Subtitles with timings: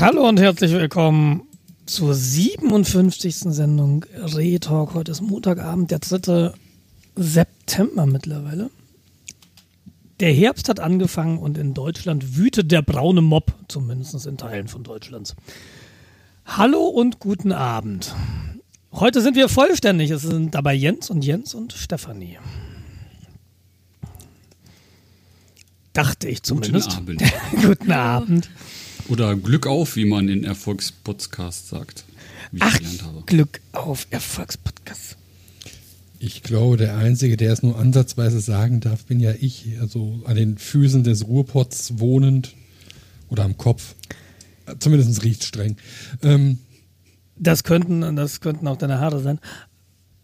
[0.00, 1.42] Hallo und herzlich willkommen
[1.86, 3.36] zur 57.
[3.54, 4.92] Sendung Retalk.
[4.92, 6.52] Heute ist Montagabend, der 3.
[7.14, 8.70] September mittlerweile.
[10.18, 14.82] Der Herbst hat angefangen und in Deutschland wütet der braune Mob, zumindest in Teilen von
[14.82, 15.36] Deutschlands.
[16.44, 18.14] Hallo und guten Abend.
[18.92, 20.10] Heute sind wir vollständig.
[20.10, 22.38] Es sind dabei Jens und Jens und Stefanie.
[25.92, 26.98] Dachte ich zumindest.
[27.06, 27.62] Guten Abend.
[27.62, 28.50] guten Abend.
[29.08, 32.04] Oder Glück auf, wie man in Erfolgspodcast sagt.
[32.52, 33.22] Wie Ach, ich gelernt habe.
[33.26, 35.16] Glück auf Erfolgspodcast.
[36.18, 39.66] Ich glaube, der Einzige, der es nur ansatzweise sagen darf, bin ja ich.
[39.80, 42.54] Also an den Füßen des Ruhrpots wohnend
[43.28, 43.94] oder am Kopf.
[44.78, 45.76] Zumindest riecht streng.
[46.22, 46.58] Ähm,
[47.36, 49.38] Das könnten, das könnten auch deine Haare sein.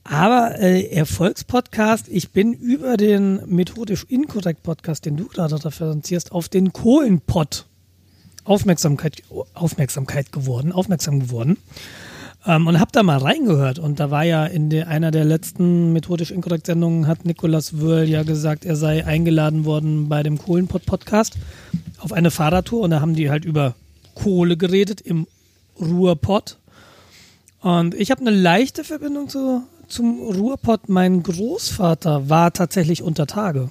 [0.04, 6.48] Aber äh, Erfolgspodcast, ich bin über den methodisch inkorrekt Podcast, den du gerade referenzierst, auf
[6.48, 7.66] den Kohlenpott
[8.50, 9.22] Aufmerksamkeit,
[9.54, 11.56] Aufmerksamkeit geworden, aufmerksam geworden.
[12.44, 13.78] Ähm, und habe da mal reingehört.
[13.78, 18.08] Und da war ja in der, einer der letzten methodisch inkorrekt Sendungen hat Nikolas Wöhl
[18.08, 21.36] ja gesagt, er sei eingeladen worden bei dem Kohlenpott Podcast
[22.00, 22.80] auf eine Fahrradtour.
[22.80, 23.76] Und da haben die halt über
[24.16, 25.28] Kohle geredet im
[25.80, 26.58] Ruhrpott.
[27.60, 30.88] Und ich habe eine leichte Verbindung zu, zum Ruhrpott.
[30.88, 33.70] Mein Großvater war tatsächlich unter Tage.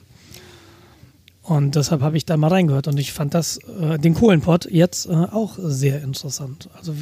[1.50, 5.08] Und deshalb habe ich da mal reingehört und ich fand das, äh, den Kohlenpott jetzt
[5.08, 6.70] äh, auch sehr interessant.
[6.78, 6.94] Also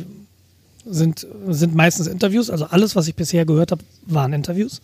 [0.86, 4.82] sind, sind meistens Interviews, also alles, was ich bisher gehört habe, waren Interviews.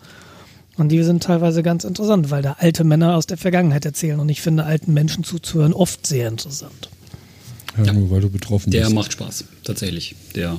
[0.75, 4.19] Und die sind teilweise ganz interessant, weil da alte Männer aus der Vergangenheit erzählen.
[4.19, 6.89] Und ich finde alten Menschen zuzuhören oft sehr interessant.
[7.85, 8.93] ja, nur weil du betroffen Der bist.
[8.95, 10.15] macht Spaß, tatsächlich.
[10.35, 10.57] Der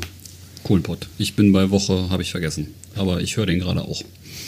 [0.62, 1.08] Kohlenpott.
[1.18, 2.68] Ich bin bei Woche, habe ich vergessen.
[2.96, 4.00] Aber ich höre den gerade auch.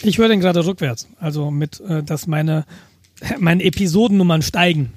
[0.03, 1.09] Ich höre den gerade rückwärts.
[1.21, 2.65] Also mit, äh, dass meine,
[3.38, 4.93] meine Episodennummern steigen.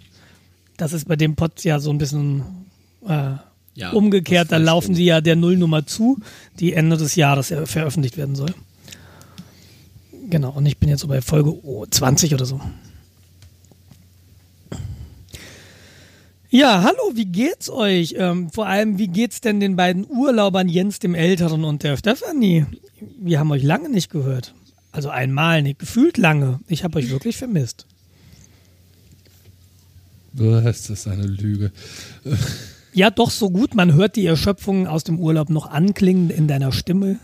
[0.77, 2.43] Das ist bei dem Pod ja so ein bisschen
[3.05, 3.33] äh,
[3.75, 4.51] Ja, umgekehrt.
[4.51, 6.19] Da laufen sie ja der Nullnummer zu,
[6.59, 8.53] die Ende des Jahres veröffentlicht werden soll.
[10.29, 12.61] Genau, und ich bin jetzt so bei Folge oh, 20 oder so.
[16.51, 18.15] Ja, hallo, wie geht's euch?
[18.17, 22.65] Ähm, vor allem, wie geht's denn den beiden Urlaubern Jens dem Älteren und der Stefanie?
[23.19, 24.55] Wir haben euch lange nicht gehört.
[24.91, 26.59] Also einmal nicht, gefühlt lange.
[26.67, 27.85] Ich habe euch wirklich vermisst.
[30.33, 31.71] Das ist eine Lüge.
[32.93, 33.75] Ja, doch so gut.
[33.75, 37.19] Man hört die Erschöpfung aus dem Urlaub noch anklingen in deiner Stimme.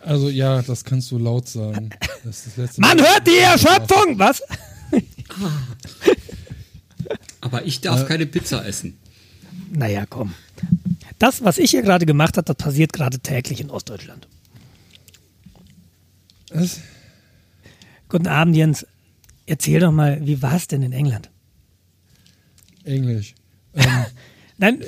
[0.00, 1.90] Also ja, das kannst du laut sagen.
[2.24, 4.18] Das ist das letzte Man Mal- hört die Erschöpfung!
[4.18, 4.42] Was?
[7.40, 8.98] Aber ich darf keine Pizza essen.
[9.70, 10.34] Naja, komm.
[11.18, 14.28] Das, was ich hier gerade gemacht habe, das passiert gerade täglich in Ostdeutschland.
[16.52, 16.80] Was?
[18.08, 18.86] Guten Abend, Jens.
[19.46, 21.30] Erzähl doch mal, wie war es denn in England?
[22.84, 23.34] Englisch.
[23.74, 23.84] Ähm,
[24.58, 24.84] Nein,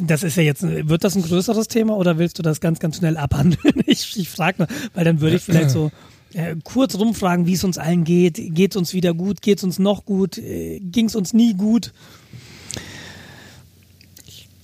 [0.00, 2.96] das ist ja jetzt, wird das ein größeres Thema oder willst du das ganz, ganz
[2.96, 3.74] schnell abhandeln?
[3.86, 5.92] Ich, ich frage nur, weil dann würde ich vielleicht so
[6.32, 8.54] äh, kurz rumfragen, wie es uns allen geht.
[8.54, 9.42] Geht es uns wieder gut?
[9.42, 10.38] Geht es uns noch gut?
[10.38, 11.92] Äh, Ging es uns nie gut?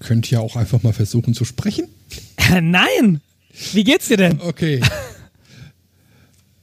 [0.03, 1.89] könnt ja auch einfach mal versuchen zu sprechen.
[2.61, 3.21] Nein!
[3.73, 4.41] Wie geht's dir denn?
[4.41, 4.81] Okay.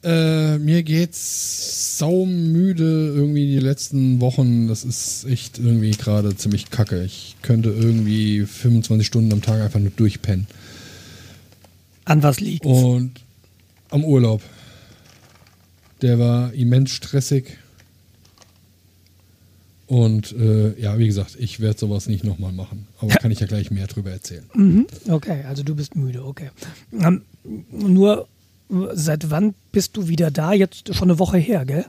[0.04, 4.68] Äh, mir geht's saumüde irgendwie die letzten Wochen.
[4.68, 7.04] Das ist echt irgendwie gerade ziemlich kacke.
[7.04, 10.48] Ich könnte irgendwie 25 Stunden am Tag einfach nur durchpennen.
[12.06, 12.66] An was liegt's?
[12.66, 13.12] Und
[13.90, 14.42] am Urlaub.
[16.02, 17.58] Der war immens stressig.
[19.86, 22.88] Und äh, ja, wie gesagt, ich werde sowas nicht nochmal machen.
[23.00, 24.46] Aber kann ich ja gleich mehr drüber erzählen.
[24.54, 24.88] Mhm.
[25.10, 26.52] Okay, also du bist müde, okay.
[26.94, 27.24] Ähm,
[27.72, 28.28] nur,
[28.94, 30.54] seit wann bist du wieder da?
[30.54, 31.86] Jetzt schon eine Woche her, gell?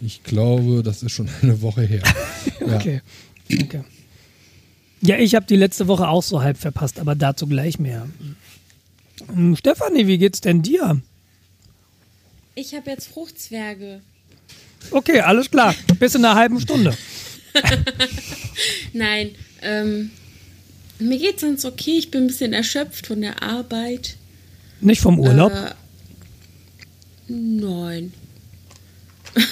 [0.00, 2.02] Ich glaube, das ist schon eine Woche her.
[2.60, 2.76] Ja.
[2.76, 3.00] Okay.
[3.50, 3.84] okay.
[5.00, 8.06] Ja, ich habe die letzte Woche auch so halb verpasst, aber dazu gleich mehr.
[9.32, 11.00] Hm, Stefanie, wie geht's denn dir?
[12.54, 14.00] Ich habe jetzt Fruchtzwerge.
[14.90, 15.74] Okay, alles klar.
[15.98, 16.94] Bis in einer halben Stunde.
[18.92, 19.30] Nein,
[19.62, 20.10] ähm,
[20.98, 21.98] mir geht's ganz okay.
[21.98, 24.16] Ich bin ein bisschen erschöpft von der Arbeit.
[24.80, 25.52] Nicht vom Urlaub.
[25.52, 25.72] Äh,
[27.30, 28.12] nein.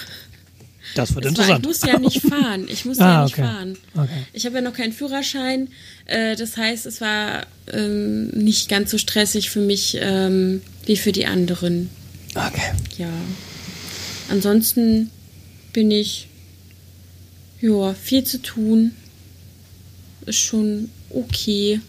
[0.95, 1.65] das wird Es war, ich interessant.
[1.67, 2.67] muss ja nicht fahren.
[2.69, 3.43] Ich muss Ah, ja nicht okay.
[3.43, 3.79] fahren.
[3.95, 4.25] Okay.
[4.33, 5.69] Ich habe ja noch keinen Führerschein.
[6.07, 11.13] Äh, das heißt, es war ähm, nicht ganz so stressig für mich ähm, wie für
[11.13, 11.91] die anderen.
[12.35, 12.73] Okay.
[12.99, 13.11] Ja.
[14.29, 15.11] Ansonsten
[15.73, 16.29] bin ich
[17.61, 18.93] ja viel zu tun.
[20.27, 21.81] Ist schon okay.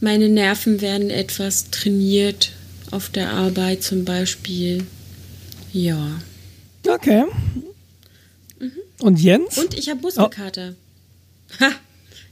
[0.00, 2.52] Meine Nerven werden etwas trainiert
[2.90, 4.84] auf der Arbeit zum Beispiel.
[5.72, 6.20] Ja.
[6.86, 7.24] Okay.
[9.00, 9.58] Und Jens?
[9.58, 10.74] Und ich habe Muskelkater.
[11.60, 11.70] Ha!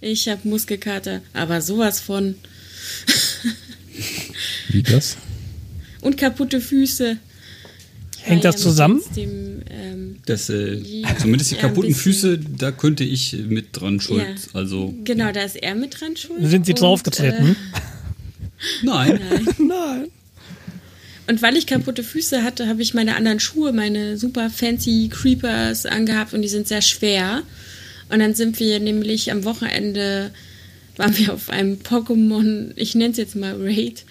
[0.00, 2.36] Ich habe Muskelkater, aber sowas von.
[4.68, 5.16] Wie das?
[6.00, 7.18] Und kaputte Füße.
[8.22, 9.00] Hängt das zusammen?
[9.04, 11.94] Trotzdem, ähm, Das, äh, Ja, zumindest die ja, kaputten.
[11.94, 14.20] Füße, da könnte ich mit dran schuld.
[14.20, 14.34] Ja.
[14.52, 16.40] Also, genau, da ist er mit dran schuld.
[16.42, 17.56] Sind sie draufgetreten?
[18.82, 19.20] nein.
[19.20, 19.54] Äh, nein.
[19.58, 20.10] Nein.
[21.28, 25.86] Und weil ich kaputte Füße hatte, habe ich meine anderen Schuhe, meine super fancy Creepers
[25.86, 27.42] angehabt und die sind sehr schwer.
[28.08, 30.30] Und dann sind wir nämlich am Wochenende,
[30.96, 34.04] waren wir auf einem Pokémon, ich nenne es jetzt mal Raid.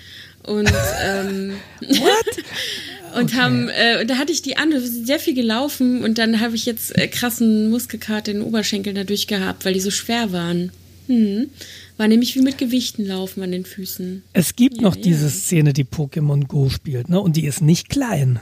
[0.44, 0.72] Und,
[1.04, 1.54] ähm,
[3.16, 6.18] und haben, äh, und da hatte ich die an, wir sind sehr viel gelaufen und
[6.18, 9.92] dann habe ich jetzt äh, krassen Muskelkater in den Oberschenkeln dadurch gehabt, weil die so
[9.92, 10.72] schwer waren.
[11.08, 11.50] Hm.
[11.98, 14.24] War nämlich wie mit Gewichten laufen an den Füßen.
[14.34, 15.02] Es gibt Ja, noch ja.
[15.02, 17.22] diese Szene, die Pokémon Go spielt, ne?
[17.22, 18.40] Und die ist nicht klein.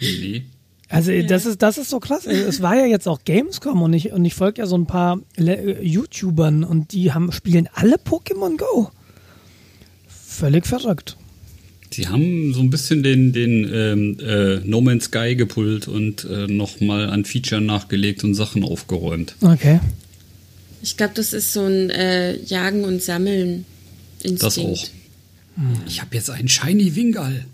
[0.00, 0.42] Nee.
[0.88, 2.26] Also das ist das ist so krass.
[2.26, 5.20] Es war ja jetzt auch Gamescom und ich und ich folge ja so ein paar
[5.36, 8.90] Le äh, YouTubern und die haben spielen alle Pokémon Go.
[10.08, 11.16] Völlig verrückt.
[11.90, 16.48] Sie haben so ein bisschen den, den ähm, äh, No Man's Sky gepult und äh,
[16.48, 19.36] nochmal an Feature nachgelegt und Sachen aufgeräumt.
[19.40, 19.78] Okay.
[20.84, 23.64] Ich glaube, das ist so ein äh, Jagen und Sammeln.
[24.20, 24.42] Instinkt.
[24.42, 24.86] Das auch.
[25.86, 27.46] Ich habe jetzt einen Shiny Wingal.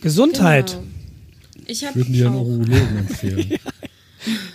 [0.00, 0.70] Gesundheit.
[0.72, 0.82] Genau.
[1.68, 2.34] Ich habe Würden dir einen.
[2.36, 3.58] Urologen empfehlen.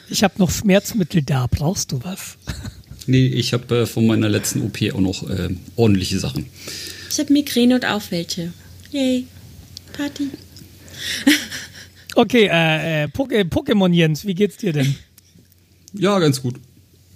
[0.10, 1.48] Ich habe noch Schmerzmittel da.
[1.50, 2.36] Brauchst du was?
[3.08, 5.48] Nee, ich habe äh, von meiner letzten OP auch noch äh,
[5.78, 6.48] ordentliche Sachen.
[7.10, 8.52] Ich habe Migräne und auch welche.
[8.92, 9.26] Yay.
[9.94, 10.28] Party.
[12.16, 14.96] Okay, äh, äh, Poké- Pokémon Jens, wie geht's dir denn?
[15.94, 16.56] Ja, ganz gut.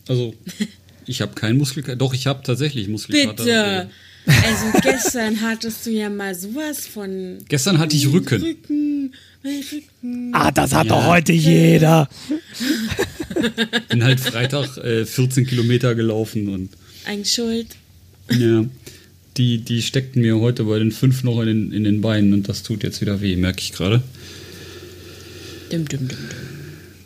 [0.07, 0.33] Also,
[1.07, 1.95] ich habe keinen Muskelkater.
[1.97, 3.43] Doch, ich habe tatsächlich Muskelkater.
[3.43, 3.89] Bitte.
[4.27, 8.41] Also gestern hattest du ja mal sowas von Gestern hatte ich Rücken.
[8.41, 9.13] Rücken,
[9.43, 10.31] mein Rücken.
[10.33, 10.95] Ah, das hat Ja.
[10.95, 12.09] doch heute jeder.
[13.89, 16.69] Bin halt Freitag äh, 14 Kilometer gelaufen und
[17.05, 17.67] Eigentlich schuld.
[18.31, 18.65] ja,
[19.37, 22.49] die, die steckten mir heute bei den fünf noch in den, in den Beinen und
[22.49, 24.01] das tut jetzt wieder weh, merke ich gerade.
[25.69, 26.27] Dum, dum, dum, dum.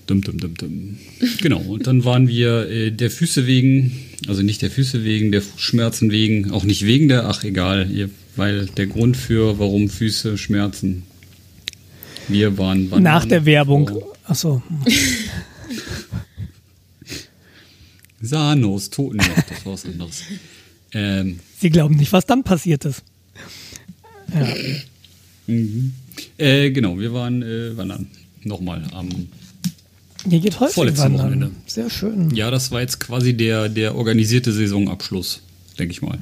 [0.07, 0.98] Dum, dum, dum, dum.
[1.42, 3.92] Genau, und dann waren wir äh, der Füße wegen,
[4.27, 8.10] also nicht der Füße wegen, der Fußschmerzen wegen, auch nicht wegen der, ach egal, ihr,
[8.36, 11.04] weil der Grund für, warum Füße schmerzen.
[12.30, 13.89] Wir waren wandern Nach der Werbung.
[13.89, 14.62] vor Achso.
[18.22, 20.24] Sanos, Totenjoch, das war was anderes.
[20.94, 23.04] Ähm, Sie glauben nicht, was dann passiert ist.
[24.33, 24.48] Ja.
[25.48, 25.94] mhm.
[26.38, 28.07] äh, genau, wir waren äh, wandern.
[28.44, 29.10] Nochmal am
[30.29, 31.21] Ihr geht häufig Vorletztes wandern.
[31.21, 31.51] Wochenende.
[31.65, 32.33] Sehr schön.
[32.35, 35.41] Ja, das war jetzt quasi der, der organisierte Saisonabschluss,
[35.77, 36.19] denke ich mal.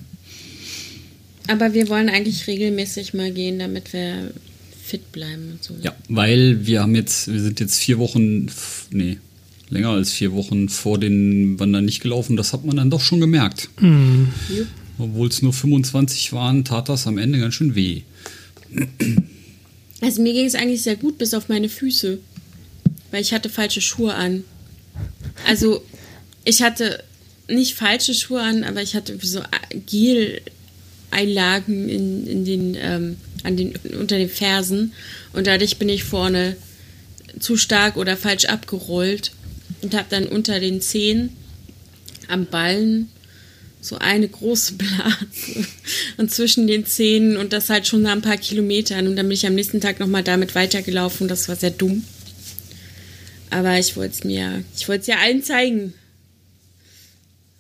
[1.48, 4.31] Aber wir wollen eigentlich regelmäßig mal gehen, damit wir
[4.83, 5.75] fit bleiben und so.
[5.81, 8.48] Ja, weil wir haben jetzt, wir sind jetzt vier Wochen,
[8.92, 9.18] nee,
[9.69, 12.38] länger als vier Wochen vor den Wandern nicht gelaufen.
[12.38, 13.69] Das hat man dann doch schon gemerkt.
[13.81, 14.68] Jupp.
[15.00, 18.02] Obwohl es nur 25 waren, tat das am Ende ganz schön weh.
[20.02, 22.19] Also mir ging es eigentlich sehr gut, bis auf meine Füße.
[23.11, 24.44] Weil ich hatte falsche Schuhe an.
[25.45, 25.83] Also
[26.44, 27.04] ich hatte
[27.47, 29.42] nicht falsche Schuhe an, aber ich hatte so
[29.85, 34.94] Gel-Einlagen in, in den, ähm, an den, unter den Fersen.
[35.33, 36.56] Und dadurch bin ich vorne
[37.40, 39.31] zu stark oder falsch abgerollt
[39.81, 41.30] und habe dann unter den Zehen
[42.28, 43.09] am Ballen
[43.80, 45.68] so eine große Blase
[46.18, 49.35] und zwischen den Zähnen und das halt schon nach ein paar Kilometern und dann bin
[49.35, 52.04] ich am nächsten Tag nochmal damit weitergelaufen und das war sehr dumm.
[53.49, 55.94] Aber ich wollte es mir, ich wollte es ja allen zeigen.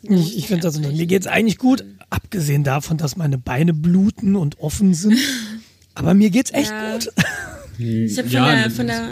[0.03, 4.35] Ich, ich finde das, mir geht es eigentlich gut, abgesehen davon, dass meine Beine bluten
[4.35, 5.17] und offen sind.
[5.95, 6.93] Aber mir geht's echt Ja.
[6.93, 7.09] gut.
[7.79, 9.09] Ich habe von, Ja, der, von der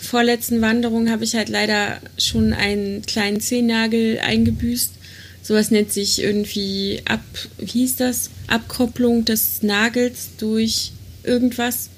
[0.00, 4.92] vorletzten Wanderung habe ich halt leider schon einen kleinen Zehennagel eingebüßt.
[5.42, 7.20] Sowas nennt sich irgendwie ab,
[7.58, 8.30] wie hieß das?
[8.48, 11.88] Abkopplung des Nagels durch irgendwas.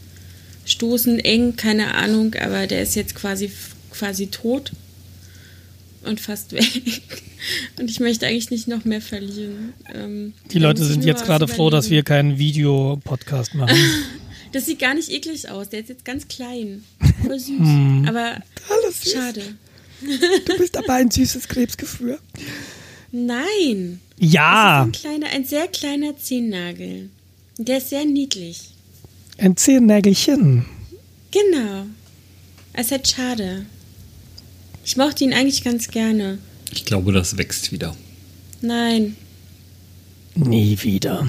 [0.64, 3.50] Stoßen eng, keine Ahnung, aber der ist jetzt quasi
[4.00, 4.72] quasi tot
[6.04, 7.02] und fast weg.
[7.78, 9.72] Und ich möchte eigentlich nicht noch mehr verlieren.
[9.94, 12.06] Ähm, Die Leute sind jetzt gerade froh, dass wir überlegen.
[12.06, 13.76] keinen Videopodcast machen.
[14.52, 15.68] Das sieht gar nicht eklig aus.
[15.68, 16.82] Der ist jetzt ganz klein.
[17.24, 17.60] Voll süß.
[18.08, 19.12] Aber Alles süß.
[19.12, 19.42] schade.
[20.44, 22.18] Du bist aber ein süßes Krebsgefühl.
[23.12, 24.00] Nein.
[24.18, 27.10] Ja, Das ist ein, kleiner, ein sehr kleiner Zehennagel.
[27.58, 28.70] Der ist sehr niedlich.
[29.38, 30.64] ein Zehennägelchen.
[31.30, 31.86] Genau.
[32.72, 33.66] Es ist halt schade.
[34.84, 36.38] Ich mochte ihn eigentlich ganz gerne.
[36.72, 37.96] Ich glaube, das wächst wieder.
[38.60, 39.16] Nein.
[40.34, 41.28] Nie wieder.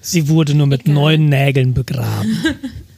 [0.00, 0.94] Sie wurde nur mit Egal.
[0.94, 2.38] neuen Nägeln begraben.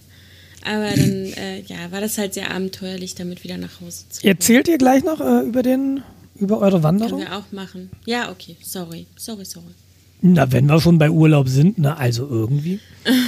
[0.63, 4.31] Aber dann äh, ja, war das halt sehr abenteuerlich, damit wieder nach Hause zu kommen.
[4.35, 6.03] Erzählt ihr gleich noch äh, über den
[6.37, 7.21] über eure Können Wanderung?
[7.21, 7.91] wir auch machen.
[8.07, 8.57] Ja, okay.
[8.63, 9.07] Sorry.
[9.17, 9.73] Sorry, sorry.
[10.21, 12.81] Na, wenn wir schon bei Urlaub sind, na, also irgendwie.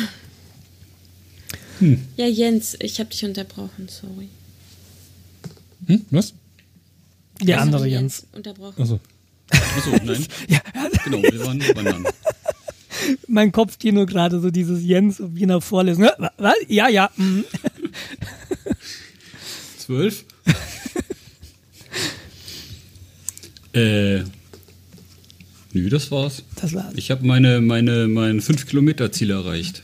[2.18, 3.88] Ja, Jens, ich habe dich unterbrochen.
[3.88, 4.28] Sorry.
[5.90, 6.04] Hm?
[6.10, 6.34] Was?
[7.42, 8.26] Der Also, andere Jens.
[8.32, 8.82] Unterbrochen.
[8.82, 9.00] Achso.
[9.50, 10.26] Achso, nein.
[10.48, 10.60] Ja,
[11.04, 12.04] Genau, wir waren wandern.
[13.28, 16.08] mein Kopfkino gerade so dieses Jens wie in der Vorlesung.
[16.36, 16.54] Was?
[16.68, 17.10] Ja, ja.
[17.16, 17.44] mhm.
[19.78, 20.24] Zwölf?
[23.72, 24.20] äh.
[25.72, 26.42] Nö, das war's.
[26.56, 26.94] Das war's.
[26.96, 29.82] Ich habe meine, meine, mein 5-Kilometer-Ziel erreicht.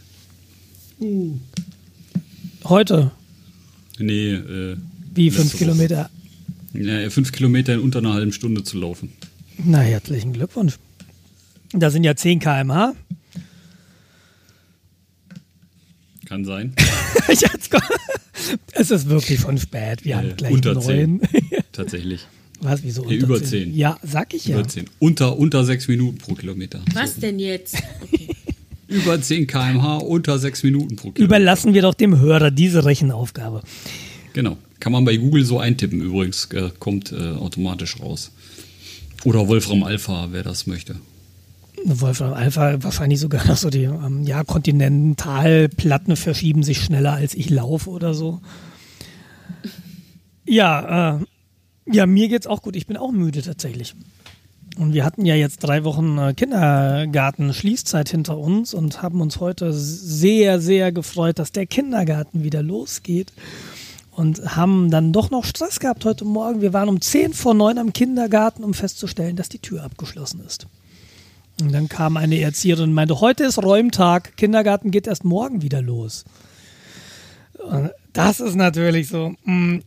[2.64, 3.12] Heute,
[3.98, 4.76] Nee, äh.
[5.16, 5.58] Wie letzte fünf Woche.
[5.64, 6.10] Kilometer.
[6.74, 9.12] Ja, fünf Kilometer in unter einer halben Stunde zu laufen.
[9.64, 10.74] Na, herzlichen Glückwunsch.
[11.72, 12.94] Da sind ja 10 km/h.
[16.26, 16.74] Kann sein.
[18.72, 20.04] Es ist wirklich von spät.
[20.04, 21.20] Wir haben Äh, gleich unter neun.
[21.72, 22.26] Tatsächlich.
[22.60, 23.48] Was, wieso unter über 10?
[23.48, 23.74] 10.
[23.76, 24.58] Ja, sag ich ja.
[24.58, 24.84] Über 10.
[24.98, 26.80] Unter, unter 6 Minuten pro Kilometer.
[26.94, 27.76] Was denn jetzt?
[28.02, 28.28] Okay.
[28.88, 31.24] Über 10 km/h, unter 6 Minuten pro Kilometer.
[31.24, 33.62] Überlassen wir doch dem Hörer diese Rechenaufgabe.
[34.32, 34.56] Genau.
[34.80, 36.46] Kann man bei Google so eintippen übrigens.
[36.52, 38.32] Äh, kommt äh, automatisch raus.
[39.24, 40.96] Oder Wolfram Alpha, wer das möchte.
[41.84, 47.50] Wolfram Alpha wahrscheinlich sogar noch so die ähm, ja, Kontinentalplatten verschieben sich schneller als ich
[47.50, 48.40] laufe oder so.
[50.44, 51.24] Ja, äh,
[51.86, 52.76] ja, mir geht's auch gut.
[52.76, 53.94] Ich bin auch müde tatsächlich.
[54.78, 59.72] Und wir hatten ja jetzt drei Wochen äh, Kindergarten-Schließzeit hinter uns und haben uns heute
[59.72, 63.32] sehr, sehr gefreut, dass der Kindergarten wieder losgeht.
[64.16, 66.62] Und haben dann doch noch Stress gehabt heute Morgen.
[66.62, 70.66] Wir waren um 10 vor 9 am Kindergarten, um festzustellen, dass die Tür abgeschlossen ist.
[71.60, 75.82] Und dann kam eine Erzieherin und meinte, heute ist Räumtag, Kindergarten geht erst morgen wieder
[75.82, 76.24] los.
[77.58, 79.34] Und Das ist natürlich so.
[79.44, 79.80] mm,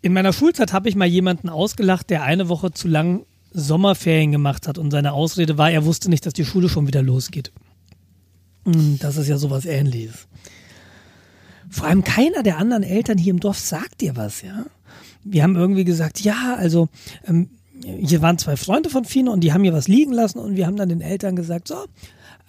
[0.00, 4.66] In meiner Schulzeit habe ich mal jemanden ausgelacht, der eine Woche zu lang Sommerferien gemacht
[4.66, 7.52] hat und seine Ausrede war, er wusste nicht, dass die Schule schon wieder losgeht.
[8.64, 10.26] Mm, Das ist ja sowas ähnliches.
[11.70, 14.66] Vor allem keiner der anderen Eltern hier im Dorf sagt dir was, ja.
[15.24, 16.88] Wir haben irgendwie gesagt, ja, also
[17.26, 17.50] ähm,
[17.84, 20.66] hier waren zwei Freunde von Fino und die haben hier was liegen lassen und wir
[20.66, 21.76] haben dann den Eltern gesagt, so,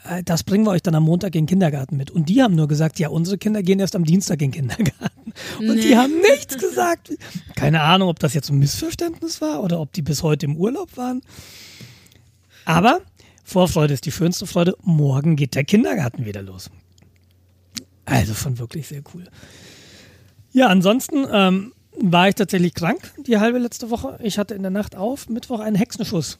[0.05, 2.11] äh, das bringen wir euch dann am Montag in den Kindergarten mit.
[2.11, 5.33] Und die haben nur gesagt, ja, unsere Kinder gehen erst am Dienstag in den Kindergarten.
[5.59, 7.11] Und die haben nichts gesagt.
[7.55, 10.97] Keine Ahnung, ob das jetzt ein Missverständnis war oder ob die bis heute im Urlaub
[10.97, 11.21] waren.
[12.65, 13.01] Aber
[13.43, 14.75] Vorfreude ist die schönste Freude.
[14.83, 16.69] Morgen geht der Kindergarten wieder los.
[18.09, 19.25] Also schon wirklich sehr cool.
[20.51, 24.17] Ja, ansonsten ähm, war ich tatsächlich krank die halbe letzte Woche.
[24.21, 26.39] Ich hatte in der Nacht auf Mittwoch einen Hexenschuss.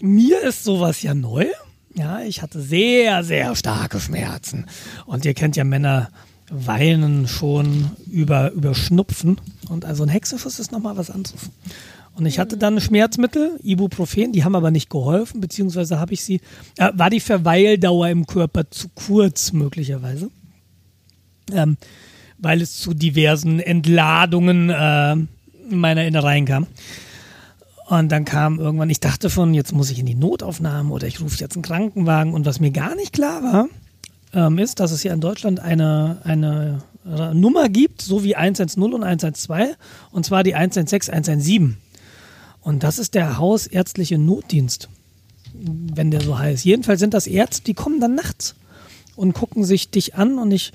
[0.00, 1.46] Mir ist sowas ja neu.
[1.94, 4.66] Ja, ich hatte sehr, sehr starke Schmerzen.
[5.06, 6.10] Und ihr kennt ja Männer
[6.50, 9.40] weinen schon über, über Schnupfen.
[9.68, 11.50] Und also ein Hexenschuss ist nochmal was anderes.
[12.14, 16.40] Und ich hatte dann Schmerzmittel, Ibuprofen, die haben aber nicht geholfen, beziehungsweise habe ich sie,
[16.76, 20.30] äh, war die Verweildauer im Körper zu kurz möglicherweise
[21.52, 21.76] ähm,
[22.38, 25.16] weil es zu diversen Entladungen äh,
[25.70, 26.66] meiner Innereien kam.
[27.88, 31.20] Und dann kam irgendwann, ich dachte von, jetzt muss ich in die Notaufnahme oder ich
[31.20, 32.34] rufe jetzt einen Krankenwagen.
[32.34, 33.68] Und was mir gar nicht klar war,
[34.34, 36.82] ähm, ist, dass es hier in Deutschland eine, eine
[37.34, 39.76] Nummer gibt, so wie 110 und 112,
[40.10, 41.76] und zwar die 116, 117.
[42.60, 44.88] Und das ist der hausärztliche Notdienst,
[45.54, 46.64] wenn der so heißt.
[46.64, 48.54] Jedenfalls sind das Ärzte, die kommen dann nachts
[49.16, 50.72] und gucken sich dich an und ich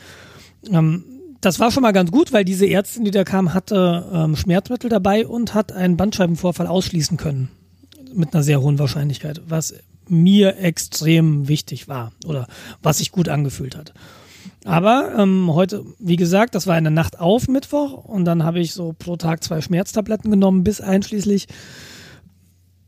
[0.70, 1.04] ähm,
[1.42, 4.90] das war schon mal ganz gut, weil diese Ärztin, die da kam, hatte ähm, Schmerzmittel
[4.90, 7.50] dabei und hat einen Bandscheibenvorfall ausschließen können.
[8.14, 9.74] Mit einer sehr hohen Wahrscheinlichkeit, was
[10.08, 12.48] mir extrem wichtig war oder
[12.82, 13.94] was sich gut angefühlt hat.
[14.66, 18.74] Aber ähm, heute, wie gesagt, das war eine Nacht auf Mittwoch und dann habe ich
[18.74, 21.48] so pro Tag zwei Schmerztabletten genommen bis einschließlich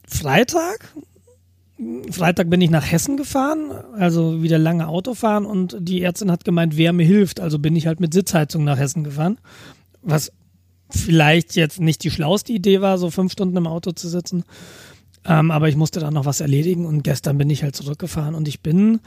[0.07, 0.93] Freitag.
[2.09, 6.45] Freitag bin ich nach Hessen gefahren, also wieder lange Auto fahren und die Ärztin hat
[6.45, 9.39] gemeint, Wärme hilft, also bin ich halt mit Sitzheizung nach Hessen gefahren,
[10.01, 10.31] was
[10.89, 14.45] vielleicht jetzt nicht die schlauste Idee war, so fünf Stunden im Auto zu sitzen,
[15.25, 18.47] ähm, aber ich musste dann noch was erledigen und gestern bin ich halt zurückgefahren und
[18.47, 19.01] ich bin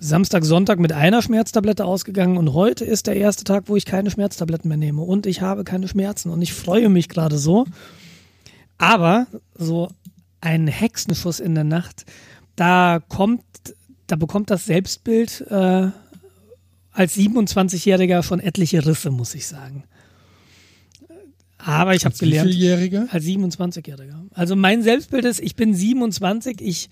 [0.00, 4.10] Samstag, Sonntag mit einer Schmerztablette ausgegangen und heute ist der erste Tag, wo ich keine
[4.10, 7.64] Schmerztabletten mehr nehme und ich habe keine Schmerzen und ich freue mich gerade so,
[8.76, 9.88] aber so
[10.42, 12.04] ein Hexenschuss in der Nacht,
[12.56, 13.42] da kommt,
[14.06, 15.88] da bekommt das Selbstbild äh,
[16.92, 19.84] als 27-Jähriger schon etliche Risse, muss ich sagen.
[21.56, 22.50] Aber ich habe Als gelernt.
[22.50, 23.06] Wievieljähriger?
[23.10, 24.26] Als 27-Jähriger.
[24.34, 26.90] Also mein Selbstbild ist, ich bin 27, ich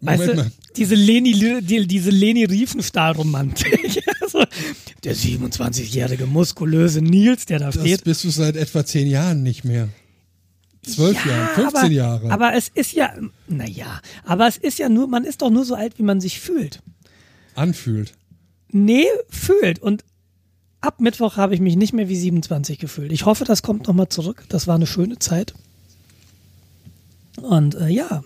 [0.00, 0.52] Moment weißt du, mal.
[0.76, 4.02] diese Leni, die, diese Leni Riefenstahl-Romantik.
[4.20, 4.44] also,
[5.04, 8.02] der 27-jährige muskulöse Nils, der da Das steht.
[8.02, 9.88] bist du seit etwa zehn Jahren nicht mehr.
[10.84, 12.30] 12 Ja, Jahren, 15 aber, Jahre.
[12.30, 13.12] Aber es ist ja,
[13.46, 16.40] naja, aber es ist ja nur, man ist doch nur so alt, wie man sich
[16.40, 16.82] fühlt.
[17.54, 18.14] anfühlt.
[18.70, 19.78] Nee, fühlt.
[19.80, 20.04] Und
[20.80, 23.12] ab Mittwoch habe ich mich nicht mehr wie 27 gefühlt.
[23.12, 24.44] Ich hoffe, das kommt nochmal zurück.
[24.48, 25.54] Das war eine schöne Zeit.
[27.40, 28.24] Und äh, ja.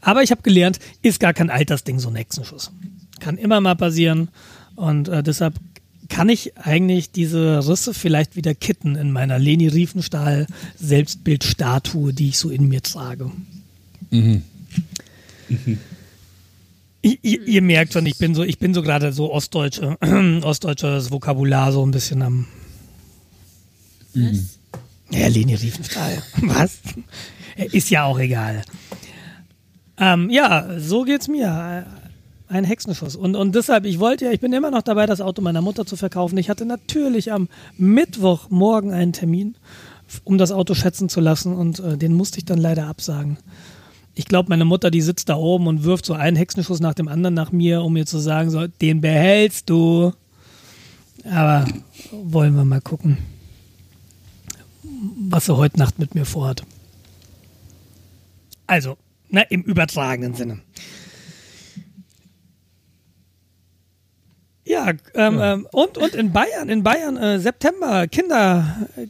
[0.00, 2.72] Aber ich habe gelernt, ist gar kein Altersding, so ein Hexenschuss.
[3.20, 4.28] Kann immer mal passieren.
[4.76, 5.54] Und äh, deshalb
[6.14, 12.38] kann ich eigentlich diese Risse vielleicht wieder kitten in meiner Leni Riefenstahl Selbstbildstatue, die ich
[12.38, 13.32] so in mir trage.
[14.12, 14.40] I-
[17.20, 19.98] Ihr, ihr merkt schon, ich bin so, ich bin so gerade so ostdeutsche,
[20.42, 22.46] ostdeutsches Vokabular so ein bisschen am.
[24.14, 24.58] Was?
[25.10, 26.22] Ja, Leni Riefenstahl.
[26.42, 26.78] Was?
[27.56, 28.62] Ist ja auch egal.
[29.98, 31.86] Ähm, ja, so geht's mir.
[32.54, 33.16] Ein Hexenschuss.
[33.16, 35.86] Und, und deshalb, ich wollte ja, ich bin immer noch dabei, das Auto meiner Mutter
[35.86, 36.38] zu verkaufen.
[36.38, 39.56] Ich hatte natürlich am Mittwochmorgen einen Termin,
[40.22, 43.38] um das Auto schätzen zu lassen und äh, den musste ich dann leider absagen.
[44.14, 47.08] Ich glaube, meine Mutter, die sitzt da oben und wirft so einen Hexenschuss nach dem
[47.08, 50.12] anderen nach mir, um mir zu sagen, so, den behältst du.
[51.28, 51.66] Aber
[52.12, 53.18] wollen wir mal gucken,
[55.28, 56.62] was sie heute Nacht mit mir vorhat.
[58.68, 58.96] Also,
[59.28, 60.60] na, im übertragenen Sinne.
[64.64, 69.06] Ja, ähm, Ähm, und, und in Bayern, in Bayern, äh, September, Kinder, äh,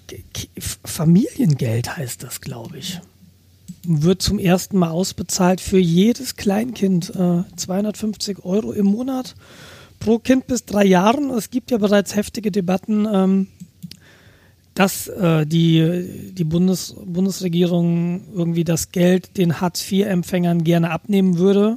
[0.84, 3.00] Familiengeld heißt das, glaube ich.
[3.84, 7.10] Wird zum ersten Mal ausbezahlt für jedes Kleinkind.
[7.10, 9.34] Äh, 250 Euro im Monat
[10.00, 11.30] pro Kind bis drei Jahren.
[11.30, 13.46] Es gibt ja bereits heftige Debatten, ähm,
[14.74, 21.76] dass äh, die, die Bundes, Bundesregierung irgendwie das Geld den Hartz-IV-Empfängern gerne abnehmen würde,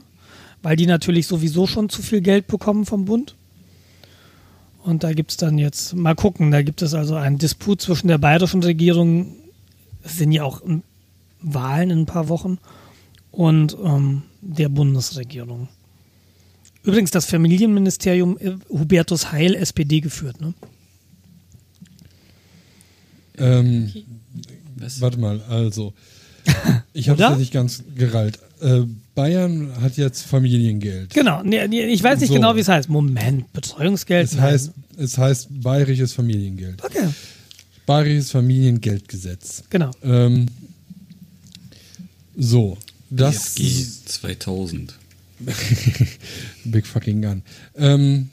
[0.64, 3.36] weil die natürlich sowieso schon zu viel Geld bekommen vom Bund.
[4.84, 8.08] Und da gibt es dann jetzt, mal gucken, da gibt es also einen Disput zwischen
[8.08, 9.36] der bayerischen Regierung,
[10.04, 10.62] es sind ja auch
[11.42, 12.58] Wahlen in ein paar Wochen,
[13.32, 15.68] und ähm, der Bundesregierung.
[16.84, 20.54] Übrigens das Familienministerium äh, Hubertus Heil, SPD geführt, ne?
[23.38, 23.92] Ähm,
[25.00, 25.94] warte mal, also.
[26.94, 28.40] Ich habe es nicht ganz gerallt.
[28.62, 28.82] Äh,
[29.16, 31.14] Bayern hat jetzt Familiengeld.
[31.14, 32.36] Genau, nee, nee, ich weiß nicht So.
[32.36, 32.90] genau, wie es heißt.
[32.90, 34.32] Moment, Betreuungsgeld.
[34.32, 36.84] Es heißt, es heißt bayerisches Familiengeld.
[36.84, 37.08] Okay,
[37.86, 39.64] Bayerisches Familiengeldgesetz.
[39.70, 39.92] genau.
[40.04, 40.48] Ähm,
[42.36, 42.78] so,
[43.10, 44.94] das BFG 2000.
[46.66, 47.42] Big fucking gun.
[47.76, 48.30] Ähm,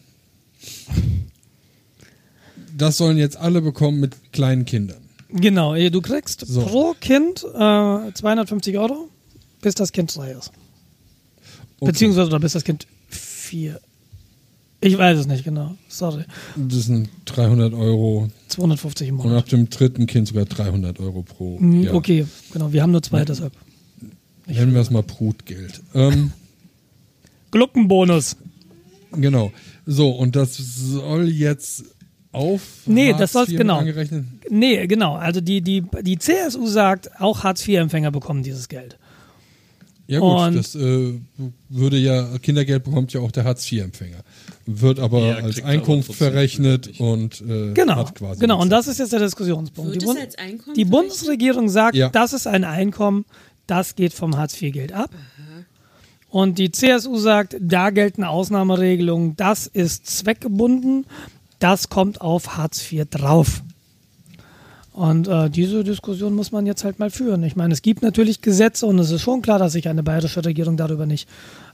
[2.76, 4.98] das sollen jetzt alle bekommen mit kleinen Kindern.
[5.30, 6.62] Genau, du kriegst So.
[6.62, 9.08] pro Kind äh, 250 Euro,
[9.64, 10.52] bis das Kind drei ist.
[11.80, 11.90] Okay.
[11.92, 13.80] Beziehungsweise oder bis das Kind vier.
[14.80, 15.74] Ich weiß es nicht genau.
[15.88, 16.24] Sorry.
[16.56, 19.44] Das sind 300 Euro 250 im und Monat.
[19.44, 21.94] ab dem dritten Kind sogar 300 Euro pro Mhm, Jahr.
[21.94, 22.72] Okay, genau.
[22.72, 23.52] Wir haben nur zwei, deshalb.
[24.46, 25.80] Nennen wir es mal Brutgeld.
[25.94, 26.32] Ähm,
[27.50, 28.36] Gluckenbonus.
[29.12, 29.52] genau.
[29.86, 31.84] So, und das soll jetzt
[32.32, 33.78] auf Nee, Hartz das soll's- IV genau.
[33.78, 34.24] angerechnet.
[34.50, 35.14] Nee, genau.
[35.14, 38.98] Also die, die, die CSU sagt, auch Hartz-IV-Empfänger bekommen dieses Geld.
[40.06, 41.14] Ja gut, Und- das äh,
[41.70, 44.18] würde ja, Kindergeld bekommt ja auch der Hartz-IV-Empfänger.
[44.66, 48.60] Wird aber Ja, als aber Einkunft trotzdem verrechnet und äh, Genau, hat quasi genau.
[48.60, 49.92] Und das ist jetzt der Diskussionspunkt.
[49.92, 50.84] Wird Die, Bund Einkommen die?
[50.84, 52.10] Bundesregierung sagt, Ja.
[52.10, 53.24] das ist ein Einkommen,
[53.66, 55.10] das geht vom Hartz-IV-Geld ab.
[56.28, 61.06] Und die CSU sagt, da gelten Ausnahmeregelungen, das ist zweckgebunden,
[61.60, 63.62] das kommt auf Hartz IV drauf.
[64.94, 67.42] Und äh, diese Diskussion muss man jetzt halt mal führen.
[67.42, 70.44] Ich meine, es gibt natürlich Gesetze und es ist schon klar, dass sich eine bayerische
[70.44, 71.28] Regierung darüber nicht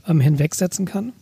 [0.09, 1.13] ähm, hinwegsetzen kann.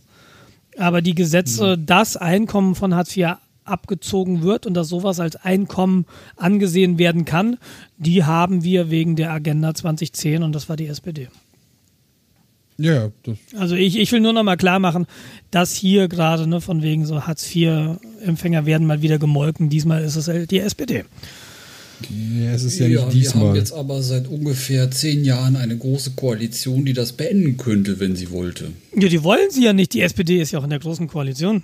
[0.78, 3.30] Aber die Gesetze, dass Einkommen von Hartz IV
[3.64, 6.06] abgezogen wird und dass sowas als Einkommen
[6.36, 7.58] angesehen werden kann,
[7.96, 11.26] die haben wir wegen der Agenda 2010 und das war die SPD.
[12.80, 15.08] Ja, das, Also ich, ich will nur noch mal klar machen,
[15.50, 19.68] dass hier gerade ne, von wegen so Hartz-IV-Empfänger werden mal wieder gemolken.
[19.68, 21.04] Diesmal ist es halt die SPD.
[22.10, 23.48] Ja, es ist ja, Ja, nicht wir diesmal.
[23.48, 28.16] haben jetzt aber seit ungefähr zehn Jahren eine große Koalition, die das beenden könnte, wenn
[28.16, 28.72] sie wollte.
[28.96, 29.94] Ja, die wollen sie ja nicht.
[29.94, 31.62] Die SPD ist ja auch in der großen Koalition.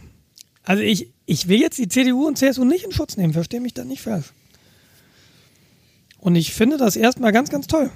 [0.65, 3.75] Also ich, ich will jetzt die CDU und CSU nicht in Schutz nehmen, verstehe mich
[3.75, 4.33] da nicht falsch.
[6.19, 7.91] Und ich finde das erstmal ganz, ganz toll.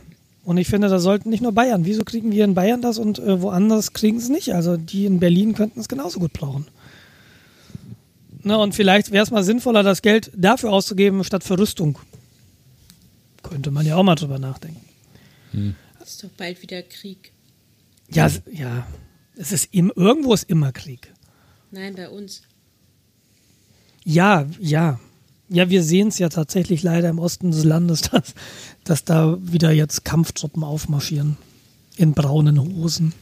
[0.44, 1.84] Und ich finde, da sollten nicht nur Bayern.
[1.84, 4.54] Wieso kriegen wir in Bayern das und äh, woanders kriegen es nicht?
[4.54, 6.66] Also die in Berlin könnten es genauso gut brauchen.
[8.44, 11.98] Na, und vielleicht wäre es mal sinnvoller, das Geld dafür auszugeben, statt für Rüstung.
[13.48, 14.80] Könnte man ja auch mal drüber nachdenken.
[16.02, 17.32] Ist doch bald wieder Krieg.
[18.10, 18.86] Ja, es- ja.
[19.36, 21.12] Es ist im, irgendwo ist immer Krieg.
[21.70, 22.42] Nein, bei uns.
[24.04, 24.98] Ja, ja.
[25.50, 28.34] Ja, wir sehen es ja tatsächlich leider im Osten des Landes, dass,
[28.84, 31.36] dass da wieder jetzt Kampftruppen aufmarschieren.
[31.96, 33.12] In braunen Hosen.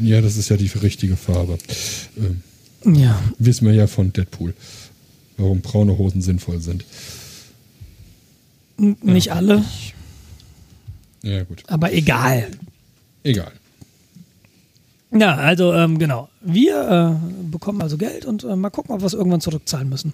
[0.00, 1.58] Ja, das ist ja die richtige Farbe.
[2.16, 2.42] Ähm,
[2.84, 3.20] Ja.
[3.38, 4.54] wissen wir ja von Deadpool,
[5.36, 6.84] warum braune Hosen sinnvoll sind.
[8.78, 9.64] Nicht alle,
[11.22, 11.62] Ja, gut.
[11.66, 12.48] aber egal.
[13.24, 13.52] Egal.
[15.10, 16.28] Ja, also ähm, genau.
[16.42, 20.12] Wir äh, bekommen also Geld und äh, mal gucken, ob wir es irgendwann zurückzahlen müssen.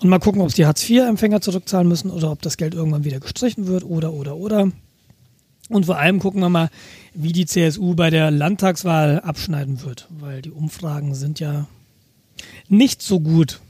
[0.00, 3.20] Und mal gucken, ob es die Hartz-IV-Empfänger zurückzahlen müssen oder ob das Geld irgendwann wieder
[3.20, 4.70] gestrichen wird oder, oder, oder.
[5.70, 6.68] Und vor allem gucken wir mal,
[7.14, 11.66] wie die CSU bei der Landtagswahl abschneiden wird, weil die Umfragen sind ja
[12.68, 13.60] nicht so gut.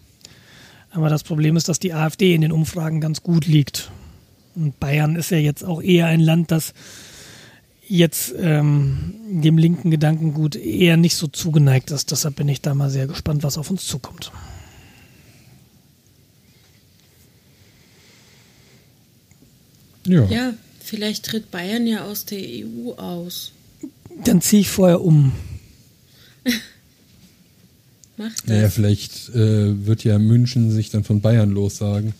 [0.90, 3.90] Aber das Problem ist, dass die AfD in den Umfragen ganz gut liegt.
[4.58, 6.74] Und Bayern ist ja jetzt auch eher ein Land, das
[7.86, 12.10] jetzt ähm, dem linken Gedankengut eher nicht so zugeneigt ist.
[12.10, 14.32] Deshalb bin ich da mal sehr gespannt, was auf uns zukommt.
[20.04, 20.24] Ja.
[20.26, 23.52] Ja, vielleicht tritt Bayern ja aus der EU aus.
[24.24, 25.32] Dann ziehe ich vorher um.
[28.16, 28.46] Macht das.
[28.46, 32.14] Naja, vielleicht äh, wird ja München sich dann von Bayern lossagen.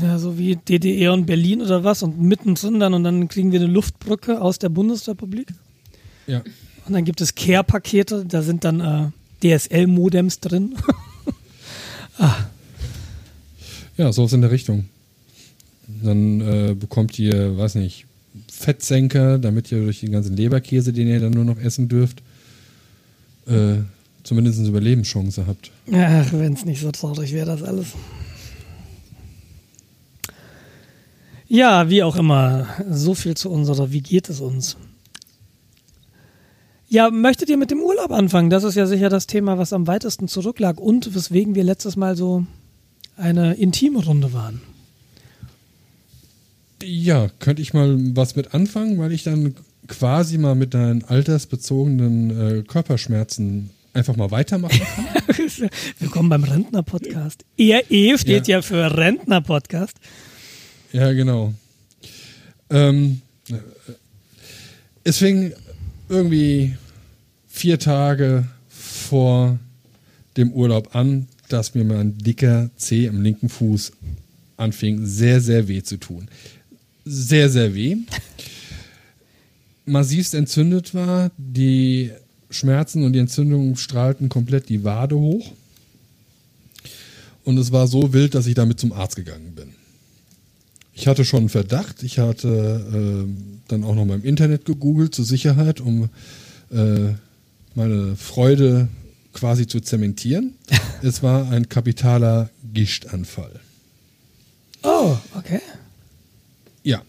[0.00, 3.60] Ja, so wie DDR und Berlin oder was und mittendrin dann und dann kriegen wir
[3.60, 5.48] eine Luftbrücke aus der Bundesrepublik.
[6.26, 6.42] Ja.
[6.86, 10.74] Und dann gibt es Care-Pakete, da sind dann äh, DSL-Modems drin.
[13.96, 14.86] Ja, sowas in der Richtung.
[16.02, 18.06] Dann äh, bekommt ihr, weiß nicht,
[18.50, 22.22] Fettsenker, damit ihr durch den ganzen Leberkäse, den ihr dann nur noch essen dürft,
[23.46, 23.76] äh,
[24.22, 25.70] zumindest eine Überlebenschance habt.
[25.92, 27.88] Ach, wenn es nicht so traurig wäre, das alles.
[31.52, 32.66] Ja, wie auch immer.
[32.90, 34.78] So viel zu unserer Wie geht es uns?
[36.88, 38.48] Ja, möchtet ihr mit dem Urlaub anfangen?
[38.48, 42.16] Das ist ja sicher das Thema, was am weitesten zurücklag und weswegen wir letztes Mal
[42.16, 42.46] so
[43.18, 44.62] eine intime Runde waren.
[46.82, 49.54] Ja, könnte ich mal was mit anfangen, weil ich dann
[49.88, 55.68] quasi mal mit deinen altersbezogenen äh, Körperschmerzen einfach mal weitermachen kann.
[55.98, 57.44] Willkommen beim Rentner-Podcast.
[57.58, 58.62] ERE steht ja, Ja.
[58.62, 59.98] für Rentner-Podcast.
[60.92, 61.54] Ja, genau.
[62.70, 63.54] Ähm, äh,
[65.04, 65.52] es fing
[66.08, 66.76] irgendwie
[67.48, 69.58] vier Tage vor
[70.36, 73.92] dem Urlaub an, dass mir mein dicker Zeh im linken Fuß
[74.56, 76.28] anfing, sehr, sehr weh zu tun.
[77.04, 77.96] Sehr, sehr weh.
[79.84, 82.12] Massivst entzündet war, die
[82.50, 85.52] Schmerzen und die Entzündung strahlten komplett die Wade hoch.
[87.44, 89.74] Und es war so wild, dass ich damit zum Arzt gegangen bin.
[90.94, 92.02] Ich hatte schon einen Verdacht.
[92.02, 96.10] Ich hatte äh, dann auch noch mal im Internet gegoogelt zur Sicherheit, um
[96.70, 97.14] äh,
[97.74, 98.88] meine Freude
[99.32, 100.54] quasi zu zementieren.
[101.02, 103.60] es war ein kapitaler Gichtanfall.
[104.82, 105.60] Oh, okay.
[106.82, 107.02] Ja.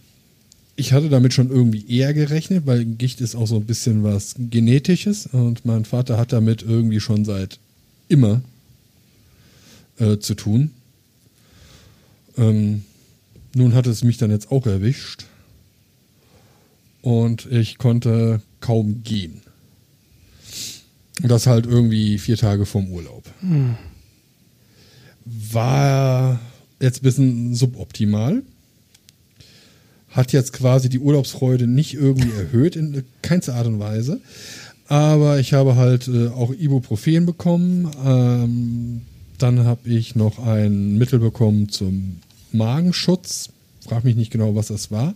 [0.76, 4.36] Ich hatte damit schon irgendwie eher gerechnet, weil Gicht ist auch so ein bisschen was
[4.38, 7.60] Genetisches und mein Vater hat damit irgendwie schon seit
[8.08, 8.42] immer
[10.00, 10.72] äh, zu tun.
[12.38, 12.84] Ähm,
[13.56, 15.26] nun hat es mich dann jetzt auch erwischt
[17.02, 19.42] und ich konnte kaum gehen.
[21.22, 23.24] Und das halt irgendwie vier Tage vorm Urlaub.
[25.26, 26.40] War
[26.82, 28.42] jetzt ein bisschen suboptimal.
[30.10, 34.22] Hat jetzt quasi die Urlaubsfreude nicht irgendwie erhöht, in keinster Art und Weise.
[34.88, 37.90] Aber ich habe halt äh, auch Ibuprofen bekommen.
[38.06, 39.02] Ähm,
[39.38, 42.18] dann habe ich noch ein Mittel bekommen zum
[42.54, 43.50] Magenschutz.
[43.82, 45.14] Frag mich nicht genau, was das war.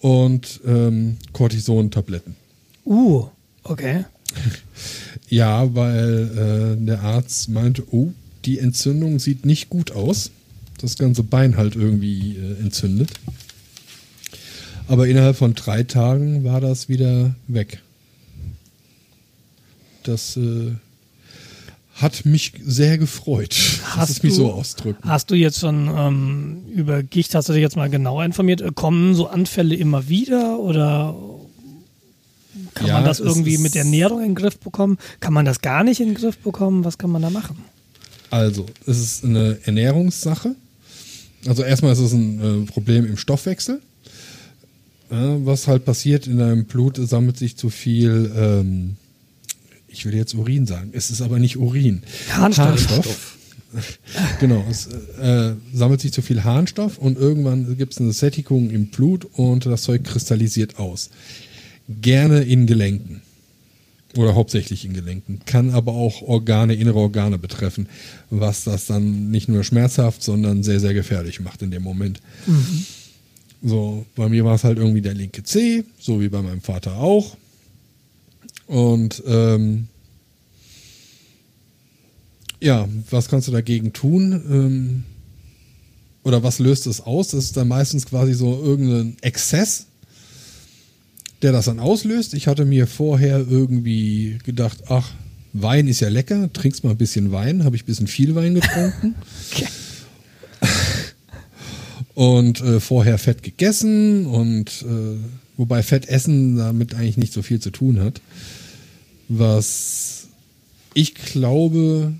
[0.00, 2.36] Und ähm, Cortison-Tabletten.
[2.84, 3.26] Uh,
[3.64, 4.04] okay.
[5.28, 8.12] Ja, weil äh, der Arzt meinte, oh,
[8.44, 10.30] die Entzündung sieht nicht gut aus.
[10.80, 13.10] Das ganze Bein halt irgendwie äh, entzündet.
[14.88, 17.82] Aber innerhalb von drei Tagen war das wieder weg.
[20.04, 20.74] Das äh,
[21.96, 23.54] hat mich sehr gefreut.
[23.82, 25.08] Lass Hast es mich du- so ausdrücken.
[25.08, 28.60] Hast du jetzt schon ähm, über Gicht, hast du dich jetzt mal genauer informiert?
[28.60, 31.14] Äh, Kommen so Anfälle immer wieder oder
[32.74, 34.98] kann Ja, man das irgendwie mit Ernährung in den Griff bekommen?
[35.20, 36.84] Kann man das gar nicht in den Griff bekommen?
[36.84, 37.56] Was kann man da machen?
[38.30, 40.54] Also, es ist eine Ernährungssache.
[41.46, 43.80] Also erstmal ist es ein äh, Problem im Stoffwechsel.
[45.10, 48.96] Äh, was halt passiert in deinem Blut, es sammelt sich zu viel, ähm,
[49.96, 52.02] ich will jetzt Urin sagen, es ist aber nicht Urin.
[52.30, 53.36] Harnstoff.
[54.40, 58.86] genau, es äh, sammelt sich zu viel Harnstoff und irgendwann gibt es eine Sättigung im
[58.88, 61.10] Blut und das Zeug kristallisiert aus.
[61.88, 63.22] Gerne in Gelenken.
[64.16, 65.40] Oder hauptsächlich in Gelenken.
[65.46, 67.88] Kann aber auch Organe, innere Organe betreffen,
[68.30, 72.20] was das dann nicht nur schmerzhaft, sondern sehr, sehr gefährlich macht in dem Moment.
[73.62, 76.96] So, bei mir war es halt irgendwie der linke C, so wie bei meinem Vater
[76.96, 77.36] auch.
[78.66, 79.88] Und ähm,
[82.60, 84.32] ja, was kannst du dagegen tun?
[84.32, 85.04] Ähm,
[86.24, 87.28] oder was löst es aus?
[87.28, 89.86] Das ist dann meistens quasi so irgendein Exzess,
[91.42, 92.34] der das dann auslöst.
[92.34, 95.12] Ich hatte mir vorher irgendwie gedacht, ach,
[95.52, 98.54] Wein ist ja lecker, trinkst mal ein bisschen Wein, habe ich ein bisschen viel Wein
[98.54, 99.14] getrunken.
[99.52, 99.68] Okay.
[102.14, 105.18] und äh, vorher Fett gegessen und äh,
[105.56, 108.20] wobei Fett essen damit eigentlich nicht so viel zu tun hat.
[109.28, 110.28] Was
[110.94, 112.14] ich glaube,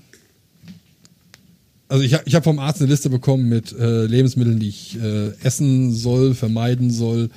[1.89, 5.31] also ich, ich habe vom Arzt eine Liste bekommen mit äh, Lebensmitteln, die ich äh,
[5.41, 7.29] essen soll, vermeiden soll.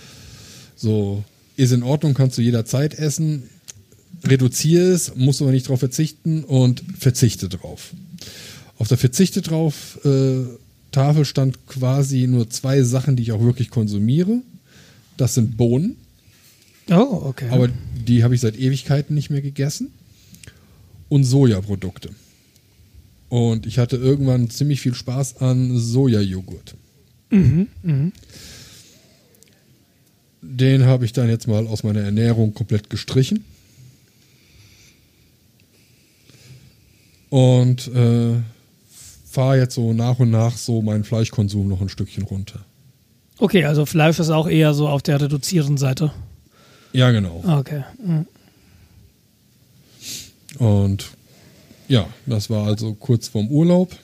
[0.76, 1.24] So,
[1.56, 3.44] ist in Ordnung, kannst du jederzeit essen.
[4.24, 7.94] Reduziere es, musst aber nicht drauf verzichten und verzichte drauf.
[8.78, 10.44] Auf der Verzichte drauf äh,
[10.92, 14.42] Tafel stand quasi nur zwei Sachen, die ich auch wirklich konsumiere.
[15.20, 15.96] Das sind Bohnen,
[16.90, 17.48] Oh, okay.
[17.50, 17.68] aber
[18.06, 19.92] die habe ich seit Ewigkeiten nicht mehr gegessen.
[21.10, 22.10] Und Sojaprodukte.
[23.28, 26.74] Und ich hatte irgendwann ziemlich viel Spaß an Sojajoghurt.
[30.42, 33.44] Den habe ich dann jetzt mal aus meiner Ernährung komplett gestrichen.
[37.28, 38.36] Und äh,
[39.26, 42.64] fahre jetzt so nach und nach so meinen Fleischkonsum noch ein Stückchen runter.
[43.40, 46.12] Okay, also Fleisch ist auch eher so auf der reduzierenden Seite.
[46.92, 47.42] Ja, genau.
[47.46, 47.84] Okay.
[48.04, 48.26] Mhm.
[50.58, 51.10] Und
[51.88, 53.96] ja, das war also kurz vorm Urlaub.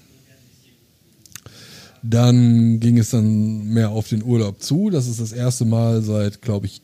[2.03, 4.91] Dann ging es dann mehr auf den Urlaub zu.
[4.91, 6.83] Das ist das erste Mal seit, glaube ich,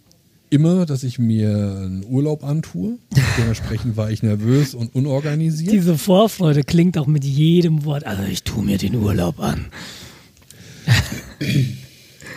[0.51, 2.99] immer, dass ich mir einen Urlaub antue.
[3.39, 5.73] Dementsprechend war ich nervös und unorganisiert.
[5.73, 8.05] Diese Vorfreude klingt auch mit jedem Wort.
[8.05, 9.67] Also ich tue mir den Urlaub an.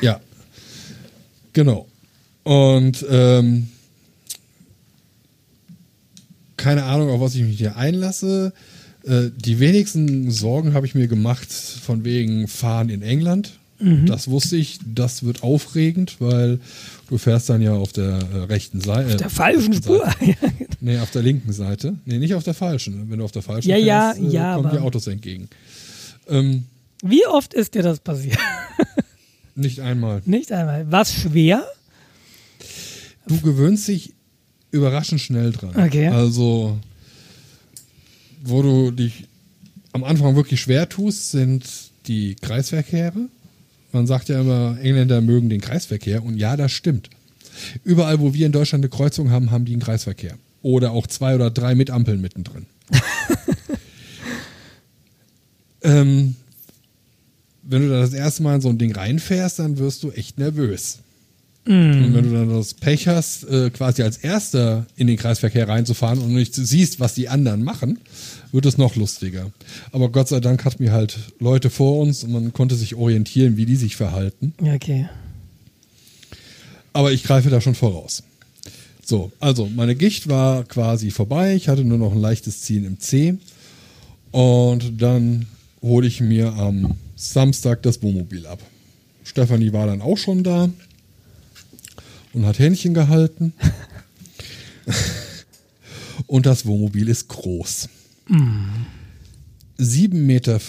[0.05, 0.19] Ja.
[1.53, 1.87] Genau.
[2.43, 3.67] Und ähm,
[6.57, 8.53] keine Ahnung, auf was ich mich hier einlasse.
[9.03, 13.59] Äh, die wenigsten Sorgen habe ich mir gemacht von wegen Fahren in England.
[14.05, 16.59] Das wusste ich, das wird aufregend, weil
[17.09, 19.09] du fährst dann ja auf der äh, rechten Seite.
[19.09, 20.09] Auf der falschen Spur.
[20.79, 21.95] Nee, auf der linken Seite.
[22.05, 23.09] Nee, nicht auf der falschen.
[23.09, 25.49] Wenn du auf der falschen Ja, ja, fährst, äh, ja, kommen dir aber- Autos entgegen.
[26.29, 26.65] Ähm,
[27.03, 28.37] Wie oft ist dir das passiert?
[29.55, 30.21] nicht einmal.
[30.25, 30.91] Nicht einmal.
[30.91, 31.65] War es schwer?
[33.27, 34.13] Du gewöhnst dich
[34.71, 35.75] überraschend schnell dran.
[35.75, 36.07] Okay.
[36.07, 36.77] Also,
[38.43, 39.25] wo du dich
[39.93, 41.65] am Anfang wirklich schwer tust, sind
[42.07, 43.29] die Kreisverkehre.
[43.91, 46.23] Man sagt ja immer, Engländer mögen den Kreisverkehr.
[46.23, 47.09] Und ja, das stimmt.
[47.83, 50.37] Überall, wo wir in Deutschland eine Kreuzung haben, haben die einen Kreisverkehr.
[50.61, 52.65] Oder auch zwei oder drei mit Ampeln mittendrin.
[55.83, 56.35] ähm,
[57.65, 60.37] wenn du da das erste Mal in so ein Ding reinfährst, dann wirst du echt
[60.37, 60.99] nervös.
[61.67, 66.19] Und wenn du dann das Pech hast, äh, quasi als Erster in den Kreisverkehr reinzufahren
[66.19, 67.97] und nicht siehst, was die anderen machen,
[68.51, 69.51] wird es noch lustiger.
[69.91, 73.57] Aber Gott sei Dank hatten wir halt Leute vor uns und man konnte sich orientieren,
[73.57, 74.53] wie die sich verhalten.
[74.61, 75.09] Okay.
[76.93, 78.21] Aber ich greife da schon voraus.
[79.03, 81.55] So, also meine Gicht war quasi vorbei.
[81.55, 83.37] Ich hatte nur noch ein leichtes Ziehen im C.
[84.31, 85.47] Und dann
[85.81, 86.95] hole ich mir am
[87.33, 88.61] Samstag das Wohnmobil ab.
[89.23, 90.69] Stefanie war dann auch schon da
[92.33, 93.53] und hat Händchen gehalten.
[96.27, 97.89] und das Wohnmobil ist groß.
[98.29, 100.59] 7,50 Meter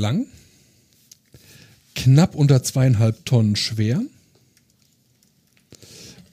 [0.00, 0.26] lang,
[1.94, 4.02] knapp unter zweieinhalb Tonnen schwer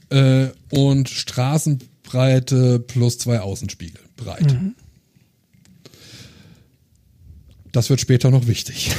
[0.10, 4.58] äh, und Straßenbreite plus zwei Außenspiegel breit.
[7.72, 8.92] Das wird später noch wichtig.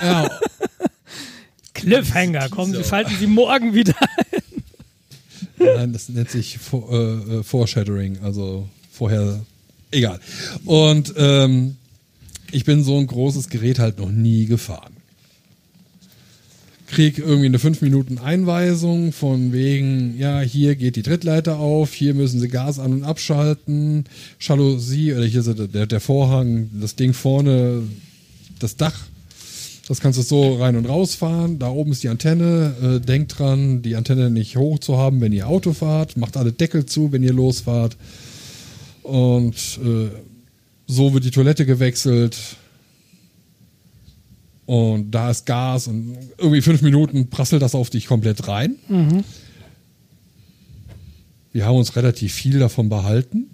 [0.00, 0.30] Ja,
[1.74, 3.94] Cliffhanger, kommen Sie, schalten Sie morgen wieder.
[5.58, 9.40] Nein, das nennt sich For äh, äh, Foreshadowing, also vorher.
[9.90, 10.20] Egal.
[10.64, 11.76] Und ähm,
[12.52, 14.92] ich bin so ein großes Gerät halt noch nie gefahren.
[16.88, 22.14] Krieg irgendwie eine 5 Minuten Einweisung von wegen, ja, hier geht die Trittleiter auf, hier
[22.14, 24.04] müssen sie Gas an- und abschalten,
[24.40, 27.82] Jalousie, oder hier ist der, der Vorhang, das Ding vorne,
[28.58, 28.98] das Dach
[29.88, 31.58] das kannst du so rein und raus fahren.
[31.58, 32.74] Da oben ist die Antenne.
[32.82, 36.16] Äh, denkt dran, die Antenne nicht hoch zu haben, wenn ihr Auto fahrt.
[36.18, 37.96] Macht alle Deckel zu, wenn ihr losfahrt.
[39.02, 40.08] Und äh,
[40.86, 42.36] so wird die Toilette gewechselt.
[44.66, 48.74] Und da ist Gas und irgendwie fünf Minuten prasselt das auf dich komplett rein.
[51.52, 53.46] Wir haben uns relativ viel davon behalten.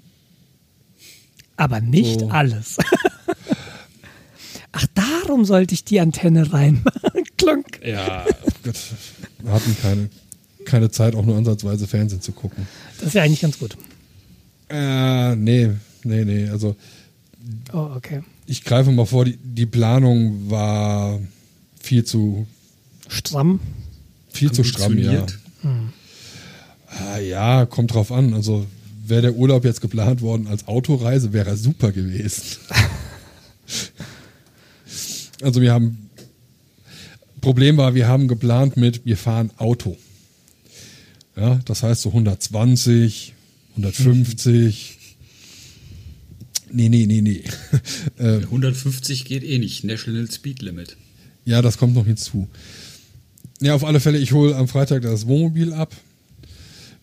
[1.56, 2.30] Aber nicht So.
[2.30, 2.78] alles.
[4.72, 4.86] Ach,
[5.24, 7.24] darum sollte ich die Antenne reinmachen.
[7.36, 7.80] Klunk.
[7.84, 8.24] Ja,
[8.62, 8.76] Gott,
[9.40, 10.08] wir hatten keine,
[10.64, 12.66] keine Zeit, auch nur ansatzweise Fernsehen zu gucken.
[12.98, 13.76] Das ist ja eigentlich ganz gut.
[14.70, 15.70] Äh, nee,
[16.04, 16.48] nee, nee.
[16.48, 16.76] Also
[17.72, 18.22] Oh, okay.
[18.46, 21.20] ich greife mal vor, die, die Planung war
[21.80, 22.46] viel zu,
[23.08, 23.60] Stramm.
[24.30, 25.10] viel zu stramm, ja.
[25.10, 25.38] Ambitioniert.
[26.86, 28.32] Ah, ja, kommt drauf an.
[28.32, 28.66] Also
[29.06, 32.42] wäre der Urlaub jetzt geplant worden als Autoreise, wäre er super gewesen.
[35.42, 36.10] also wir haben,
[37.40, 39.96] Problem war, wir haben geplant mit, wir fahren Auto.
[41.36, 43.34] Ja, das heißt so 120,
[43.70, 44.98] 150.
[46.70, 47.44] Nee, nee, nee, nee.
[48.18, 49.84] äh, 150 geht eh nicht.
[49.84, 50.96] National Speed Limit.
[51.44, 52.48] ja, das kommt noch hinzu.
[53.60, 55.94] Ja, auf alle Fälle, ich hole am Freitag das Wohnmobil ab.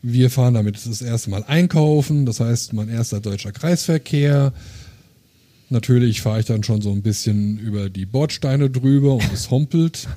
[0.01, 4.51] Wir fahren damit das erste Mal einkaufen, das heißt mein erster deutscher Kreisverkehr.
[5.71, 10.10] Natürlich fahre ich dann schon so ein bisschen über die Bordsteine drüber und es humpelt.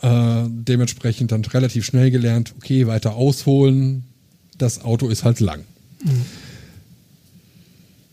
[0.00, 4.04] Äh, dementsprechend dann relativ schnell gelernt, okay, weiter ausholen.
[4.56, 5.64] Das Auto ist halt lang.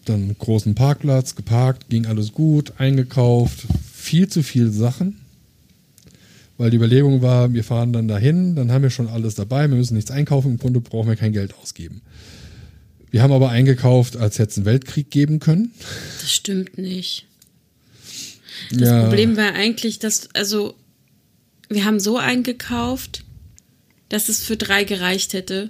[0.05, 5.21] Dann großen Parkplatz, geparkt, ging alles gut, eingekauft, viel zu viel Sachen.
[6.57, 9.77] Weil die Überlegung war, wir fahren dann dahin, dann haben wir schon alles dabei, wir
[9.77, 12.01] müssen nichts einkaufen, im Grunde brauchen wir kein Geld ausgeben.
[13.11, 15.71] Wir haben aber eingekauft, als hätte es einen Weltkrieg geben können.
[16.21, 17.25] Das stimmt nicht.
[18.71, 19.01] Das Ja.
[19.03, 20.75] Problem war eigentlich, dass, also,
[21.69, 23.23] wir haben so eingekauft,
[24.09, 25.69] dass es für drei gereicht hätte.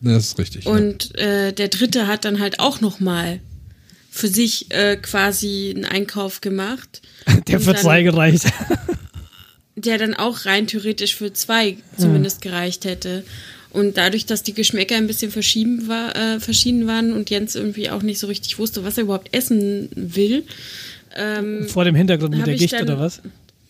[0.00, 0.64] Das ist richtig.
[0.64, 0.70] ja.
[0.70, 3.40] Und äh, der dritte hat dann halt auch noch mal
[4.10, 7.00] für sich äh, quasi einen Einkauf gemacht.
[7.48, 8.44] Der für dann- zwei gereicht.
[9.74, 13.24] der dann auch rein theoretisch für zwei zumindest gereicht hätte.
[13.72, 17.88] Und dadurch, dass die Geschmäcker ein bisschen verschieden, war, äh, verschieden waren und Jens irgendwie
[17.90, 20.44] auch nicht so richtig wusste, was er überhaupt essen will,
[21.16, 23.20] ähm, Vor dem Hintergrund mit der ich Gicht dann- oder was?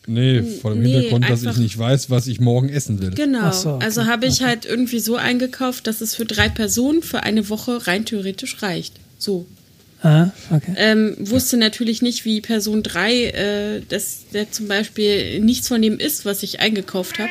[0.07, 3.11] nee, vor dem nee, Hintergrund, dass ich nicht weiß, was ich morgen essen will.
[3.11, 3.53] genau.
[3.53, 7.23] So, okay, also habe ich halt irgendwie so eingekauft, dass es für drei Personen für
[7.23, 8.95] eine Woche rein theoretisch reicht.
[9.19, 9.47] So.
[10.03, 10.75] Ah, okay.
[10.79, 15.99] Ähm, wusste natürlich nicht, wie Person 3, äh, dass der zum Beispiel nichts von dem
[16.01, 17.31] isst, was ich eingekauft habe,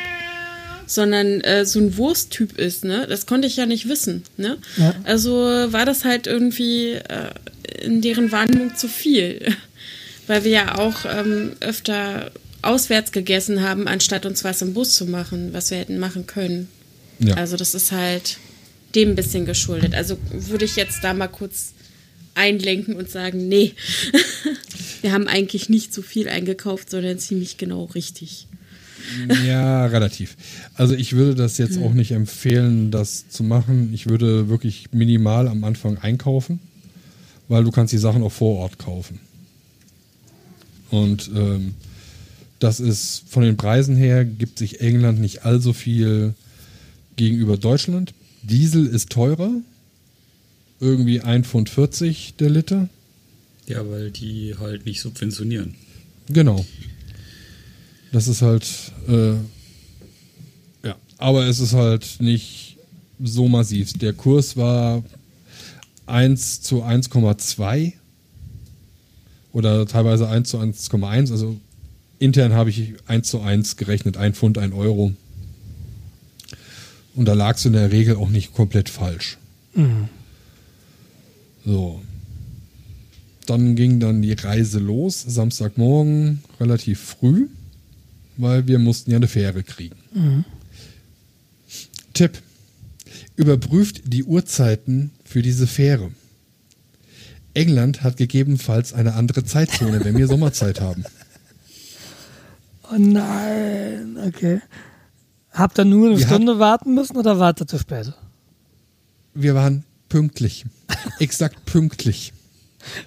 [0.91, 3.07] sondern äh, so ein Wursttyp ist, ne?
[3.07, 4.57] Das konnte ich ja nicht wissen, ne?
[4.75, 4.93] Ja.
[5.05, 7.29] Also war das halt irgendwie äh,
[7.81, 9.55] in deren Wahrnehmung zu viel.
[10.27, 15.05] Weil wir ja auch ähm, öfter auswärts gegessen haben, anstatt uns was im Bus zu
[15.05, 16.67] machen, was wir hätten machen können.
[17.19, 17.35] Ja.
[17.35, 18.37] Also das ist halt
[18.93, 19.95] dem ein bisschen geschuldet.
[19.95, 21.71] Also würde ich jetzt da mal kurz
[22.35, 23.73] einlenken und sagen, nee,
[25.01, 28.47] wir haben eigentlich nicht so viel eingekauft, sondern ziemlich genau richtig.
[29.45, 30.37] Ja, relativ.
[30.75, 33.91] Also ich würde das jetzt auch nicht empfehlen, das zu machen.
[33.93, 36.59] Ich würde wirklich minimal am Anfang einkaufen,
[37.47, 39.19] weil du kannst die Sachen auch vor Ort kaufen.
[40.89, 41.73] Und ähm,
[42.59, 46.35] das ist von den Preisen her, gibt sich England nicht allzu viel
[47.15, 48.13] gegenüber Deutschland.
[48.43, 49.51] Diesel ist teurer,
[50.79, 52.89] irgendwie 1,40 Pfund der Liter.
[53.67, 55.75] Ja, weil die halt nicht subventionieren.
[56.29, 56.65] Genau.
[58.11, 58.67] Das ist halt,
[59.07, 59.33] äh,
[60.83, 62.77] ja, aber es ist halt nicht
[63.23, 63.93] so massiv.
[63.93, 65.03] Der Kurs war
[66.07, 67.93] 1 zu 1,2
[69.53, 71.31] oder teilweise 1 zu 1,1.
[71.31, 71.57] Also
[72.19, 75.13] intern habe ich 1 zu 1 gerechnet, ein Pfund, ein Euro.
[77.15, 79.37] Und da lagst du in der Regel auch nicht komplett falsch.
[81.65, 82.01] So.
[83.45, 87.47] Dann ging dann die Reise los, Samstagmorgen relativ früh,
[88.41, 90.45] weil wir mussten ja eine Fähre kriegen.
[92.13, 92.41] Tipp.
[93.35, 96.11] Überprüft die Uhrzeiten für diese Fähre.
[97.53, 101.03] England hat gegebenenfalls eine andere Zeitzone, wenn wir Sommerzeit haben.
[102.93, 104.59] Oh nein, okay.
[105.51, 108.17] Habt ihr nur eine Wir Stunde warten müssen oder wartet ihr später?
[109.33, 110.65] Wir waren pünktlich.
[111.19, 112.33] Exakt pünktlich.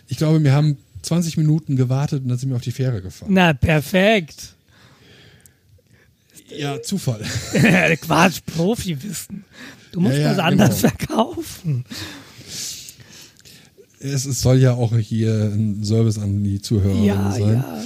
[0.09, 3.31] Ich glaube, wir haben 20 Minuten gewartet und dann sind wir auf die Fähre gefahren.
[3.33, 4.55] Na, perfekt.
[6.59, 7.21] Ja, Zufall.
[8.01, 9.45] Quatsch, Profi-Wissen.
[9.93, 10.91] Du musst Ja, ja, das anders genau.
[10.97, 11.85] verkaufen.
[14.01, 17.65] Es, es soll ja auch hier ein Service an die Zuhörer Ja, sein.
[17.65, 17.85] ja.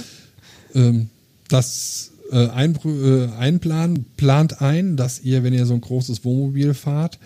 [0.75, 1.09] Ähm,
[1.47, 6.73] das äh, Einpr- äh, Einplan plant ein, dass ihr, wenn ihr so ein großes Wohnmobil
[6.73, 7.17] fahrt,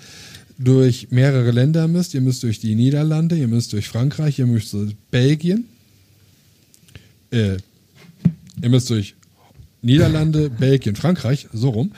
[0.60, 2.14] durch mehrere Länder müsst.
[2.14, 5.66] Ihr müsst durch die Niederlande, ihr müsst durch Frankreich, ihr müsst durch Belgien.
[7.32, 7.58] Äh,
[8.62, 9.16] ihr müsst durch
[9.84, 11.92] Niederlande, Belgien, Frankreich, so rum.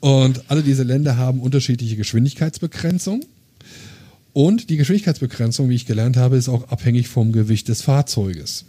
[0.00, 3.24] Und alle diese Länder haben unterschiedliche Geschwindigkeitsbegrenzungen.
[4.32, 8.64] Und die Geschwindigkeitsbegrenzung, wie ich gelernt habe, ist auch abhängig vom Gewicht des Fahrzeuges.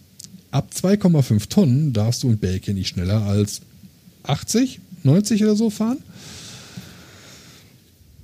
[0.49, 3.61] Ab 2,5 Tonnen darfst du in Belgien nicht schneller als
[4.23, 5.99] 80, 90 oder so fahren.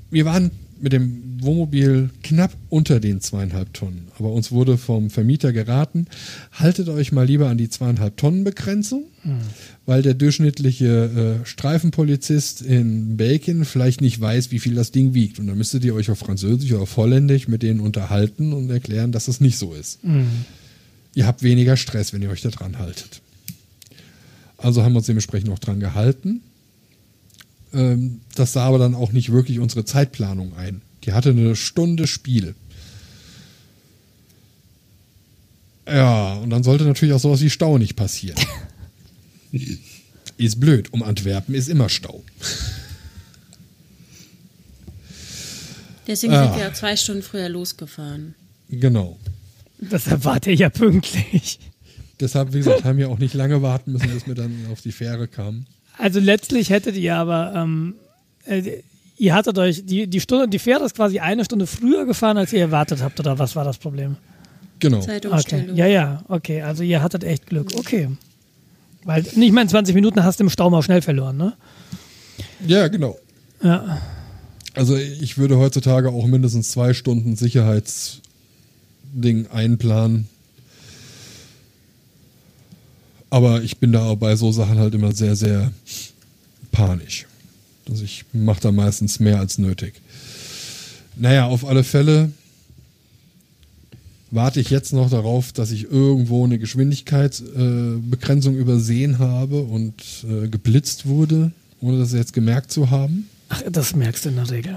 [0.09, 4.07] Wir waren mit dem Wohnmobil knapp unter den zweieinhalb Tonnen.
[4.17, 6.07] Aber uns wurde vom Vermieter geraten,
[6.51, 9.39] haltet euch mal lieber an die zweieinhalb Tonnen Begrenzung, mhm.
[9.85, 15.39] weil der durchschnittliche äh, Streifenpolizist in Belgien vielleicht nicht weiß, wie viel das Ding wiegt.
[15.39, 19.11] Und dann müsstet ihr euch auf Französisch oder auf Holländisch mit denen unterhalten und erklären,
[19.11, 20.03] dass es nicht so ist.
[20.03, 20.27] Mhm.
[21.13, 23.21] Ihr habt weniger Stress, wenn ihr euch da dran haltet.
[24.57, 26.41] Also haben wir uns dementsprechend auch dran gehalten.
[27.77, 30.81] Ähm, das sah aber dann auch nicht wirklich unsere Zeitplanung ein.
[31.03, 32.55] Die hatte eine Stunde Spiel.
[35.87, 38.37] Ja, und dann sollte natürlich auch sowas wie Stau nicht passieren.
[40.37, 40.91] ist blöd.
[40.91, 42.23] Um Antwerpen ist immer Stau.
[46.07, 46.43] Deswegen ah.
[46.43, 48.33] sind wir ja zwei Stunden früher losgefahren.
[48.69, 49.17] Genau.
[49.77, 51.59] Deshalb wart ihr ja pünktlich.
[52.19, 54.91] Deshalb, wie gesagt, haben wir auch nicht lange warten müssen, bis wir dann auf die
[54.91, 55.67] Fähre kamen.
[55.97, 57.95] Also letztlich hättet ihr aber, ähm,
[58.45, 58.81] äh,
[59.17, 62.53] ihr hattet euch, die, die Stunde, die Fähre ist quasi eine Stunde früher gefahren, als
[62.53, 64.17] ihr erwartet habt, oder was war das Problem?
[64.79, 64.99] Genau.
[64.99, 65.69] Okay.
[65.73, 66.61] Ja, ja, okay.
[66.61, 67.71] Also ihr hattet echt Glück.
[67.75, 68.09] Okay.
[69.03, 71.53] Weil nicht mal in 20 Minuten hast du im Stau mal schnell verloren, ne?
[72.65, 73.17] Ja, genau.
[73.63, 74.01] Ja.
[74.73, 78.21] Also ich würde heutzutage auch mindestens zwei Stunden Sicherheitsding
[79.51, 80.29] einplanen,
[83.29, 85.71] aber ich bin da bei so Sachen halt immer sehr, sehr
[86.71, 87.25] panisch.
[87.89, 89.93] Also ich mache da meistens mehr als nötig.
[91.15, 92.31] Naja, auf alle Fälle
[94.31, 99.93] warte ich jetzt noch darauf, dass ich irgendwo eine Geschwindigkeitsbegrenzung äh, übersehen habe und
[100.29, 101.51] äh, geblitzt wurde,
[101.81, 103.29] ohne das jetzt gemerkt zu haben.
[103.49, 104.75] Ach, das merkst du in der Regel.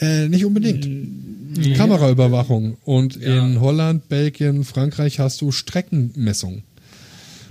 [0.00, 0.86] Äh, nicht unbedingt.
[0.86, 1.74] Nee.
[1.74, 2.76] Kameraüberwachung.
[2.84, 3.44] Und ja.
[3.44, 6.62] in Holland, Belgien, Frankreich hast du Streckenmessung.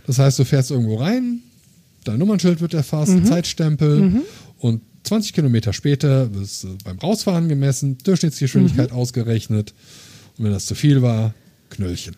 [0.07, 1.39] Das heißt, du fährst irgendwo rein,
[2.03, 3.25] dein Nummernschild wird erfasst, mhm.
[3.25, 4.21] Zeitstempel mhm.
[4.59, 8.97] und 20 Kilometer später wird es beim Rausfahren gemessen, Durchschnittsgeschwindigkeit mhm.
[8.97, 9.73] ausgerechnet
[10.37, 11.33] und wenn das zu viel war,
[11.69, 12.15] Knöllchen.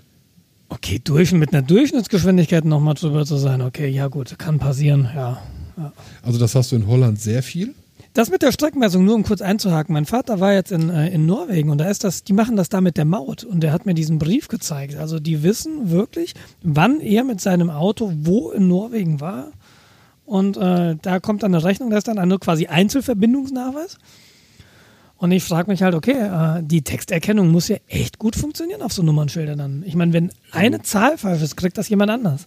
[0.69, 5.41] Okay, durch, mit einer Durchschnittsgeschwindigkeit nochmal drüber zu sein, okay, ja gut, kann passieren, ja.
[5.77, 5.93] ja.
[6.21, 7.73] Also das hast du in Holland sehr viel?
[8.17, 9.93] Das mit der Streckenmessung, nur um kurz einzuhaken.
[9.93, 12.67] Mein Vater war jetzt in, äh, in Norwegen und da ist das, die machen das
[12.67, 14.95] da mit der Maut und der hat mir diesen Brief gezeigt.
[14.95, 19.51] Also die wissen wirklich, wann er mit seinem Auto wo in Norwegen war.
[20.25, 23.99] Und äh, da kommt dann eine Rechnung, da ist dann eine quasi Einzelverbindungsnachweis.
[25.17, 26.13] Und ich frage mich halt, okay,
[26.57, 29.83] äh, die Texterkennung muss ja echt gut funktionieren auf so Nummernschildern dann.
[29.85, 32.45] Ich meine, wenn eine Zahl falsch ist, kriegt das jemand anders.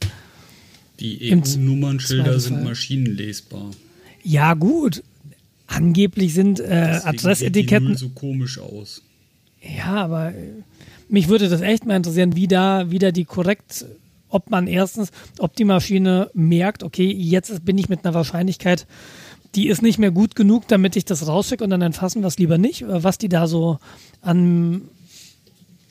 [0.98, 3.70] Die EU-Nummernschilder sind maschinenlesbar.
[4.24, 5.02] Ja, gut,
[5.70, 7.96] angeblich sind äh, Adressetiketten.
[7.96, 9.02] so komisch aus.
[9.62, 10.62] Ja, aber äh,
[11.08, 13.86] mich würde das echt mal interessieren, wie da wieder die korrekt,
[14.28, 18.86] ob man erstens, ob die Maschine merkt, okay, jetzt bin ich mit einer Wahrscheinlichkeit,
[19.54, 22.38] die ist nicht mehr gut genug, damit ich das rausschicke und dann entfassen wir es
[22.38, 23.78] lieber nicht, was die da so
[24.20, 24.82] an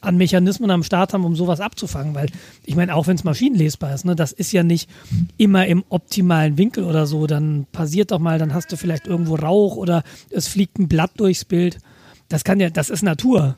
[0.01, 2.15] an Mechanismen am Start haben, um sowas abzufangen.
[2.15, 2.29] Weil
[2.65, 4.89] ich meine, auch wenn es maschinenlesbar ist, ne, das ist ja nicht
[5.37, 7.27] immer im optimalen Winkel oder so.
[7.27, 11.11] Dann passiert doch mal, dann hast du vielleicht irgendwo Rauch oder es fliegt ein Blatt
[11.17, 11.79] durchs Bild.
[12.27, 13.57] Das kann ja, das ist Natur.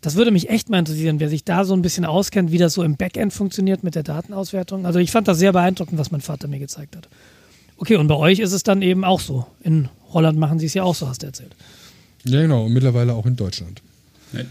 [0.00, 2.74] Das würde mich echt mal interessieren, wer sich da so ein bisschen auskennt, wie das
[2.74, 4.86] so im Backend funktioniert mit der Datenauswertung.
[4.86, 7.08] Also ich fand das sehr beeindruckend, was mein Vater mir gezeigt hat.
[7.76, 9.46] Okay, und bei euch ist es dann eben auch so.
[9.60, 11.54] In Holland machen sie es ja auch so, hast du erzählt.
[12.24, 12.64] Ja, genau.
[12.64, 13.82] Und mittlerweile auch in Deutschland.
[14.32, 14.46] Nein.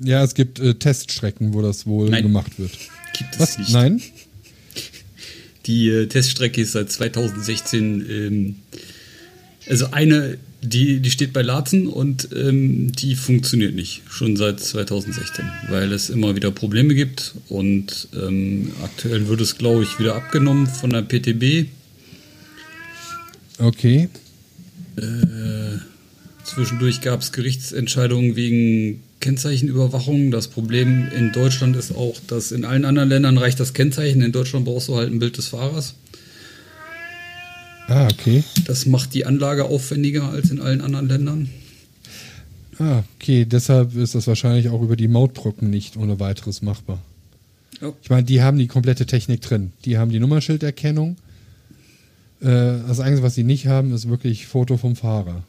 [0.00, 2.22] Ja, es gibt äh, Teststrecken, wo das wohl Nein.
[2.22, 2.72] gemacht wird.
[3.16, 3.58] Gibt es Was?
[3.58, 3.72] nicht.
[3.72, 4.00] Nein?
[5.66, 8.56] Die äh, Teststrecke ist seit 2016, ähm,
[9.68, 15.44] also eine, die, die steht bei Latzen und ähm, die funktioniert nicht, schon seit 2016,
[15.68, 20.66] weil es immer wieder Probleme gibt und ähm, aktuell wird es, glaube ich, wieder abgenommen
[20.66, 21.68] von der PTB.
[23.58, 24.08] Okay.
[24.96, 25.78] Äh,
[26.44, 30.30] zwischendurch gab es Gerichtsentscheidungen wegen Kennzeichenüberwachung.
[30.30, 34.22] Das Problem in Deutschland ist auch, dass in allen anderen Ländern reicht das Kennzeichen.
[34.22, 35.94] In Deutschland brauchst du halt ein Bild des Fahrers.
[37.88, 38.44] Ah, okay.
[38.66, 41.50] Das macht die Anlage aufwendiger als in allen anderen Ländern.
[42.78, 43.44] Ah, okay.
[43.44, 47.02] Deshalb ist das wahrscheinlich auch über die Mautbrücken nicht ohne weiteres machbar.
[47.80, 47.94] Oh.
[48.02, 49.72] Ich meine, die haben die komplette Technik drin.
[49.84, 51.16] Die haben die Nummerschilderkennung.
[52.40, 52.46] Äh,
[52.86, 55.42] das Einzige, was sie nicht haben, ist wirklich Foto vom Fahrer.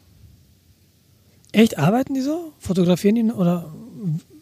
[1.52, 1.78] Echt?
[1.78, 2.52] Arbeiten die so?
[2.58, 3.72] Fotografieren die oder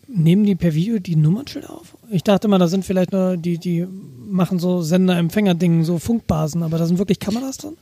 [0.09, 1.97] nehmen die per Video die Nummernschilder auf?
[2.11, 3.87] Ich dachte mal, da sind vielleicht nur die, die
[4.29, 7.77] machen so Sender-Empfänger-Dingen, so Funkbasen, aber da sind wirklich Kameras drin?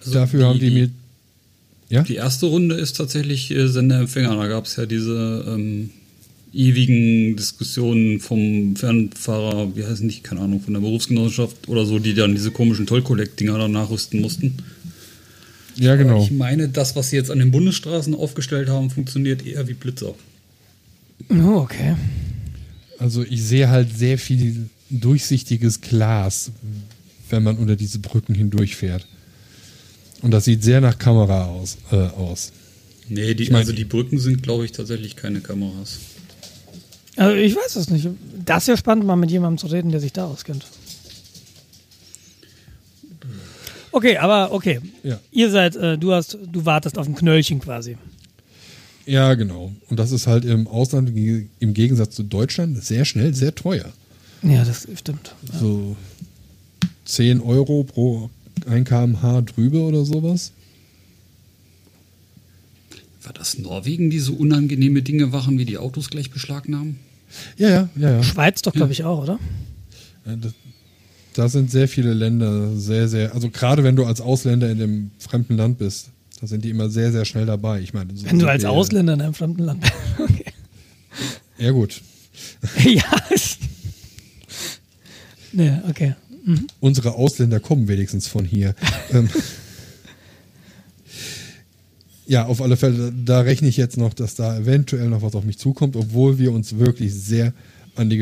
[0.00, 0.90] Also Dafür haben die mir.
[1.88, 2.02] Ja?
[2.02, 4.36] Die erste Runde ist tatsächlich äh, Senderempfänger.
[4.36, 5.90] Da gab es ja diese ähm,
[6.52, 12.14] ewigen Diskussionen vom Fernfahrer, wie heißen die, keine Ahnung, von der Berufsgenossenschaft oder so, die
[12.14, 14.58] dann diese komischen Toll-Collect-Dinger dann nachrüsten mussten.
[15.80, 16.22] Ja, genau.
[16.22, 20.14] Ich meine, das, was sie jetzt an den Bundesstraßen aufgestellt haben, funktioniert eher wie Blitzer.
[21.30, 21.96] Oh, okay.
[22.98, 26.50] Also ich sehe halt sehr viel durchsichtiges Glas,
[27.30, 29.06] wenn man unter diese Brücken hindurchfährt.
[30.22, 31.78] Und das sieht sehr nach Kamera aus.
[31.90, 32.52] Äh, aus.
[33.08, 35.98] Nee, die, Ich mein- also die Brücken sind, glaube ich, tatsächlich keine Kameras.
[37.16, 38.06] Also ich weiß es nicht.
[38.44, 40.66] Das wäre spannend, mal mit jemandem zu reden, der sich da auskennt.
[43.92, 44.80] Okay, aber okay.
[45.02, 45.18] Ja.
[45.32, 47.96] Ihr seid, äh, du hast, du wartest auf ein Knöllchen quasi.
[49.06, 49.72] Ja, genau.
[49.88, 51.10] Und das ist halt im Ausland
[51.58, 53.92] im Gegensatz zu Deutschland sehr schnell, sehr teuer.
[54.42, 55.34] Ja, das stimmt.
[55.58, 55.96] So
[57.06, 58.30] 10 Euro pro
[58.66, 60.52] 1 kmh drüber oder sowas.
[63.22, 66.98] War das Norwegen, die so unangenehme Dinge machen, wie die Autos gleich beschlagnahmen?
[67.56, 68.22] Ja, ja, ja, ja.
[68.22, 69.38] Schweiz doch, glaube ich, auch, oder?
[70.26, 70.54] Äh, das-
[71.34, 75.10] Da sind sehr viele Länder sehr, sehr, also gerade wenn du als Ausländer in dem
[75.18, 76.10] fremden Land bist,
[76.40, 77.80] da sind die immer sehr, sehr schnell dabei.
[77.80, 79.92] Ich meine, so Wenn du als Ausländer in einem fremden Land bist.
[80.18, 80.44] Okay.
[81.58, 82.00] Ja, gut.
[82.84, 83.02] ja.
[85.52, 86.14] Nee, okay.
[86.80, 88.74] Unsere Ausländer kommen wenigstens von hier.
[89.12, 89.28] ähm,
[92.26, 95.44] ja, auf alle Fälle, da rechne ich jetzt noch, dass da eventuell noch was auf
[95.44, 97.52] mich zukommt, obwohl wir uns wirklich sehr
[97.96, 98.18] an die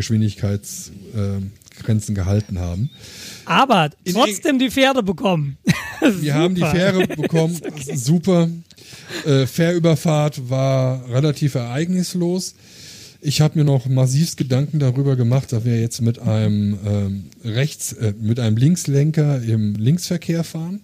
[1.79, 2.91] Geschwindigkeitsgrenzen gehalten haben.
[3.45, 5.59] Aber trotzdem die Pferde bekommen.
[6.21, 6.61] Wir haben die.
[6.61, 7.61] Fähre bekommen,
[7.95, 8.49] super.
[9.25, 12.55] Äh, Fährüberfahrt war relativ ereignislos.
[13.21, 17.93] Ich habe mir noch massivst Gedanken darüber gemacht, dass wir jetzt mit einem ähm, rechts,
[17.95, 20.83] äh, mit einem Linkslenker im Linksverkehr fahren.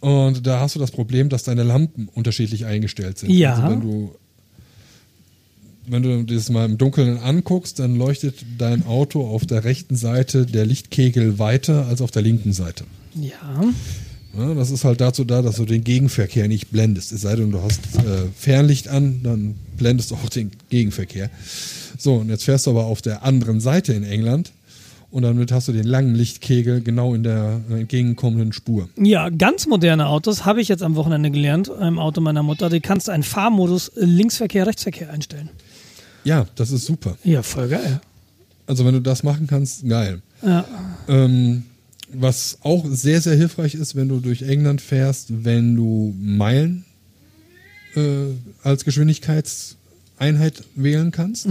[0.00, 3.30] Und da hast du das Problem, dass deine Lampen unterschiedlich eingestellt sind.
[3.30, 3.54] Ja.
[3.54, 4.14] Also wenn du
[5.90, 10.46] wenn du das mal im Dunkeln anguckst, dann leuchtet dein Auto auf der rechten Seite
[10.46, 12.84] der Lichtkegel weiter als auf der linken Seite.
[13.14, 13.64] Ja.
[14.36, 17.12] Ja, das ist halt dazu da, dass du den Gegenverkehr nicht blendest.
[17.12, 21.30] Es sei denn, du hast äh, Fernlicht an, dann blendest du auch den Gegenverkehr.
[21.96, 24.52] So, und jetzt fährst du aber auf der anderen Seite in England
[25.10, 28.88] und damit hast du den langen Lichtkegel genau in der entgegenkommenden Spur.
[28.96, 32.68] Ja, ganz moderne Autos habe ich jetzt am Wochenende gelernt, im Auto meiner Mutter.
[32.68, 35.48] Die kannst du einen Fahrmodus äh, Linksverkehr, Rechtsverkehr einstellen.
[36.28, 37.16] Ja, das ist super.
[37.24, 38.00] Ja, voll geil.
[38.66, 40.20] Also wenn du das machen kannst, geil.
[40.42, 40.64] Ja.
[41.08, 41.64] Ähm,
[42.12, 46.84] was auch sehr, sehr hilfreich ist, wenn du durch England fährst, wenn du Meilen
[47.96, 51.48] äh, als Geschwindigkeitseinheit wählen kannst.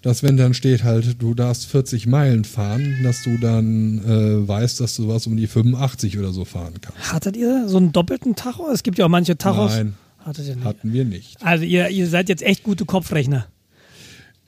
[0.00, 4.80] Dass wenn dann steht halt, du darfst 40 Meilen fahren, dass du dann äh, weißt,
[4.80, 7.12] dass du was um die 85 oder so fahren kannst.
[7.12, 8.70] Hattet ihr so einen doppelten Tacho?
[8.70, 9.72] Es gibt ja auch manche Tachos.
[9.72, 9.94] Nein.
[10.64, 11.36] Hatten wir nicht.
[11.44, 13.46] Also ihr, ihr seid jetzt echt gute Kopfrechner.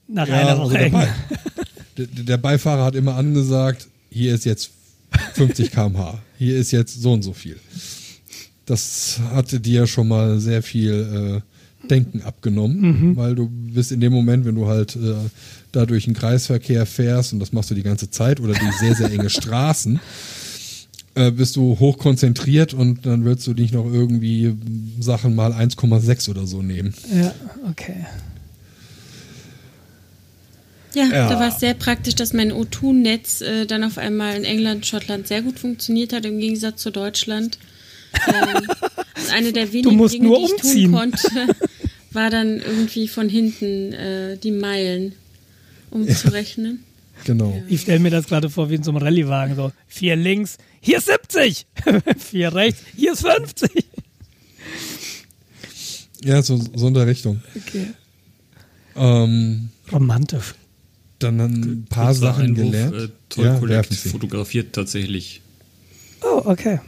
[0.08, 0.78] Nach Ja, einer also Woche.
[0.78, 4.70] der, Be der, Beifahrer hat immer angesagt, hier ist jetzt
[5.34, 7.56] 50 km/h, hier ist jetzt so und so viel.
[8.66, 14.12] Das hatte dir schon mal sehr viel äh, Denken abgenommen, weil du bist in dem
[14.12, 15.14] Moment, wenn du halt äh,
[15.72, 18.94] da durch den Kreisverkehr fährst und das machst du die ganze Zeit oder durch sehr,
[18.94, 20.00] sehr enge Straßen,
[21.14, 24.56] äh, bist du hoch konzentriert und dann willst du nicht noch irgendwie
[24.98, 26.94] Sachen mal 1,6 oder so nehmen.
[27.14, 27.34] Ja,
[27.70, 28.06] okay.
[30.94, 31.28] Ja, Ja.
[31.28, 35.26] da war es sehr praktisch, dass mein O2-Netz äh, dann auf einmal in England, Schottland
[35.28, 37.58] sehr gut funktioniert hat, im Gegensatz zu Deutschland.
[38.28, 38.68] Ähm,
[39.32, 40.92] eine der wenigen musst Dinge, nur die ich umziehen.
[40.92, 41.56] tun konnte,
[42.12, 45.14] war dann irgendwie von hinten äh, die Meilen
[45.90, 46.84] umzurechnen.
[47.24, 47.60] Genau.
[47.68, 49.56] Ich stelle mir das gerade vor wie in so einem Rallyewagen.
[49.56, 51.66] So, vier links, hier ist 70.
[52.18, 53.70] vier rechts, hier ist 50.
[56.22, 57.42] Ja, so, so in der Richtung.
[57.56, 57.88] Okay.
[58.96, 60.54] Ähm, Romantisch.
[61.24, 62.94] Dann ein paar Kurzer Sachen Einwurf, gelernt.
[62.94, 65.40] Äh, Toll ja, Collect fotografiert tatsächlich.
[66.22, 66.80] Oh, okay.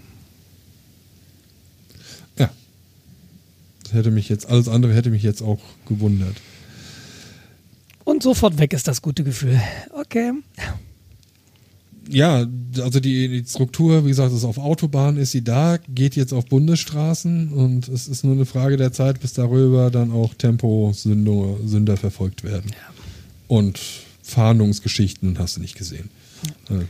[2.38, 2.50] Ja.
[3.82, 6.36] Das hätte mich jetzt, alles andere hätte mich jetzt auch gewundert.
[8.04, 9.60] Und sofort weg ist das gute Gefühl.
[9.92, 10.32] Okay.
[12.08, 12.46] Ja,
[12.80, 16.46] also die, die Struktur, wie gesagt, ist auf Autobahn, ist sie da, geht jetzt auf
[16.46, 21.96] Bundesstraßen und es ist nur eine Frage der Zeit, bis darüber dann auch Temposünder Sünder
[21.96, 22.70] verfolgt werden.
[23.48, 23.80] Und
[24.26, 26.10] Fahndungsgeschichten hast du nicht gesehen.
[26.68, 26.84] Äh,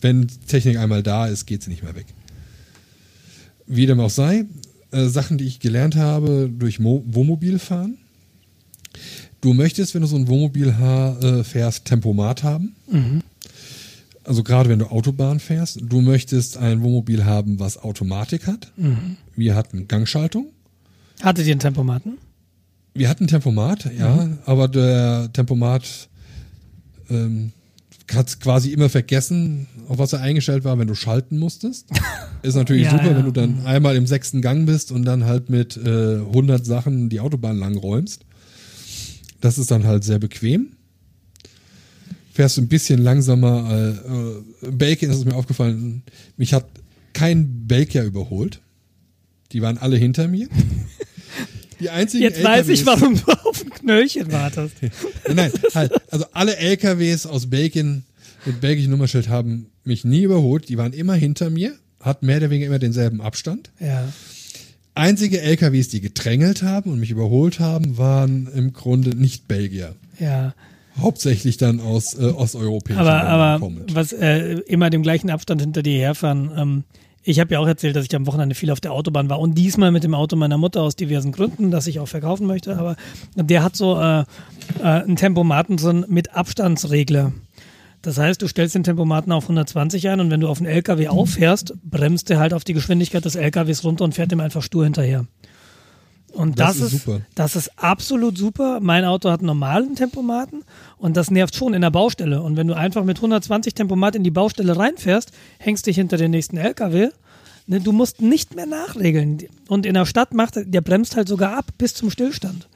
[0.00, 2.06] Wenn Technik einmal da ist, geht sie nicht mehr weg.
[3.66, 4.44] Wie dem auch sei,
[4.90, 7.96] äh, Sachen, die ich gelernt habe durch Mo Wohnmobil fahren.
[9.40, 12.74] Du möchtest, wenn du so ein Wohnmobil äh, fährst, Tempomat haben.
[14.22, 18.70] also gerade wenn du Autobahn fährst, du möchtest ein Wohnmobil haben, was Automatik hat.
[19.34, 20.46] Wir hatten Gangschaltung.
[21.22, 22.18] Hattet ihr einen Tempomaten?
[22.94, 26.08] Wir hatten Tempomat, ja, aber der Tempomat
[27.10, 27.52] ähm,
[28.12, 31.88] hat quasi immer vergessen, auf was er eingestellt war, wenn du schalten musstest.
[32.42, 33.16] Ist natürlich Ja, super, ja.
[33.16, 37.08] wenn du dann einmal im sechsten Gang bist und dann halt mit äh, 100 Sachen
[37.08, 38.22] die Autobahn lang räumst.
[39.40, 40.68] Das ist dann halt sehr bequem.
[42.32, 43.70] Fährst du ein bisschen langsamer.
[43.70, 46.02] Äh, äh, Bacon ist mir aufgefallen.
[46.36, 46.66] Mich hat
[47.12, 48.60] kein Baker überholt.
[49.52, 50.48] Die waren alle hinter mir.
[51.80, 54.74] Die einzigen Jetzt weiß ich, LKWs warum du auf ein Knöllchen wartest.
[55.26, 55.92] Nein, nein, halt.
[56.10, 58.04] Also alle LKWs aus Belgien
[58.46, 60.68] mit belgischem Nummernschild haben mich nie überholt.
[60.68, 63.70] Die waren immer hinter mir, hatten mehr oder weniger immer denselben Abstand.
[63.80, 64.06] Ja.
[64.94, 69.94] Einzige LKWs, die gedrängelt haben und mich überholt haben, waren im Grunde nicht Belgier.
[70.20, 70.54] Ja.
[70.96, 73.94] Hauptsächlich dann aus äh, osteuropäischen Aber, Ländern aber kommend.
[73.96, 76.52] was äh, immer dem gleichen Abstand hinter dir herfahren.
[76.56, 76.84] Ähm,
[77.24, 79.54] ich habe ja auch erzählt, dass ich am Wochenende viel auf der Autobahn war und
[79.54, 82.76] diesmal mit dem Auto meiner Mutter aus diversen Gründen, das ich auch verkaufen möchte.
[82.76, 82.96] Aber
[83.34, 87.32] der hat so äh, äh, einen Tempomaten drin mit Abstandsregler.
[88.02, 91.08] Das heißt, du stellst den Tempomaten auf 120 ein und wenn du auf einen LKW
[91.08, 94.84] auffährst, bremst der halt auf die Geschwindigkeit des LKWs runter und fährt ihm einfach stur
[94.84, 95.24] hinterher.
[96.34, 97.20] Und das, Das ist super.
[97.34, 98.80] das ist absolut super.
[98.80, 100.62] Mein Auto hat einen normalen Tempomaten
[100.98, 102.42] und das nervt schon in der Baustelle.
[102.42, 106.32] Und wenn du einfach mit 120 Tempomat in die Baustelle reinfährst, hängst dich hinter den
[106.32, 107.10] nächsten LKW.
[107.66, 109.38] Ne, du musst nicht mehr nachregeln.
[109.68, 112.68] Und in der Stadt macht er- der bremst halt sogar ab bis zum Stillstand.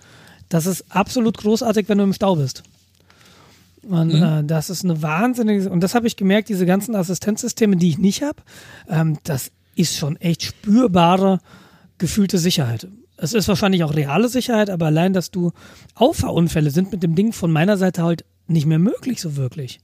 [0.49, 2.63] Das ist absolut großartig, wenn du im Stau bist.
[3.83, 7.89] Und äh, das ist eine wahnsinnige, und das habe ich gemerkt, diese ganzen Assistenzsysteme, die
[7.91, 8.43] ich nicht habe,
[8.89, 11.41] ähm, das ist schon echt spürbare,
[11.99, 12.89] gefühlte Sicherheit.
[13.21, 15.53] Es ist wahrscheinlich auch reale Sicherheit, aber allein, dass du
[15.95, 19.81] Auffahrunfälle sind mit dem Ding von meiner Seite halt nicht mehr möglich, so wirklich.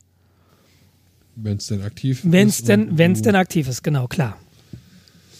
[1.37, 2.69] Wenn es denn aktiv Wenn es ist.
[2.69, 4.37] denn, wenn es denn aktiv ist, genau, klar.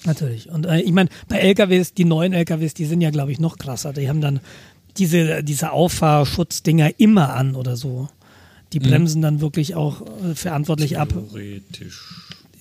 [0.05, 0.51] Natürlich.
[0.51, 3.57] Und äh, ich meine, bei LKWs, die neuen LKWs, die sind ja, glaube ich, noch
[3.59, 3.93] krasser.
[3.93, 4.41] Die haben dann
[4.99, 8.09] diese, diese Auffahrschutzddinger immer an oder so.
[8.73, 8.85] Die Mhm.
[8.85, 11.09] bremsen dann wirklich auch äh, verantwortlich ab.
[11.11, 12.01] Theoretisch.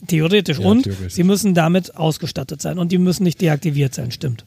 [0.08, 0.60] Theoretisch.
[0.60, 1.14] Ja, und theoretisch.
[1.14, 2.78] sie müssen damit ausgestattet sein.
[2.78, 4.46] Und die müssen nicht deaktiviert sein, stimmt.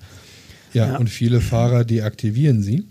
[0.77, 0.97] Ja, Ja.
[0.99, 2.85] und viele Fahrer deaktivieren sie,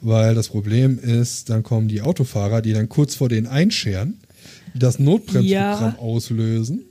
[0.00, 4.18] weil das Problem ist, dann kommen die Autofahrer, die dann kurz vor den einscheren,
[4.74, 5.98] das Notbremsprogramm Ja.
[5.98, 6.82] auslösen.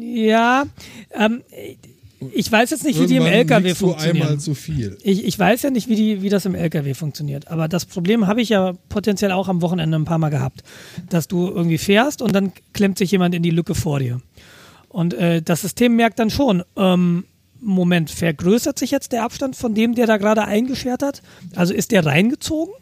[0.00, 0.64] Ja,
[1.14, 1.42] ähm,
[2.34, 4.22] ich weiß jetzt nicht, wie die im Irgendwann LKW liegst du funktionieren.
[4.28, 4.96] einmal zu viel.
[5.02, 7.48] Ich, ich weiß ja nicht, wie, die, wie das im LKW funktioniert.
[7.48, 10.62] Aber das Problem habe ich ja potenziell auch am Wochenende ein paar Mal gehabt.
[11.10, 14.20] Dass du irgendwie fährst und dann klemmt sich jemand in die Lücke vor dir.
[14.88, 17.24] Und äh, das System merkt dann schon, ähm,
[17.62, 21.22] Moment, vergrößert sich jetzt der Abstand von dem, der da gerade eingeschert hat?
[21.54, 22.74] Also ist der reingezogen?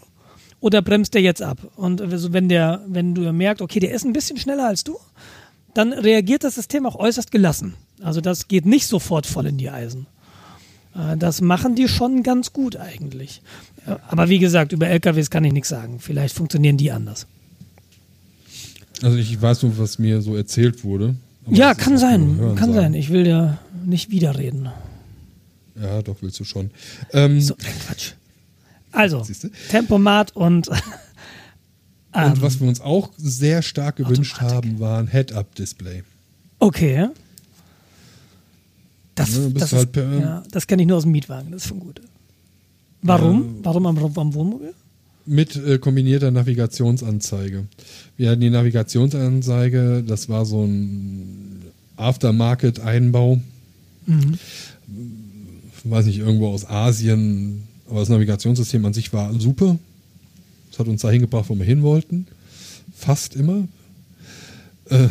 [0.61, 1.59] Oder bremst der jetzt ab?
[1.77, 4.99] Und also wenn der, wenn du merkst, okay, der ist ein bisschen schneller als du,
[5.75, 7.75] dann reagiert das System auch äußerst gelassen.
[8.03, 10.07] Also das geht nicht sofort voll in die Eisen.
[10.95, 13.43] Äh, Das machen die schon ganz gut eigentlich.
[13.87, 15.99] Äh, Aber wie gesagt, über LKWs kann ich nichts sagen.
[16.01, 17.27] Vielleicht funktionieren die anders.
[19.03, 21.15] Also ich weiß nur, was mir so erzählt wurde.
[21.49, 22.55] Ja, kann sein.
[22.57, 22.93] Kann sein.
[22.95, 24.69] Ich will ja nicht widerreden.
[25.81, 26.71] Ja, doch, willst du schon.
[27.13, 28.13] Ähm, So, ein Quatsch.
[28.93, 29.51] Also, Siehste?
[29.71, 30.69] Tempomat und
[32.15, 34.71] ähm, und was wir uns auch sehr stark gewünscht Automatik.
[34.71, 36.03] haben, war ein Head-Up-Display.
[36.59, 37.09] okay.
[39.15, 41.51] Das, bist das, halt ist, ja, das kenne ich nur aus dem Mietwagen.
[41.51, 42.01] Das ist schon gut.
[43.03, 43.59] Warum?
[43.63, 44.73] Warum am, am Wohnmobil?
[45.27, 47.67] Mit äh, kombinierter Navigationsanzeige.
[48.17, 51.63] Wir hatten die Navigationsanzeige, das war so ein
[51.97, 53.41] Aftermarket-Einbau.
[54.07, 54.39] Mhm.
[55.85, 57.63] Weiß nicht, irgendwo aus Asien.
[57.89, 59.79] Aber das Navigationssystem an sich war super.
[60.71, 62.27] Das hat uns dahin gebracht, wo wir hin wollten.
[62.95, 63.67] Fast immer.
[64.87, 65.09] Äh,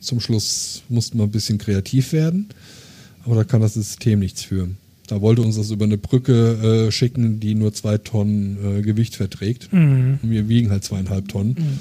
[0.00, 2.48] zum Schluss mussten wir ein bisschen kreativ werden.
[3.24, 4.68] Aber da kann das System nichts für.
[5.06, 9.16] Da wollte uns das über eine Brücke äh, schicken, die nur zwei Tonnen äh, Gewicht
[9.16, 9.68] verträgt.
[10.22, 11.80] Und wir wiegen halt zweieinhalb Tonnen.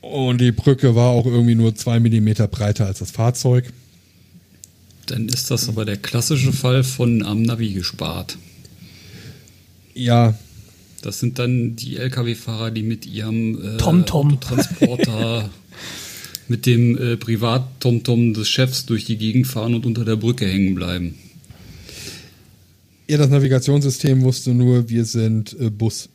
[0.00, 3.72] Und die Brücke war auch irgendwie nur zwei Millimeter breiter als das Fahrzeug.
[5.06, 8.38] Dann ist das aber der klassische Fall von am Navi gespart.
[9.94, 10.38] Ja,
[11.02, 14.40] Das sind dann die Lkw-Fahrer, die mit ihrem äh, TomTom.
[14.40, 15.50] Transporter
[16.48, 20.74] mit dem äh, Privat-TomTom des Chefs durch die Gegend fahren und unter der Brücke hängen
[20.74, 21.14] bleiben.
[23.08, 26.08] Ja, das Navigationssystem wusste nur, wir sind äh, Bus.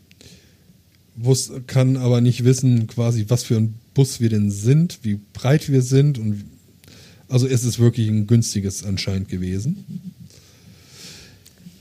[1.16, 5.70] Wus kann aber nicht wissen, quasi, was für ein Bus wir denn sind, wie breit
[5.70, 6.18] wir sind.
[6.20, 6.46] Und
[7.30, 10.14] also es ist wirklich ein günstiges anscheinend gewesen.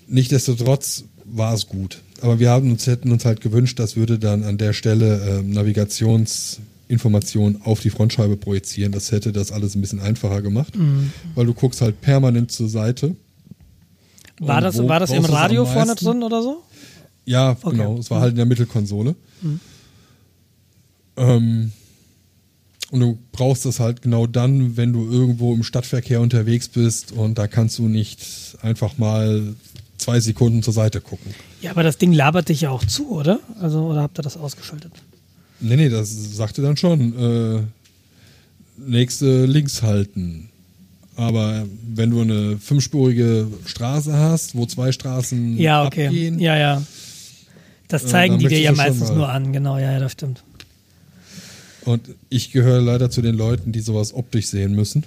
[0.08, 2.00] Nichtsdestotrotz war es gut.
[2.20, 5.50] Aber wir haben uns, hätten uns halt gewünscht, das würde dann an der Stelle ähm,
[5.50, 8.92] Navigations Informationen auf die Frontscheibe projizieren.
[8.92, 10.72] Das hätte das alles ein bisschen einfacher gemacht,
[11.34, 13.16] weil du guckst halt permanent zur Seite.
[14.38, 16.62] War das, war das im es Radio vorne drin oder so?
[17.24, 17.66] Ja, Okay.
[17.74, 17.78] Mhm.
[17.78, 17.98] genau.
[17.98, 19.16] Es war halt in der Mittelkonsole.
[21.16, 21.72] Ähm,
[22.90, 27.36] und du brauchst das halt genau dann, wenn du irgendwo im Stadtverkehr unterwegs bist und
[27.38, 28.20] da kannst du nicht
[28.62, 29.54] einfach mal
[29.98, 31.34] zwei Sekunden zur Seite gucken.
[31.62, 33.40] Ja, aber das Ding labert dich ja auch zu, oder?
[33.60, 34.92] Also, oder habt ihr das ausgeschaltet?
[35.60, 37.58] Nee, nee, das sagte dann schon.
[37.58, 37.60] Äh,
[38.76, 40.50] nächste links halten.
[41.16, 41.64] Aber
[41.94, 46.06] wenn du eine fünfspurige Straße hast, wo zwei Straßen Ja, okay.
[46.08, 46.82] abgehen, Ja, ja.
[47.88, 50.42] Das Äh, zeigen dann die dir ja meistens nur an, genau, ja, ja, das stimmt.
[51.86, 55.04] Und ich gehöre leider zu den Leuten, die sowas optisch sehen müssen.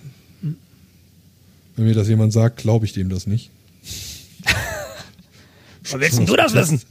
[1.76, 3.52] Wenn mir das jemand sagt, glaube ich dem das nicht.
[5.92, 6.82] Aber willst denn du das wissen?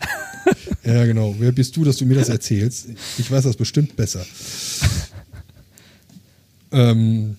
[0.84, 1.34] Ja, genau.
[1.38, 2.88] Wer bist du, dass du mir das erzählst?
[3.18, 4.24] Ich weiß das bestimmt besser.
[6.72, 7.36] ähm,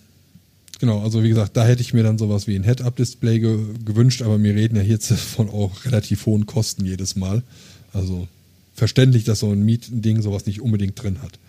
[0.80, 4.22] genau, also wie gesagt, da hätte ich mir dann sowas wie ein Head-Up-Display ge gewünscht,
[4.22, 7.44] aber wir reden ja hier von auch relativ hohen Kosten jedes Mal.
[7.94, 8.28] Also
[8.74, 11.40] verständlich, dass so ein Mietding sowas nicht unbedingt drin hat.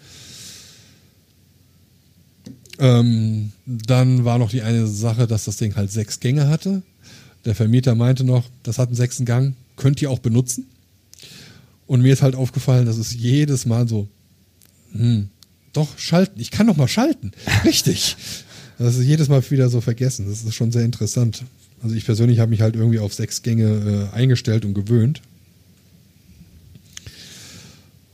[2.81, 6.83] Ähm, dann war noch die eine Sache, dass das Ding halt sechs Gänge hatte.
[7.45, 10.67] Der Vermieter meinte noch, das hat einen sechsten Gang, könnt ihr auch benutzen.
[11.87, 14.09] Und mir ist halt aufgefallen, dass es jedes Mal so,
[14.93, 15.29] hm,
[15.73, 17.33] doch, schalten, ich kann doch mal schalten.
[17.65, 18.17] Richtig.
[18.79, 20.27] Das ist jedes Mal wieder so vergessen.
[20.29, 21.45] Das ist schon sehr interessant.
[21.83, 25.21] Also ich persönlich habe mich halt irgendwie auf sechs Gänge äh, eingestellt und gewöhnt.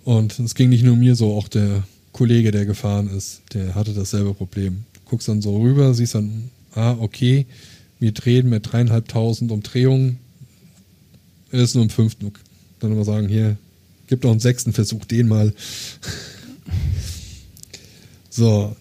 [0.05, 1.85] Und es ging nicht nur mir so, auch der
[2.17, 4.85] Kollege, der gefahren ist, der hatte dasselbe Problem.
[4.95, 7.45] Du guckst dann so rüber, siehst dann, ah, okay,
[8.01, 10.19] wir drehen mit dreieinhalbtausend Umdrehungen.
[11.53, 12.33] Er ist nur im fünften.
[12.81, 13.59] Dann immer sagen, hier,
[14.07, 15.53] gib doch einen sechsten Versuch, den mal.
[18.31, 18.75] so,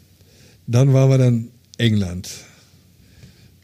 [0.66, 2.30] dann waren wir dann England.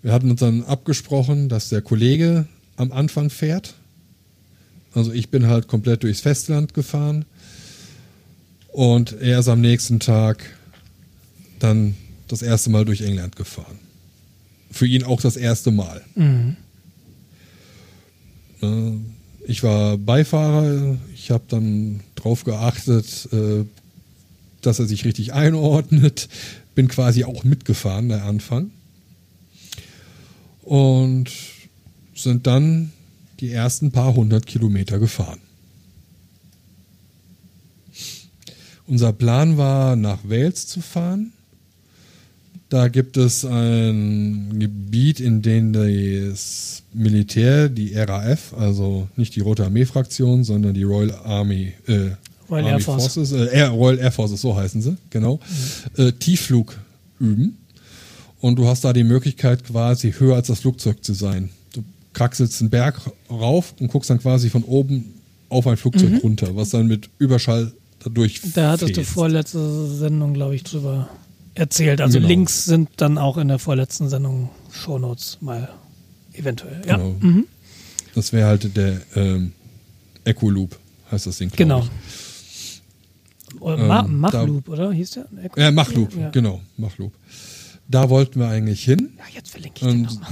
[0.02, 2.46] Wir hatten uns dann abgesprochen, dass der Kollege
[2.76, 3.76] am Anfang fährt.
[4.94, 7.24] Also ich bin halt komplett durchs Festland gefahren.
[8.72, 10.46] Und er ist am nächsten Tag
[11.60, 11.96] dann
[12.28, 13.80] das erste Mal durch England gefahren.
[14.72, 16.02] Für ihn auch das erste Mal.
[16.16, 16.56] Mhm.
[18.62, 18.94] Äh,
[19.48, 20.98] Ich war Beifahrer.
[21.14, 23.66] Ich habe dann darauf geachtet, äh,
[24.62, 26.30] dass er sich richtig einordnet.
[26.76, 28.72] Bin quasi auch mitgefahren, der Anfang.
[30.62, 31.32] Und
[32.16, 32.94] sind dann
[33.40, 35.40] die ersten paar hundert Kilometer gefahren.
[38.92, 41.32] Unser Plan war, nach Wales zu fahren.
[42.68, 49.64] Da gibt es ein Gebiet, in dem das Militär, die RAF, also nicht die Rote
[49.64, 51.92] Armee-Fraktion, sondern die Royal Army, äh,
[52.50, 53.14] Royal Army Air Force.
[53.14, 55.40] Forces, äh, Air, Royal Air Forces, so heißen sie, genau,
[55.96, 56.78] äh, Tiefflug
[57.18, 57.60] üben.
[58.42, 61.50] Und du hast da die Möglichkeit, quasi höher als das Flugzeug zu sein.
[61.72, 61.82] Du
[62.12, 65.14] kraxelst einen Berg rauf und guckst dann quasi von oben
[65.48, 67.72] auf ein Flugzeug runter, was dann mit Überschall
[68.04, 68.42] dadurch.
[68.54, 71.10] Da hattest du vorletzte Sendung, glaube ich, drüber
[71.54, 72.02] erzählt.
[72.02, 72.28] Also Genau.
[72.30, 75.70] Links sind dann auch in der vorletzten Sendung Shownotes mal
[76.34, 76.82] eventuell.
[76.88, 77.16] Ja, Genau.
[77.20, 77.48] mhm.
[78.16, 79.54] Das wäre halt der ähm,
[80.24, 80.78] Echo Loop,
[81.12, 81.52] heißt das Ding.
[81.56, 81.80] genau.
[81.80, 82.82] Ich.
[83.60, 84.92] Ma Ähm, Machloop, oder?
[84.94, 85.26] Hieß der?
[85.58, 86.30] Äh, Machloop, Ja.
[86.30, 87.14] genau, Machloop.
[87.88, 90.30] Da wollten wir eigentlich hin Ja, jetzt verlinke ich den Und- nochmal.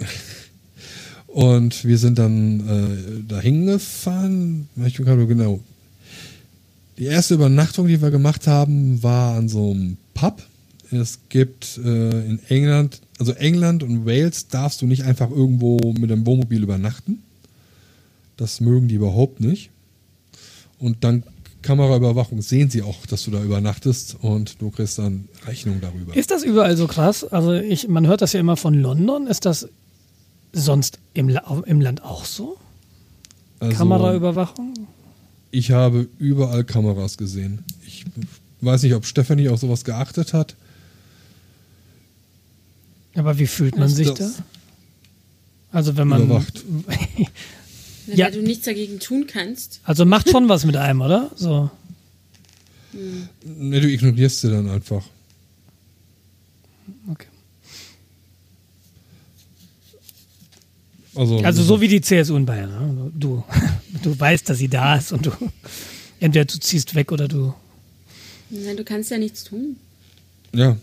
[1.26, 4.68] und wir sind dann äh, dahin gefahren.
[4.84, 5.60] Ich bin gerade genau.
[7.00, 10.42] Die erste Übernachtung, die wir gemacht haben, war an so einem Pub.
[10.90, 16.10] Es gibt äh, in England, also England und Wales darfst du nicht einfach irgendwo mit
[16.10, 17.22] dem Wohnmobil übernachten.
[18.36, 19.70] Das mögen die überhaupt nicht.
[20.78, 21.24] Und dank
[21.62, 26.14] Kameraüberwachung sehen sie auch, dass du da übernachtest und du kriegst dann Rechnung darüber.
[26.14, 27.24] Ist das überall so krass?
[27.24, 29.26] Also ich, man hört das ja immer von London.
[29.26, 29.70] Ist das
[30.52, 31.34] sonst im,
[31.64, 32.58] im Land auch so?
[33.58, 34.74] Also, Kameraüberwachung?
[35.50, 37.64] Ich habe überall Kameras gesehen.
[37.86, 38.04] Ich
[38.60, 40.54] weiß nicht, ob Stefanie auf sowas geachtet hat.
[43.14, 44.30] Aber wie fühlt man Ist sich da?
[45.72, 46.62] Also wenn man Überwacht.
[48.06, 48.30] Wenn Ja.
[48.30, 49.80] du nichts dagegen tun kannst.
[49.84, 51.30] also macht schon was mit einem, oder?
[51.36, 51.70] So.
[53.44, 55.04] Ne, du ignorierst sie dann einfach.
[61.14, 62.70] Also, Also so wie die CSU in Bayern.
[62.70, 63.10] Ne?
[63.14, 63.42] Du,
[64.02, 65.30] du weißt, dass sie da ist und du
[66.20, 67.52] entweder du ziehst weg oder du.
[68.50, 69.76] Nein, du kannst ja nichts tun.
[70.54, 70.76] Ja,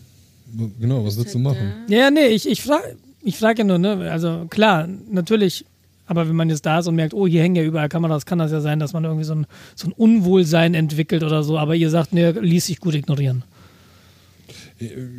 [0.80, 1.73] genau, was willst du Halt machen?
[1.88, 1.95] da.
[1.95, 4.09] Ja, nee, ich, ich frage ich frag ja nur, ne?
[4.11, 5.65] Also klar, natürlich
[6.09, 8.39] Aber wenn man jetzt da ist und merkt, oh, hier hängen ja überall Kameras, kann
[8.39, 11.57] das ja sein, dass man irgendwie so ein, so ein Unwohlsein entwickelt oder so.
[11.57, 13.43] Aber ihr sagt, ne, ließ sich gut ignorieren.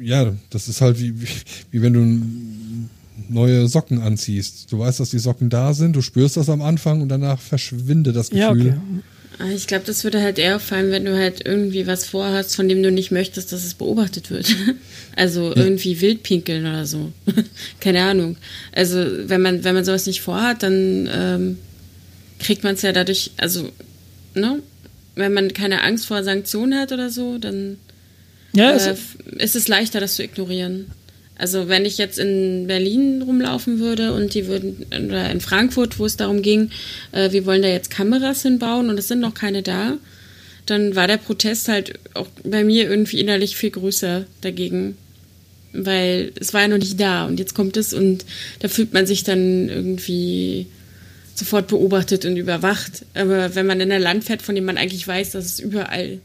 [0.02, 1.26] Ja, das ist halt wie, wie,
[1.72, 2.88] wie wenn du n-
[3.28, 4.70] neue Socken anziehst.
[4.72, 8.16] Du weißt, dass die Socken da sind, du spürst das am Anfang und danach verschwindet
[8.16, 8.40] das Gefühl.
[8.40, 8.74] Ja, okay.
[9.54, 12.82] Ich glaube, das würde halt eher auffallen, wenn du halt irgendwie was vorhast, von dem
[12.82, 14.54] du nicht möchtest, dass es beobachtet wird.
[15.16, 17.10] Also irgendwie Wildpinkeln oder so.
[17.80, 18.36] Keine Ahnung.
[18.70, 21.58] Also wenn man, wenn man sowas nicht vorhat, dann ähm,
[22.38, 23.68] kriegt man es ja dadurch, also,
[24.34, 24.62] ne?
[25.16, 27.78] Wenn man keine Angst vor Sanktionen hat oder so, dann
[28.52, 28.94] Ja, äh,
[29.38, 30.86] ist es leichter, das zu ignorieren.
[31.38, 36.04] Also wenn ich jetzt in Berlin rumlaufen würde und die würden, oder in Frankfurt, wo
[36.04, 36.70] es darum ging,
[37.12, 39.98] äh, wir wollen da jetzt Kameras hinbauen und es sind noch keine da,
[40.66, 44.98] dann war der Protest halt auch bei mir irgendwie innerlich viel größer dagegen.
[45.72, 48.24] Weil es war ja noch nicht da und jetzt kommt es und
[48.58, 50.66] da fühlt man sich dann irgendwie
[51.34, 53.04] sofort beobachtet und überwacht.
[53.14, 56.18] Aber wenn man in ein Land fährt, von dem man eigentlich weiß, dass es überall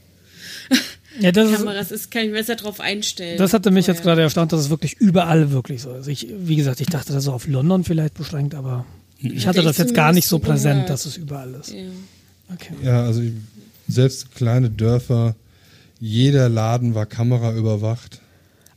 [1.20, 3.38] ja, das ist, Kameras ist, kann ich mir besser drauf einstellen.
[3.38, 4.12] Das hatte mich jetzt Vorher.
[4.16, 6.08] gerade erstaunt, dass es wirklich überall wirklich so ist.
[6.08, 8.86] Ich, wie gesagt, ich dachte das so auf London vielleicht beschränkt, aber
[9.20, 11.72] ich hatte das jetzt gar nicht so präsent, dass es überall ist.
[11.72, 11.84] Ja.
[12.54, 12.74] Okay.
[12.84, 13.34] Ja, also ich-
[13.88, 15.36] selbst kleine Dörfer,
[16.00, 18.20] jeder Laden war Kamera überwacht.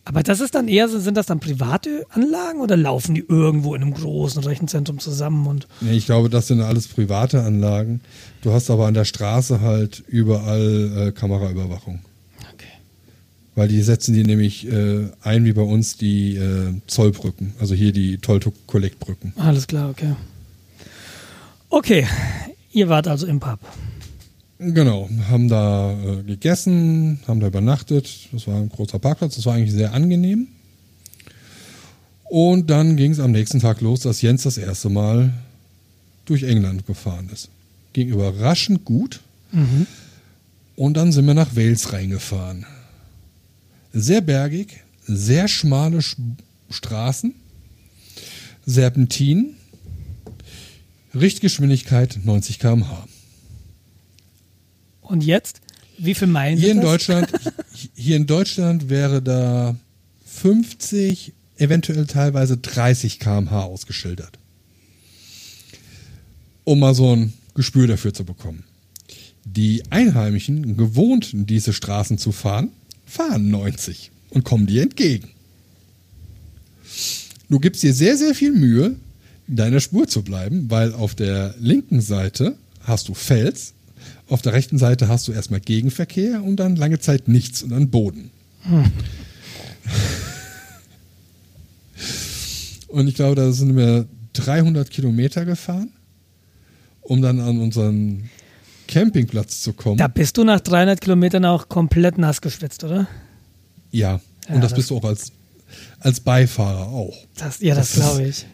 [0.04, 3.82] Aber das ist dann eher, sind das dann private Anlagen oder laufen die irgendwo in
[3.82, 8.00] einem großen Rechenzentrum zusammen und Nee, ich glaube, das sind alles private Anlagen.
[8.42, 12.00] Du hast aber an der Straße halt überall äh, Kameraüberwachung.
[13.56, 17.90] Weil die setzen die nämlich äh, ein wie bei uns die äh, Zollbrücken, also hier
[17.90, 19.32] die Toll-Kollektbrücken.
[19.36, 20.14] Alles klar, okay.
[21.70, 22.06] Okay,
[22.70, 23.58] ihr wart also im Pub.
[24.58, 28.28] Genau, haben da äh, gegessen, haben da übernachtet.
[28.30, 30.48] Das war ein großer Parkplatz, das war eigentlich sehr angenehm.
[32.24, 35.32] Und dann ging es am nächsten Tag los, dass Jens das erste Mal
[36.26, 37.48] durch England gefahren ist.
[37.94, 39.20] Ging überraschend gut.
[40.74, 42.66] Und dann sind wir nach Wales reingefahren.
[43.98, 46.18] Sehr bergig, sehr schmale Sch
[46.68, 47.34] Straßen,
[48.66, 49.54] Serpentin,
[51.14, 53.08] Richtgeschwindigkeit 90 km/h.
[55.00, 55.62] Und jetzt,
[55.96, 56.90] wie viel Meilen Hier sind in das?
[56.90, 57.32] Deutschland,
[57.94, 59.76] hier in Deutschland wäre da
[60.26, 64.38] 50, eventuell teilweise 30 km/h ausgeschildert.
[66.64, 68.64] Um mal so ein Gespür dafür zu bekommen.
[69.46, 72.72] Die Einheimischen, gewohnt diese Straßen zu fahren,
[73.06, 75.30] fahren 90 und kommen dir entgegen.
[77.48, 78.96] Du gibst dir sehr, sehr viel Mühe,
[79.48, 83.72] in deiner Spur zu bleiben, weil auf der linken Seite hast du Fels,
[84.28, 87.90] auf der rechten Seite hast du erstmal Gegenverkehr und dann lange Zeit nichts und dann
[87.90, 88.30] Boden.
[92.88, 95.90] Und ich glaube, da sind wir 300 Kilometer gefahren,
[97.02, 98.28] um dann an unseren
[98.88, 99.96] Campingplatz zu kommen.
[99.98, 103.06] Da bist du nach 300 Kilometern auch komplett nass geschwitzt, oder?
[103.90, 105.32] ja, Ja, und das, das- bist du auch als,
[106.00, 107.16] als Beifahrer auch.
[107.36, 108.46] Das, ja, das Das glaube ich.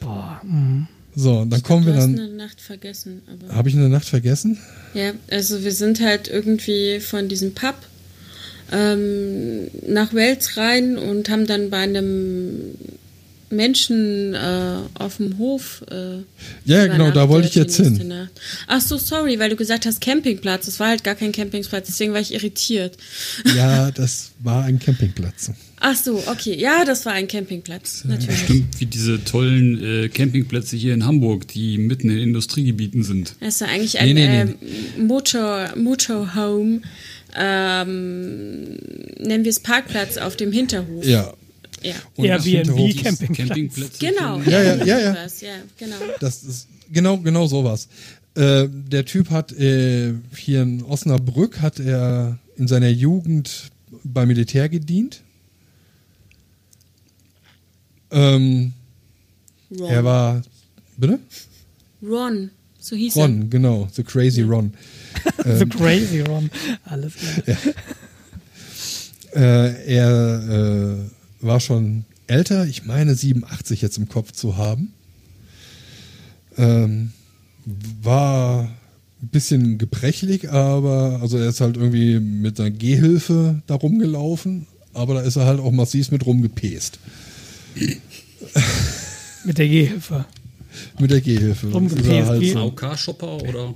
[0.00, 0.86] Boah, mhm.
[1.14, 2.18] So, und dann kommen wir du hast dann.
[2.18, 3.22] eine Nacht vergessen.
[3.26, 4.58] Aber Habe ich eine Nacht vergessen?
[4.94, 7.74] ja, also wir sind halt irgendwie von diesem Pub
[8.70, 12.74] ähm, nach Wales rein und haben dann bei einem
[13.50, 15.84] Menschen äh, auf dem Hof.
[15.90, 16.18] Äh,
[16.64, 18.08] Ja, genau, da wollte ich jetzt hin.
[18.08, 18.30] Nacht.
[18.66, 20.66] Ach so, sorry, weil du gesagt hast Campingplatz.
[20.66, 22.96] Das war halt gar kein Campingplatz, deswegen war ich irritiert.
[23.56, 25.50] Ja, das war ein Campingplatz.
[25.80, 26.58] Ach so, okay.
[26.58, 28.04] Ja, das war ein Campingplatz.
[28.04, 28.40] Natürlich.
[28.40, 33.34] Stimmt, wie diese tollen äh, Campingplätze hier in Hamburg, die mitten in Industriegebieten sind.
[33.40, 36.80] Das war eigentlich ein Nee, nee, ähm, Motor, Motorhome.
[37.36, 38.76] Ähm,
[39.20, 41.04] nennen wir es Parkplatz auf dem Hinterhof.
[41.04, 41.32] Ja.
[41.82, 41.94] Ja.
[42.16, 43.36] Und Airbnb Campingplatz.
[43.36, 43.98] Campingplätze.
[44.06, 44.40] Genau.
[44.40, 45.16] Ja, ja, ja, ja.
[45.24, 45.96] Was, ja, genau.
[46.20, 47.88] Das ist genau, genau sowas.
[48.34, 53.70] Äh, der Typ hat äh, hier in Osnabrück hat er in seiner Jugend
[54.04, 55.22] beim Militär gedient.
[58.10, 58.72] Ähm,
[59.70, 59.90] Ron.
[59.90, 60.42] er war,
[60.96, 61.18] bitte?
[62.02, 62.50] Ron.
[62.80, 64.72] So hieß Ron, genau, The Crazy Ron.
[65.44, 66.50] The crazy Ron.
[66.84, 67.56] Alles klar.
[69.34, 70.96] Äh, er äh,
[71.40, 74.92] war schon älter, ich meine 87 jetzt im Kopf zu haben.
[76.56, 77.12] Ähm,
[78.02, 78.64] war
[79.22, 85.14] ein bisschen gebrechlich, aber also er ist halt irgendwie mit einer Gehhilfe da rumgelaufen, aber
[85.14, 86.98] da ist er halt auch massiv mit rumgepest.
[89.44, 90.24] Mit der Gehhilfe.
[90.98, 91.68] Mit der Gehhilfe.
[91.68, 93.74] Rumgepest, wie- so, AOK-Shopper oder?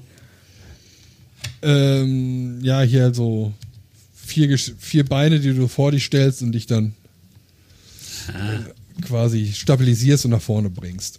[1.62, 3.52] ähm, ja, hier halt so
[4.14, 6.94] vier, vier Beine, die du vor dich stellst und dich dann
[9.02, 11.18] quasi stabilisierst und nach vorne bringst.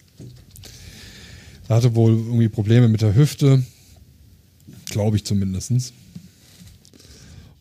[1.67, 3.63] Er hatte wohl irgendwie Probleme mit der Hüfte.
[4.85, 5.93] Glaube ich zumindest.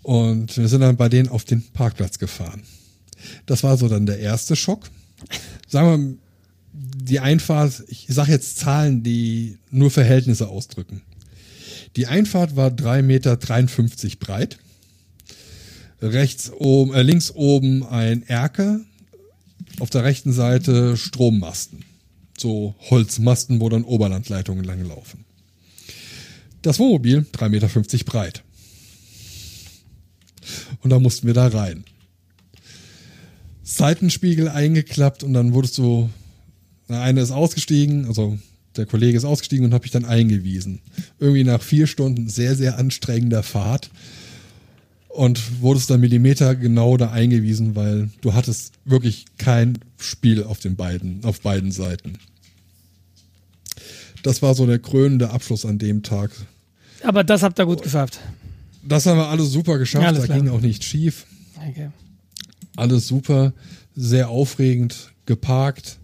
[0.03, 2.63] Und wir sind dann bei denen auf den Parkplatz gefahren.
[3.47, 4.91] Das war so dann der erste Schock.
[5.69, 6.17] Sagen wir,
[6.73, 11.03] die Einfahrt, ich sage jetzt Zahlen, die nur Verhältnisse ausdrücken.
[11.97, 13.37] Die Einfahrt war 3,53 Meter
[14.19, 14.59] breit.
[16.01, 18.81] Rechts oben, äh, links oben ein Erker.
[19.81, 21.85] Auf der rechten Seite Strommasten.
[22.39, 25.25] So Holzmasten, wo dann Oberlandleitungen langlaufen.
[26.63, 28.43] Das Wohnmobil 3,50 Meter breit.
[30.83, 31.85] Und da mussten wir da rein.
[33.63, 36.11] Seitenspiegel eingeklappt und dann wurdest du,
[36.89, 38.39] na, einer ist ausgestiegen, also
[38.77, 40.81] der Kollege ist ausgestiegen und habe ich dann eingewiesen.
[41.19, 43.91] Irgendwie nach vier Stunden sehr, sehr anstrengender Fahrt
[45.13, 50.77] und wurdest dann Millimeter genau da eingewiesen, weil du hattest wirklich kein Spiel auf den
[50.77, 52.19] beiden, auf beiden Seiten.
[54.23, 56.31] Das war so der krönende Abschluss an dem Tag.
[57.03, 58.21] Aber das habt ihr gut geschafft.
[58.83, 60.39] Das haben wir alles super geschafft, Alles da klar.
[60.39, 61.27] ging auch nichts schief.
[61.69, 61.91] Okay.
[62.77, 63.53] Alles super,
[63.95, 65.99] sehr aufregend, geparkt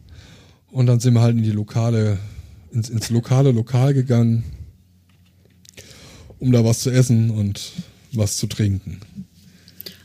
[0.71, 2.19] und dann sind wir halt in die lokale,
[2.73, 4.45] ins, ins lokale Lokal gegangen,
[6.39, 7.73] um da was zu essen und
[8.13, 9.01] was zu trinken.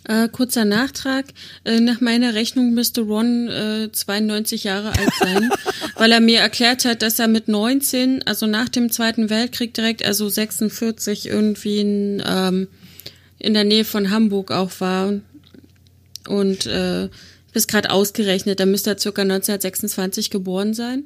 [0.06, 1.26] Äh, kurzer Nachtrag.
[1.64, 5.50] Äh, nach meiner Rechnung müsste Ron äh, 92 Jahre alt sein,
[5.96, 10.04] weil er mir erklärt hat, dass er mit 19, also nach dem Zweiten Weltkrieg direkt,
[10.04, 12.68] also 46, irgendwie in, ähm,
[13.40, 15.14] in der Nähe von Hamburg auch war.
[16.28, 17.08] Und äh,
[17.54, 21.06] bis gerade ausgerechnet, da müsste er circa 1926 geboren sein.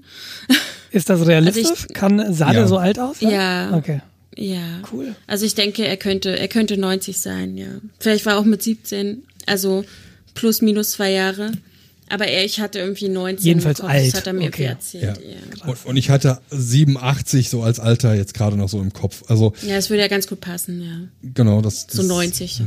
[0.91, 1.65] Ist das realistisch?
[1.69, 2.53] Also ich- Kann, sah Ja.
[2.53, 3.17] der so alt aus?
[3.19, 3.73] Ja.
[3.75, 4.01] Okay.
[4.37, 4.81] Ja.
[4.91, 5.15] Cool.
[5.27, 7.67] Also ich denke, er könnte, er könnte 90 sein, ja.
[7.99, 9.83] Vielleicht war er auch mit 17, also
[10.33, 11.51] plus minus zwei Jahre.
[12.09, 13.45] Aber er, ich hatte irgendwie 19.
[13.45, 14.07] Jedenfalls im Kopf, alt.
[14.07, 14.63] Das hat er mir Okay.
[14.63, 14.69] irgendwie Ja.
[15.09, 15.19] erzählt,
[15.61, 15.67] ja.
[15.69, 19.23] Und, und ich hatte 87 so als Alter jetzt gerade noch so im Kopf.
[19.27, 21.29] Also Ja, das würde ja ganz gut passen, ja.
[21.33, 22.61] genau, das, das So 90.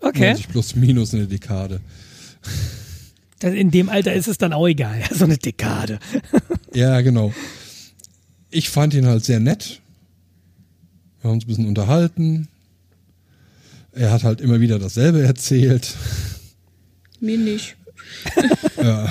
[0.00, 0.30] Okay.
[0.30, 1.80] 90 plus minus eine Dekade.
[3.42, 5.02] In dem Alter ist es dann auch egal.
[5.14, 5.98] So eine Dekade.
[6.74, 7.32] Ja, genau.
[8.50, 9.80] Ich fand ihn halt sehr nett.
[11.20, 12.48] Wir haben uns ein bisschen unterhalten.
[13.92, 15.94] Er hat halt immer wieder dasselbe erzählt.
[17.20, 17.76] Mir nicht.
[18.76, 19.10] Ja.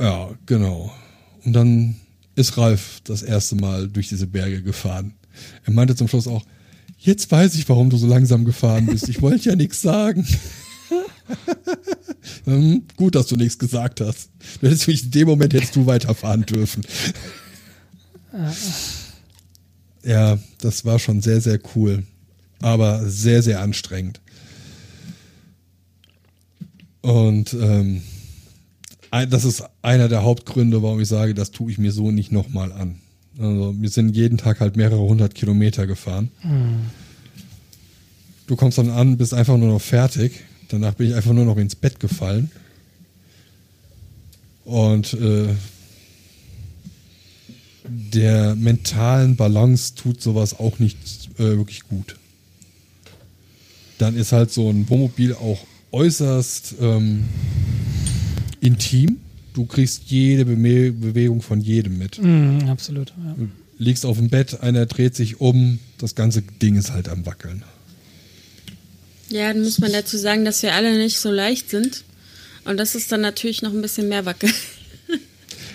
[0.00, 0.92] Ja, genau.
[1.44, 1.96] Und dann
[2.34, 5.14] ist Ralf das erste Mal durch diese Berge gefahren.
[5.64, 6.44] Er meinte zum Schluss auch,
[6.98, 9.08] jetzt weiß ich, warum du so langsam gefahren bist.
[9.08, 10.26] Ich wollte ja nichts sagen.
[12.44, 14.30] Hm, Gut, dass du nichts gesagt hast.
[14.60, 16.84] Du hättest mich in dem Moment hättest du weiterfahren dürfen.
[20.04, 22.04] Ja, das war schon sehr, sehr cool.
[22.60, 24.20] Aber sehr, sehr anstrengend.
[27.00, 28.02] Und ähm,
[29.28, 32.72] das ist einer der Hauptgründe, warum ich sage, das tue ich mir so nicht nochmal
[32.72, 33.00] an.
[33.38, 36.30] Also wir sind jeden Tag halt mehrere hundert Kilometer gefahren.
[38.46, 40.44] Du kommst dann an, bist einfach nur noch fertig.
[40.68, 42.50] Danach bin ich einfach nur noch ins Bett gefallen.
[44.64, 45.48] Und äh,
[47.88, 50.98] der mentalen Balance tut sowas auch nicht
[51.36, 52.16] äh, wirklich gut.
[53.98, 57.24] Dann ist halt so ein Wohnmobil auch äußerst ähm,
[58.60, 59.18] intim.
[59.54, 62.22] Du kriegst jede Beme Bewegung von jedem mit.
[62.22, 63.12] Mhm, absolut.
[63.24, 63.36] Ja.
[63.78, 67.62] Liegst auf dem Bett, einer dreht sich um, das ganze Ding ist halt am Wackeln.
[69.28, 72.04] Ja, dann muss man dazu sagen, dass wir alle nicht so leicht sind.
[72.64, 74.50] Und das ist dann natürlich noch ein bisschen mehr Wackel.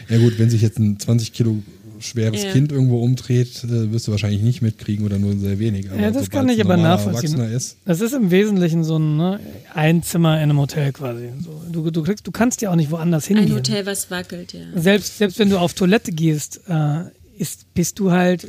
[0.10, 1.62] Ja gut, wenn sich jetzt ein 20 Kilo
[2.00, 2.52] schweres Ja.
[2.52, 5.90] Kind irgendwo umdreht, äh, wirst du wahrscheinlich nicht mitkriegen oder nur sehr wenig.
[5.92, 7.34] Aber Ja, das kann ich ein aber nachvollziehen.
[7.34, 9.40] Erwachsener Ist, Das ist im Wesentlichen so ein ne,
[9.74, 11.30] ein Zimmer in einem Hotel quasi.
[11.44, 13.48] So, du, du, kriegst, du kannst ja auch nicht woanders hingehen.
[13.52, 14.62] Ein Hotel, was wackelt, ja.
[14.76, 17.02] Selbst, selbst wenn du auf Toilette gehst, äh,
[17.38, 18.48] ist, bist du halt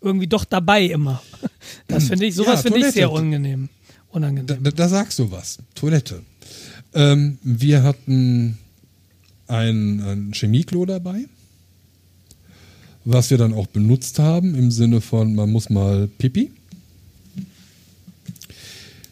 [0.00, 1.22] irgendwie doch dabei immer.
[1.88, 2.98] Das finde ich, sowas Ja, finde ich Toilette.
[2.98, 3.68] sehr unangenehm.
[4.12, 4.62] da, unangenehm.
[4.62, 5.58] da, da sagst du was.
[5.74, 6.22] Toilette.
[6.94, 8.58] Ähm, wir hatten
[9.46, 11.24] ein, ein Chemieklo dabei,
[13.04, 16.50] was wir dann auch benutzt haben im Sinne von, man muss mal pipi.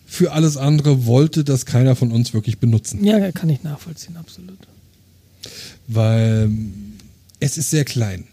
[0.06, 3.04] Für alles andere wollte das keiner von uns wirklich benutzen.
[3.04, 4.58] Ja, kann ich nachvollziehen, absolut.
[5.86, 6.50] weil
[7.40, 8.24] es ist sehr klein.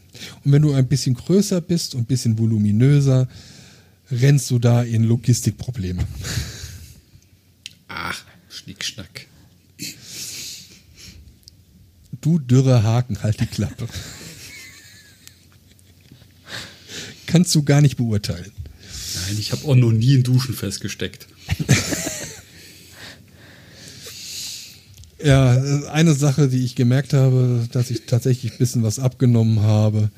[0.43, 3.27] Und wenn du ein bisschen größer bist und ein bisschen voluminöser,
[4.11, 6.05] rennst du da in Logistikprobleme.
[7.87, 9.27] Ach, Schnickschnack.
[12.21, 13.87] Du dürre Haken, halt die Klappe.
[17.25, 18.51] Kannst du gar nicht beurteilen.
[19.27, 21.27] Nein, ich habe auch noch nie in Duschen festgesteckt.
[25.23, 25.51] Ja,
[25.91, 30.11] eine Sache, die ich gemerkt habe, dass ich tatsächlich ein bisschen was abgenommen habe.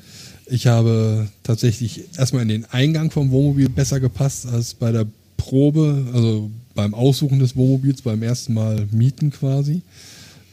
[0.46, 5.06] Ich habe tatsächlich erstmal in den Eingang vom Wohnmobil besser gepasst als bei der
[5.36, 9.82] Probe, also beim Aussuchen des Wohnmobils, beim ersten Mal mieten quasi.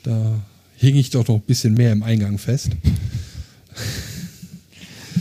[0.04, 0.42] Da
[0.78, 2.70] hing ich doch noch ein bisschen mehr im Eingang fest.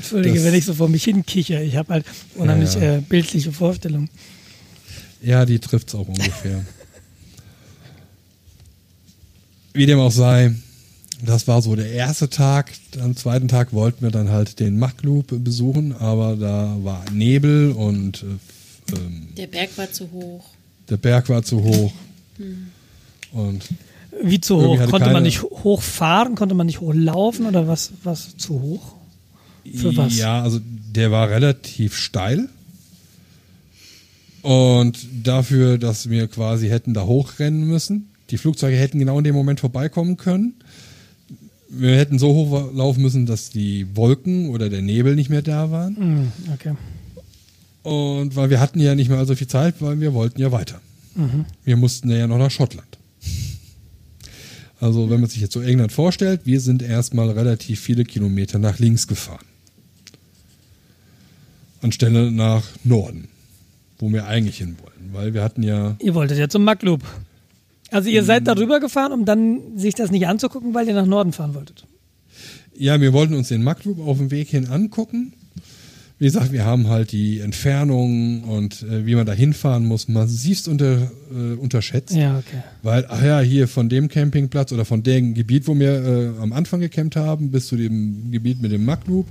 [0.04, 1.62] Entschuldige, Das- wenn ich so vor mich hinkichere.
[1.62, 2.96] Ich habe halt unheimlich Ja, ja.
[2.96, 4.08] Äh, bildliche Vorstellungen.
[5.22, 6.64] Ja, die trifft es auch ungefähr.
[9.72, 10.54] Wie dem auch sei,
[11.24, 12.72] das war so der erste Tag.
[13.00, 18.22] Am zweiten Tag wollten wir dann halt den Machloop besuchen, aber da war Nebel und
[18.22, 20.44] äh, ähm, Der Berg war zu hoch.
[20.88, 21.92] der Berg war zu hoch.
[23.32, 23.64] Und
[24.22, 24.78] Wie zu hoch?
[24.90, 26.34] Konnte man nicht hochfahren?
[26.36, 27.46] Konnte man nicht hochlaufen?
[27.46, 28.94] Oder was, was zu hoch?
[29.72, 30.16] Für was?
[30.16, 30.60] Ja, also
[30.94, 32.48] der war relativ steil.
[34.42, 38.10] Und dafür, dass wir quasi hätten da hochrennen müssen.
[38.30, 40.54] Die Flugzeuge hätten genau in dem Moment vorbeikommen können.
[41.68, 45.96] Wir hätten so hochlaufen müssen, dass die Wolken oder der Nebel nicht mehr da waren.
[45.96, 46.74] Hm, okay.
[47.82, 50.80] Und weil wir hatten ja nicht mehr so viel Zeit, weil wir wollten ja weiter.
[51.64, 52.98] Wir mussten ja noch nach Schottland.
[54.80, 58.78] Also wenn man sich jetzt so England vorstellt, wir sind erstmal relativ viele Kilometer nach
[58.78, 59.44] links gefahren.
[61.84, 63.28] Anstelle nach Norden,
[63.98, 65.12] wo wir eigentlich hin wollen.
[65.12, 67.02] Weil wir hatten ja, Ihr wolltet ja zum Magloop.
[67.90, 71.32] Also ihr seid darüber gefahren, um dann sich das nicht anzugucken, weil ihr nach Norden
[71.32, 71.86] fahren wolltet.
[72.76, 75.34] ja, wir wollten uns den Magloop auf dem Weg hin angucken.
[76.18, 80.68] Wie gesagt, wir haben halt die Entfernung und äh, wie man da hinfahren muss, massivst
[80.68, 82.14] unter, äh, unterschätzt.
[82.14, 82.62] Ja, okay.
[82.82, 86.52] Weil, ach ja, hier von dem Campingplatz oder von dem Gebiet, wo wir äh, am
[86.52, 89.26] Anfang gecampt haben, bis zu dem Gebiet mit dem Magloop,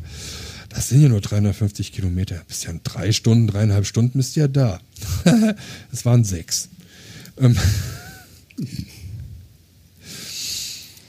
[0.73, 2.41] das sind ja nur 350 Kilometer.
[2.47, 4.79] Bist ja in drei Stunden, dreieinhalb Stunden bist du ja da.
[5.91, 6.69] Es waren sechs.
[7.37, 7.55] Ähm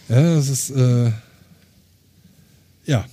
[0.09, 1.11] ja, das ist, äh,
[2.87, 3.05] ja.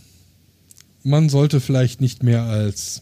[1.04, 3.02] Man sollte vielleicht nicht mehr als,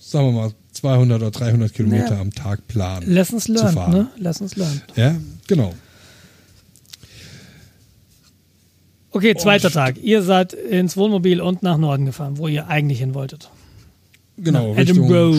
[0.00, 2.20] sagen wir mal, 200 oder 300 Kilometer Ja.
[2.20, 3.10] am Tag planen.
[3.10, 3.92] Lessons zu learned, fahren.
[3.92, 4.08] ne?
[4.18, 4.82] Lessons learned.
[4.96, 5.16] Ja,
[5.46, 5.74] genau.
[9.18, 9.96] Okay, zweiter Und- Tag.
[10.02, 13.50] Ihr seid ins Wohnmobil und nach Norden gefahren, wo ihr eigentlich hin wolltet.
[14.36, 14.72] Genau.
[14.74, 15.36] nach Edinburgh.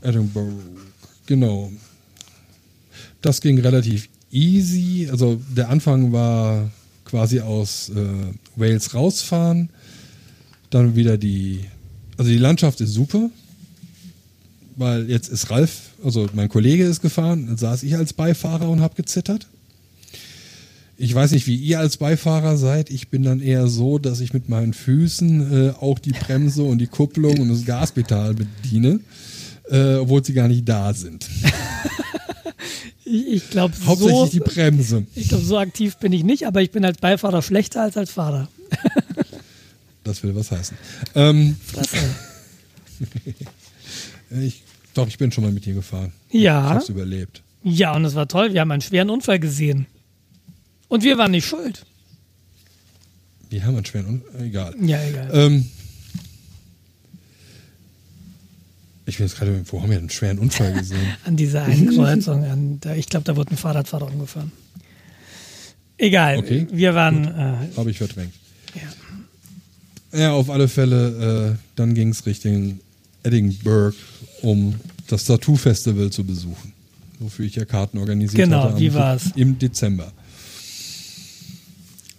[0.00, 0.52] Edinburgh.
[1.26, 1.72] Genau.
[3.20, 5.08] Das ging relativ easy.
[5.10, 6.70] Also der Anfang war
[7.04, 7.94] quasi aus äh,
[8.54, 9.70] Wales rausfahren.
[10.70, 11.64] Dann wieder die.
[12.16, 13.28] Also die Landschaft ist super.
[14.76, 18.80] Weil jetzt ist Ralf, also mein Kollege ist gefahren, dann saß ich als Beifahrer und
[18.80, 19.46] habe gezittert.
[20.96, 22.90] Ich weiß nicht, wie ihr als Beifahrer seid.
[22.90, 26.78] Ich bin dann eher so, dass ich mit meinen Füßen äh, auch die Bremse und
[26.78, 29.00] die Kupplung und das Gaspedal bediene,
[29.70, 31.26] äh, obwohl sie gar nicht da sind.
[33.06, 35.04] Ich, glaube, Hauptsächlich so, die Bremse.
[35.14, 38.10] ich glaub, so aktiv bin ich nicht, aber ich bin als Beifahrer schlechter als als
[38.10, 38.48] Fahrer.
[40.04, 40.76] Das will was heißen.
[41.14, 41.96] Ähm, Fresse.
[44.42, 46.12] ich glaube, ich bin schon mal mit dir gefahren.
[46.28, 47.42] Ich Ja, hab's überlebt.
[47.62, 48.52] ja, und es war toll.
[48.52, 49.86] Wir haben einen schweren Unfall gesehen.
[50.88, 51.84] Und wir waren nicht schuld.
[53.50, 54.74] Wir haben einen schweren Un Egal.
[54.80, 55.30] Ja, egal.
[55.32, 55.66] Ähm,
[59.06, 60.98] ich bin jetzt gerade, wo haben wir einen schweren Unfall gesehen?
[61.24, 62.44] An dieser einen Kreuzung.
[62.44, 64.50] An der, ich glaube, da wurde ein Fahrradfahrer umgefahren.
[65.98, 66.38] Egal.
[66.38, 67.24] Okay, Wir waren.
[67.24, 68.32] Äh, Habe ich verdrängt.
[68.74, 68.82] ja.
[70.18, 72.78] Ja, auf alle Fälle, äh, dann ging es Richtung
[73.24, 73.96] Edinburgh,
[74.42, 74.76] um
[75.08, 76.72] das Tattoo Festival zu besuchen.
[77.18, 78.74] Wofür ich ja Karten organisiert Genau, hatte.
[78.74, 79.32] am wie war's?
[79.34, 80.12] Im Dezember.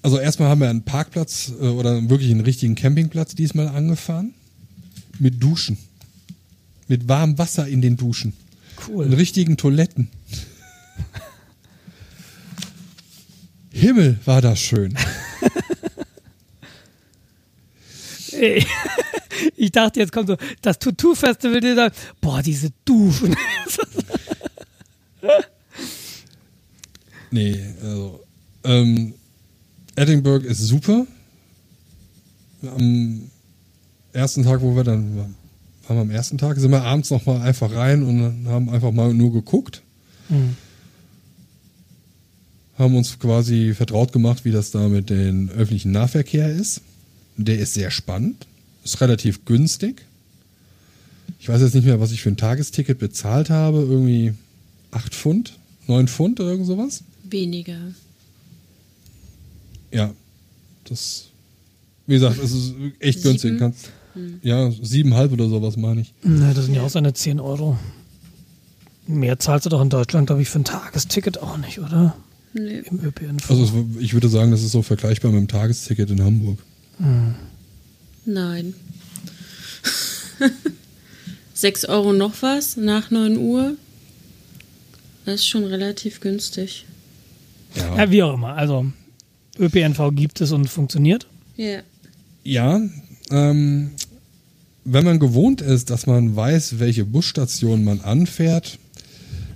[0.06, 4.36] Also erstmal haben wir einen Parkplatz äh, oder wirklich einen richtigen Campingplatz diesmal angefahren.
[5.18, 5.80] Mit Duschen.
[6.88, 8.34] Mit warmem Wasser in den Duschen.
[8.88, 9.06] Cool.
[9.06, 10.10] Und richtigen Toiletten.
[13.72, 14.96] Himmel, war das schön.
[18.32, 18.64] Ey,
[19.56, 23.36] Ich dachte, jetzt kommt so das Tutu-Festival, die sagt, boah, diese Duschen.
[27.32, 28.24] Nee, also
[28.64, 29.14] ähm,
[29.96, 31.08] Edinburgh ist super.
[32.64, 33.30] Am
[34.14, 35.18] ersten Tag, wo wir dann
[35.88, 38.92] waren wir am ersten Tag, sind wir abends noch mal einfach rein und haben einfach
[38.92, 39.82] mal nur geguckt.
[40.30, 40.56] Hm.
[42.78, 46.82] Haben uns quasi vertraut gemacht, wie das da mit dem öffentlichen Nahverkehr ist.
[47.38, 48.48] Der ist sehr spannend,
[48.84, 50.06] ist relativ günstig.
[51.40, 53.80] Ich weiß jetzt nicht mehr, was ich für ein Tagesticket bezahlt habe.
[53.80, 54.34] Irgendwie
[54.92, 57.04] 8 Pfund, 9 Pfund oder irgend sowas.
[57.24, 57.78] Weniger.
[59.92, 60.12] Ja,
[60.90, 61.28] das,
[62.08, 63.32] wie gesagt, es ist echt Sieben?
[63.32, 63.60] günstig.
[63.60, 63.90] Kannst,
[64.44, 66.14] Ja, siebenhalb oder sowas meine ich.
[66.24, 67.78] Na, das sind ja auch seine 10 Euro.
[69.08, 72.16] Mehr zahlst du doch in Deutschland, glaube ich, für ein Tagesticket auch nicht, oder?
[72.54, 72.80] Nee.
[72.90, 73.50] im ÖPNV.
[73.52, 76.58] Also ich würde sagen, das ist so vergleichbar mit dem Tagesticket in Hamburg.
[78.26, 78.74] Nein.
[81.54, 83.76] 6 Euro noch was nach 9 Uhr.
[85.26, 86.86] Das ist schon relativ günstig.
[87.76, 88.54] Ja, ja, wie auch immer.
[88.56, 88.86] Also
[89.60, 91.28] ÖPNV gibt es und funktioniert.
[91.56, 91.82] Ja.
[92.44, 92.82] ja
[93.32, 93.92] ähm,
[94.84, 98.78] wenn man gewohnt ist, dass man weiß, welche Busstation man anfährt,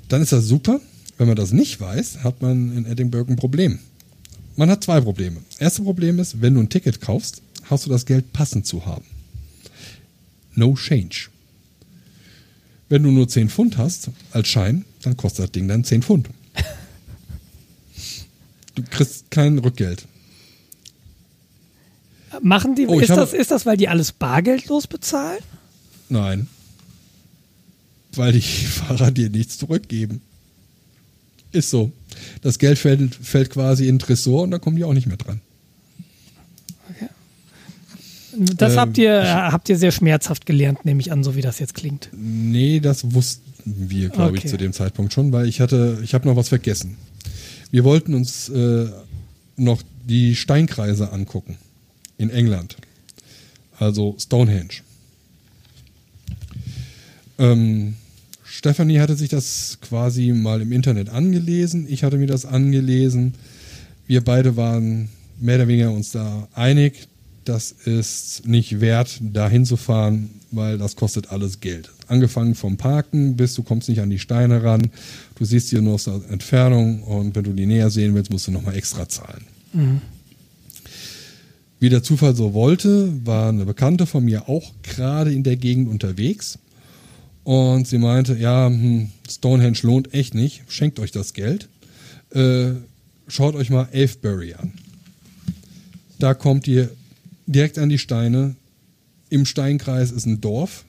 [0.07, 0.81] dann ist das super.
[1.17, 3.79] Wenn man das nicht weiß, hat man in Edinburgh ein Problem.
[4.55, 5.41] Man hat zwei Probleme.
[5.59, 9.05] Erste Problem ist, wenn du ein Ticket kaufst, hast du das Geld passend zu haben.
[10.55, 11.29] No change.
[12.89, 16.29] Wenn du nur 10 Pfund hast als Schein, dann kostet das Ding dann 10 Pfund.
[18.83, 20.05] Du kriegst kein Rückgeld.
[22.41, 25.39] Machen die, Oh, ist, habe- das, ist das, weil die alles bargeldlos bezahlen?
[26.09, 26.47] Nein.
[28.13, 30.21] Weil die Fahrer dir nichts zurückgeben.
[31.51, 31.91] Ist so.
[32.41, 35.17] Das Geld fällt, fällt quasi in den Tresor und da kommen die auch nicht mehr
[35.17, 35.41] dran.
[38.37, 41.57] Das Ähm, habt ihr habt ihr sehr schmerzhaft gelernt, nehme ich an, so wie das
[41.59, 42.09] jetzt klingt.
[42.13, 44.41] Nee, das wussten wir, glaube Okay.
[44.45, 46.95] ich, zu dem Zeitpunkt schon, weil ich hatte, ich habe noch was vergessen.
[47.71, 48.87] Wir wollten uns äh,
[49.55, 51.57] noch die Steinkreise angucken
[52.17, 52.77] in England.
[53.77, 54.81] Also Stonehenge.
[57.37, 57.95] Ähm,
[58.43, 61.85] Stephanie hatte sich das quasi mal im Internet angelesen.
[61.87, 63.35] Ich hatte mir das angelesen.
[64.07, 65.09] Wir beide waren
[65.39, 67.07] mehr oder weniger uns da einig,
[67.45, 71.89] das ist nicht wert, da hinzufahren, weil das kostet alles Geld.
[72.07, 74.89] Angefangen vom Parken bis du kommst nicht an die Steine ran.
[75.39, 78.47] Du siehst die nur aus der Entfernung und wenn du die näher sehen willst, musst
[78.47, 79.45] du nochmal extra zahlen.
[81.79, 85.87] Wie der Zufall so wollte, war eine Bekannte von mir auch gerade in der Gegend
[85.87, 86.59] unterwegs.
[87.45, 91.69] Und sie meinte, ja, hm, Stonehenge lohnt echt nicht, schenkt euch das Geld.
[92.31, 92.71] Äh,
[93.29, 94.73] schaut euch mal Avebury an.
[96.19, 96.91] Da kommt ihr
[97.47, 98.57] direkt an die Steine.
[99.29, 100.83] Im Steinkreis ist ein Dorf.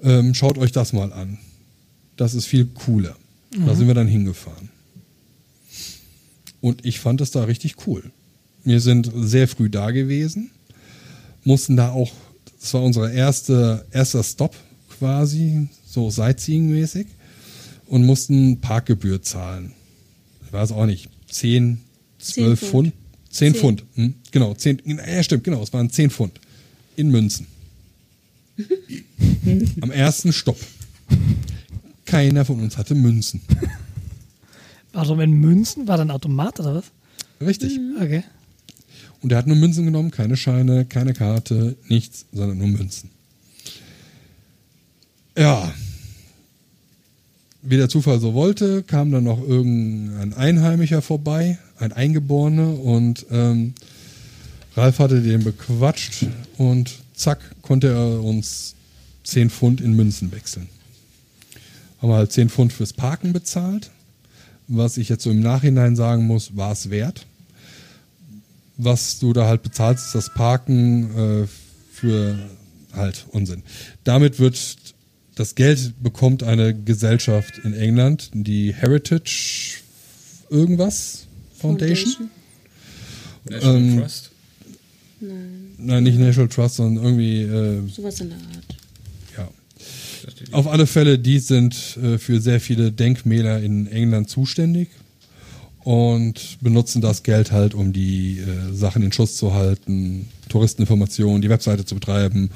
[0.00, 1.38] Ähm, schaut euch das mal an.
[2.18, 3.16] Das ist viel cooler.
[3.64, 4.68] Da sind wir dann hingefahren.
[6.60, 8.02] Und ich fand es da richtig cool.
[8.64, 10.50] Wir sind sehr früh da gewesen,
[11.44, 12.10] mussten da auch,
[12.60, 14.56] das war unser erste, erster Stop
[14.98, 17.06] quasi, so Sightseeing-mäßig,
[17.86, 19.72] und mussten Parkgebühr zahlen.
[20.44, 21.80] Ich weiß auch nicht, 10,
[22.18, 22.70] 12 Pfund.
[22.70, 22.92] Pfund.
[23.30, 23.60] 10 Zehn.
[23.60, 24.14] Pfund, hm?
[24.32, 26.40] genau, 10, ja stimmt, genau, es waren 10 Pfund
[26.96, 27.46] in Münzen.
[29.80, 30.58] Am ersten Stopp.
[32.08, 33.42] Keiner von uns hatte Münzen.
[34.92, 35.86] Warum in Münzen?
[35.86, 36.86] War da ein Automat oder was?
[37.40, 37.78] Richtig.
[38.00, 38.24] Okay.
[39.20, 43.10] Und er hat nur Münzen genommen, keine Scheine, keine Karte, nichts, sondern nur Münzen.
[45.36, 45.70] Ja.
[47.60, 53.74] Wie der Zufall so wollte, kam dann noch irgendein Einheimischer vorbei, ein Eingeborener, und ähm,
[54.76, 56.24] Ralf hatte den bequatscht
[56.56, 58.74] und zack, konnte er uns
[59.24, 60.68] 10 Pfund in Münzen wechseln.
[62.00, 63.90] Haben wir halt 10 Pfund fürs Parken bezahlt.
[64.66, 67.26] Was ich jetzt so im Nachhinein sagen muss, war es wert
[68.78, 71.46] was du da halt bezahlst, ist das Parken äh,
[71.92, 72.38] für
[72.94, 73.62] halt Unsinn.
[74.04, 74.76] Damit wird
[75.34, 79.80] das Geld bekommt eine Gesellschaft in England, die Heritage
[80.48, 81.26] irgendwas
[81.58, 82.30] Foundation.
[83.44, 84.30] National Ähm, Trust.
[85.20, 88.76] Nein, nicht National Trust, sondern irgendwie äh, Sowas in der Art.
[90.52, 94.88] Auf alle Fälle, die sind äh, für sehr viele Denkmäler in England zuständig
[95.84, 101.48] und benutzen das Geld halt, um die äh, Sachen in Schuss zu halten, Touristeninformationen, die
[101.48, 102.50] Webseite zu betreiben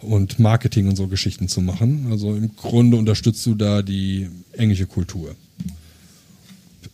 [0.00, 2.06] und Marketing und so Geschichten zu machen.
[2.10, 5.34] Also im Grunde unterstützt du da die englische Kultur.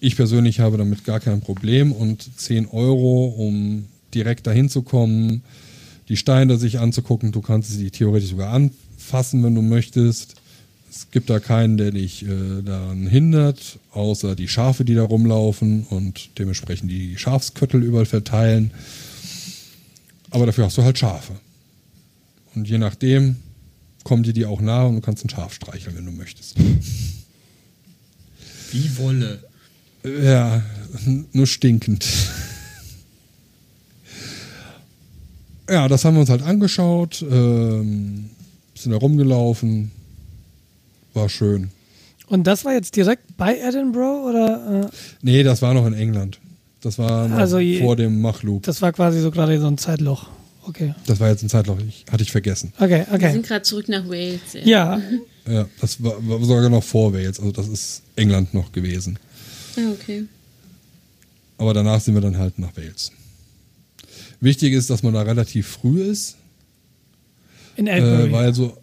[0.01, 5.43] Ich persönlich habe damit gar kein Problem und 10 Euro, um direkt dahin zu kommen,
[6.09, 8.53] die Steine sich anzugucken, du kannst sie theoretisch sogar
[9.07, 10.35] anfassen, wenn du möchtest.
[10.91, 15.85] Es gibt da keinen, der dich äh, daran hindert, außer die Schafe, die da rumlaufen
[15.91, 18.73] und dementsprechend die Schafsköttel überall verteilen.
[20.31, 21.35] Aber dafür hast du halt Schafe.
[22.55, 23.37] Und je nachdem
[24.03, 26.57] kommen die dir auch nahe und du kannst ein Schaf streicheln, wenn du möchtest.
[28.73, 29.45] Wie Wolle.
[30.05, 30.63] Ja,
[31.33, 32.07] nur stinkend.
[35.69, 38.31] Ja, das haben wir uns halt angeschaut, ähm,
[38.87, 39.91] sind da rumgelaufen,
[41.15, 41.71] war schön.
[42.29, 44.89] Und das war jetzt direkt bei Edinburgh oder äh,
[45.23, 46.39] Nee, das war noch in England.
[46.81, 48.63] Das war noch Also je- vor dem Machloop.
[48.63, 50.29] das war quasi so gerade so ein Zeitloch?
[50.63, 50.95] Okay.
[51.07, 52.73] Das war jetzt ein Zeitloch, ich, hatte ich vergessen.
[52.79, 53.33] Okay, Wir okay.
[53.33, 54.41] sind gerade zurück nach Wales.
[54.65, 55.01] Ja,
[55.49, 59.17] Ja, das war, war sogar noch vor Wales, also das ist England noch gewesen.
[59.77, 60.25] Ah, okay.
[61.59, 63.13] Aber danach sind wir dann halt nach Wales.
[64.41, 66.35] Wichtig ist, dass man da relativ früh ist,
[67.77, 68.33] In äh, Elbury.
[68.33, 68.77] weil so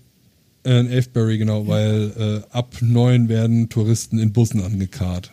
[0.64, 5.32] äh, in Avebury, genau, weil äh, ab neun werden Touristen in Bussen angekarrt.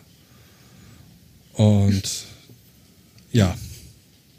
[1.53, 2.25] Und
[3.31, 3.55] ja,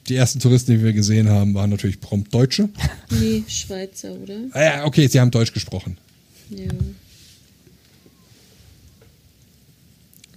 [0.08, 2.68] die ersten Touristen, die wir gesehen haben, waren natürlich prompt Deutsche.
[3.10, 4.36] Nee, Schweizer, oder?
[4.52, 5.98] Ah ja, okay, sie haben Deutsch gesprochen.
[6.48, 6.64] Ja.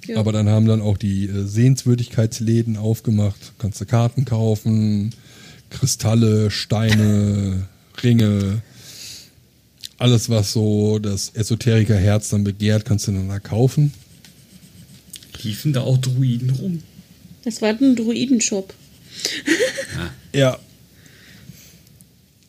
[0.07, 0.17] Ja.
[0.17, 3.53] Aber dann haben dann auch die äh, Sehenswürdigkeitsläden aufgemacht.
[3.57, 5.15] Kannst du Karten kaufen,
[5.69, 7.67] Kristalle, Steine,
[8.03, 8.61] Ringe.
[9.97, 13.93] Alles, was so das Esoterikerherz dann begehrt, kannst du dann da kaufen.
[15.41, 16.83] Liefen da auch Druiden rum?
[17.43, 18.73] Das war ein Druidenshop.
[20.33, 20.59] Ja.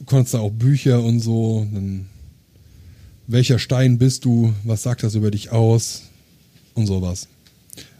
[0.01, 1.65] Du konntest da auch Bücher und so.
[1.73, 2.07] Dann,
[3.29, 4.53] welcher Stein bist du?
[4.65, 6.03] Was sagt das über dich aus?
[6.75, 7.29] Und sowas.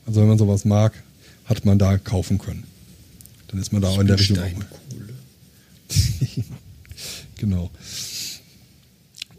[0.05, 0.93] Also wenn man sowas mag,
[1.45, 2.65] hat man da kaufen können.
[3.47, 4.39] Dann ist man da auch in der Richtung.
[4.39, 5.15] Steinkohle.
[7.39, 7.71] Genau.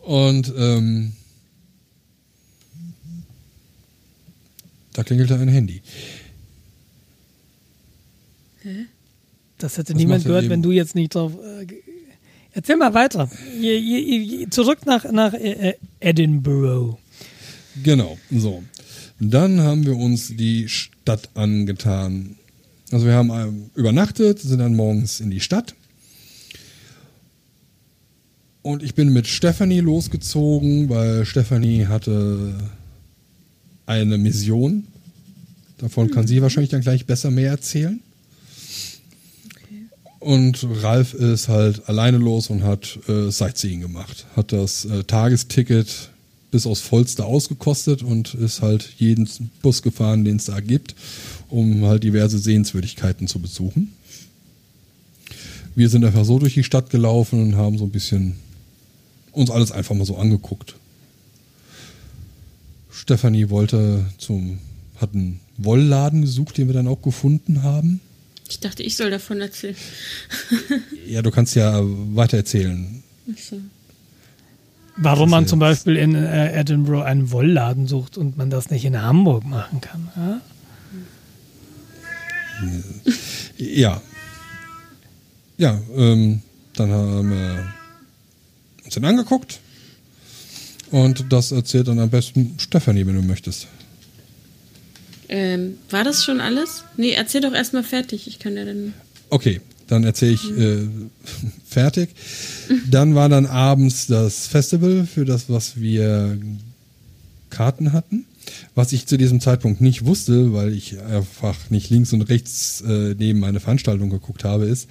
[0.08, 1.12] Und ähm,
[4.94, 5.82] da klingelte ein Handy.
[9.58, 11.34] Das hätte Was niemand gehört, wenn du jetzt nicht drauf.
[11.34, 11.68] Äh,
[12.54, 13.30] erzähl mal weiter.
[13.60, 16.98] Je, je, je, zurück nach, nach äh, äh, Edinburgh.
[17.84, 18.64] Genau, so.
[19.20, 22.38] Dann haben wir uns die Stadt angetan.
[22.92, 25.76] Also wir haben ähm, übernachtet, sind dann morgens in die Stadt.
[28.62, 32.56] Und ich bin mit Stephanie losgezogen, weil Stephanie hatte
[33.86, 34.86] eine Mission.
[35.78, 38.00] Davon kann sie wahrscheinlich dann gleich besser mehr erzählen.
[40.20, 44.26] Und Ralf ist halt alleine los und hat äh, Sightseeing gemacht.
[44.36, 46.10] Hat das äh, Tagesticket
[46.52, 49.30] bis aufs Vollste ausgekostet und ist halt jeden
[49.62, 50.96] Bus gefahren, den es da gibt,
[51.50, 53.94] um halt diverse Sehenswürdigkeiten zu besuchen.
[55.76, 58.36] Wir sind einfach so durch die Stadt gelaufen und haben so ein bisschen
[59.38, 60.76] uns alles einfach mal so angeguckt.
[62.92, 64.60] Stefanie wollte zum,
[65.00, 68.02] hat einen Wollladen gesucht, den wir dann auch gefunden haben.
[68.50, 69.76] Ich dachte, ich soll davon erzählen.
[71.08, 73.02] Ja, du kannst ja weiter erzählen.
[73.32, 73.56] Achso.
[74.98, 78.84] Warum man ist zum Beispiel in äh, Edinburgh einen Wollladen sucht und man das nicht
[78.84, 80.10] in Hamburg machen kann.
[80.18, 80.42] Ja?
[83.58, 84.02] Ja.
[85.58, 86.42] Ja, ähm,
[86.76, 87.74] dann haben wir
[88.88, 89.60] uns den angeguckt.
[90.92, 93.68] Und das erzählt dann am besten Stefanie, wenn du möchtest.
[95.30, 96.84] Ähm, war das schon alles?
[96.96, 98.28] Nee, erzähl doch erstmal fertig.
[98.28, 98.94] Ich kann ja dann.
[99.30, 100.88] Okay, dann erzähle ich äh,
[101.68, 102.10] fertig.
[102.90, 106.40] Dann war dann abends das Festival für das, was wir
[107.50, 108.26] Karten hatten.
[108.76, 113.16] Was ich zu diesem Zeitpunkt nicht wusste, weil ich einfach nicht links und rechts äh,
[113.18, 114.88] neben meine Veranstaltung geguckt habe, ist,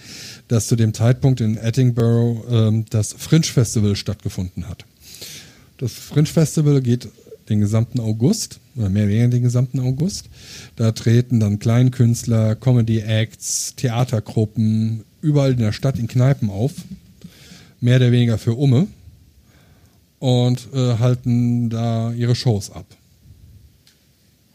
[0.48, 4.84] dass zu dem Zeitpunkt in Edinburgh ähm, das Fringe Festival stattgefunden hat.
[5.78, 7.08] Das Fringe Festival geht
[7.48, 10.28] den gesamten August oder mehr oder weniger den gesamten August.
[10.76, 16.72] Da treten dann Kleinkünstler, Comedy Acts, Theatergruppen überall in der Stadt in Kneipen auf.
[17.80, 18.86] Mehr oder weniger für Umme.
[20.18, 22.86] Und äh, halten da ihre Shows ab.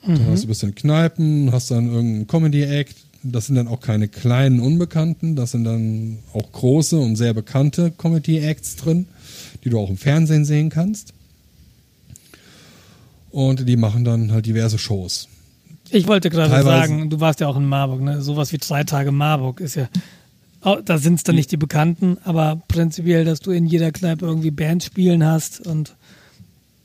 [0.06, 2.95] Dann hast du ein bisschen Kneipen, hast dann irgendeinen Comedy-Act.
[3.23, 7.91] Das sind dann auch keine kleinen Unbekannten, das sind dann auch große und sehr bekannte
[7.91, 9.06] Comedy-Acts drin,
[9.64, 11.14] die du auch im Fernsehen sehen kannst.
[13.30, 15.28] Und die machen dann halt diverse Shows.
[15.91, 18.22] Ich wollte gerade sagen, du warst ja auch in Marburg, ne?
[18.22, 19.88] Sowas wie drei Tage Marburg ist ja.
[20.64, 24.26] Oh, da sind es dann nicht die Bekannten, aber prinzipiell, dass du in jeder Kneipe
[24.26, 25.95] irgendwie Band spielen hast und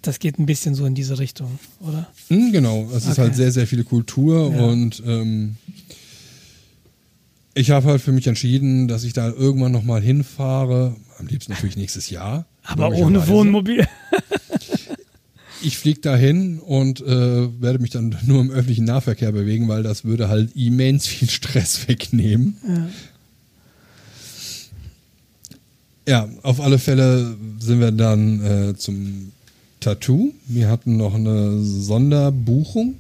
[0.06, 2.06] das geht ein bisschen so in diese Richtung, oder?
[2.28, 3.20] Hm, genau, es ist Okay.
[3.22, 4.64] halt sehr, sehr viel Kultur Ja.
[4.64, 5.56] und ähm,
[7.54, 10.94] ich habe halt für mich entschieden, dass ich da irgendwann nochmal hinfahre.
[11.18, 12.44] Am liebsten natürlich nächstes Jahr.
[12.64, 13.26] Aber ohne.
[13.28, 13.86] Wohnmobil.
[15.62, 20.04] Ich fliege dahin und äh, werde mich dann nur im öffentlichen Nahverkehr bewegen, weil das
[20.04, 22.58] würde halt immens viel Stress wegnehmen.
[22.68, 22.88] Ja.
[26.08, 29.32] Ja, auf alle Fälle sind wir dann äh, zum
[29.80, 30.32] Tattoo.
[30.46, 32.96] Wir hatten noch eine Sonderbuchung.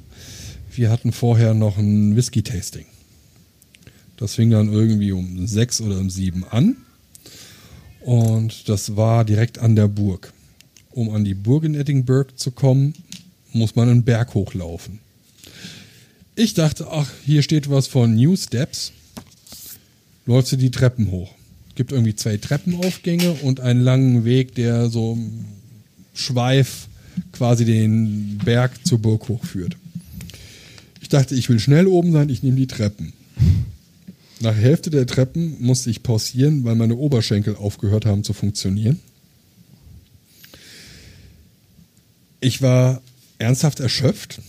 [0.70, 2.86] Wir hatten vorher noch ein Whisky-Tasting.
[4.16, 6.76] Das fing dann irgendwie um sechs oder um sieben an.
[8.00, 10.32] Und das war direkt an der Burg.
[10.90, 12.94] Um an die Burg in Edinburgh zu kommen,
[13.52, 15.00] muss man einen Berg hochlaufen.
[16.34, 18.92] Ich dachte, ach, hier steht was von New Steps.
[20.26, 21.32] Läufst du die Treppen hoch.
[21.74, 25.18] Gibt irgendwie zwei Treppenaufgänge und einen langen Weg, der so
[26.16, 26.88] Schweif
[27.32, 29.76] quasi den Berg zur Burg hochführt.
[31.00, 33.12] Ich dachte, ich will schnell oben sein, ich nehme die Treppen.
[34.40, 39.00] Nach Hälfte der Treppen musste ich pausieren, weil meine Oberschenkel aufgehört haben zu funktionieren.
[42.40, 43.00] Ich war
[43.38, 44.40] ernsthaft erschöpft,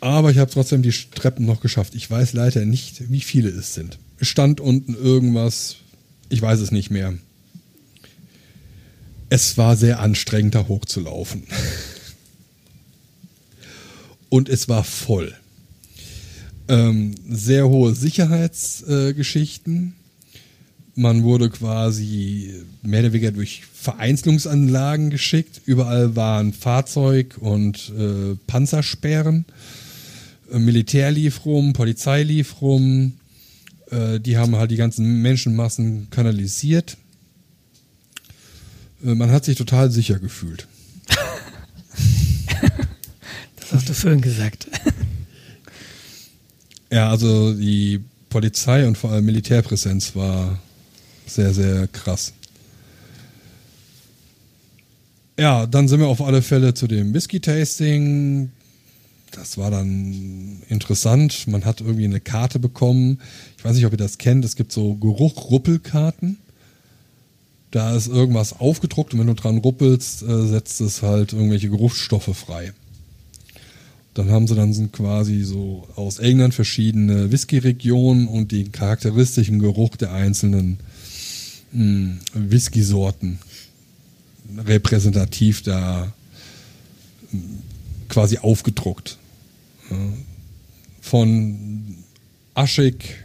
[0.00, 1.94] aber ich habe trotzdem die Treppen noch geschafft.
[1.94, 3.98] Ich weiß leider nicht, wie viele es sind.
[4.18, 5.76] Es stand unten irgendwas,
[6.28, 7.14] ich weiß es nicht mehr.
[9.32, 11.44] Es war sehr anstrengend, da hochzulaufen.
[14.28, 15.32] Und es war voll.
[16.68, 19.86] Ähm, sehr hohe Sicherheitsgeschichten.
[19.86, 25.62] Äh, Man wurde quasi mehr oder weniger durch Vereinzelungsanlagen geschickt.
[25.64, 29.46] Überall waren Fahrzeug- und äh, Panzersperren.
[30.52, 33.14] Äh, Militär lief rum, Polizei lief rum.
[33.90, 36.98] Äh, die haben halt die ganzen Menschenmassen kanalisiert.
[39.04, 40.66] Äh, man hat sich total sicher gefühlt.
[43.56, 44.66] Das hast du schön gesagt.
[46.92, 50.58] Ja, also die Polizei und vor allem Militärpräsenz war
[51.26, 52.34] sehr, sehr krass.
[55.38, 58.50] Ja, dann sind wir auf alle Fälle zu dem Whisky-Tasting.
[59.30, 61.46] Das war dann interessant.
[61.48, 63.22] Man hat irgendwie eine Karte bekommen.
[63.56, 64.44] Ich weiß nicht, ob ihr das kennt.
[64.44, 66.36] Es gibt so Geruch-Ruppelkarten.
[67.72, 72.36] Da ist irgendwas aufgedruckt und wenn du dran ruppelst, äh, setzt es halt irgendwelche Geruchsstoffe
[72.36, 72.72] frei.
[74.12, 80.12] Dann haben sie dann quasi so aus England verschiedene Whisky-Regionen und den charakteristischen Geruch der
[80.12, 80.80] einzelnen
[81.72, 83.38] mh, Whisky-Sorten
[84.66, 86.12] repräsentativ da
[87.30, 87.40] mh,
[88.10, 89.16] quasi aufgedruckt.
[89.90, 89.96] Ja.
[91.00, 91.96] Von
[92.52, 93.24] aschig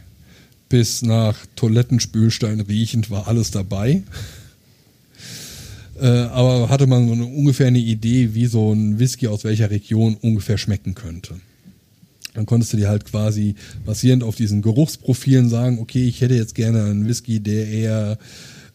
[0.70, 4.02] bis nach Toilettenspülstein riechend war alles dabei.
[6.00, 10.16] Äh, aber hatte man so ungefähr eine Idee, wie so ein Whisky aus welcher Region
[10.20, 11.34] ungefähr schmecken könnte.
[12.34, 16.54] Dann konntest du dir halt quasi basierend auf diesen Geruchsprofilen sagen, okay, ich hätte jetzt
[16.54, 18.18] gerne einen Whisky, der eher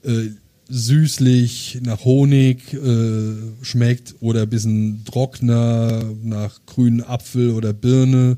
[0.03, 0.29] äh,
[0.67, 8.37] süßlich nach Honig äh, schmeckt oder ein bisschen trockener nach grünen Apfel oder Birne.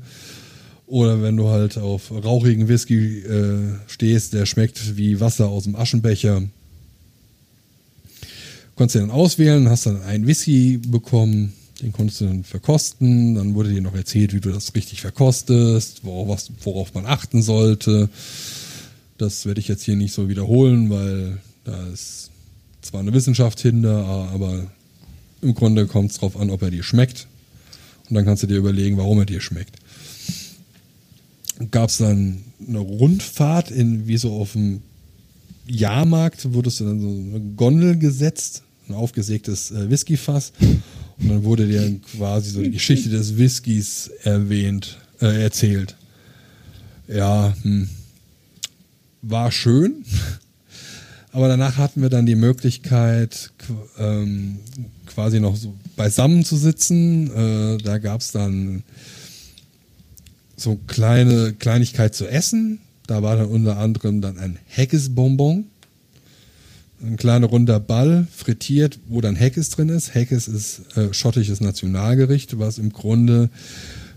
[0.86, 3.58] Oder wenn du halt auf rauchigen Whisky äh,
[3.88, 6.42] stehst, der schmeckt wie Wasser aus dem Aschenbecher
[8.76, 13.54] konntest du dann auswählen, hast dann einen Whisky bekommen, den konntest du dann verkosten, dann
[13.54, 18.08] wurde dir noch erzählt, wie du das richtig verkostest, worauf, worauf man achten sollte.
[19.18, 22.30] Das werde ich jetzt hier nicht so wiederholen, weil da ist
[22.82, 24.70] zwar eine Wissenschaft hinter, aber
[25.42, 27.26] im Grunde kommt es darauf an, ob er dir schmeckt.
[28.08, 29.76] Und dann kannst du dir überlegen, warum er dir schmeckt.
[31.70, 34.82] Gab es dann eine Rundfahrt in, wie so auf dem
[35.66, 40.52] Jahrmarkt, wurdest du dann so eine Gondel gesetzt ein aufgesägtes äh, Whiskyfass.
[41.18, 45.96] Und dann wurde dir quasi so die Geschichte des Whiskys erwähnt, äh, erzählt.
[47.08, 47.88] Ja, hm,
[49.22, 50.04] war schön.
[51.32, 53.50] Aber danach hatten wir dann die Möglichkeit,
[53.98, 54.58] ähm,
[55.06, 57.30] quasi noch so beisammen zu sitzen.
[57.30, 58.82] Äh, da gab es dann
[60.56, 62.80] so kleine Kleinigkeit zu essen.
[63.06, 65.66] Da war dann unter anderem dann ein Heckesbonbon
[67.02, 70.14] ein kleiner runder Ball, frittiert, wo dann Heckes drin ist.
[70.14, 73.50] Heckes ist äh, schottisches Nationalgericht, was im Grunde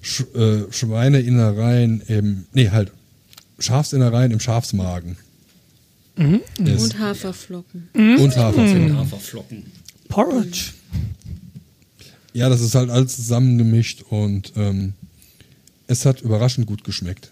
[0.01, 2.91] Sch äh, Schweineinnereien im, nee, halt,
[3.59, 5.17] Schafsinnereien im Schafsmagen.
[6.15, 6.41] Mhm.
[6.57, 7.89] Und Haferflocken.
[7.93, 8.19] Mhm.
[8.19, 8.87] Und Haferflocken.
[8.87, 8.97] Mhm.
[8.97, 9.63] Haferflocken.
[10.07, 10.71] Porridge.
[12.33, 14.93] Ja, das ist halt alles zusammengemischt und ähm,
[15.87, 17.31] es hat überraschend gut geschmeckt.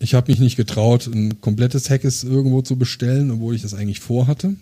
[0.00, 4.00] Ich habe mich nicht getraut, ein komplettes Hackes irgendwo zu bestellen, obwohl ich das eigentlich
[4.00, 4.54] vorhatte.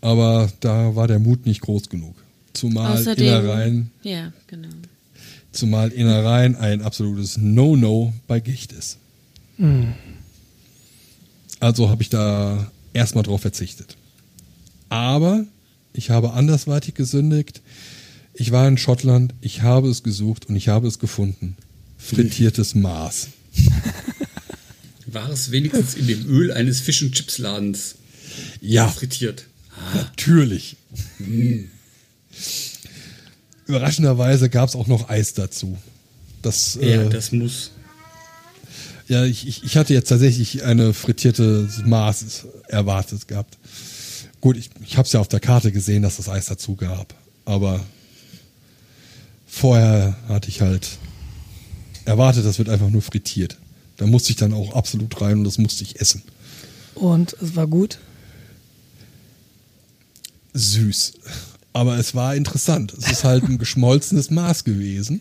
[0.00, 2.14] Aber da war der Mut nicht groß genug.
[2.52, 4.68] Zumal Außerdem, Innereien, ja, genau.
[5.50, 8.98] zumal Innereien ein absolutes No-No bei Gicht ist.
[9.56, 9.94] Mhm.
[11.58, 13.96] Also habe ich da erstmal drauf verzichtet.
[14.88, 15.44] Aber
[15.92, 17.62] ich habe andersweitig gesündigt.
[18.34, 21.56] Ich war in Schottland, ich habe es gesucht und ich habe es gefunden.
[21.96, 23.28] Frittiertes Maß.
[25.06, 27.96] War es wenigstens in dem Öl eines Fish- und Chipsladens
[28.60, 29.46] Ja, frittiert?
[29.94, 30.76] natürlich.
[33.66, 35.78] Überraschenderweise gab es auch noch Eis dazu.
[36.42, 37.70] Das, Ja, äh, das muss.
[39.08, 43.56] ja ich, ich, ich hatte jetzt tatsächlich eine frittierte Maß erwartet gehabt.
[44.40, 47.14] Gut, ich, ich habe es ja auf der Karte gesehen, dass das Eis dazu gab.
[47.46, 47.84] Aber
[49.46, 50.98] vorher hatte ich halt
[52.04, 53.58] erwartet, das wird einfach nur frittiert.
[53.96, 56.22] Da musste ich dann auch absolut rein und das musste ich essen.
[56.94, 57.98] Und es war gut.
[60.52, 61.14] Süß.
[61.72, 62.94] Aber es war interessant.
[62.96, 65.20] Es ist halt ein geschmolzenes Maß gewesen.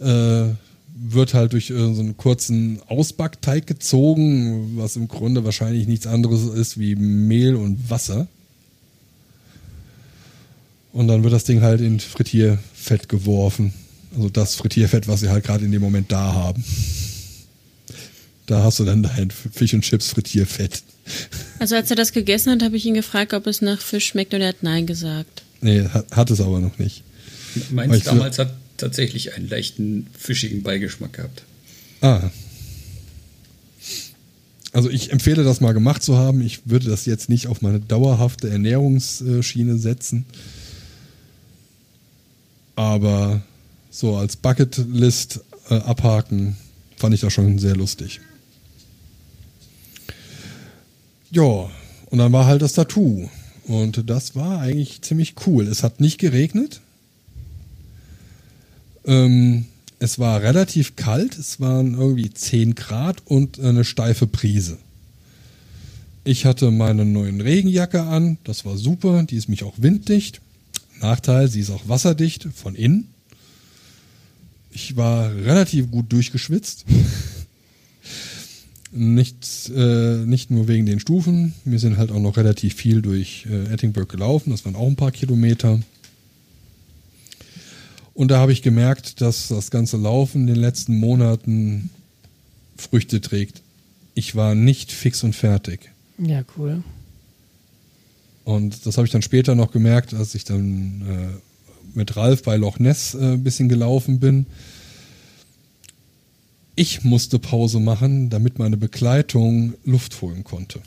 [0.00, 0.50] Äh,
[0.96, 6.44] wird halt durch äh, so einen kurzen Ausbackteig gezogen, was im Grunde wahrscheinlich nichts anderes
[6.44, 8.26] ist wie Mehl und Wasser.
[10.92, 13.74] Und dann wird das Ding halt in Frittierfett geworfen.
[14.14, 16.64] Also das Frittierfett, was sie halt gerade in dem Moment da haben.
[18.46, 20.82] Da hast du dann dein Fisch und Chips Frittierfett.
[21.58, 24.34] Also als er das gegessen hat, habe ich ihn gefragt, ob es nach Fisch schmeckt
[24.34, 25.42] und er hat Nein gesagt.
[25.60, 27.02] Nee, hat, hat es aber noch nicht.
[27.70, 31.42] Meins damals hat tatsächlich einen leichten fischigen Beigeschmack gehabt.
[32.00, 32.30] Ah.
[34.72, 36.42] Also ich empfehle das mal gemacht zu haben.
[36.42, 40.26] Ich würde das jetzt nicht auf meine dauerhafte Ernährungsschiene setzen.
[42.74, 43.42] Aber
[43.94, 45.40] so als Bucketlist
[45.70, 46.56] äh, abhaken
[46.96, 48.20] fand ich das schon sehr lustig.
[51.30, 51.70] Ja,
[52.10, 53.28] und dann war halt das Tattoo.
[53.68, 55.68] Und das war eigentlich ziemlich cool.
[55.68, 56.80] Es hat nicht geregnet.
[59.04, 59.66] Ähm,
[60.00, 61.38] es war relativ kalt.
[61.38, 64.78] Es waren irgendwie 10 Grad und eine steife Prise.
[66.24, 68.38] Ich hatte meine neuen Regenjacke an.
[68.42, 69.22] Das war super.
[69.22, 70.40] Die ist mich auch winddicht.
[71.00, 73.13] Nachteil, sie ist auch wasserdicht von innen.
[74.74, 76.84] Ich war relativ gut durchgeschwitzt.
[78.90, 81.54] nicht, äh, nicht nur wegen den Stufen.
[81.64, 84.50] Wir sind halt auch noch relativ viel durch äh, Ettingburg gelaufen.
[84.50, 85.80] Das waren auch ein paar Kilometer.
[88.14, 91.90] Und da habe ich gemerkt, dass das ganze Laufen in den letzten Monaten
[92.76, 93.62] Früchte trägt.
[94.14, 95.90] Ich war nicht fix und fertig.
[96.18, 96.82] Ja, cool.
[98.44, 101.53] Und das habe ich dann später noch gemerkt, als ich dann äh,
[101.96, 104.46] mit Ralf bei Loch Ness äh, ein bisschen gelaufen bin.
[106.76, 110.80] Ich musste Pause machen, damit meine Begleitung Luft holen konnte.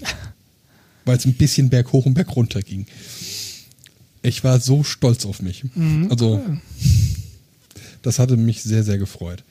[1.05, 2.85] Weil es ein bisschen berghoch und bergunter ging.
[4.21, 5.63] Ich war so stolz auf mich.
[5.75, 6.61] Mhm, also, cool.
[8.01, 9.43] das hatte mich sehr, sehr gefreut.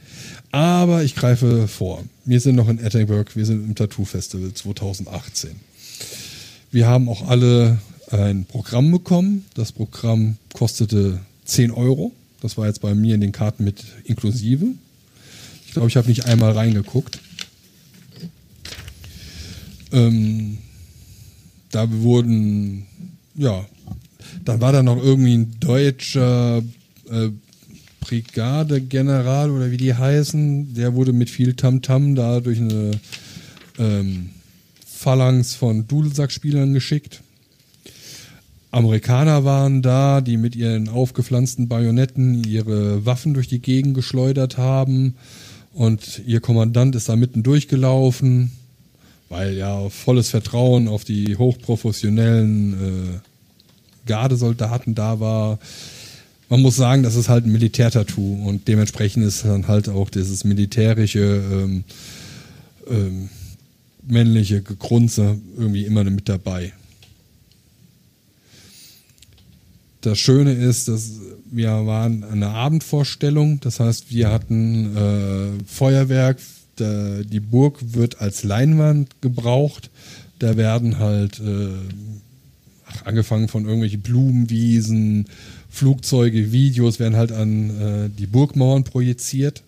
[0.52, 2.04] Aber ich greife vor.
[2.26, 5.52] Wir sind noch in Edinburgh, wir sind im Tattoo Festival 2018.
[6.70, 7.78] Wir haben auch alle
[8.10, 9.46] ein Programm bekommen.
[9.54, 12.12] Das Programm kostete 10 Euro.
[12.40, 14.66] Das war jetzt bei mir in den Karten mit inklusive.
[15.66, 17.18] Ich glaube, ich habe nicht einmal reingeguckt.
[19.92, 20.58] Ähm,
[21.70, 22.86] da wurden,
[23.34, 23.66] ja,
[24.44, 26.62] dann war da noch irgendwie ein deutscher
[27.10, 27.30] äh,
[28.00, 30.74] Brigadegeneral oder wie die heißen.
[30.74, 32.92] Der wurde mit viel Tamtam -Tam da durch eine
[33.78, 34.30] ähm,
[34.86, 37.22] Phalanx von Dudelsackspielern geschickt.
[38.76, 45.14] Amerikaner waren da, die mit ihren aufgepflanzten Bajonetten ihre Waffen durch die Gegend geschleudert haben.
[45.72, 48.52] Und ihr Kommandant ist da mitten durchgelaufen,
[49.30, 55.58] weil ja volles Vertrauen auf die hochprofessionellen äh, Gardesoldaten da war.
[56.50, 60.44] Man muss sagen, das ist halt ein Militärtattoo und dementsprechend ist dann halt auch dieses
[60.44, 61.84] militärische ähm,
[62.90, 63.30] ähm,
[64.06, 66.74] männliche Gegrunze irgendwie immer mit dabei.
[70.06, 71.14] Das Schöne ist, dass
[71.50, 76.38] wir waren eine Abendvorstellung, das heißt, wir hatten äh, Feuerwerk,
[76.78, 79.90] der, die Burg wird als Leinwand gebraucht,
[80.38, 81.70] da werden halt äh,
[82.86, 85.26] ach, angefangen von irgendwelchen Blumenwiesen,
[85.70, 89.64] Flugzeuge, Videos werden halt an äh, die Burgmauern projiziert.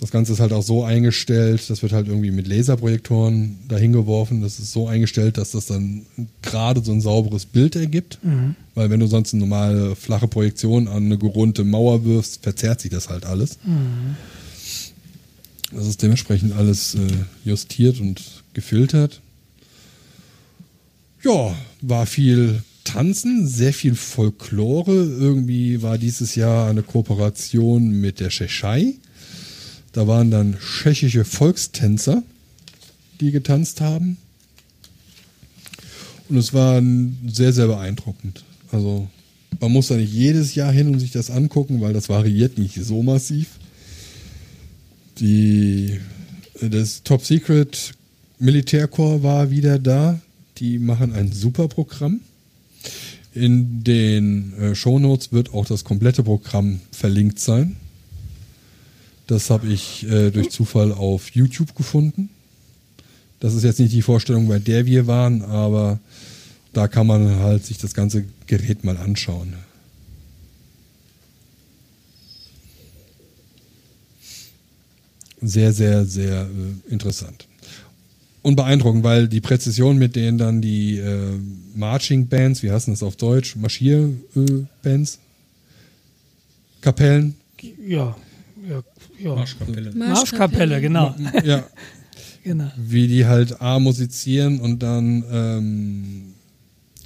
[0.00, 4.42] Das Ganze ist halt auch so eingestellt, das wird halt irgendwie mit Laserprojektoren dahin geworfen.
[4.42, 6.04] Das ist so eingestellt, dass das dann
[6.42, 8.18] gerade so ein sauberes Bild ergibt.
[8.22, 8.56] Mhm.
[8.74, 12.90] Weil wenn du sonst eine normale flache Projektion an eine gerundete Mauer wirfst, verzerrt sich
[12.90, 13.58] das halt alles.
[13.64, 14.16] Mhm.
[15.72, 16.98] Das ist dementsprechend alles äh,
[17.44, 18.20] justiert und
[18.52, 19.20] gefiltert.
[21.22, 24.92] Ja, war viel Tanzen, sehr viel Folklore.
[24.92, 28.94] Irgendwie war dieses Jahr eine Kooperation mit der Tschechei.
[29.94, 32.24] Da waren dann tschechische Volkstänzer,
[33.20, 34.18] die getanzt haben.
[36.28, 36.82] Und es war
[37.26, 38.42] sehr, sehr beeindruckend.
[38.72, 39.08] Also
[39.60, 42.74] man muss da nicht jedes Jahr hin und sich das angucken, weil das variiert nicht
[42.74, 43.50] so massiv.
[45.20, 46.00] Die,
[46.60, 47.92] das Top Secret
[48.40, 50.20] Militärkorps war wieder da.
[50.58, 52.18] Die machen ein super Programm.
[53.32, 57.76] In den äh, Shownotes wird auch das komplette Programm verlinkt sein.
[59.26, 62.28] Das habe ich äh, durch Zufall auf YouTube gefunden.
[63.40, 65.98] Das ist jetzt nicht die Vorstellung, bei der wir waren, aber
[66.72, 69.54] da kann man halt sich das ganze Gerät mal anschauen.
[75.40, 77.46] Sehr, sehr, sehr äh, interessant.
[78.42, 81.38] und beeindruckend, weil die Präzision, mit denen dann die äh,
[81.74, 85.18] Marching Bands, wie heißen das auf Deutsch, Marschierbands,
[86.82, 87.34] Kapellen,
[87.86, 88.16] Ja,
[88.68, 88.82] ja,
[89.18, 89.34] ja.
[89.34, 89.92] Marschkapelle.
[89.92, 91.14] Marschkapelle, genau.
[91.44, 91.64] ja,
[92.42, 92.70] genau.
[92.76, 96.34] wie die halt A musizieren und dann ähm,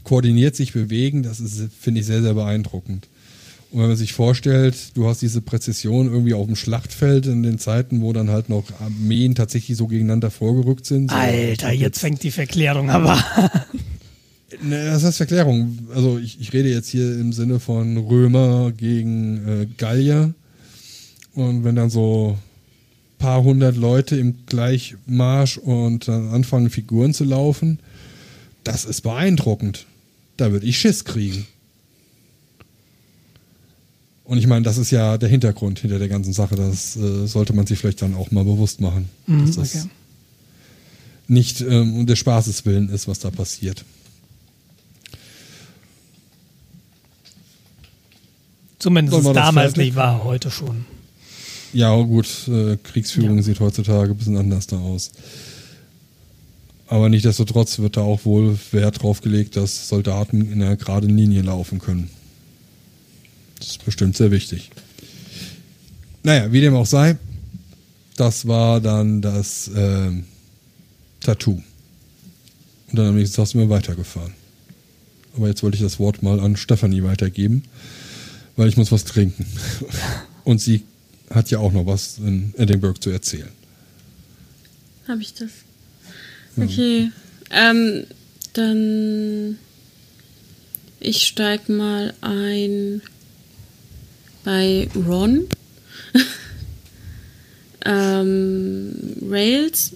[0.05, 3.09] koordiniert sich bewegen, das ist, finde ich, sehr, sehr beeindruckend.
[3.70, 7.59] Und wenn man sich vorstellt, du hast diese Präzision irgendwie auf dem Schlachtfeld in den
[7.59, 11.10] Zeiten, wo dann halt noch Armeen tatsächlich so gegeneinander vorgerückt sind.
[11.10, 13.22] So, Alter, jetzt fängt die Verklärung aber.
[14.62, 15.78] Ne, das heißt Verklärung.
[15.94, 20.32] Also ich, ich rede jetzt hier im Sinne von Römer gegen äh, Gallier.
[21.39, 22.36] Und wenn dann so
[23.19, 27.78] paar hundert Leute im Gleichmarsch und dann anfangen Figuren zu laufen,
[28.65, 29.86] das ist beeindruckend.
[30.36, 31.47] Da würde ich Schiss kriegen.
[34.24, 36.56] Und ich meine, das ist ja der Hintergrund hinter der ganzen Sache.
[36.56, 39.09] Das äh, sollte man sich vielleicht dann auch mal bewusst machen.
[39.28, 39.90] Mhm, dass das okay.
[41.28, 43.85] nicht ähm, um des Spaßes willen ist, was da passiert.
[48.81, 50.97] Zumindest damals nicht war, heute schon.
[51.72, 53.42] Ja, gut, äh, Kriegsführung Ja.
[53.42, 55.10] sieht heutzutage ein bisschen anders da aus.
[56.86, 61.42] Aber nichtsdestotrotz wird da auch wohl Wert drauf gelegt, dass Soldaten in einer geraden Linie
[61.42, 62.08] laufen können.
[63.58, 64.70] Das ist bestimmt sehr wichtig.
[66.22, 67.16] Naja, wie dem auch sei,
[68.16, 70.24] das war dann das ähm,
[71.20, 71.60] Tattoo.
[72.90, 74.32] Und dann am nächsten Tag sind wir weitergefahren.
[75.36, 77.64] Aber jetzt wollte ich das Wort mal an Stefanie weitergeben,
[78.56, 79.44] weil ich muss was trinken.
[80.44, 80.82] Und sie
[81.30, 83.50] hat ja auch noch was in Edinburgh zu erzählen.
[85.06, 85.50] Habe ich das?
[86.56, 87.10] Okay.
[87.50, 88.05] Ähm,
[88.52, 89.59] dann
[91.00, 93.02] ich steig mal ein
[94.44, 95.46] bei Ron.
[97.84, 98.92] ähm,
[99.22, 99.92] Rails.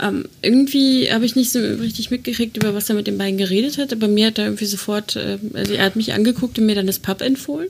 [0.00, 3.76] Ähm, irgendwie habe ich nicht so richtig mitgekriegt, über was er mit den beiden geredet
[3.76, 6.74] hat, aber mir hat er irgendwie sofort, äh, also er hat mich angeguckt und mir
[6.74, 7.68] dann das Pub empfohlen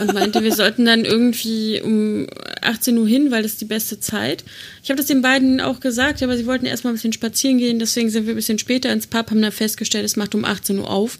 [0.00, 2.26] und meinte, wir sollten dann irgendwie um
[2.60, 4.44] 18 Uhr hin, weil das ist die beste Zeit.
[4.82, 7.78] Ich habe das den beiden auch gesagt, aber sie wollten erstmal ein bisschen spazieren gehen,
[7.78, 10.78] deswegen sind wir ein bisschen später ins Pub, haben dann festgestellt, es macht um 18
[10.78, 11.18] Uhr auf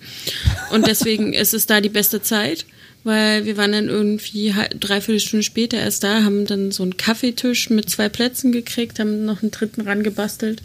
[0.72, 2.66] und deswegen ist es da die beste Zeit,
[3.04, 7.70] weil wir waren dann irgendwie dreiviertel Stunde später erst da, haben dann so einen Kaffeetisch
[7.70, 10.62] mit zwei Plätzen gekriegt, haben noch einen dritten rangebastelt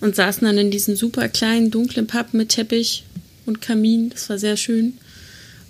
[0.00, 3.04] und saßen dann in diesem super kleinen, dunklen Pub mit Teppich
[3.46, 4.98] und Kamin, das war sehr schön.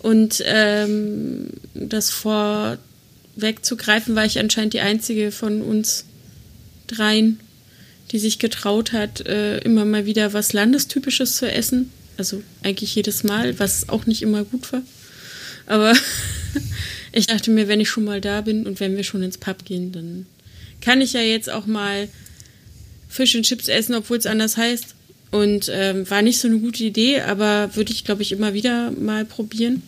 [0.07, 6.05] Und ähm, das vorwegzugreifen, war ich anscheinend die einzige von uns
[6.87, 7.41] dreien,
[8.13, 11.91] die sich getraut hat, äh, immer mal wieder was Landestypisches zu essen.
[12.17, 14.83] Also eigentlich jedes Mal, was auch nicht immer gut war.
[15.67, 15.93] Aber
[17.13, 19.65] ich dachte mir, wenn ich schon mal da bin und wenn wir schon ins Pub
[19.65, 20.27] gehen, dann
[20.81, 22.09] kann ich ja jetzt auch mal
[23.09, 24.95] Fisch und Chips essen, obwohl es anders heißt.
[25.33, 28.93] Und ähm, war nicht so eine gute Idee, aber würde ich, glaube ich, immer wieder
[28.93, 29.83] mal probieren.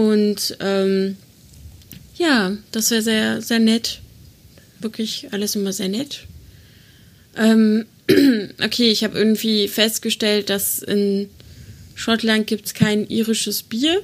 [0.00, 1.18] Und ähm,
[2.16, 4.00] ja, das wäre sehr, sehr nett.
[4.80, 6.20] Wirklich alles immer sehr nett.
[7.36, 7.84] Ähm,
[8.64, 11.28] okay, ich habe irgendwie festgestellt, dass in
[11.94, 14.00] Schottland gibt es kein irisches Bier.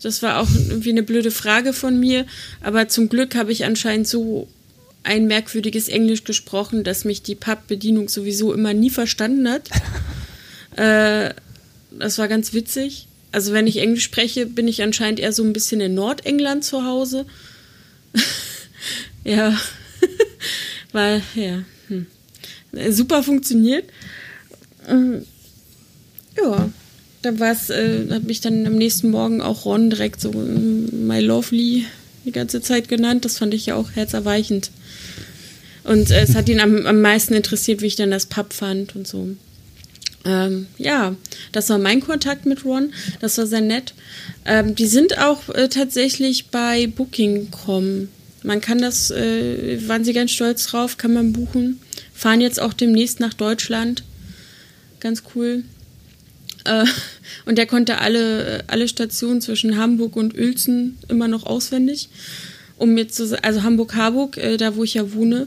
[0.00, 2.24] Das war auch irgendwie eine blöde Frage von mir.
[2.60, 4.46] Aber zum Glück habe ich anscheinend so
[5.02, 9.70] ein merkwürdiges Englisch gesprochen, dass mich die Pub-Bedienung sowieso immer nie verstanden hat.
[10.76, 11.34] äh,
[11.98, 13.08] das war ganz witzig.
[13.32, 16.84] Also wenn ich Englisch spreche, bin ich anscheinend eher so ein bisschen in Nordengland zu
[16.84, 17.26] Hause.
[19.24, 19.58] ja,
[20.92, 22.06] weil, ja, hm.
[22.90, 23.86] super funktioniert.
[24.86, 25.24] Ähm,
[26.36, 26.70] ja,
[27.22, 31.06] da war es, äh, hat mich dann am nächsten Morgen auch Ron direkt so ähm,
[31.06, 31.86] My Lovely
[32.24, 33.24] die ganze Zeit genannt.
[33.24, 34.70] Das fand ich ja auch herzerweichend.
[35.84, 38.94] Und äh, es hat ihn am, am meisten interessiert, wie ich dann das Pub fand
[38.94, 39.28] und so.
[40.24, 41.16] Ähm, ja,
[41.50, 42.92] das war mein Kontakt mit Ron.
[43.20, 43.94] Das war sehr nett.
[44.44, 48.08] Ähm, die sind auch äh, tatsächlich bei Booking.com.
[48.44, 51.80] Man kann das, äh, waren sie ganz stolz drauf, kann man buchen.
[52.12, 54.04] Fahren jetzt auch demnächst nach Deutschland.
[55.00, 55.64] Ganz cool.
[56.64, 56.84] Äh,
[57.44, 62.08] und der konnte alle, alle Stationen zwischen Hamburg und Uelzen immer noch auswendig.
[62.78, 65.46] Um mir zu, also Hamburg-Harburg, äh, da wo ich ja wohne,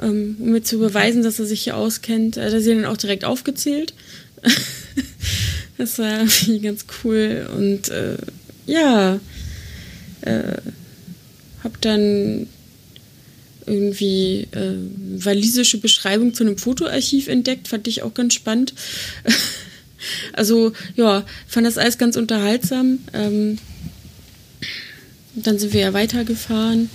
[0.00, 2.36] ähm, um mir zu beweisen, dass er sich hier auskennt.
[2.36, 3.94] Äh, da er dann auch direkt aufgezählt.
[5.78, 7.48] das war irgendwie ganz cool.
[7.56, 8.16] Und äh,
[8.66, 9.18] ja,
[10.22, 10.56] äh,
[11.62, 12.46] hab dann
[13.66, 14.74] irgendwie äh,
[15.24, 18.74] walisische Beschreibung zu einem Fotoarchiv entdeckt, fand ich auch ganz spannend.
[20.32, 22.98] also ja, fand das alles ganz unterhaltsam.
[23.12, 23.58] Ähm,
[25.34, 26.90] dann sind wir ja weitergefahren.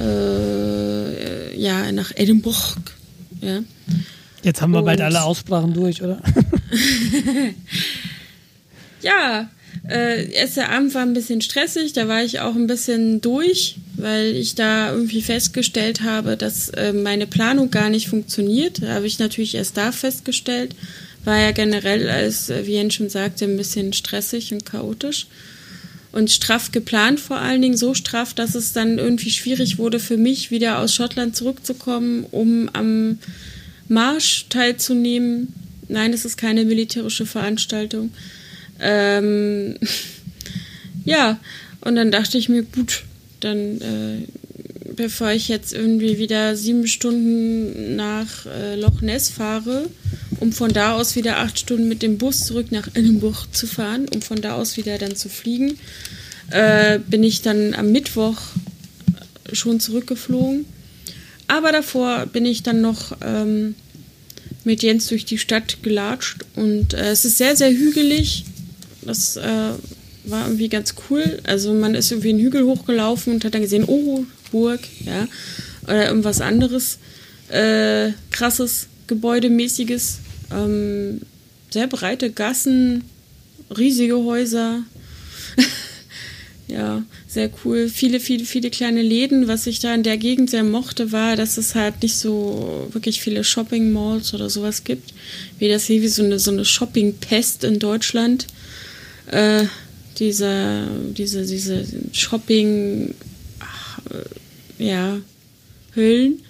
[0.00, 2.56] Äh, ja, nach Edinburgh.
[3.40, 3.60] Ja.
[4.42, 6.20] Jetzt haben wir bald Und- alle Aussprachen durch, oder?
[9.00, 9.48] Ja,
[9.88, 14.34] äh, erster Abend war ein bisschen stressig, da war ich auch ein bisschen durch, weil
[14.34, 18.82] ich da irgendwie festgestellt habe, dass äh, meine Planung gar nicht funktioniert.
[18.82, 20.74] Da habe ich natürlich erst da festgestellt.
[21.24, 25.26] War ja generell, als äh, wie Jens schon sagte, ein bisschen stressig und chaotisch.
[26.10, 30.16] Und straff geplant vor allen Dingen, so straff, dass es dann irgendwie schwierig wurde für
[30.16, 33.18] mich, wieder aus Schottland zurückzukommen, um am
[33.88, 35.52] Marsch teilzunehmen.
[35.88, 38.10] Nein, es ist keine militärische Veranstaltung.
[38.80, 39.76] Ähm,
[41.04, 41.38] ja,
[41.82, 43.04] und dann dachte ich mir, gut,
[43.40, 44.26] dann äh,
[44.98, 49.88] bevor ich jetzt irgendwie wieder sieben Stunden nach äh, Loch Ness fahre,
[50.40, 54.06] um von da aus wieder acht Stunden mit dem Bus zurück nach Edinburgh zu fahren,
[54.14, 55.78] um von da aus wieder dann zu fliegen,
[56.50, 58.38] äh, bin ich dann am Mittwoch
[59.52, 60.64] schon zurückgeflogen.
[61.46, 63.74] Aber davor bin ich dann noch ähm,
[64.64, 68.44] mit Jens durch die Stadt gelatscht und äh, es ist sehr, sehr hügelig.
[69.02, 69.70] Das äh,
[70.24, 71.40] war irgendwie ganz cool.
[71.44, 75.26] Also man ist irgendwie einen Hügel hochgelaufen und hat dann gesehen, oh, Burg, ja,
[75.84, 76.98] oder irgendwas anderes,
[77.48, 80.18] äh, krasses, gebäudemäßiges,
[80.52, 81.22] ähm,
[81.70, 83.04] sehr breite Gassen,
[83.76, 84.82] riesige Häuser.
[86.68, 87.88] Ja, sehr cool.
[87.88, 89.48] Viele, viele, viele kleine Läden.
[89.48, 93.22] Was ich da in der Gegend sehr mochte, war, dass es halt nicht so wirklich
[93.22, 95.14] viele Shopping Malls oder sowas gibt.
[95.58, 98.46] Wie das hier wie so eine, so eine Shopping-Pest in Deutschland.
[99.30, 99.64] Äh,
[100.18, 103.14] dieser, diese, diese Shopping,
[103.60, 104.00] ach,
[104.78, 105.20] äh, ja,
[105.94, 106.42] Hüllen.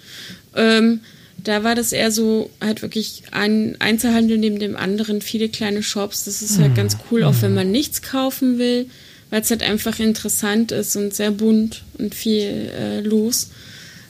[0.57, 1.01] Ähm,
[1.44, 6.24] da war das eher so halt wirklich ein Einzelhandel neben dem anderen, viele kleine Shops.
[6.24, 8.86] Das ist halt ganz cool, auch wenn man nichts kaufen will,
[9.31, 13.51] weil es halt einfach interessant ist und sehr bunt und viel äh, los.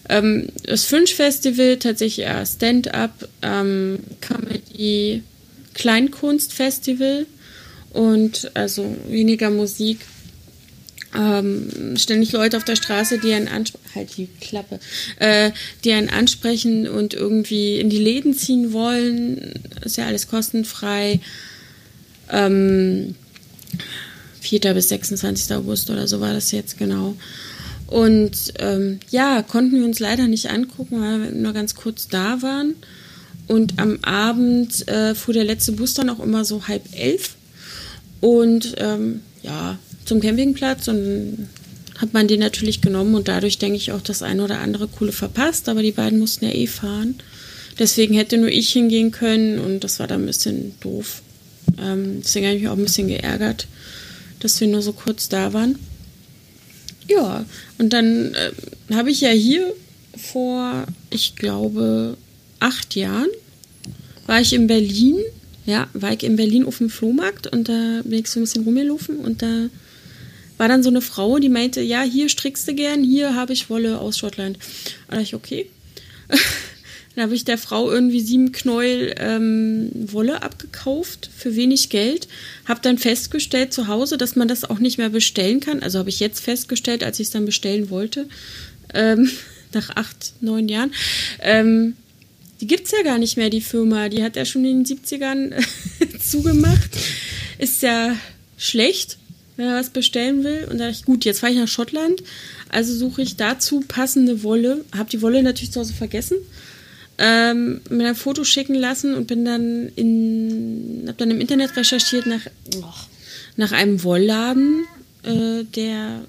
[0.09, 5.22] Ähm, das Fringe Festival tatsächlich eher Stand-up, ähm, Comedy,
[5.74, 7.26] Kleinkunstfestival
[7.90, 10.00] und also weniger Musik.
[11.16, 14.78] Ähm, ständig Leute auf der Straße, die einen ansprechen, halt die Klappe,
[15.18, 15.52] äh,
[15.82, 19.55] die einen ansprechen und irgendwie in die Läden ziehen wollen.
[19.82, 21.20] Ist ja alles kostenfrei.
[22.30, 23.14] Ähm,
[24.40, 24.74] 4.
[24.74, 25.56] bis 26.
[25.56, 27.16] August oder so war das jetzt genau.
[27.86, 32.43] Und ähm, ja, konnten wir uns leider nicht angucken, weil wir nur ganz kurz da
[32.43, 32.74] waren.
[33.47, 37.36] Und am Abend äh, fuhr der letzte Bus dann auch immer so halb elf.
[38.20, 39.78] Und ähm, ja,
[40.09, 41.48] zum Campingplatz und
[41.98, 45.12] hat man den natürlich genommen und dadurch denke ich auch das eine oder andere coole
[45.12, 47.16] verpasst, aber die beiden mussten ja eh fahren.
[47.78, 51.22] Deswegen hätte nur ich hingehen können und das war dann ein bisschen doof.
[51.80, 53.66] Ähm, deswegen habe ich mich auch ein bisschen geärgert,
[54.40, 55.78] dass wir nur so kurz da waren.
[57.09, 57.44] Ja,
[57.78, 59.72] und dann äh, habe ich ja hier
[60.16, 62.16] vor, ich glaube,
[62.60, 63.28] acht Jahren,
[64.26, 65.16] war ich in Berlin.
[65.66, 68.64] Ja, war ich in Berlin auf dem Flohmarkt und da bin ich so ein bisschen
[68.64, 69.68] rumgelaufen und da
[70.59, 73.70] war dann so eine Frau, die meinte, ja, hier strickst du gern, hier habe ich
[73.70, 74.59] Wolle aus Schottland.
[75.06, 75.66] Da dachte ich, okay.
[77.14, 82.28] dann habe ich der Frau irgendwie sieben Knäuel ähm, Wolle abgekauft für wenig Geld.
[82.66, 85.82] Habe dann festgestellt zu Hause, dass man das auch nicht mehr bestellen kann.
[85.82, 88.28] Also habe ich jetzt festgestellt, als ich es dann bestellen wollte,
[88.94, 89.30] ähm,
[89.72, 90.93] nach acht, neun Jahren.
[91.40, 91.94] Ähm,
[92.60, 94.09] die gibt's ja gar nicht mehr, die Firma.
[94.09, 95.55] Die hat ja schon in den 70ern
[96.20, 96.90] zugemacht.
[97.59, 98.16] Ist ja
[98.56, 99.18] schlecht,
[99.59, 100.66] wenn er was bestellen will.
[100.70, 102.22] Und da dachte ich, gut, jetzt fahre ich nach Schottland.
[102.70, 104.85] Also suche ich dazu passende Wolle.
[104.97, 106.39] Habe die Wolle natürlich zu Hause vergessen.
[107.18, 112.26] Ähm, mir ein Foto schicken lassen und bin dann in, habe dann im Internet recherchiert
[112.26, 112.85] nach, oh,
[113.56, 114.85] nach einem Wollladen,
[115.24, 116.22] äh, der,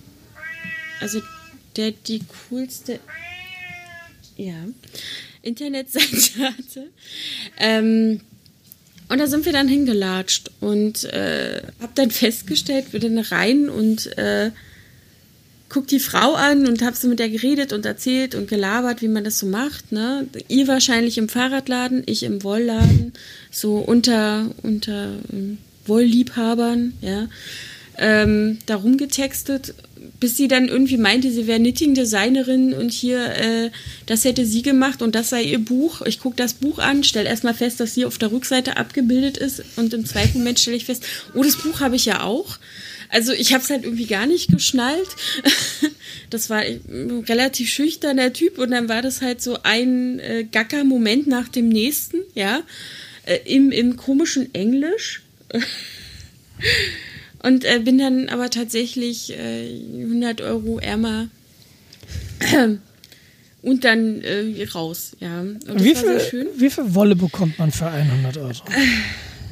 [0.99, 1.21] also
[1.75, 2.99] der die coolste,
[4.35, 4.55] ja,
[5.43, 6.87] Internetseite hatte.
[7.59, 8.21] Ähm,
[9.09, 14.17] und da sind wir dann hingelatscht und äh, hab dann festgestellt, wir dann rein und
[14.17, 14.51] äh,
[15.69, 19.07] guck die Frau an und hab so mit der geredet und erzählt und gelabert, wie
[19.07, 19.91] man das so macht.
[19.91, 20.27] Ne?
[20.47, 23.13] Ihr wahrscheinlich im Fahrradladen, ich im Wollladen,
[23.51, 27.27] so unter unter ähm, Wollliebhabern, ja,
[27.97, 29.73] ähm, da rumgetextet,
[30.19, 33.71] bis sie dann irgendwie meinte, sie wäre Knitting-Designerin und hier, äh,
[34.05, 36.01] das hätte sie gemacht und das sei ihr Buch.
[36.01, 39.63] Ich gucke das Buch an, stelle erstmal fest, dass sie auf der Rückseite abgebildet ist
[39.77, 42.57] und im zweiten Moment stelle ich fest, oh, das Buch habe ich ja auch.
[43.09, 45.09] Also ich habe es halt irgendwie gar nicht geschnallt.
[46.29, 51.25] Das war ein relativ schüchterner Typ und dann war das halt so ein äh, Gacker-Moment
[51.25, 52.61] nach dem nächsten, ja,
[53.25, 55.23] äh, im, im komischen Englisch.
[57.41, 61.29] Und äh, bin dann aber tatsächlich äh, 100 Euro ärmer
[63.61, 65.45] und dann äh, raus, ja.
[65.75, 68.53] Wie viel, wie viel Wolle bekommt man für 100 Euro?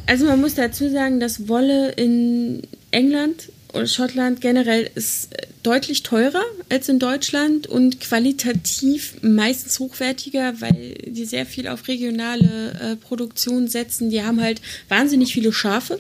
[0.05, 6.03] Also man muss dazu sagen, dass Wolle in England und Schottland generell ist äh, deutlich
[6.03, 12.95] teurer als in Deutschland und qualitativ meistens hochwertiger, weil die sehr viel auf regionale äh,
[12.95, 14.09] Produktion setzen.
[14.09, 15.99] Die haben halt wahnsinnig viele Schafe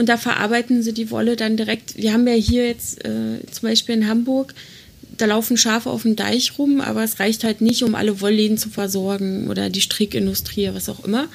[0.00, 1.94] und da verarbeiten sie die Wolle dann direkt.
[1.98, 4.54] Wir haben ja hier jetzt äh, zum Beispiel in Hamburg,
[5.18, 8.56] da laufen Schafe auf dem Deich rum, aber es reicht halt nicht, um alle Wollläden
[8.56, 11.28] zu versorgen oder die Strickindustrie, was auch immer.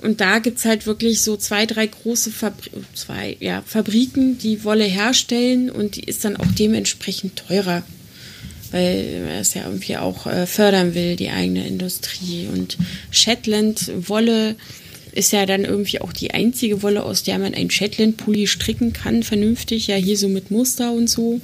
[0.00, 4.84] Und da gibt's halt wirklich so zwei, drei große Fabri zwei, ja, Fabriken, die Wolle
[4.84, 7.82] herstellen und die ist dann auch dementsprechend teurer,
[8.70, 12.48] weil er es ja irgendwie auch äh, fördern will, die eigene Industrie.
[12.50, 12.78] Und
[13.10, 14.56] Shetland Wolle
[15.12, 19.22] ist ja dann irgendwie auch die einzige Wolle, aus der man ein Shetland-Pulli stricken kann,
[19.22, 21.40] vernünftig, ja hier so mit Muster und so.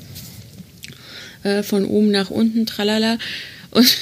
[1.43, 3.19] Äh, von oben nach unten, tralala.
[3.71, 3.97] Und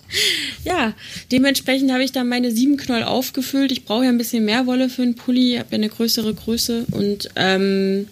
[0.64, 0.94] ja,
[1.30, 3.72] dementsprechend habe ich dann meine sieben Knoll aufgefüllt.
[3.72, 6.86] Ich brauche ja ein bisschen mehr Wolle für einen Pulli, habe ja eine größere Größe
[6.90, 8.06] und ähm,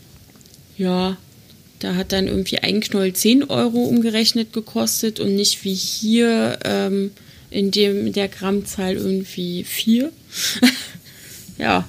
[0.76, 1.16] ja,
[1.78, 7.12] da hat dann irgendwie ein Knoll 10 Euro umgerechnet gekostet und nicht wie hier ähm,
[7.50, 10.12] in, dem, in der Grammzahl irgendwie 4.
[11.58, 11.88] ja,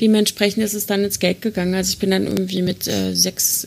[0.00, 1.74] dementsprechend ist es dann ins Geld gegangen.
[1.74, 3.66] Also ich bin dann irgendwie mit äh, sechs,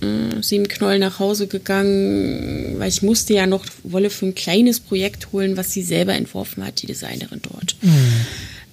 [0.00, 4.80] äh, sieben Knollen nach Hause gegangen, weil ich musste ja noch Wolle für ein kleines
[4.80, 7.76] Projekt holen, was sie selber entworfen hat, die Designerin dort,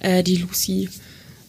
[0.00, 0.88] äh, die Lucy.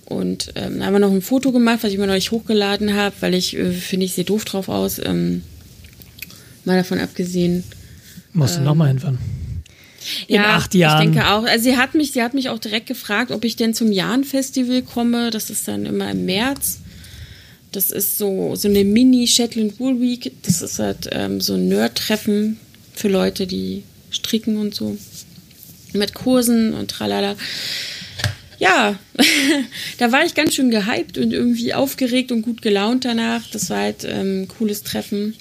[0.06, 2.94] Und ähm, da haben wir noch ein Foto gemacht, was ich mir noch nicht hochgeladen
[2.94, 5.00] habe, weil ich äh, finde, ich sehe doof drauf aus.
[5.00, 5.42] Ähm,
[6.64, 7.66] mal davon abgesehen.
[8.32, 9.18] Musst du nochmal hinfahren.
[10.28, 11.02] In ja, acht Jahren.
[11.02, 11.44] Ich denke auch.
[11.44, 14.82] Also sie hat mich, sie hat mich auch direkt gefragt, ob ich denn zum Jahn-Festival
[14.82, 15.32] komme.
[15.32, 16.80] Das ist dann immer im März.
[17.72, 20.32] Das ist so, so eine Mini Shetland Wool Week.
[20.44, 22.60] Das ist halt ähm, so ein Nerd-Treffen
[22.94, 24.98] für Leute, die stricken und so.
[25.94, 27.36] Mit Kursen und tralala.
[28.60, 28.98] Ja,
[29.98, 33.44] da war ich ganz schön gehypt und irgendwie aufgeregt und gut gelaunt danach.
[33.52, 35.36] Das war halt ähm, ein cooles Treffen.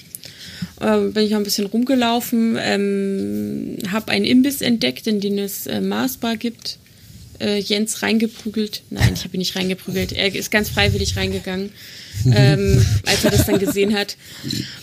[0.81, 5.67] Ähm, bin ich auch ein bisschen rumgelaufen, ähm, habe einen Imbiss entdeckt, in den es
[5.67, 6.77] äh, Maßbar gibt.
[7.39, 8.81] Äh, Jens reingeprügelt.
[8.89, 10.11] Nein, ich habe ihn nicht reingeprügelt.
[10.11, 11.71] Er ist ganz freiwillig reingegangen,
[12.25, 14.17] ähm, als er das dann gesehen hat.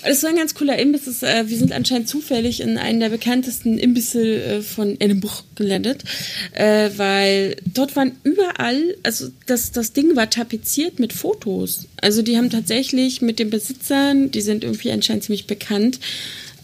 [0.05, 1.06] Das war ein ganz cooler Imbiss.
[1.06, 6.05] Das, äh, wir sind anscheinend zufällig in einen der bekanntesten Imbisse äh, von Edinburgh gelandet,
[6.52, 11.86] äh, weil dort waren überall, also das, das Ding war tapeziert mit Fotos.
[12.01, 15.98] Also die haben tatsächlich mit den Besitzern, die sind irgendwie anscheinend ziemlich bekannt,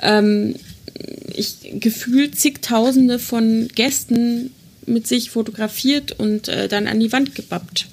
[0.02, 0.54] ähm,
[1.34, 4.50] ich gefühlt zigtausende von Gästen
[4.86, 7.86] mit sich fotografiert und äh, dann an die Wand gebappt.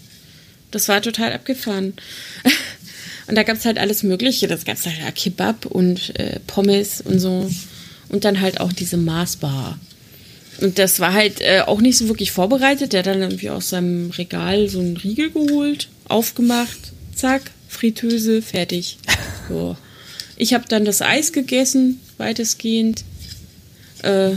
[0.71, 1.93] Das war total abgefahren.
[3.27, 4.47] und da gab es halt alles Mögliche.
[4.47, 7.49] Das gab es halt ja, Kebab und äh, Pommes und so.
[8.09, 9.79] Und dann halt auch diese Maßbar.
[10.59, 12.93] Und das war halt äh, auch nicht so wirklich vorbereitet.
[12.93, 16.77] Der hat dann irgendwie aus seinem Regal so einen Riegel geholt, aufgemacht,
[17.15, 18.97] zack, Fritteuse, fertig.
[19.49, 19.77] So.
[20.35, 23.05] Ich habe dann das Eis gegessen, weitestgehend.
[24.03, 24.31] Äh,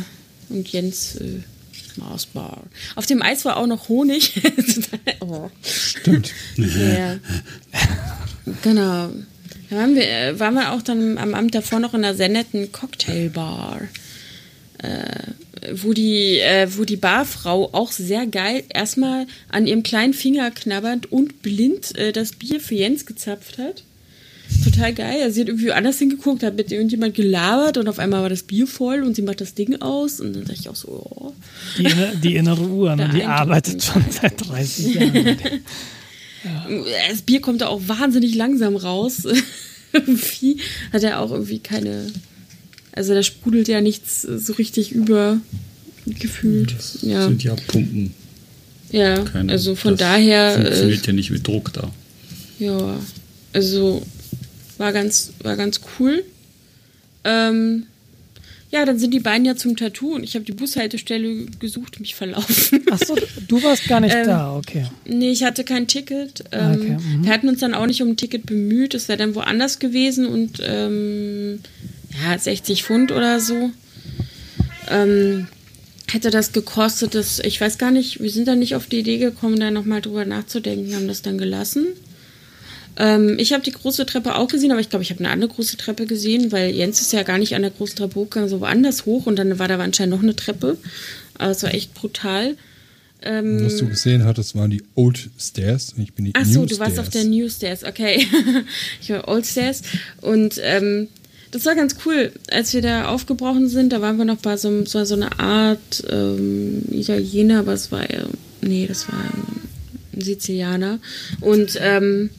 [0.49, 1.41] und Jens äh,
[2.01, 2.65] Maßbar.
[2.97, 4.41] Auf dem Eis war auch noch Honig.
[5.21, 5.51] oh.
[5.63, 6.33] Stimmt.
[6.57, 7.19] Ja.
[8.63, 9.11] genau.
[9.71, 12.29] Da waren wir, äh, waren wir auch dann am Abend davor noch in einer sehr
[12.29, 13.83] netten Cocktailbar.
[14.79, 15.33] Äh,
[15.73, 21.13] wo die, äh, wo die Barfrau auch sehr geil erstmal an ihrem kleinen Finger knabbernd
[21.13, 23.85] und blind äh, das Bier für Jens gezapft hat.
[24.65, 25.23] Total geil.
[25.23, 28.43] Also sie hat irgendwie anders hingeguckt, hat mit irgendjemand gelabert und auf einmal war das
[28.43, 31.33] Bier voll und sie macht das Ding aus und dann dachte ich auch so, oh.
[31.79, 31.89] Die,
[32.23, 33.11] die innere Uhr, ne?
[33.15, 35.37] die arbeitet schon seit 30 Jahren.
[37.11, 39.23] Das Bier kommt da auch wahnsinnig langsam raus.
[39.93, 40.59] irgendwie
[40.93, 42.07] hat er auch irgendwie keine.
[42.93, 45.39] Also da sprudelt ja nichts so richtig über
[46.07, 46.75] gefühlt.
[46.77, 48.15] Das Ja, sind ja Pumpen.
[48.91, 49.23] ja.
[49.25, 50.59] Keine, also von das daher.
[50.59, 51.91] Äh, Funktioniert ja nicht mit Druck da.
[52.59, 52.99] ja,
[53.53, 54.03] also
[54.81, 56.25] war ganz, war ganz cool.
[57.25, 57.87] Ähm,
[58.71, 62.15] ja, dann sind die beiden ja zum Tattoo und ich habe die Bushaltestelle gesucht mich
[62.15, 62.83] verlaufen.
[62.91, 63.17] Achso,
[63.47, 64.87] du warst gar nicht Ähm, da, okay.
[65.05, 66.45] Nee, ich hatte kein Ticket.
[66.51, 67.25] Ah, Ähm, okay, mhm.
[67.25, 68.95] Wir hatten uns dann auch nicht um ein Ticket bemüht.
[68.95, 71.61] Es wäre dann woanders gewesen und ähm,
[72.25, 73.71] ja, 60 Pfund oder so.
[74.89, 75.47] Ähm,
[76.11, 79.19] hätte das gekostet, das, ich weiß gar nicht, wir sind da nicht auf die Idee
[79.19, 81.89] gekommen, da nochmal drüber nachzudenken, haben das dann gelassen.
[82.97, 85.51] Ähm, ich habe die große Treppe auch gesehen, aber ich glaube, ich habe eine andere
[85.51, 88.61] große Treppe gesehen, weil Jens ist ja gar nicht an der großen Treppe hochgegangen, so
[88.61, 90.77] woanders hoch und dann war da anscheinend noch eine Treppe.
[91.39, 92.57] Aber es war echt brutal.
[93.23, 96.53] Ähm, Was du gesehen hattest, waren die Old Stairs und ich bin die Ach New
[96.53, 98.27] so, du warst auf der New Stairs, okay.
[99.03, 99.83] ich war Old Stairs
[100.23, 101.09] und ähm,
[101.51, 102.33] das war ganz cool.
[102.51, 106.03] Als wir da aufgebrochen sind, da waren wir noch bei so, einem- so, einer Art
[106.09, 108.25] ähm, Italiener, aber es war ja,
[108.63, 110.99] nee, das war ein Sizilianer.
[111.41, 112.31] Und ähm,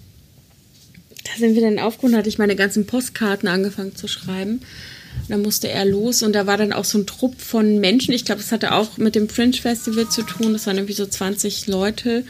[1.23, 4.61] da sind wir dann aufgehoben, hatte ich meine ganzen Postkarten angefangen zu schreiben.
[5.23, 8.14] Und dann musste er los und da war dann auch so ein Trupp von Menschen.
[8.14, 10.53] Ich glaube, das hatte auch mit dem Fringe Festival zu tun.
[10.53, 12.23] Das waren irgendwie so 20 Leute,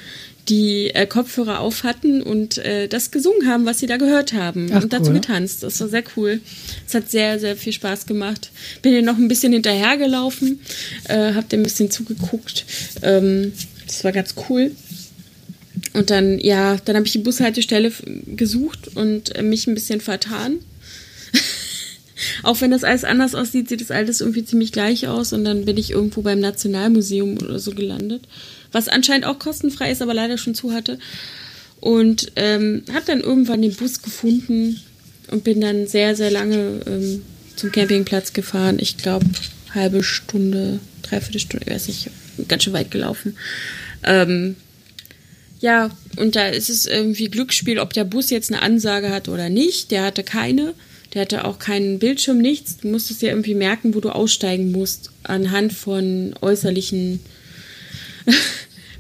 [0.50, 4.72] die äh, Kopfhörer auf hatten und äh, das gesungen haben, was sie da gehört haben
[4.74, 5.16] Ach, und dazu cool.
[5.16, 5.64] getanzt.
[5.64, 6.42] Das war sehr cool.
[6.88, 8.52] Es hat sehr, sehr viel Spaß gemacht.
[8.82, 10.60] Bin ihr noch ein bisschen hinterhergelaufen,
[11.08, 12.66] äh, hab dem ein bisschen zugeguckt.
[13.04, 13.54] Ähm,
[13.86, 14.72] das war ganz cool.
[15.94, 17.92] Und dann, ja, dann habe ich die Bushaltestelle
[18.28, 20.60] gesucht und äh, mich ein bisschen vertan.
[22.44, 25.34] Auch wenn das alles anders aussieht, sieht das alles irgendwie ziemlich gleich aus.
[25.34, 28.24] Und dann bin ich irgendwo beim Nationalmuseum oder so gelandet.
[28.72, 30.98] Was anscheinend auch kostenfrei ist, aber leider schon zu hatte.
[31.82, 34.80] Und ähm, habe dann irgendwann den Bus gefunden
[35.30, 37.24] und bin dann sehr, sehr lange ähm,
[37.56, 38.78] zum Campingplatz gefahren.
[38.80, 39.26] Ich glaube,
[39.74, 42.10] halbe Stunde, dreiviertel Stunde, ich weiß nicht,
[42.48, 43.36] ganz schön weit gelaufen.
[44.04, 44.56] Ähm,
[45.62, 49.50] ja, und da ist es irgendwie Glücksspiel, ob der Bus jetzt eine Ansage hat oder
[49.50, 49.92] nicht.
[49.92, 50.74] Der hatte keine.
[51.14, 52.78] Der hatte auch keinen Bildschirm, nichts.
[52.78, 57.20] Du musstest ja irgendwie merken, wo du aussteigen musst, anhand von äußerlichen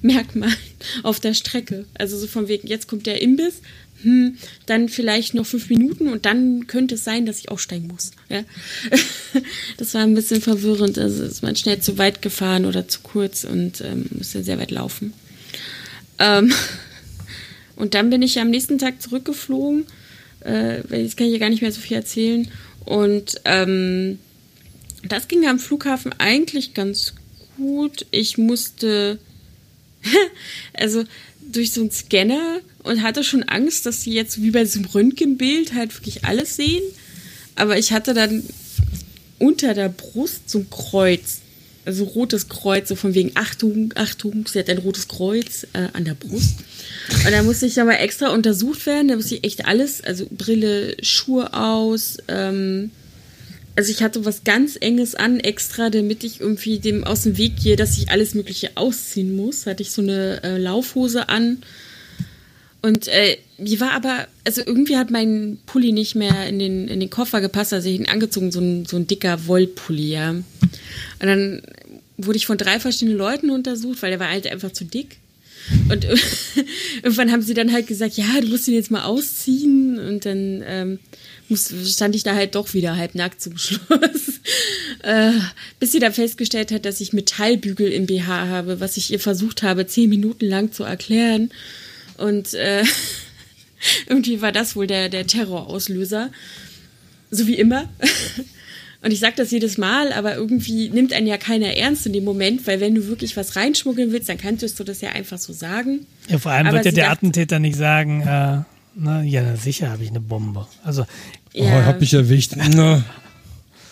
[0.01, 0.55] Merkmalen
[1.03, 1.85] auf der Strecke.
[1.97, 3.61] Also so von wegen, jetzt kommt der Imbiss,
[4.03, 8.11] hm, dann vielleicht noch fünf Minuten und dann könnte es sein, dass ich aussteigen muss.
[8.29, 8.43] Ja?
[9.77, 10.99] Das war ein bisschen verwirrend.
[10.99, 14.69] Also ist man schnell zu weit gefahren oder zu kurz und ähm, musste sehr weit
[14.69, 15.13] laufen.
[16.21, 16.53] Ähm,
[17.75, 19.85] und dann bin ich am nächsten Tag zurückgeflogen.
[20.45, 22.47] Äh, jetzt kann ich ja gar nicht mehr so viel erzählen.
[22.85, 24.19] Und ähm,
[25.03, 27.15] das ging am Flughafen eigentlich ganz
[27.57, 28.05] gut.
[28.11, 29.17] Ich musste
[30.73, 31.03] also
[31.41, 34.89] durch so einen Scanner und hatte schon Angst, dass sie jetzt wie bei so einem
[34.89, 36.83] Röntgenbild halt wirklich alles sehen.
[37.55, 38.43] Aber ich hatte dann
[39.39, 41.40] unter der Brust so ein Kreuz.
[41.85, 46.05] Also rotes Kreuz, so von wegen Achtung, Achtung, sie hat ein rotes Kreuz äh, an
[46.05, 46.59] der Brust.
[47.25, 49.07] Und da musste ich aber extra untersucht werden.
[49.07, 52.17] Da musste ich echt alles, also Brille, Schuhe aus.
[52.27, 52.91] Ähm,
[53.75, 57.57] also ich hatte was ganz Enges an extra, damit ich irgendwie dem aus dem Weg
[57.61, 59.65] gehe, dass ich alles Mögliche ausziehen muss.
[59.65, 61.63] Hatte ich so eine äh, Laufhose an.
[62.81, 66.99] Und äh, die war aber, also irgendwie hat mein Pulli nicht mehr in den, in
[66.99, 70.31] den Koffer gepasst, also ich ihn angezogen, so ein, so ein dicker Wollpulli, ja.
[70.31, 70.45] Und
[71.19, 71.61] dann
[72.17, 75.17] wurde ich von drei verschiedenen Leuten untersucht, weil der war halt einfach zu dick.
[75.89, 76.07] Und
[77.03, 79.99] irgendwann haben sie dann halt gesagt, ja, du musst ihn jetzt mal ausziehen.
[79.99, 80.99] Und dann ähm,
[81.49, 84.39] muss, stand ich da halt doch wieder halbnackt zum Schluss.
[85.03, 85.31] äh,
[85.79, 89.63] bis sie dann festgestellt hat, dass ich Metallbügel im BH habe, was ich ihr versucht
[89.63, 91.51] habe, zehn Minuten lang zu erklären.
[92.21, 92.83] Und äh,
[94.07, 96.29] irgendwie war das wohl der, der Terrorauslöser.
[97.29, 97.89] So wie immer.
[99.03, 102.23] Und ich sage das jedes Mal, aber irgendwie nimmt einen ja keiner ernst in dem
[102.23, 105.53] Moment, weil wenn du wirklich was reinschmuggeln willst, dann könntest du das ja einfach so
[105.53, 106.05] sagen.
[106.29, 108.59] Ja, vor allem Aber wird ja der dachte- Attentäter nicht sagen, äh,
[108.93, 110.67] na, ja, sicher habe ich eine Bombe.
[110.83, 111.05] Also,
[111.55, 112.53] Oh, hab mich erwischt.
[112.55, 113.03] Na,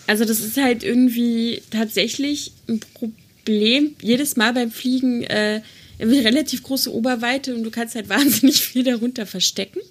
[0.05, 3.95] Also das ist halt irgendwie tatsächlich ein Problem.
[4.01, 5.61] Jedes Mal beim Fliegen äh,
[5.99, 9.79] eine relativ große Oberweite und du kannst halt wahnsinnig viel darunter verstecken.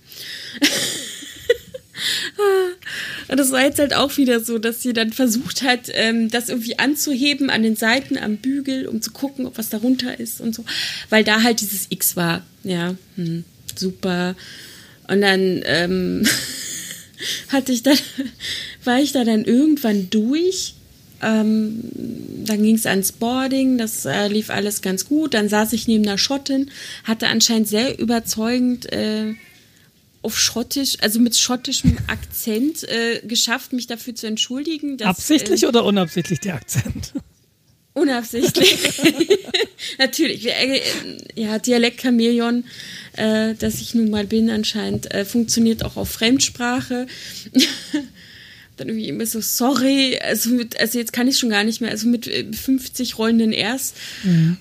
[3.29, 6.49] Und das war jetzt halt auch wieder so, dass sie dann versucht hat, ähm, das
[6.49, 10.55] irgendwie anzuheben an den Seiten am Bügel, um zu gucken, ob was darunter ist und
[10.55, 10.65] so.
[11.11, 12.47] Weil da halt dieses X war.
[12.65, 13.45] Ja, hm,
[13.77, 14.35] super.
[15.09, 16.27] Und dann ähm,
[17.49, 17.99] hatte ich dann,
[18.85, 20.75] war ich da dann irgendwann durch.
[21.23, 21.81] Ähm,
[22.45, 25.35] dann ging es ans Boarding, das äh, lief alles ganz gut.
[25.35, 26.71] Dann saß ich neben einer Schottin,
[27.05, 29.35] hatte anscheinend sehr überzeugend äh,
[30.23, 34.97] auf Schottisch, also mit schottischem Akzent äh, geschafft, mich dafür zu entschuldigen.
[34.97, 37.13] Dass, absichtlich äh, oder unabsichtlich der Akzent?
[37.95, 38.79] Unabsichtlich.
[39.99, 40.47] Natürlich.
[40.47, 40.81] äh,
[41.35, 42.65] Ja, Dialektchamäleon,
[43.17, 47.07] äh, das ich nun mal bin anscheinend, äh, funktioniert auch auf Fremdsprache.
[48.79, 51.91] Dann irgendwie immer so, sorry, also, mit, also jetzt kann ich schon gar nicht mehr,
[51.91, 53.95] also mit äh, 50 rollenden Rs.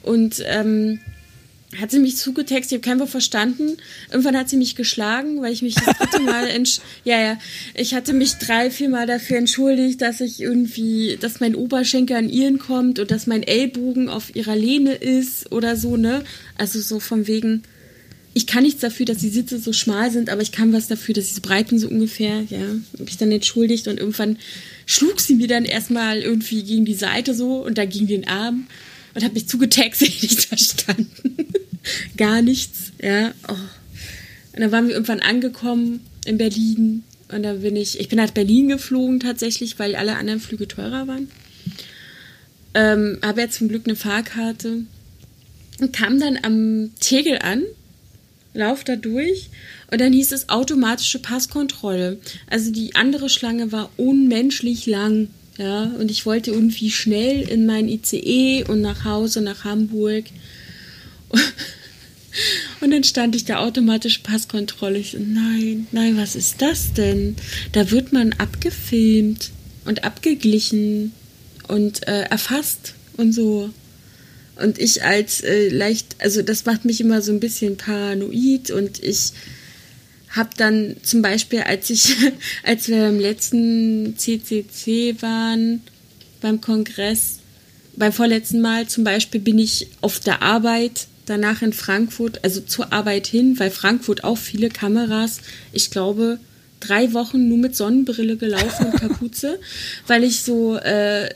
[0.04, 1.00] Und ähm,
[1.80, 3.78] hat sie mich zugetextet, ich habe kein Wort verstanden.
[4.10, 6.48] Irgendwann hat sie mich geschlagen, weil ich mich das dritte Mal
[7.04, 7.38] ja, ja,
[7.74, 12.30] ich hatte mich drei, vier Mal dafür entschuldigt, dass ich irgendwie, dass mein Oberschenkel an
[12.30, 16.24] ihren kommt und dass mein Ellbogen auf ihrer Lehne ist oder so, ne?
[16.58, 17.64] Also so von wegen,
[18.38, 21.16] ich kann nichts dafür, dass die Sitze so schmal sind, aber ich kann was dafür,
[21.16, 22.68] dass sie so breit sind, so ungefähr, ja.
[23.00, 24.38] Hab ich dann entschuldigt und irgendwann
[24.86, 28.68] schlug sie mir dann erstmal irgendwie gegen die Seite so und dann gegen den Arm
[29.16, 31.08] und hat mich zugetextet, nicht verstanden.
[32.18, 33.34] Gar nichts, ja.
[33.48, 33.54] Oh.
[34.54, 38.30] Und dann waren wir irgendwann angekommen in Berlin Und dann bin ich, ich bin nach
[38.30, 41.32] Berlin geflogen tatsächlich, weil alle anderen Flüge teurer waren.
[42.76, 44.84] Ähm, habe jetzt zum Glück eine Fahrkarte
[45.80, 47.64] und kam dann am Tegel an,
[48.58, 49.50] lauf da durch
[49.92, 52.20] und dann hieß es automatische Passkontrolle.
[52.50, 55.30] Also die andere Schlange war unmenschlich lang.
[55.58, 60.26] Ja, und ich wollte irgendwie schnell in mein ICE und nach Hause, nach Hamburg.
[62.82, 65.00] Und dann stand ich da automatisch Passkontrolle.
[65.00, 67.36] Ich so, nein, nein, was ist das denn?
[67.72, 69.50] Da wird man abgefilmt
[69.86, 71.14] und abgeglichen
[71.68, 73.72] und äh, erfasst und so.
[74.62, 79.04] Und ich als äh, leicht, also das macht mich immer so ein bisschen paranoid und
[79.04, 79.34] ich
[80.30, 82.16] habe dann zum Beispiel, als ich,
[82.64, 85.82] als wir beim letzten CCC waren,
[86.42, 87.40] beim Kongress,
[87.96, 92.94] beim vorletzten Mal zum Beispiel bin ich auf der Arbeit danach in Frankfurt, also zur
[92.94, 95.42] Arbeit hin, weil Frankfurt auch viele Kameras,
[95.74, 96.40] ich glaube,
[96.80, 99.60] drei Wochen nur mit Sonnenbrille gelaufen und Kapuze,
[100.06, 101.30] weil ich so, äh,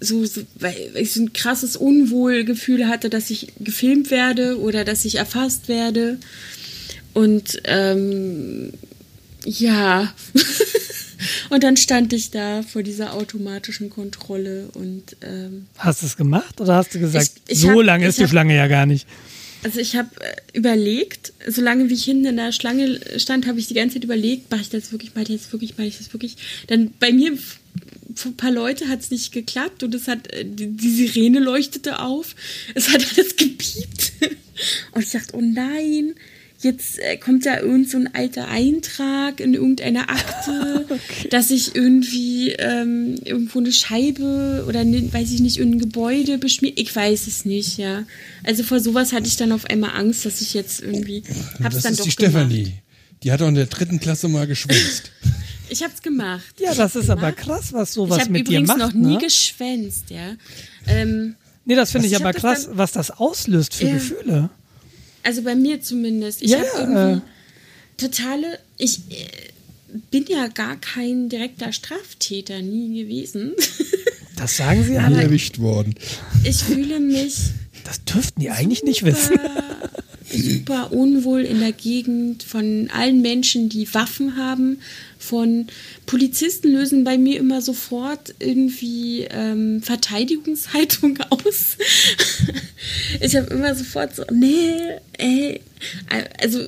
[0.00, 5.04] so, so, weil ich so ein krasses Unwohlgefühl hatte, dass ich gefilmt werde oder dass
[5.04, 6.18] ich erfasst werde.
[7.14, 8.72] Und ähm,
[9.44, 10.12] ja.
[11.50, 16.60] und dann stand ich da vor dieser automatischen Kontrolle und ähm, Hast du es gemacht
[16.60, 18.66] oder hast du gesagt, Ich- ich so hab- lange ist ich die hab- Schlange ja
[18.68, 19.06] gar nicht?
[19.62, 23.66] Also ich habe äh, überlegt, solange wie ich hinten in der Schlange stand, habe ich
[23.66, 26.12] die ganze Zeit überlegt, mache ich das wirklich, mache ich das wirklich, mache ich das
[26.12, 26.36] wirklich.
[26.68, 27.36] Dann bei mir,
[28.14, 32.00] für ein paar Leute hat es nicht geklappt und es hat, äh, die Sirene leuchtete
[32.00, 32.36] auf,
[32.74, 34.12] es hat alles gepiept.
[34.92, 36.14] Und ich dachte, oh nein,
[36.60, 40.86] jetzt äh, kommt da irgend so ein alter Eintrag in irgendeiner Akte,
[41.30, 46.78] dass ich irgendwie ähm, irgendwo eine Scheibe oder ne, weiß ich nicht, irgendein Gebäude beschmiert.
[46.80, 48.04] Ich weiß es nicht, ja.
[48.44, 51.22] Also vor sowas hatte ich dann auf einmal Angst, dass ich jetzt irgendwie
[51.62, 52.10] hab's das dann ist doch die.
[52.10, 52.72] Stefanie.
[53.22, 55.10] Die hat auch in der dritten Klasse mal geschwänzt.
[55.70, 56.54] Ich hab's gemacht.
[56.58, 57.36] Ja, Ich das ist aber gemacht.
[57.36, 58.78] krass, was Ich sowas habe mit dir übrigens macht.
[58.78, 59.18] noch nie ne?
[59.18, 60.34] geschwänzt, ja.
[60.86, 61.34] Ähm,
[61.66, 63.92] Nee, das finde ich ich aber krass, was das auslöst für Ja.
[63.92, 64.48] Gefühle.
[65.22, 66.42] Also bei mir zumindest.
[66.42, 67.22] Ich Ja, habe irgendwie
[67.96, 68.58] totale.
[68.76, 69.26] Ich äh,
[70.10, 73.52] bin ja gar kein direkter Straftäter nie gewesen.
[74.36, 75.20] Das sagen sie alle.
[75.22, 75.96] erwischt worden.
[76.44, 77.34] Ich fühle mich
[77.84, 79.36] Das dürften die eigentlich nicht wissen.
[80.30, 84.80] Super, unwohl in der Gegend von allen Menschen, die Waffen haben.
[85.18, 85.66] Von
[86.06, 91.76] Polizisten lösen bei mir immer sofort irgendwie ähm, Verteidigungshaltung aus.
[93.20, 94.72] ich habe immer sofort so, nee,
[95.18, 95.60] ey,
[96.40, 96.60] also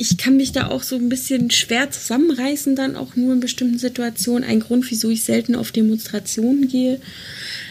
[0.00, 3.78] ich kann mich da auch so ein bisschen schwer zusammenreißen, dann auch nur in bestimmten
[3.78, 4.48] Situationen.
[4.48, 7.00] Ein Grund, wieso ich selten auf Demonstrationen gehe.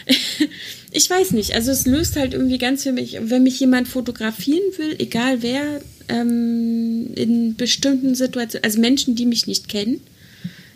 [0.90, 4.62] Ich weiß nicht, also es löst halt irgendwie ganz für mich, wenn mich jemand fotografieren
[4.78, 10.00] will, egal wer, ähm, in bestimmten Situationen, also Menschen, die mich nicht kennen,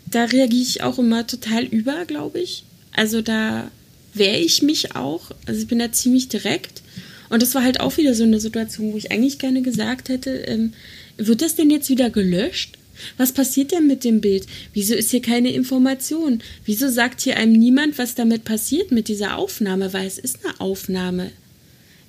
[0.07, 2.65] da reagiere ich auch immer total über, glaube ich.
[2.95, 3.71] Also da
[4.13, 6.83] wehre ich mich auch, also ich bin da ziemlich direkt.
[7.31, 10.31] Und das war halt auch wieder so eine Situation, wo ich eigentlich gerne gesagt hätte,
[10.31, 10.75] ähm,
[11.17, 12.77] wird das denn jetzt wieder gelöscht?
[13.17, 14.47] Was passiert denn mit dem Bild?
[14.73, 16.43] Wieso ist hier keine Information?
[16.65, 19.93] Wieso sagt hier einem niemand, was damit passiert mit dieser Aufnahme?
[19.93, 21.31] Weil es ist eine Aufnahme.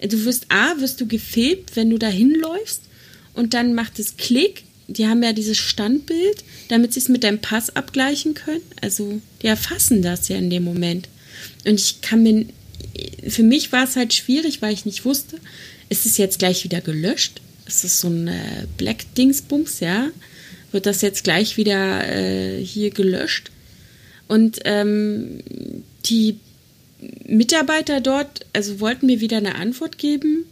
[0.02, 2.82] Du wirst A, wirst du gefilmt, wenn du da hinläufst
[3.34, 4.64] und dann macht es Klick.
[4.88, 8.62] Die haben ja dieses Standbild, damit sie es mit deinem Pass abgleichen können.
[8.82, 11.08] Also die erfassen das ja in dem Moment.
[11.66, 12.46] Und ich kann mir,
[13.28, 15.38] für mich war es halt schwierig, weil ich nicht wusste,
[15.90, 17.42] ist es jetzt gleich wieder gelöscht?
[17.66, 20.10] Ist es so ein äh, Black-Dingsbums, ja?
[20.74, 23.52] Wird das jetzt gleich wieder äh, hier gelöscht?
[24.28, 25.40] Und ähm,
[26.06, 26.40] die
[27.26, 30.46] Mitarbeiter dort, also wollten mir wieder eine Antwort geben.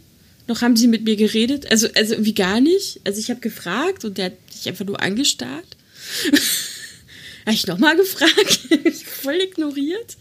[0.46, 3.00] Noch haben sie mit mir geredet, also also wie gar nicht.
[3.04, 5.76] Also ich habe gefragt und der hat sich einfach nur angestarrt.
[7.46, 8.60] habe ich nochmal gefragt,
[9.04, 10.16] voll ignoriert.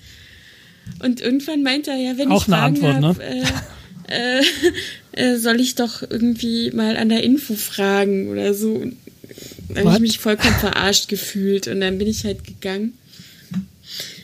[1.03, 3.45] Und irgendwann meinte er, ja, wenn Auch ich eine Fragen Antwort, hab, ne?
[4.10, 4.44] äh, äh,
[5.11, 8.73] äh, soll ich doch irgendwie mal an der Info fragen oder so.
[8.73, 8.98] Und
[9.77, 12.93] habe ich mich vollkommen verarscht gefühlt und dann bin ich halt gegangen.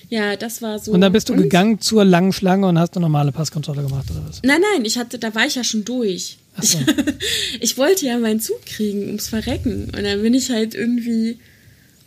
[0.10, 0.92] Ja, das war so.
[0.92, 4.06] Und dann bist du Und- gegangen zur langen Schlange und hast eine normale Passkontrolle gemacht
[4.10, 4.42] oder was?
[4.44, 6.38] Nein, nein, ich hatte, da war ich ja schon durch.
[6.56, 6.80] Ach so.
[6.80, 9.86] Ich, ich wollte ja meinen Zug kriegen, ums Verrecken.
[9.96, 11.40] Und dann bin ich halt irgendwie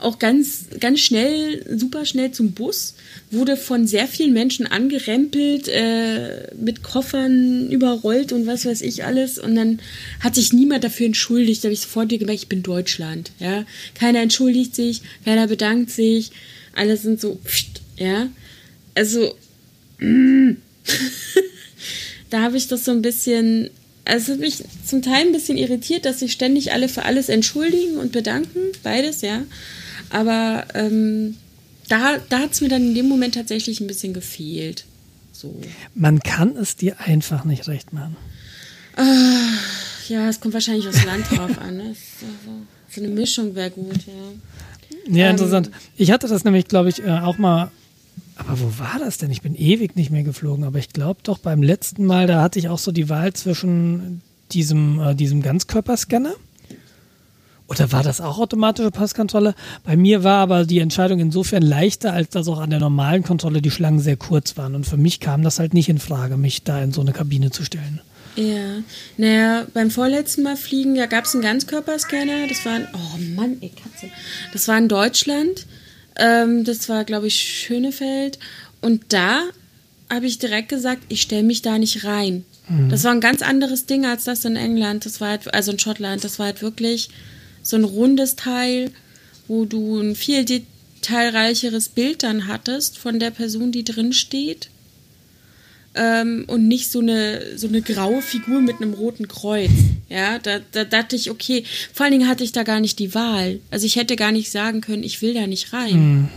[0.01, 2.95] auch ganz, ganz schnell, super schnell zum Bus,
[3.31, 9.39] wurde von sehr vielen Menschen angerempelt, äh, mit Koffern überrollt und was weiß ich alles.
[9.39, 9.81] Und dann
[10.21, 11.63] hat sich niemand dafür entschuldigt.
[11.63, 13.31] Da habe ich sofort gemerkt, ich bin Deutschland.
[13.39, 13.65] Ja?
[13.95, 16.33] Keiner entschuldigt sich, keiner bedankt sich.
[16.75, 18.29] Alle sind so, pst, ja.
[18.95, 19.35] Also,
[22.31, 23.71] da habe ich das so ein bisschen,
[24.05, 27.29] also es hat mich zum Teil ein bisschen irritiert, dass sich ständig alle für alles
[27.29, 29.43] entschuldigen und bedanken, beides, ja.
[30.11, 31.37] Aber ähm,
[31.89, 34.85] da, da hat es mir dann in dem Moment tatsächlich ein bisschen gefehlt.
[35.33, 35.59] So.
[35.95, 38.17] Man kann es dir einfach nicht recht machen.
[40.09, 41.77] Ja, es kommt wahrscheinlich aufs Land drauf an.
[41.77, 41.95] Ne?
[42.21, 42.27] So,
[42.91, 45.15] so eine Mischung wäre gut, ja.
[45.15, 45.31] Ja, Ähm.
[45.31, 45.71] interessant.
[45.97, 47.71] Ich hatte das nämlich, glaube ich, äh, auch mal.
[48.37, 49.31] Aber wo war das denn?
[49.31, 50.65] Ich bin ewig nicht mehr geflogen.
[50.65, 54.23] Aber ich glaube doch beim letzten Mal, da hatte ich auch so die Wahl zwischen
[54.53, 56.35] diesem, äh, diesem Ganzkörperscanner.
[57.71, 59.55] Oder war das auch automatische Passkontrolle?
[59.85, 63.63] Bei mir war aber die Entscheidung insofern leichter, als dass auch an der normalen Kontrolle
[63.63, 64.75] die Schlangen sehr kurz waren.
[64.75, 67.53] Und für mich kam das halt nicht in Frage, mich da in so eine Kabine
[67.53, 68.01] zu stellen.
[68.35, 68.83] Ja,
[69.17, 72.49] naja, beim vorletzten Mal fliegen, da gab es einen Ganzkörperscanner.
[72.49, 74.07] Das war in, oh Mann, ey, Katze.
[74.53, 75.67] Das war in Deutschland.
[76.17, 78.41] Ähm, das war, glaube ich, Schönefeld.
[78.81, 79.43] Und da
[80.13, 82.45] habe ich direkt gesagt, ich stelle mich da nicht rein.
[82.89, 85.05] Das war ein ganz anderes Ding als das in England.
[85.05, 86.23] Das war halt, also in Schottland.
[86.23, 87.11] Das war halt wirklich
[87.71, 88.91] so ein rundes Teil,
[89.49, 94.69] wo du ein viel detailreicheres Bild dann hattest von der Person, die drin steht
[95.95, 99.71] ähm, und nicht so eine, so eine graue Figur mit einem roten Kreuz.
[100.09, 103.15] Ja, da, da dachte ich, okay, vor allen Dingen hatte ich da gar nicht die
[103.15, 103.61] Wahl.
[103.71, 106.29] Also ich hätte gar nicht sagen können, ich will da nicht rein.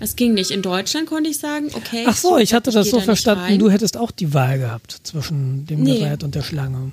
[0.00, 0.50] Das ging nicht.
[0.50, 2.04] In Deutschland konnte ich sagen, okay.
[2.06, 5.64] Ach so, ich hatte das so da verstanden, du hättest auch die Wahl gehabt zwischen
[5.66, 6.00] dem Nee.
[6.00, 6.92] Gerät und der Schlange.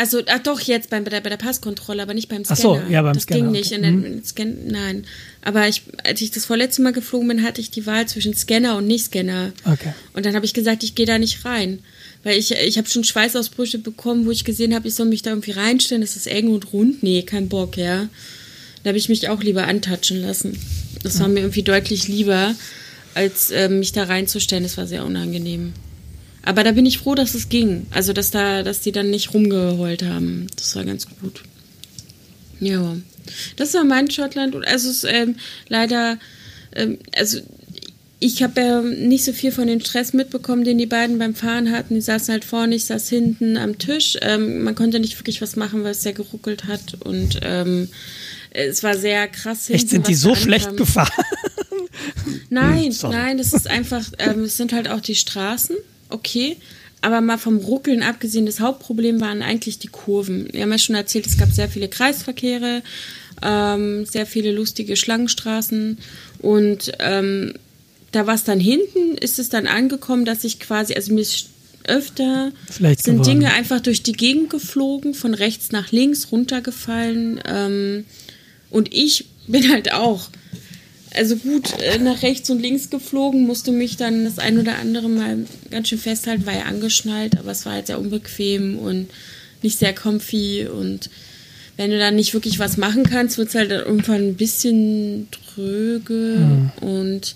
[0.00, 2.82] Also, ach doch, jetzt beim, bei, der, bei der Passkontrolle, aber nicht beim Ach Scanner.
[2.86, 3.66] so, ja, beim das Scanner, ging nicht.
[3.66, 3.86] okay.
[3.86, 5.04] In den, Scan, nein.
[5.42, 8.78] Aber ich, als ich das vorletzte Mal geflogen bin, hatte ich die Wahl zwischen Scanner
[8.78, 9.52] und Nicht-Scanner.
[9.66, 9.92] Okay.
[10.14, 11.80] Und dann habe ich gesagt, ich gehe da nicht rein.
[12.24, 15.32] Weil ich, ich habe schon Schweißausbrüche bekommen, wo ich gesehen habe, ich soll mich da
[15.32, 16.00] irgendwie reinstellen.
[16.00, 17.02] Das ist eng und rund.
[17.02, 18.08] Nee, kein Bock, ja.
[18.82, 20.58] Da habe ich mich auch lieber antatschen lassen.
[21.02, 22.54] Das war mir irgendwie deutlich lieber,
[23.12, 24.64] als äh, mich da reinzustellen.
[24.64, 25.74] Das war sehr unangenehm.
[26.44, 27.86] Aber da bin ich froh, dass es ging.
[27.90, 30.46] Also, dass da, dass die dann nicht rumgeheult haben.
[30.56, 31.42] Das war ganz gut.
[32.60, 32.96] Ja.
[33.56, 34.54] Das war mein Schottland.
[34.66, 35.36] Also es ist ähm,
[35.68, 36.18] leider,
[36.74, 37.38] ähm, also
[38.18, 41.70] ich habe ja nicht so viel von dem Stress mitbekommen, den die beiden beim Fahren
[41.70, 41.94] hatten.
[41.94, 44.16] Die saßen halt vorne, ich saß hinten am Tisch.
[44.20, 46.96] Ähm, man konnte nicht wirklich was machen, weil es sehr geruckelt hat.
[47.04, 47.88] Und ähm,
[48.50, 49.70] es war sehr krass.
[49.70, 51.10] Echt, hinten, sind die so schlecht gefahren?
[52.50, 53.14] Nein, Hm, sorry.
[53.16, 55.76] nein, das ist einfach, ähm, es sind halt auch die Straßen,
[56.10, 56.56] okay.
[57.02, 60.48] Aber mal vom Ruckeln abgesehen, das Hauptproblem waren eigentlich die Kurven.
[60.52, 62.82] Wir haben ja schon erzählt, es gab sehr viele Kreisverkehre,
[63.42, 65.98] ähm, sehr viele lustige Schlangenstraßen
[66.40, 67.54] und ähm,
[68.12, 71.46] da war es dann hinten, ist es dann angekommen, dass ich quasi, also mir ist
[71.84, 73.40] öfter Vielleicht sind geworden.
[73.40, 78.04] Dinge einfach durch die Gegend geflogen, von rechts nach links runtergefallen ähm,
[78.68, 80.28] und ich bin halt auch
[81.14, 85.08] also gut äh, nach rechts und links geflogen, musste mich dann das ein oder andere
[85.08, 89.08] Mal ganz schön festhalten, war ja angeschnallt, aber es war halt sehr unbequem und
[89.62, 91.10] nicht sehr comfy und
[91.76, 96.70] wenn du dann nicht wirklich was machen kannst, wird es halt irgendwann ein bisschen tröge
[96.80, 97.34] und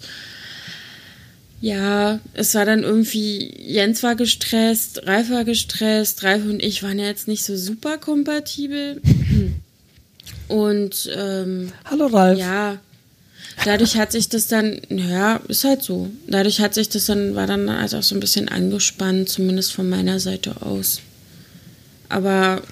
[1.64, 6.98] ja, es war dann irgendwie, Jens war gestresst, Ralf war gestresst, Ralf und ich waren
[6.98, 9.00] ja jetzt nicht so super kompatibel.
[10.48, 12.38] Und ähm, Hallo Ralf.
[12.38, 12.78] ja,
[13.64, 16.10] dadurch hat sich das dann, ja, ist halt so.
[16.26, 19.88] Dadurch hat sich das dann, war dann halt auch so ein bisschen angespannt, zumindest von
[19.88, 21.00] meiner Seite aus.
[22.08, 22.62] Aber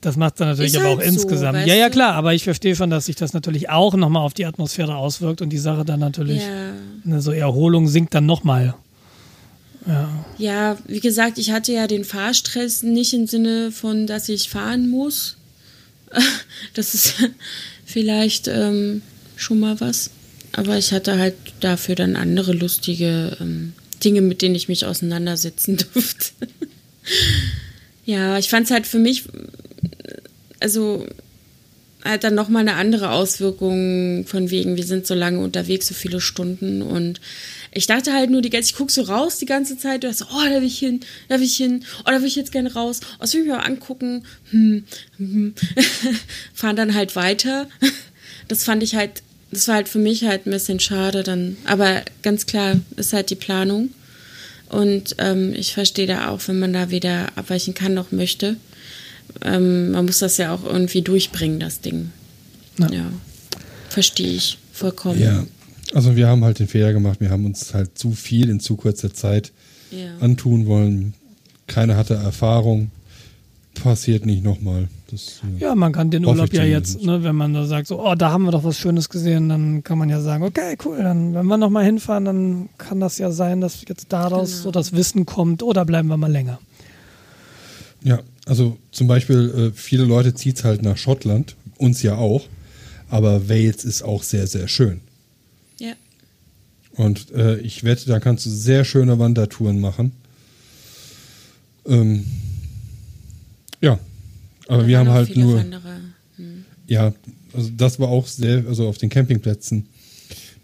[0.00, 1.66] Das macht dann natürlich Ist aber halt auch so, insgesamt.
[1.66, 4.46] ja, ja, klar, aber ich verstehe schon, dass sich das natürlich auch nochmal auf die
[4.46, 6.72] Atmosphäre auswirkt und die Sache dann natürlich, ja,
[7.04, 8.74] ne, so Erholung sinkt dann nochmal.
[10.36, 14.88] ja, wie gesagt, ich hatte ja den Fahrstress nicht im Sinne von, dass ich fahren
[14.88, 15.36] muss.
[16.74, 17.14] Das ist
[17.84, 19.02] vielleicht ähm,
[19.36, 20.10] schon mal was.
[20.58, 25.76] Aber ich hatte halt dafür dann andere lustige ähm, Dinge, mit denen ich mich auseinandersetzen
[25.94, 26.32] durfte.
[28.04, 29.22] ja, ich fand es halt für mich,
[30.58, 31.06] also
[32.04, 36.20] halt dann nochmal eine andere Auswirkung von wegen, wir sind so lange unterwegs, so viele
[36.20, 37.20] Stunden und
[37.70, 40.18] ich dachte halt nur die ganze, ich guck so raus die ganze Zeit, du hast
[40.18, 42.50] so, oh, da will ich hin, da will ich hin, oh, da will ich jetzt
[42.50, 44.82] gerne raus, oh, das will ich mir mal angucken, hm,
[45.18, 45.54] hm.
[46.52, 47.68] fahren dann halt weiter.
[48.48, 52.02] Das fand ich halt, das war halt für mich halt ein bisschen schade dann, aber
[52.22, 53.90] ganz klar ist halt die Planung
[54.68, 58.56] und ähm, ich verstehe da auch, wenn man da weder abweichen kann noch möchte.
[59.42, 62.10] Ähm, man muss das ja auch irgendwie durchbringen, das Ding.
[62.78, 62.90] Ja.
[62.92, 63.12] Ja.
[63.88, 65.20] Verstehe ich vollkommen.
[65.20, 65.44] Ja,
[65.94, 68.76] also wir haben halt den Fehler gemacht, wir haben uns halt zu viel in zu
[68.76, 69.52] kurzer Zeit
[69.90, 70.16] Ja.
[70.20, 71.14] antun wollen.
[71.66, 72.90] Keiner hatte Erfahrung.
[73.82, 74.88] Passiert nicht nochmal.
[75.10, 78.04] Das, äh, Ja, man kann den Urlaub ja jetzt, ne, wenn man da sagt, so,
[78.04, 80.98] oh, da haben wir doch was Schönes gesehen, dann kann man ja sagen, okay, cool,
[80.98, 84.62] dann, wenn wir nochmal hinfahren, dann kann das ja sein, dass jetzt daraus Genau.
[84.64, 86.58] so das Wissen kommt, oder bleiben wir mal länger.
[88.02, 92.44] Ja, also zum Beispiel, äh, viele Leute zieht es halt nach Schottland, uns ja auch.
[93.10, 95.00] Aber Wales ist auch sehr, sehr schön.
[95.78, 95.94] Ja.
[96.92, 100.12] Und äh, ich wette, da kannst du sehr schöne Wandertouren machen.
[101.86, 102.26] Ähm,
[103.80, 103.98] ja,
[104.68, 105.62] aber Da wir haben halt nur.
[106.36, 106.64] Hm.
[106.86, 107.12] ja,
[107.52, 109.86] also das war auch sehr, also auf den Campingplätzen,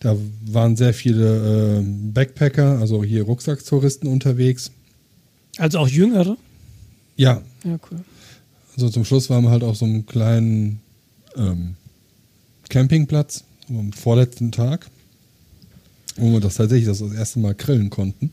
[0.01, 0.17] da
[0.47, 1.83] waren sehr viele äh,
[2.13, 4.71] Backpacker, also hier Rucksacktouristen unterwegs.
[5.57, 6.37] Also auch Jüngere?
[7.17, 8.01] Ja, Ja, cool.
[8.75, 10.81] also zum Schluss waren wir halt auf so einem kleinen
[11.37, 11.77] ähm,
[12.69, 14.91] Campingplatz am vorletzten Tag,
[16.17, 18.31] wo wir das tatsächlich das, das erste Mal grillen konnten.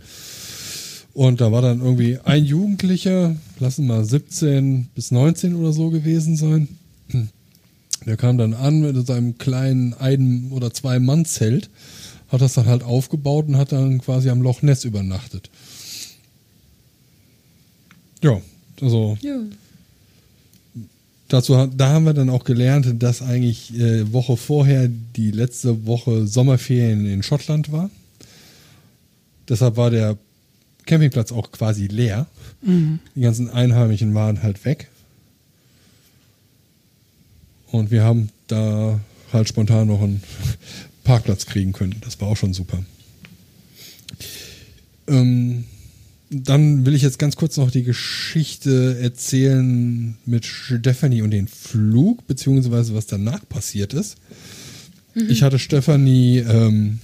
[1.13, 6.37] Und da war dann irgendwie ein Jugendlicher, lassen mal 17 bis 19 oder so gewesen
[6.37, 6.69] sein.
[8.05, 11.69] Der kam dann an mit seinem kleinen ein- oder zwei Mann-Zelt,
[12.29, 15.49] hat das dann halt aufgebaut und hat dann quasi am Loch Ness übernachtet.
[18.23, 18.39] Ja,
[18.81, 19.37] also Ja.
[21.27, 26.25] dazu, da haben wir dann auch gelernt, dass eigentlich äh, Woche vorher die letzte Woche
[26.25, 27.89] Sommerferien in Schottland war.
[29.49, 30.17] Deshalb war der
[30.85, 32.27] Campingplatz auch quasi leer.
[33.15, 34.89] Die ganzen Einheimischen waren halt weg.
[37.71, 38.99] Und wir haben da
[39.31, 40.21] halt spontan noch einen
[41.03, 41.95] Parkplatz kriegen können.
[42.01, 42.83] Das war auch schon super.
[45.07, 45.65] Ähm,
[46.29, 52.25] dann will ich jetzt ganz kurz noch die Geschichte erzählen mit Stephanie und den Flug,
[52.27, 54.17] beziehungsweise was danach passiert ist.
[55.13, 56.99] Ich hatte Stephanie ähm,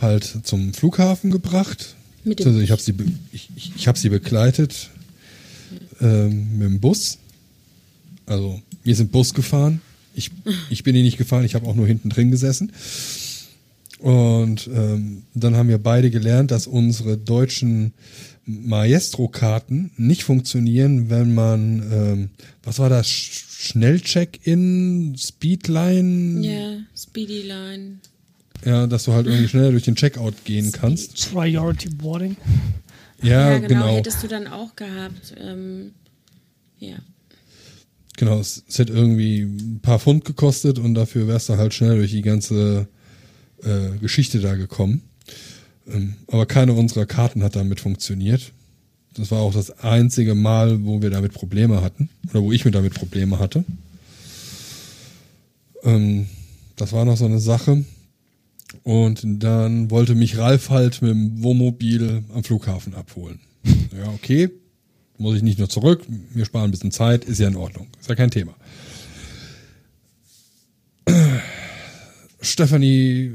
[0.00, 1.94] halt zum Flughafen gebracht.
[2.28, 2.94] Mit dem also ich habe sie,
[3.32, 4.90] ich, ich, ich sie begleitet
[6.00, 7.18] ähm, mit dem Bus.
[8.26, 9.80] Also wir sind Bus gefahren.
[10.14, 10.30] Ich,
[10.70, 12.72] ich bin ihn nicht gefahren, ich habe auch nur hinten drin gesessen.
[13.98, 17.92] Und ähm, dann haben wir beide gelernt, dass unsere deutschen
[18.46, 22.28] Maestro-Karten nicht funktionieren, wenn man, ähm,
[22.62, 27.98] was war das, Sch- Schnellcheck-in, Speedline, Ja, Speedy Line.
[28.64, 31.32] Ja, dass du halt irgendwie schneller durch den Checkout gehen kannst.
[31.32, 32.36] Priority Boarding.
[33.22, 33.96] Ja, Ja, genau, genau.
[33.96, 35.34] hättest du dann auch gehabt.
[35.40, 35.92] Ähm,
[36.78, 36.96] ja.
[38.16, 41.96] Genau, es, es hätte irgendwie ein paar Pfund gekostet und dafür wärst du halt schnell
[41.96, 42.88] durch die ganze
[43.62, 45.02] äh, Geschichte da gekommen.
[45.86, 48.52] Ähm, aber keine unserer Karten hat damit funktioniert.
[49.14, 52.08] Das war auch das einzige Mal, wo wir damit Probleme hatten.
[52.30, 53.64] Oder wo ich mit damit Probleme hatte.
[55.82, 56.26] Ähm,
[56.76, 57.84] das war noch so eine Sache.
[58.82, 63.40] Und dann wollte mich Ralf halt mit dem Wohnmobil am Flughafen abholen.
[63.96, 64.50] Ja, okay.
[65.16, 66.04] Muss ich nicht nur zurück.
[66.32, 67.24] Wir sparen ein bisschen Zeit.
[67.24, 67.88] Ist ja in Ordnung.
[67.98, 68.54] Ist ja kein Thema.
[72.40, 73.32] Stephanie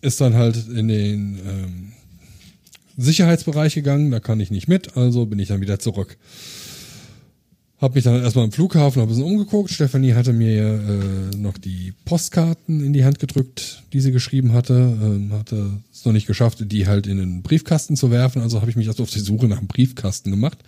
[0.00, 1.92] ist dann halt in den ähm,
[2.96, 6.16] Sicherheitsbereich gegangen, da kann ich nicht mit, also bin ich dann wieder zurück.
[7.80, 9.70] Hab mich dann erstmal im Flughafen ein bisschen umgeguckt.
[9.70, 10.74] Stefanie hatte mir
[11.32, 14.74] äh, noch die Postkarten in die Hand gedrückt, die sie geschrieben hatte.
[14.74, 18.42] Ähm, hatte es noch nicht geschafft, die halt in den Briefkasten zu werfen.
[18.42, 20.58] Also habe ich mich erst auf die Suche nach einem Briefkasten gemacht.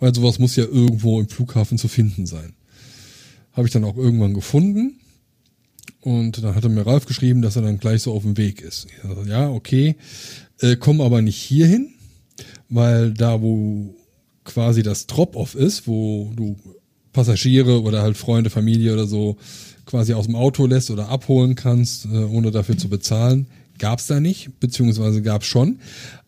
[0.00, 2.54] Weil sowas muss ja irgendwo im Flughafen zu finden sein.
[3.52, 4.98] Habe ich dann auch irgendwann gefunden.
[6.00, 8.88] Und dann hatte mir Ralf geschrieben, dass er dann gleich so auf dem Weg ist.
[9.04, 9.94] Dachte, ja, okay,
[10.58, 11.90] äh, komm aber nicht hierhin,
[12.68, 13.94] weil da, wo
[14.44, 16.56] quasi das Drop-off ist, wo du
[17.12, 19.36] Passagiere oder halt Freunde, Familie oder so
[19.84, 23.46] quasi aus dem Auto lässt oder abholen kannst, äh, ohne dafür zu bezahlen,
[23.78, 25.80] gab's da nicht, beziehungsweise gab's schon.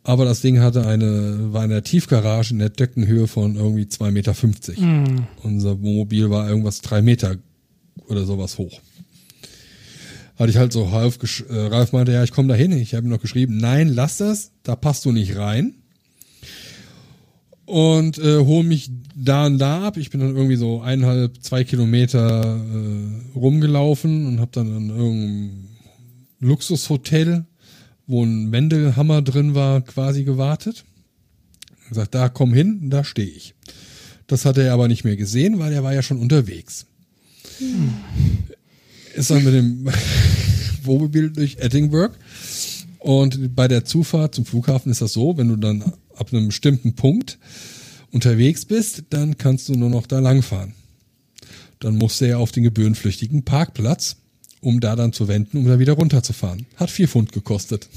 [0.03, 4.11] Aber das Ding hatte eine, war in der Tiefgarage in der Deckenhöhe von irgendwie 2,50
[4.11, 5.29] Meter.
[5.43, 7.37] Unser Wohnmobil war irgendwas drei Meter
[8.09, 8.81] oder sowas hoch
[10.43, 11.19] hatte ich halt so Ralf,
[11.49, 12.73] äh, Ralf meinte, ja, ich komme da hin.
[12.73, 15.75] Ich habe ihm noch geschrieben, nein, lass das, da passt du nicht rein.
[17.65, 19.97] Und äh, hol mich da und da ab.
[19.97, 25.69] Ich bin dann irgendwie so eineinhalb, zwei Kilometer äh, rumgelaufen und habe dann in irgendeinem
[26.41, 27.47] Luxushotel,
[28.07, 30.85] wo ein Wendelhammer drin war, quasi gewartet.
[31.89, 33.55] Gesagt, da komm hin, da stehe ich.
[34.27, 36.87] Das hat er aber nicht mehr gesehen, weil er war ja schon unterwegs
[39.15, 39.87] ist dann mit dem
[40.85, 42.15] Wohnmobil durch Edinburgh.
[42.99, 45.93] Und bei der Zufahrt zum Flughafen ist das so, wenn du dann
[46.23, 47.39] ab einem bestimmten Punkt
[48.13, 50.75] unterwegs bist, dann kannst du nur noch da langfahren.
[51.81, 54.17] Dann musst du ja auf den gebührenpflichtigen Parkplatz,
[54.61, 56.67] um da dann zu wenden, um da wieder runterzufahren.
[56.77, 57.89] Hat vier Pfund gekostet.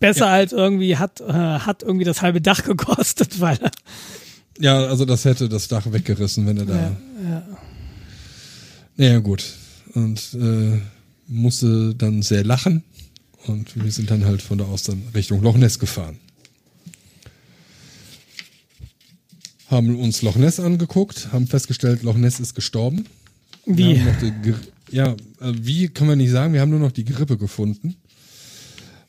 [0.00, 3.58] Besser als irgendwie hat, äh, hat irgendwie das halbe Dach gekostet, weil
[4.58, 6.74] Ja, also das hätte das Dach weggerissen, wenn er da.
[6.74, 6.96] ja,
[7.28, 7.46] ja.
[8.96, 9.44] Naja, gut.
[9.92, 10.80] Und äh,
[11.26, 12.84] musste dann sehr lachen.
[13.46, 16.18] Und wir sind dann halt von da aus dann Richtung Loch Ness gefahren.
[19.70, 23.06] haben uns Loch Ness angeguckt, haben festgestellt, Loch Ness ist gestorben.
[23.66, 23.96] Wir
[24.30, 24.54] Wie?
[24.90, 27.96] ja, äh, wie kann man nicht sagen, wir haben nur noch die Grippe gefunden.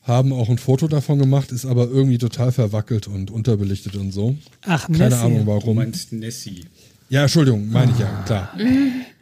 [0.02, 4.36] Haben auch ein Foto davon gemacht, ist aber irgendwie total verwackelt und unterbelichtet und so.
[4.62, 5.14] Ach, Keine Nessie.
[5.16, 5.76] Ahnung Du warum.
[5.76, 6.64] meinst Nessie.
[7.10, 8.56] Ja, Entschuldigung, meine ich ja, klar.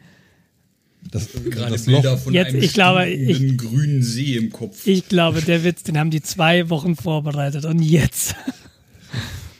[1.11, 4.85] Das, Gerade das Bilder Loch, von Jetzt, einem ich glaube, stinkenden grünen See im Kopf.
[4.85, 8.35] Ich glaube, der Witz, den haben die zwei Wochen vorbereitet und jetzt.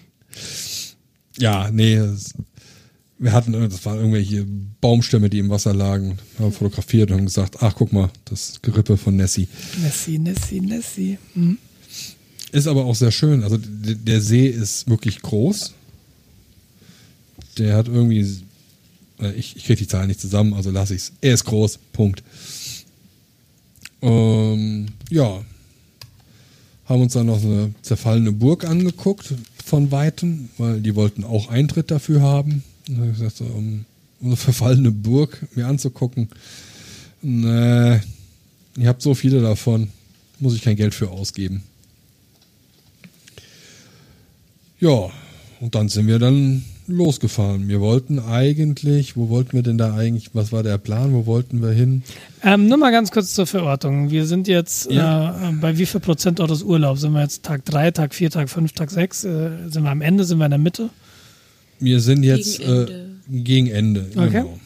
[1.37, 1.99] ja, nee,
[3.17, 4.45] wir hatten, das waren irgendwelche
[4.81, 8.97] Baumstämme, die im Wasser lagen, haben fotografiert und haben gesagt, ach, guck mal, das Gerippe
[8.97, 9.47] von Nessie.
[9.81, 11.17] Nessie, Nessie, Nessie.
[11.33, 11.57] Hm.
[12.51, 13.43] Ist aber auch sehr schön.
[13.43, 15.73] Also der See ist wirklich groß.
[17.57, 18.25] Der hat irgendwie,
[19.19, 21.11] ich, ich kriege die Zahlen nicht zusammen, also lasse ich es.
[21.21, 22.23] Er ist groß, Punkt.
[24.01, 25.43] Ähm, ja.
[26.85, 29.33] Haben uns dann noch eine zerfallene Burg angeguckt
[29.63, 32.63] von Weitem, weil die wollten auch Eintritt dafür haben.
[32.87, 33.85] Und hab ich gesagt, so, um
[34.23, 36.29] eine verfallene Burg mir anzugucken.
[37.21, 37.99] Nee,
[38.77, 39.89] ihr habt so viele davon,
[40.39, 41.63] muss ich kein Geld für ausgeben.
[44.79, 45.09] Ja,
[45.59, 47.67] und dann sind wir dann losgefahren.
[47.67, 51.61] Wir wollten eigentlich, wo wollten wir denn da eigentlich, was war der Plan, wo wollten
[51.61, 52.03] wir hin?
[52.43, 54.11] Ähm, nur mal ganz kurz zur Verortung.
[54.11, 55.49] Wir sind jetzt Ja.
[55.49, 57.01] äh, bei wie viel Prozent eures Urlaubs?
[57.01, 59.23] Sind wir jetzt Tag 3, Tag 4, Tag 5, Tag 6?
[59.23, 60.23] Äh, sind wir am Ende?
[60.25, 60.89] Sind wir in der Mitte?
[61.79, 63.19] Wir sind jetzt Gegen äh, Ende.
[63.29, 64.05] gegen Ende.
[64.15, 64.29] Okay.
[64.31, 64.59] Genau.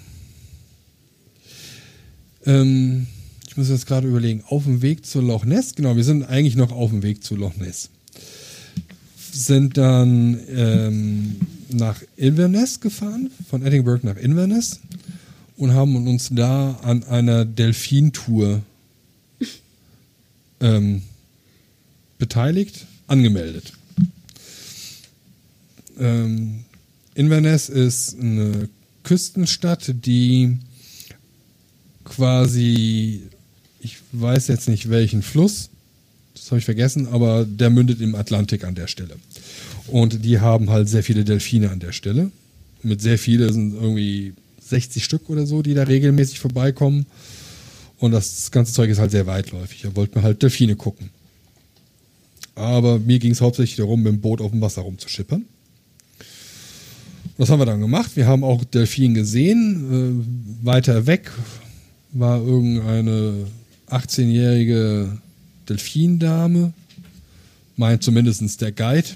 [2.45, 3.07] Ähm,
[3.47, 6.55] ich muss jetzt gerade überlegen, auf dem Weg zu Loch Ness, genau, wir sind eigentlich
[6.55, 7.89] noch auf dem Weg zu Loch Ness.
[9.39, 11.37] Sind dann ähm,
[11.69, 14.81] nach Inverness gefahren, von Edinburgh nach Inverness
[15.55, 18.61] und haben uns da an einer Delfintour
[20.59, 21.03] ähm,
[22.17, 23.71] beteiligt, angemeldet.
[25.97, 26.65] Ähm,
[27.13, 28.67] Inverness ist eine
[29.03, 30.57] Küstenstadt, die
[32.03, 33.23] quasi,
[33.79, 35.69] ich weiß jetzt nicht welchen Fluss,
[36.49, 39.17] das habe ich vergessen, aber der mündet im Atlantik an der Stelle.
[39.85, 42.31] Und die haben halt sehr viele Delfine an der Stelle.
[42.81, 47.05] Mit sehr viele sind irgendwie 60 Stück oder so, die da regelmäßig vorbeikommen.
[47.99, 49.83] Und das ganze Zeug ist halt sehr weitläufig.
[49.83, 51.11] Da wollten wir halt Delfine gucken.
[52.55, 55.45] Aber mir ging es hauptsächlich darum, mit dem Boot auf dem Wasser rumzuschippern.
[57.37, 58.15] Das haben wir dann gemacht.
[58.15, 60.25] Wir haben auch Delfin gesehen.
[60.63, 61.29] Äh, weiter weg
[62.11, 63.45] war irgendeine
[63.87, 65.19] 18-jährige
[65.69, 66.73] Delfindame.
[67.75, 69.07] Meint zumindest der Guide.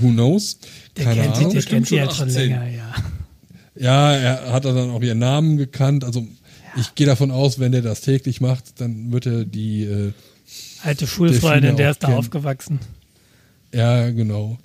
[0.00, 0.58] Who knows?
[0.96, 1.52] Der Keine kennt sie, Ahnung.
[1.54, 2.42] der kennt sie schon halt schon 18.
[2.42, 2.94] länger, ja.
[3.76, 6.04] Ja, er hat dann auch ihren Namen gekannt.
[6.04, 6.26] Also
[6.76, 10.12] ich gehe davon aus, wenn der das täglich macht, dann wird er die, äh,
[10.82, 12.78] Alte Schulfreundin, der ist da aufgewachsen.
[13.72, 14.58] ja, genau.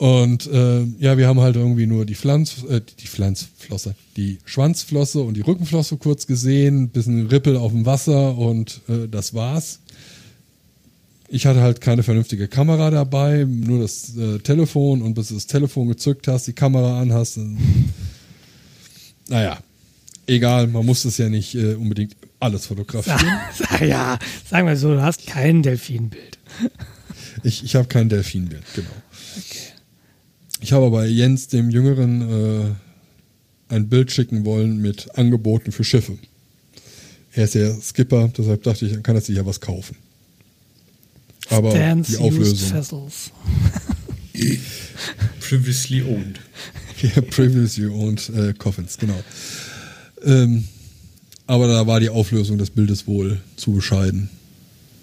[0.00, 5.20] Und äh, ja, wir haben halt irgendwie nur die Pflanz, äh, die Pflanzflosse, die Schwanzflosse
[5.20, 9.80] und die Rückenflosse kurz gesehen, bisschen Rippel auf dem Wasser und äh, das war's.
[11.28, 15.46] Ich hatte halt keine vernünftige Kamera dabei, nur das äh, Telefon und bis du das
[15.46, 17.58] Telefon gezückt hast, die Kamera anhast, dann,
[19.28, 19.58] naja,
[20.26, 23.20] egal, man muss es ja nicht äh, unbedingt alles fotografieren.
[23.54, 24.18] Sag, ja,
[24.48, 26.38] sagen wir so, du hast kein Delfinbild.
[27.42, 28.88] Ich, ich habe kein Delfinbild, genau.
[30.60, 36.18] Ich habe bei Jens, dem Jüngeren, äh, ein Bild schicken wollen mit Angeboten für Schiffe.
[37.32, 39.96] Er ist ja Skipper, deshalb dachte ich, dann kann er sich ja was kaufen.
[41.48, 43.10] Aber Stans die Auflösung.
[45.40, 46.40] Previously owned.
[47.02, 49.22] ja, Previously owned äh, Coffins, genau.
[50.24, 50.64] Ähm,
[51.46, 54.28] aber da war die Auflösung des Bildes wohl zu bescheiden.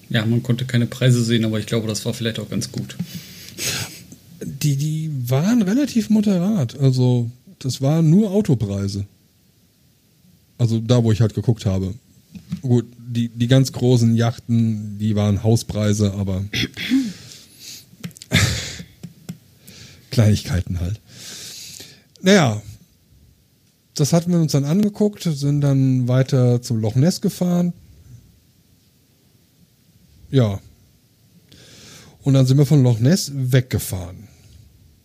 [0.10, 2.96] Ja, man konnte keine Preise sehen, aber ich glaube, das war vielleicht auch ganz gut.
[4.44, 6.78] Die, die waren relativ moderat.
[6.80, 9.06] Also, das waren nur Autopreise.
[10.58, 11.94] Also da, wo ich halt geguckt habe.
[12.62, 16.44] Gut, die, die ganz großen Yachten, die waren Hauspreise, aber
[20.12, 21.00] Kleinigkeiten halt.
[22.22, 22.62] Naja,
[23.94, 27.74] das hatten wir uns dann angeguckt, sind dann weiter zum Loch Ness gefahren.
[30.30, 30.60] Ja.
[32.24, 34.27] Und dann sind wir von Loch Ness weggefahren.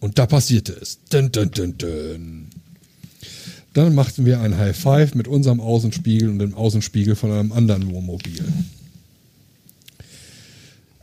[0.03, 0.99] Und da passierte es.
[1.11, 2.47] Dun, dun, dun.
[3.73, 7.89] Dann machten wir ein High Five mit unserem Außenspiegel und dem Außenspiegel von einem anderen
[7.89, 8.45] Wohnmobil.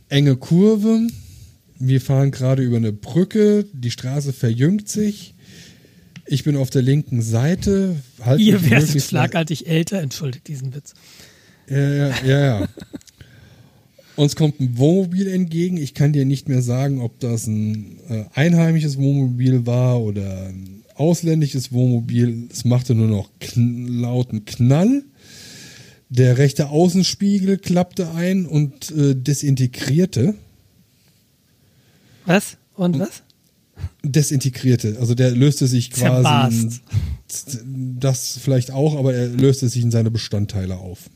[0.09, 1.07] Enge Kurve.
[1.79, 3.65] Wir fahren gerade über eine Brücke.
[3.71, 5.33] Die Straße verjüngt sich.
[6.25, 7.95] Ich bin auf der linken Seite.
[8.19, 10.93] Halt Ihr werdet schlagartig älter, entschuldigt diesen Witz.
[11.69, 12.59] ja, ja, ja.
[12.59, 12.67] ja.
[14.19, 15.77] Uns kommt ein Wohnmobil entgegen.
[15.77, 20.83] Ich kann dir nicht mehr sagen, ob das ein äh, einheimisches Wohnmobil war oder ein
[20.95, 22.49] ausländisches Wohnmobil.
[22.51, 25.05] Es machte nur noch kn lauten Knall.
[26.09, 30.35] Der rechte Außenspiegel klappte ein und äh, desintegrierte.
[32.25, 32.57] Was?
[32.75, 33.23] Und was?
[34.03, 34.97] Desintegrierte.
[34.99, 36.59] Also der löste sich quasi.
[36.59, 36.81] Zerbarst.
[38.01, 41.09] Das vielleicht auch, aber er löste sich in seine Bestandteile auf.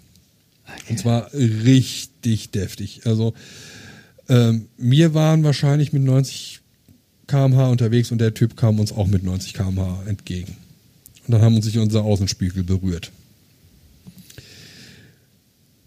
[0.90, 2.13] Und zwar richtig
[2.52, 3.02] deftig.
[3.06, 3.34] Also
[4.30, 6.62] ähm, wir waren wahrscheinlich mit 90
[7.28, 10.58] km/h unterwegs und der Typ kam uns auch mit 90 km/h entgegen.
[11.26, 13.12] Und dann haben uns sich unser Außenspiegel berührt.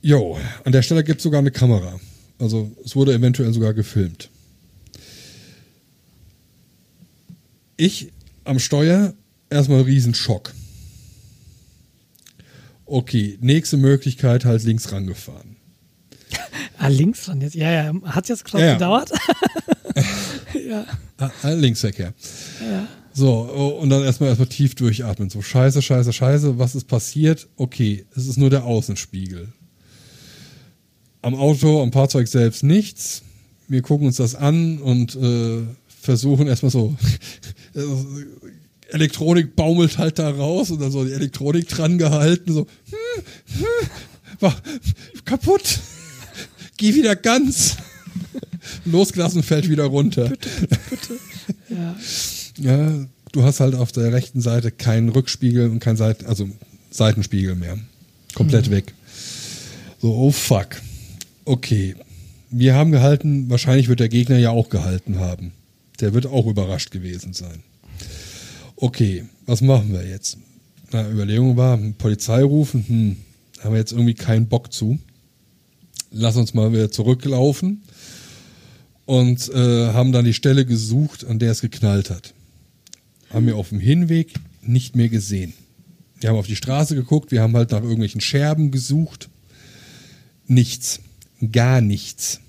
[0.02, 1.98] Jo, an der Stelle gibt es sogar eine Kamera.
[2.38, 4.30] Also es wurde eventuell sogar gefilmt.
[7.76, 8.12] Ich
[8.44, 9.14] am Steuer
[9.50, 10.54] erstmal Riesenschock.
[12.84, 15.55] Okay, nächste Möglichkeit halt links rangefahren.
[16.78, 17.54] Ah, links dran jetzt.
[17.54, 17.92] Ja, ja.
[18.04, 18.74] Hat jetzt gerade Ja, ja.
[18.74, 19.10] gedauert?
[20.68, 20.84] ja.
[21.18, 22.12] Ah, ah, Linksverkehr.
[22.60, 22.86] ja.
[23.12, 25.30] So, oh, und dann erstmal erstmal tief durchatmen.
[25.30, 27.48] So, scheiße, scheiße, scheiße, was ist passiert?
[27.56, 29.48] Okay, es ist nur der Außenspiegel.
[31.22, 33.22] Am Auto, am Fahrzeug selbst nichts.
[33.68, 36.94] Wir gucken uns das an und äh, versuchen erstmal so.
[37.74, 37.80] äh,
[38.92, 43.24] Elektronik baumelt halt da raus und dann so die Elektronik dran gehalten, so hm,
[43.58, 43.88] hm,
[44.40, 44.54] war
[45.24, 45.80] kaputt.
[46.76, 47.76] Geh wieder ganz.
[48.84, 50.32] Losgelassen fällt wieder runter.
[51.68, 51.96] ja.
[52.58, 56.48] Ja, du hast halt auf der rechten Seite keinen Rückspiegel und keinen Seiten, also
[56.90, 57.78] Seitenspiegel mehr.
[58.34, 58.94] Komplett weg.
[60.00, 60.68] So, oh fuck.
[61.44, 61.94] Okay.
[62.50, 65.52] Wir haben gehalten, wahrscheinlich wird der Gegner ja auch gehalten haben.
[66.00, 67.62] Der wird auch überrascht gewesen sein.
[68.76, 70.38] Okay, was machen wir jetzt?
[70.92, 73.16] Na, Überlegung war, Polizei rufen, hm,
[73.62, 74.98] haben wir jetzt irgendwie keinen Bock zu.
[76.10, 77.82] Lass uns mal wieder zurücklaufen
[79.04, 82.34] und äh, haben dann die Stelle gesucht, an der es geknallt hat.
[83.30, 85.52] Haben wir auf dem Hinweg nicht mehr gesehen.
[86.20, 89.28] Wir haben auf die Straße geguckt, wir haben halt nach irgendwelchen Scherben gesucht.
[90.46, 91.00] Nichts.
[91.52, 92.40] Gar nichts.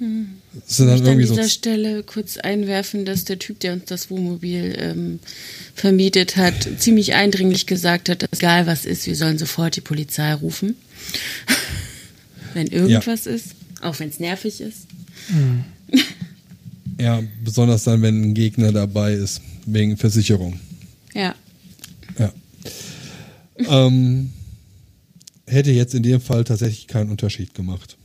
[0.00, 3.72] Es sind Ich möchte an irgendwie so dieser Stelle kurz einwerfen, dass der Typ, der
[3.74, 5.18] uns das Wohnmobil ähm,
[5.74, 10.32] vermietet hat, ziemlich eindringlich gesagt hat, dass egal was ist, wir sollen sofort die Polizei
[10.34, 10.76] rufen.
[12.54, 14.86] wenn irgendwas ist, auch wenn es nervig ist.
[16.98, 20.60] Ja, besonders dann, wenn ein Gegner dabei ist, wegen Versicherung.
[21.14, 21.34] Ja.
[22.18, 22.32] Ja.
[23.58, 24.30] ähm,
[25.46, 27.96] hätte jetzt in dem Fall tatsächlich keinen Unterschied gemacht.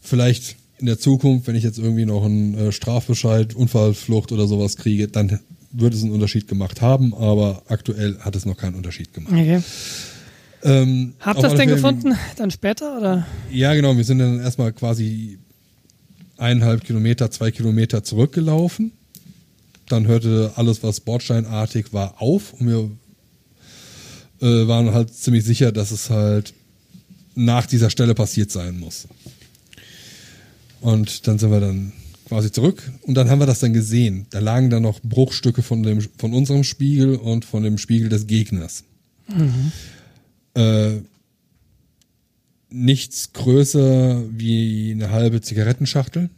[0.00, 4.76] Vielleicht in der Zukunft, wenn ich jetzt irgendwie noch einen äh, Strafbescheid, Unfallflucht oder sowas
[4.76, 5.40] kriege, dann
[5.72, 9.32] würde es einen Unterschied gemacht haben, aber aktuell hat es noch keinen Unterschied gemacht.
[9.32, 9.62] Okay.
[10.62, 12.14] Ähm, Habt ihr das denn Fälle- gefunden?
[12.36, 12.96] Dann später?
[12.98, 13.26] Oder?
[13.50, 13.96] Ja, genau.
[13.96, 15.38] Wir sind dann erstmal quasi
[16.38, 18.92] eineinhalb Kilometer, zwei Kilometer zurückgelaufen.
[19.88, 22.90] Dann hörte alles, was bordsteinartig war, auf und wir
[24.40, 26.52] äh, waren halt ziemlich sicher, dass es halt
[27.34, 29.06] nach dieser Stelle passiert sein muss.
[30.80, 31.92] Und dann sind wir dann
[32.26, 34.26] quasi zurück und dann haben wir das dann gesehen.
[34.30, 38.26] Da lagen dann noch Bruchstücke von, dem, von unserem Spiegel und von dem Spiegel des
[38.26, 38.84] Gegners.
[40.54, 41.02] Äh,
[42.68, 46.30] nichts größer wie eine halbe Zigarettenschachtel.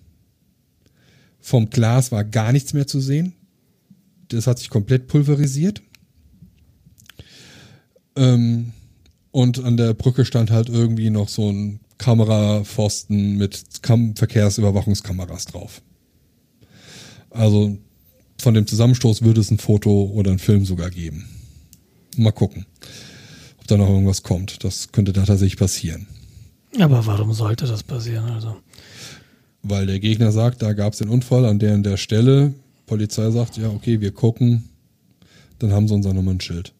[1.40, 3.32] Vom Glas war gar nichts mehr zu sehen.
[4.28, 5.81] Das hat sich komplett pulverisiert.
[8.16, 8.73] Ähm,
[9.31, 15.83] und an der Brücke stand halt irgendwie noch so ein Kamerapfosten mit Kam Verkehrsüberwachungskameras drauf.
[17.31, 17.77] Also
[18.41, 21.29] von dem Zusammenstoß würde es ein Foto oder einen Film sogar geben.
[22.16, 22.66] Mal gucken,
[23.61, 24.65] ob da noch irgendwas kommt.
[24.65, 26.07] Das könnte da tatsächlich passieren.
[26.79, 28.31] Aber warum sollte das passieren?
[28.31, 28.57] Also,
[29.62, 32.55] Weil der Gegner sagt, da gab es den Unfall an der und der Stelle.
[32.87, 34.69] Polizei sagt, ja, okay, wir gucken.
[35.59, 36.73] Dann haben sie unser Nummernschild.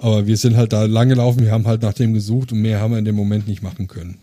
[0.00, 2.80] Aber wir sind halt da lang gelaufen, wir haben halt nach dem gesucht und mehr
[2.80, 4.16] haben wir in dem Moment nicht machen können.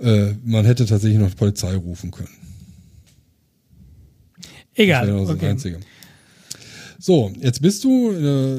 [0.00, 2.28] Äh, man hätte tatsächlich noch die Polizei rufen können.
[4.38, 5.06] Das egal.
[5.06, 5.48] das Okay.
[5.48, 5.80] Einzige.
[6.98, 8.56] So, jetzt bist du äh,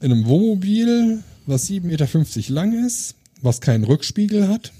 [0.00, 4.72] in einem Wohnmobil, was 7,50 Meter lang ist, was keinen Rückspiegel hat.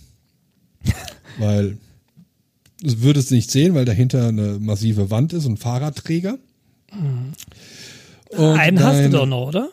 [1.39, 1.77] weil
[2.83, 6.39] du würdest nicht sehen, weil dahinter eine massive Wand ist und Fahrradträger.
[8.31, 9.69] Und Einen hast du dein- doch noch, oder?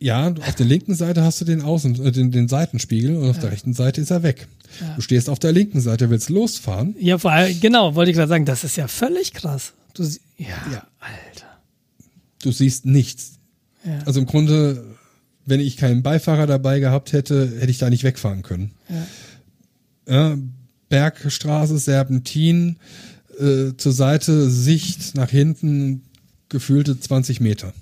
[0.00, 3.38] Ja, auf der linken Seite hast du den Außen, äh, den, den Seitenspiegel und auf
[3.40, 4.46] der rechten Seite ist er weg.
[4.96, 6.94] Du stehst auf der linken Seite, willst losfahren.
[7.00, 9.72] Ja, vor allem, genau, wollte ich gerade sagen, das ist ja völlig krass.
[9.94, 10.86] Du, ja, Ja.
[11.00, 11.46] Alter.
[12.42, 13.32] Du siehst nichts.
[13.84, 13.98] Ja.
[14.06, 14.84] Also im Grunde,
[15.46, 18.72] wenn ich keinen Beifahrer dabei gehabt hätte, hätte ich da nicht wegfahren können.
[20.08, 20.36] Ja.
[20.88, 22.76] Bergstraße, Serpentin,
[23.40, 26.02] äh, zur Seite, Sicht nach hinten,
[26.48, 27.72] gefühlte 20 Meter.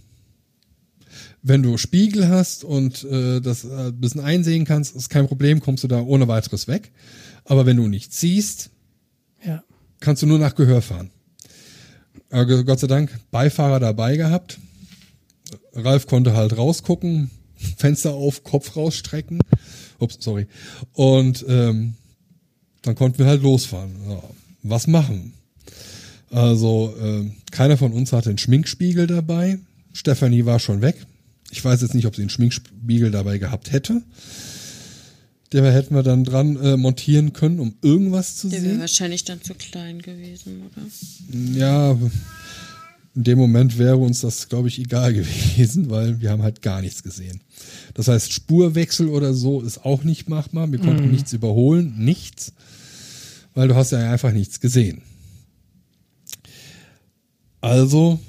[1.43, 5.61] Wenn du Spiegel hast und äh, das äh, ein bisschen einsehen kannst, ist kein Problem,
[5.61, 6.91] kommst du da ohne weiteres weg.
[7.45, 8.71] Aber wenn du nicht siehst,
[9.45, 9.63] Ja.
[10.01, 11.11] kannst du nur nach Gehör fahren.
[12.31, 14.59] Aber Gott sei Dank Beifahrer dabei gehabt.
[15.75, 17.31] Ralf konnte halt rausgucken,
[17.77, 19.39] Fenster auf, Kopf rausstrecken.
[20.01, 20.47] Ups, sorry.
[20.95, 21.95] Und ähm,
[22.83, 23.93] dann konnten wir halt losfahren.
[24.09, 24.23] Ja,
[24.65, 25.33] was machen?
[26.31, 29.59] Also ähm, keiner von uns hatte einen Schminkspiegel dabei.
[29.95, 31.07] Stefanie war schon weg.
[31.51, 34.03] Ich weiß jetzt nicht, ob sie einen Schminkspiegel dabei gehabt hätte.
[35.55, 38.81] Den hätten wir dann dran äh, montieren können, um irgendwas zu Der wäre sehen.
[38.81, 41.59] wahrscheinlich dann zu klein gewesen, oder?
[41.59, 41.93] Ja,
[43.15, 46.83] in dem Moment wäre uns das, glaube ich, egal gewesen, weil wir haben halt gar
[46.83, 47.41] nichts gesehen.
[47.95, 50.71] Das heißt, Spurwechsel oder so ist auch nicht machbar.
[50.71, 52.53] Wir konnten nichts überholen, nichts,
[53.55, 55.01] weil du hast ja einfach nichts gesehen.
[57.67, 58.21] Also,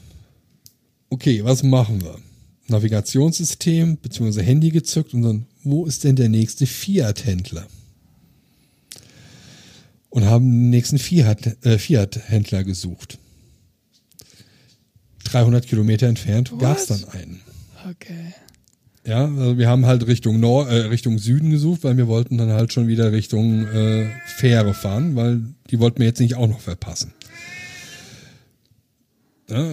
[1.09, 2.17] okay, was machen wir?
[2.69, 4.41] Navigationssystem bzw.
[4.41, 7.67] Handy gezückt und dann, wo ist denn der nächste Fiat-Händler?
[10.09, 13.19] Und haben den nächsten Fiat, äh, Fiat-Händler gesucht.
[15.25, 17.41] 300 Kilometer entfernt gab es dann einen.
[17.91, 18.33] Okay.
[19.05, 22.49] Ja, also wir haben halt Richtung Nord, äh, Richtung Süden gesucht, weil wir wollten dann
[22.49, 26.59] halt schon wieder Richtung äh, Fähre fahren, weil die wollten wir jetzt nicht auch noch
[26.59, 27.13] verpassen.
[29.49, 29.65] Ja,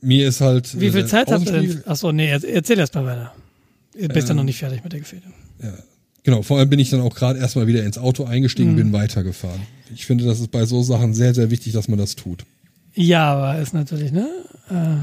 [0.00, 0.78] mir ist halt.
[0.80, 1.82] Wie viel äh, Zeit habt ihr denn?
[1.86, 3.34] Achso, nee, er- erzähl erst mal weiter.
[3.96, 5.32] Ihr bist ja Ähm, noch nicht fertig mit der Gefährdung.
[6.24, 9.60] Genau, vor allem bin ich dann auch gerade erstmal wieder ins Auto eingestiegen, bin weitergefahren.
[9.94, 12.44] Ich finde, das ist bei so Sachen sehr, sehr wichtig, dass man das tut.
[12.94, 14.28] Ja, aber ist natürlich, ne?
[14.70, 14.96] Äh,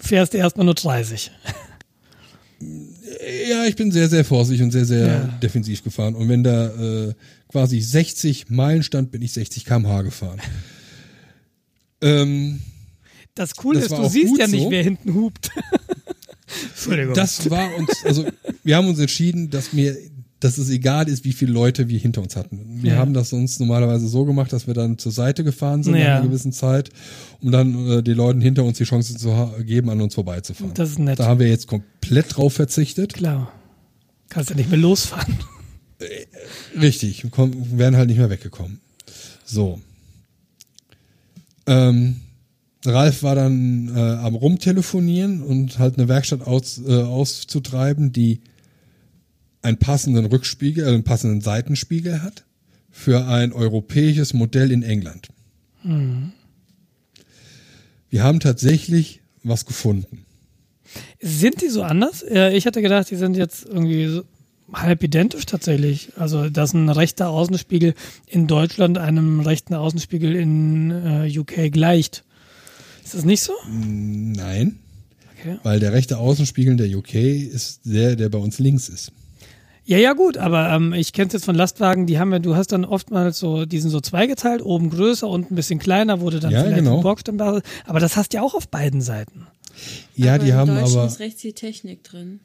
[0.00, 1.30] fährst du erstmal nur 30.
[3.48, 5.18] Ja, ich bin sehr, sehr vorsichtig und sehr, sehr Ja.
[5.42, 6.14] defensiv gefahren.
[6.14, 6.66] Und wenn da
[7.08, 7.14] äh,
[7.48, 10.40] quasi 60 Meilen stand, bin ich 60 km/h gefahren.
[12.02, 12.60] ähm,
[13.36, 14.70] Das Coole Das ist, du siehst ja nicht, so.
[14.72, 15.50] wer hinten hupt.
[16.70, 17.14] Entschuldigung.
[17.14, 18.24] das war uns, also
[18.64, 19.96] wir haben uns entschieden, dass mir,
[20.40, 22.82] dass es egal ist, wie viele Leute wir hinter uns hatten.
[22.82, 22.98] Wir Ja.
[22.98, 26.16] haben das sonst normalerweise so gemacht, dass wir dann zur Seite gefahren sind nach Ja.
[26.18, 26.90] einer gewissen Zeit,
[27.40, 30.72] um dann äh, den Leuten hinter uns die Chance zu geben, an uns vorbeizufahren.
[30.74, 31.18] Das ist nett.
[31.18, 33.14] Da haben wir jetzt komplett drauf verzichtet.
[33.14, 33.52] Klar.
[34.28, 35.36] Kannst ja nicht mehr losfahren.
[36.80, 38.80] Richtig, komm, wären halt nicht mehr weggekommen.
[39.44, 39.80] So.
[41.66, 42.16] Ähm,
[42.86, 48.40] Ralf war dann äh, am Rumtelefonieren und halt eine Werkstatt aus, äh, auszutreiben, die
[49.62, 52.44] einen passenden Rückspiegel, äh, einen passenden Seitenspiegel hat
[52.90, 55.28] für ein europäisches Modell in England.
[58.08, 60.24] Wir haben tatsächlich was gefunden.
[61.20, 62.24] Sind die so anders?
[62.24, 64.24] Ich hatte gedacht, die sind jetzt irgendwie so
[64.72, 66.12] halb identisch tatsächlich.
[66.16, 67.94] Also, dass ein rechter Außenspiegel
[68.26, 72.24] in Deutschland einem rechten Außenspiegel in äh, UK gleicht.
[73.06, 73.52] Ist das nicht so?
[73.70, 74.80] Nein,
[75.38, 75.58] Okay.
[75.62, 79.12] weil der rechte Außenspiegel der UK ist der, der bei uns links ist.
[79.84, 82.56] Ja, ja, gut, aber ähm, ich kenne es jetzt von Lastwagen, die haben ja, du
[82.56, 86.40] hast dann oftmals so, die sind so zweigeteilt, oben größer und ein bisschen kleiner, du
[86.40, 86.96] dann Ja, vielleicht genau.
[87.38, 89.46] da Aber das hast du ja auch auf beiden Seiten.
[90.16, 91.06] Ja, aber die haben aber.
[91.06, 92.40] ist rechts die Technik drin.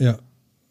[0.00, 0.18] Ja.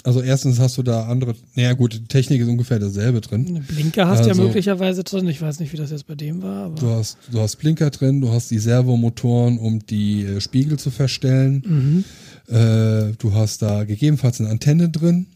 [0.04, 1.36] Also erstens hast du da andere.
[1.56, 3.46] Naja gut, die Technik ist ungefähr dasselbe drin.
[3.48, 5.28] Eine Blinker hast du ja Also- möglicherweise drin.
[5.28, 6.76] Ich weiß nicht, wie das jetzt bei dem war, aber.
[6.76, 10.90] Du hast, du hast Blinker drin, du hast die Servomotoren, um die äh, Spiegel zu
[10.90, 12.06] verstellen.
[12.48, 15.28] Äh, du hast da gegebenenfalls eine Antenne drin.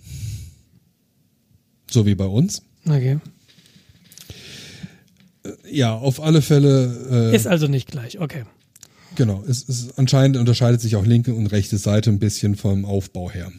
[1.91, 2.61] So wie bei uns.
[2.87, 3.19] Okay.
[5.69, 7.31] Ja, auf alle Fälle.
[7.31, 8.43] Äh, Ist also nicht gleich, okay.
[9.15, 13.29] Genau, es ist anscheinend unterscheidet sich auch linke und rechte Seite ein bisschen vom Aufbau
[13.29, 13.51] her.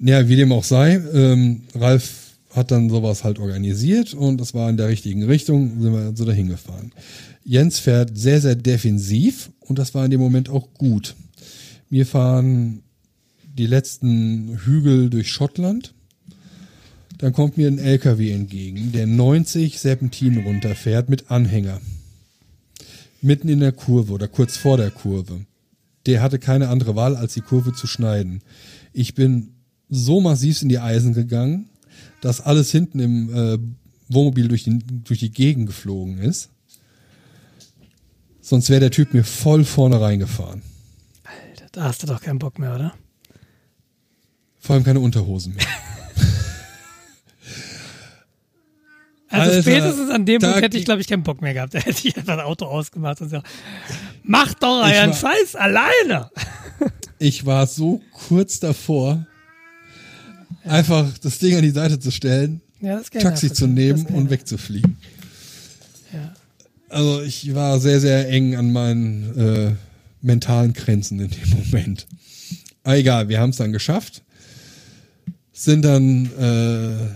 [0.00, 4.68] Ja, wie dem auch sei, ähm, Ralf hat dann sowas halt organisiert und es war
[4.70, 6.92] in der richtigen Richtung, sind wir so dahin gefahren.
[7.44, 11.14] Jens fährt sehr, sehr defensiv und das war in dem Moment auch gut.
[11.90, 12.82] Wir fahren
[13.56, 15.92] die letzten Hügel durch Schottland.
[17.18, 21.80] Dann kommt mir ein LKW entgegen, der 90 Serpentinen runterfährt mit Anhänger
[23.22, 25.44] mitten in der Kurve oder kurz vor der Kurve.
[26.06, 28.42] Der hatte keine andere Wahl, als die Kurve zu schneiden.
[28.92, 29.54] Ich bin
[29.90, 31.68] so massiv in die Eisen gegangen,
[32.20, 33.58] dass alles hinten im äh,
[34.08, 36.50] Wohnmobil durch die, durch die Gegend geflogen ist.
[38.40, 40.62] Sonst wäre der Typ mir voll vorne reingefahren.
[41.24, 42.94] Alter, da hast du doch keinen Bock mehr, oder?
[44.58, 45.64] Vor allem keine Unterhosen mehr.
[49.32, 51.74] Also Alter, spätestens an dem Punkt hätte ich, glaube ich, keinen Bock mehr gehabt.
[51.74, 53.46] Da hätte ich einfach das Auto ausgemacht und gesagt,
[54.24, 56.30] macht doch euren war- Scheiß alleine.
[57.20, 59.26] Ich war so kurz davor,
[60.64, 64.96] einfach das Ding an die Seite zu stellen, Ja, Taxi zu nehmen und wegzufliegen.
[66.12, 66.34] Ja.
[66.88, 69.72] Also ich war sehr, sehr eng an meinen äh,
[70.22, 72.06] mentalen Grenzen in dem Moment.
[72.82, 74.22] Aber egal, wir haben es dann geschafft.
[75.52, 77.10] Sind dann äh,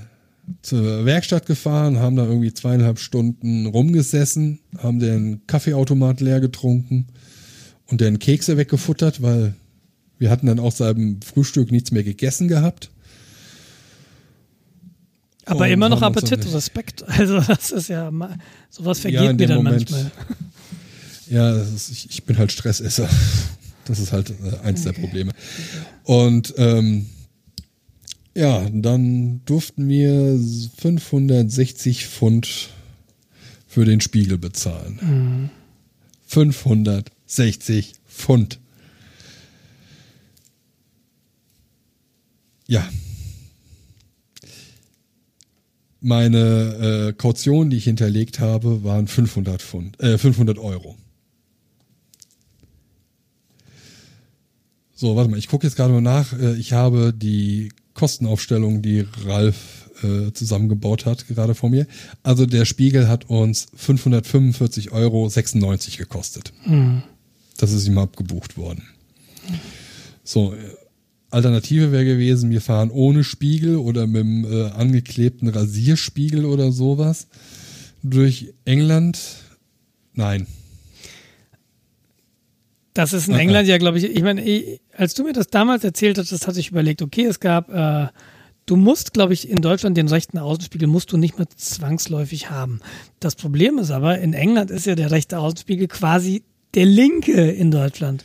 [0.63, 7.07] zur Werkstatt gefahren, haben da irgendwie zweieinhalb Stunden rumgesessen, haben den Kaffeeautomat leer getrunken
[7.87, 9.55] und den Kekse weggefuttert, weil
[10.19, 12.91] wir hatten dann auch seit dem Frühstück nichts mehr gegessen gehabt.
[15.47, 17.03] Aber immer noch Appetit, nicht- Respekt.
[17.07, 18.11] Also das ist ja,
[18.71, 19.91] sowas vergeht Ja, mir dann Moment.
[19.91, 20.11] manchmal.
[21.31, 23.09] Ja, ist, ich, ich bin halt Stressesser.
[23.87, 25.33] Das ist halt äh, eins der Probleme.
[26.05, 27.05] Und ähm,
[28.35, 30.41] ja, dann durften wir
[30.79, 32.71] 560 Pfund
[33.69, 35.51] für den Spiegel bezahlen.
[36.27, 38.59] 560 Pfund.
[42.67, 42.89] Ja.
[46.07, 50.97] Meine äh, Kaution, die ich hinterlegt habe, waren 500 Pfund, äh, 500 Euro.
[54.95, 56.39] So, warte mal, ich gucke jetzt gerade mal nach.
[56.39, 61.87] Äh, Ich habe die Kostenaufstellung, die Ralf äh, zusammengebaut hat, gerade vor mir.
[62.23, 65.31] Also der Spiegel hat uns 545,96 Euro
[65.97, 66.53] gekostet.
[67.57, 68.83] Das ist ihm abgebucht worden.
[70.23, 70.55] So,
[71.35, 77.27] Alternative wäre gewesen, wir fahren ohne Spiegel oder mit einem äh, angeklebten Rasierspiegel oder sowas
[78.03, 79.19] durch England.
[80.15, 80.47] Nein.
[82.95, 84.43] Das ist in Ah, England ja, glaube ich, ich meine,
[84.97, 88.07] als du mir das damals erzählt hast, hatte ich überlegt, okay, es gab, äh,
[88.67, 92.81] du musst, glaube ich, in Deutschland den rechten Außenspiegel musst du nicht mehr zwangsläufig haben.
[93.19, 97.73] Das Problem ist aber, in England ist ja der rechte Außenspiegel quasi der linke in
[97.73, 98.25] Deutschland.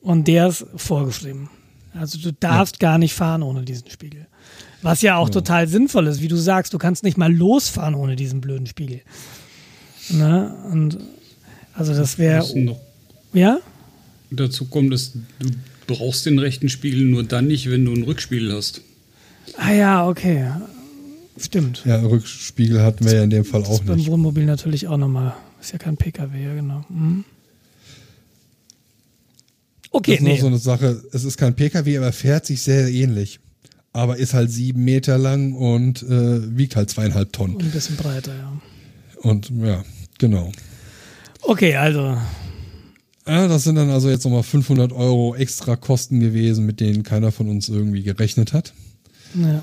[0.00, 1.48] Und der ist vorgeschrieben.
[1.98, 4.26] Also du darfst gar nicht fahren ohne diesen Spiegel.
[4.82, 8.14] Was ja auch total sinnvoll ist, wie du sagst, du kannst nicht mal losfahren ohne
[8.14, 9.00] diesen blöden Spiegel.
[10.10, 10.54] Ne?
[10.70, 10.98] Und
[11.74, 12.44] also das wäre,
[13.32, 13.58] ja?
[14.30, 15.50] dazu kommt, dass du
[15.86, 18.82] brauchst den rechten Spiegel nur dann nicht, wenn du einen Rückspiegel hast.
[19.56, 20.50] Ah ja, okay.
[21.38, 21.82] Stimmt.
[21.84, 24.10] Ja, Rückspiegel hatten wir ja in dem Fall Das auch ist beim nicht.
[24.10, 25.34] Wohnmobil natürlich auch nochmal.
[25.60, 26.84] Ist ja kein PKW, ja genau.
[26.88, 27.24] Mhm.
[29.90, 30.40] Okay, Das ist nee.
[30.40, 31.02] so eine Sache.
[31.12, 33.40] Es ist kein PKW, aber fährt sich sehr ähnlich.
[33.92, 37.56] Aber ist halt sieben Meter lang und äh, wiegt halt zweieinhalb Tonnen.
[37.56, 38.52] Und ein bisschen breiter, ja.
[39.22, 39.82] Und ja,
[40.18, 40.52] genau.
[41.42, 42.16] Okay, also.
[43.26, 47.32] Ja, das sind dann also jetzt nochmal 500 Euro extra Kosten gewesen, mit denen keiner
[47.32, 48.72] von uns irgendwie gerechnet hat.
[49.34, 49.62] Ja.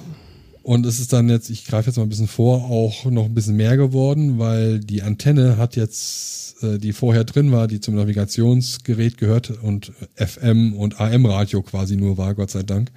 [0.61, 3.33] Und es ist dann jetzt, ich greife jetzt mal ein bisschen vor, auch noch ein
[3.33, 7.95] bisschen mehr geworden, weil die Antenne hat jetzt, äh, die vorher drin war, die zum
[7.95, 12.91] Navigationsgerät gehört und FM und AM-Radio quasi nur war, Gott sei Dank.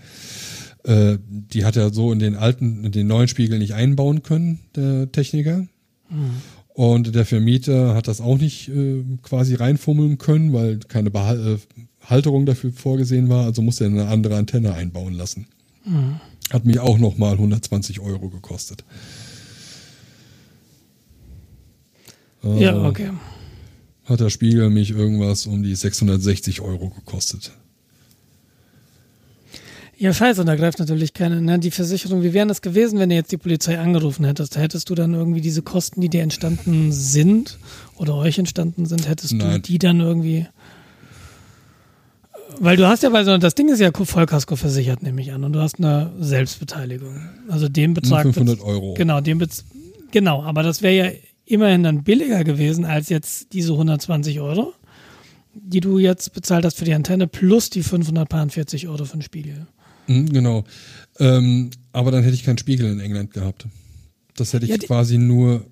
[0.85, 4.61] Äh, die hat er so in den alten, in den neuen Spiegel nicht einbauen können,
[4.77, 5.67] der Techniker.
[6.73, 11.59] Und der Vermieter hat das auch nicht äh, quasi reinfummeln können, weil keine Behal äh,
[12.07, 13.45] Halterung dafür vorgesehen war.
[13.45, 15.47] Also musste er eine andere Antenne einbauen lassen.
[16.51, 18.85] Hat mich auch nochmal 120 Euro gekostet.
[22.43, 23.11] ja, okay.
[24.09, 27.53] Hat der Spiegel mich irgendwas um die 660 Euro gekostet.
[29.99, 33.09] Ja, scheiße, und da greift natürlich keine, ne, die Versicherung, wie wäre das gewesen, wenn
[33.09, 34.57] du jetzt die Polizei angerufen hättest?
[34.57, 37.59] Hättest du dann irgendwie diese Kosten, die dir entstanden sind
[37.97, 39.63] oder euch entstanden sind, hättest du Nein.
[39.63, 40.47] die dann irgendwie.
[42.61, 45.53] Weil du hast ja so, das Ding ist ja Vollkasko versichert, nehme ich an, und
[45.53, 47.21] du hast eine Selbstbeteiligung.
[47.49, 48.23] Also den Betrag.
[48.23, 48.95] 500 Euro.
[48.95, 49.65] Genau, den Bez
[50.13, 51.11] genau, aber das wäre ja
[51.51, 54.75] immerhin dann billiger gewesen als jetzt diese 120 Euro,
[55.55, 59.67] die du jetzt bezahlt hast für die Antenne plus die 540 Euro für den Spiegel.
[60.07, 60.65] Mhm, genau.
[61.19, 63.67] Ähm, aber dann hätte ich keinen Spiegel in England gehabt.
[64.37, 65.67] Das hätte ich Ja, quasi nur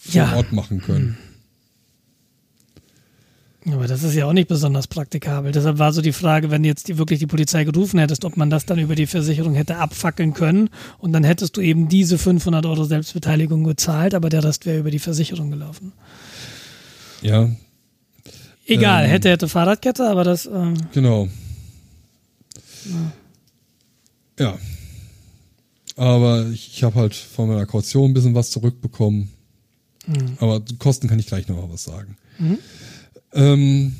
[0.00, 0.36] vor Ja.
[0.36, 1.16] Ort machen können.
[3.66, 5.52] Aber das ist ja auch nicht besonders praktikabel.
[5.52, 8.50] Deshalb war so die Frage, wenn jetzt die, wirklich die Polizei gerufen hättest, ob man
[8.50, 10.68] das dann über die Versicherung hätte abfackeln können
[10.98, 14.90] und dann hättest du eben diese 500 Euro Selbstbeteiligung gezahlt, aber der Rest wäre über
[14.90, 15.92] die Versicherung gelaufen.
[17.20, 17.50] Ja,
[18.66, 19.10] Egal, Ähm.
[19.10, 21.28] hätte, hätte Fahrradkette, aber das, ähm, genau.
[24.38, 24.58] Ja.
[25.96, 29.30] Aber ich, ich habe halt von meiner Kaution ein bisschen was zurückbekommen.
[30.40, 32.16] Aber zu Kosten kann ich gleich noch mal was sagen.
[33.34, 33.96] Ähm,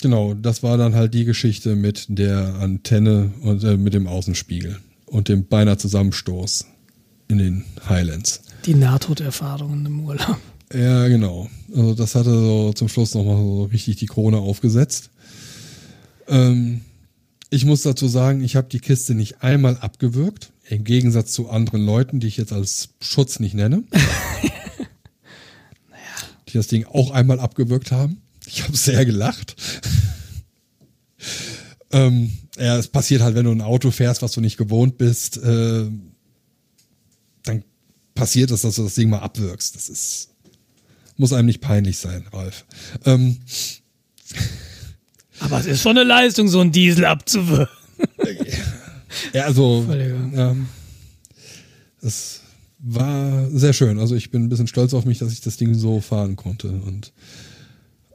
[0.00, 4.78] genau, das war dann halt die Geschichte mit der Antenne und äh, mit dem Außenspiegel
[5.06, 6.66] und dem beinahe Zusammenstoß
[7.28, 8.42] in den Highlands.
[8.64, 10.38] die Nahtoderfahrungen im Urlaub.
[10.72, 11.48] Ja, genau.
[11.74, 15.10] Also das hatte so zum Schluss nochmal so richtig die Krone aufgesetzt.
[16.28, 16.80] Ähm,
[17.50, 21.86] ich muss dazu sagen, ich habe die Kiste nicht einmal abgewürgt, im Gegensatz zu anderen
[21.86, 23.84] Leuten, die ich jetzt als Schutz nicht nenne.
[26.56, 28.22] Die das Ding auch einmal abgewürgt haben.
[28.46, 29.56] Ich habe sehr gelacht.
[31.92, 35.36] ähm, ja, es passiert halt, wenn du ein Auto fährst, was du nicht gewohnt bist,
[35.36, 35.90] äh,
[37.42, 37.62] dann
[38.14, 39.76] passiert es, dass du das Ding mal abwirkst.
[39.76, 40.30] Das ist,
[41.18, 42.64] muss einem nicht peinlich sein, Ralf.
[43.04, 43.38] Ähm,
[45.40, 47.68] Aber es ist schon eine Leistung, so einen Diesel abzuwürgen.
[49.34, 50.68] ja, also, ähm,
[52.00, 52.40] das
[52.88, 53.98] war sehr schön.
[53.98, 56.68] Also ich bin ein bisschen stolz auf mich, dass ich das Ding so fahren konnte.
[56.68, 57.12] Und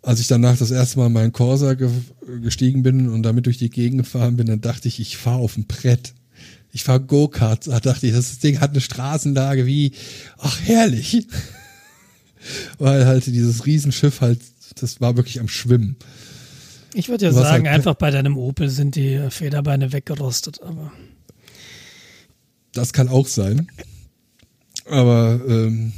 [0.01, 1.89] als ich danach das erste Mal in meinen Corsa ge
[2.41, 5.55] gestiegen bin und damit durch die Gegend gefahren bin, dann dachte ich, ich fahre auf
[5.55, 6.13] dem Brett.
[6.71, 7.67] Ich fahre Go-Kart.
[7.67, 9.91] Da dachte ich, das Ding hat eine Straßenlage wie,
[10.37, 11.27] ach herrlich.
[12.79, 14.39] Weil halt dieses Riesenschiff halt,
[14.79, 15.97] das war wirklich am Schwimmen.
[16.93, 20.91] Ich würde ja sagen, halt- einfach bei deinem Opel sind die Federbeine weggerostet, aber
[22.73, 23.67] Das kann auch sein.
[24.91, 25.93] Aber ähm,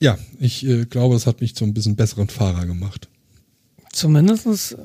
[0.00, 3.08] ja, ich äh, glaube, es hat mich zu ein bisschen besseren Fahrer gemacht.
[3.92, 4.76] zumindest äh,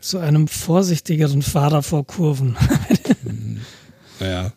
[0.00, 2.56] zu einem vorsichtigeren Fahrer vor Kurven.
[4.20, 4.52] Naja,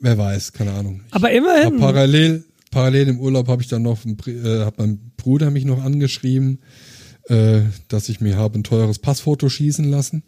[0.00, 1.02] wer weiß, keine Ahnung.
[1.08, 1.78] Ich Aber immerhin.
[1.78, 6.60] parallel, parallel im Urlaub habe ich dann noch, äh, hat mein Bruder mich noch angeschrieben,
[7.24, 10.22] äh, dass ich mir habe ein teures Passfoto schießen lassen.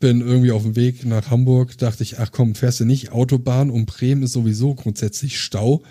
[0.00, 3.12] Ich bin irgendwie auf dem Weg nach Hamburg, dachte ich, ach komm, fährst du nicht
[3.12, 5.82] Autobahn, um Bremen ist sowieso grundsätzlich Stau,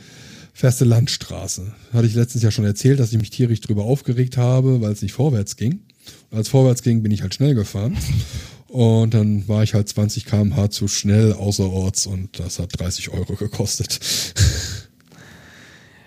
[0.51, 1.73] fährst du Landstraße.
[1.93, 5.03] Hatte ich letztens ja schon erzählt, dass ich mich tierisch drüber aufgeregt habe, weil es
[5.03, 5.81] nicht vorwärts ging.
[6.31, 7.97] Und als vorwärts ging, bin ich halt schnell gefahren.
[8.67, 13.35] Und dann war ich halt 20 km/h zu schnell außerorts und das hat 30 Euro
[13.35, 13.99] gekostet.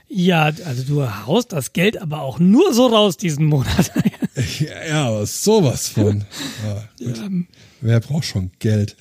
[0.09, 3.93] Ja, also du haust das Geld aber auch nur so raus diesen Monat.
[4.37, 6.25] ja, ja, aber sowas von.
[6.65, 6.89] Ja,
[7.29, 7.47] mit,
[7.81, 8.97] wer braucht schon Geld?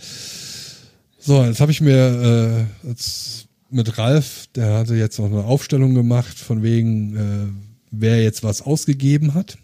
[1.19, 5.93] So, jetzt habe ich mir äh, jetzt mit Ralf, der hatte jetzt noch eine Aufstellung
[5.93, 7.47] gemacht, von wegen, äh,
[7.91, 9.57] wer jetzt was ausgegeben hat.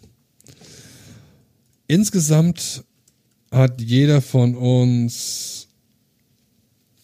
[1.87, 2.83] Insgesamt
[3.51, 5.67] hat jeder von uns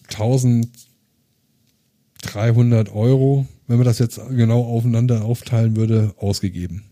[0.09, 6.83] 1300 Euro, wenn man das jetzt genau aufeinander aufteilen würde, ausgegeben.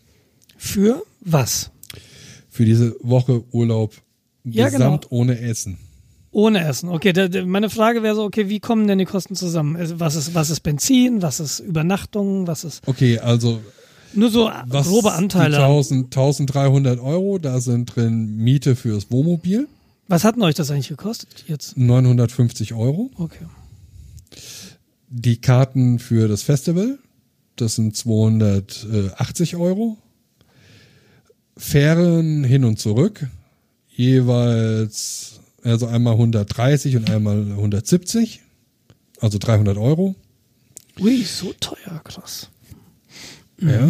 [0.57, 1.71] Für was?
[2.49, 3.93] Für diese Woche Urlaub
[4.43, 5.21] Ja, gesamt genau.
[5.21, 5.77] ohne Essen.
[6.31, 6.89] Ohne Essen.
[6.89, 9.75] Okay, da, da, meine Frage wäre so, okay, wie kommen denn die Kosten zusammen?
[9.75, 11.21] Also, Was ist, was ist Benzin?
[11.21, 12.47] Was ist Übernachtung?
[12.47, 13.59] Was ist Okay, also
[14.13, 15.57] nur so was grobe Anteile?
[15.57, 19.67] 1000, 1300 Euro, da sind drin Miete fürs Wohnmobil,
[20.07, 21.77] Was hat denn euch das eigentlich gekostet jetzt?
[21.77, 23.11] 950 Euro.
[23.17, 23.45] Okay.
[25.09, 26.97] Die Karten für das Festival,
[27.57, 29.97] das sind 280 Euro.
[31.57, 33.27] Fähren hin und zurück,
[33.89, 38.41] jeweils, also einmal 130 und einmal 170,
[39.19, 40.15] also 300 Euro.
[40.99, 42.49] Ui, so teuer, krass.
[43.59, 43.87] Ja,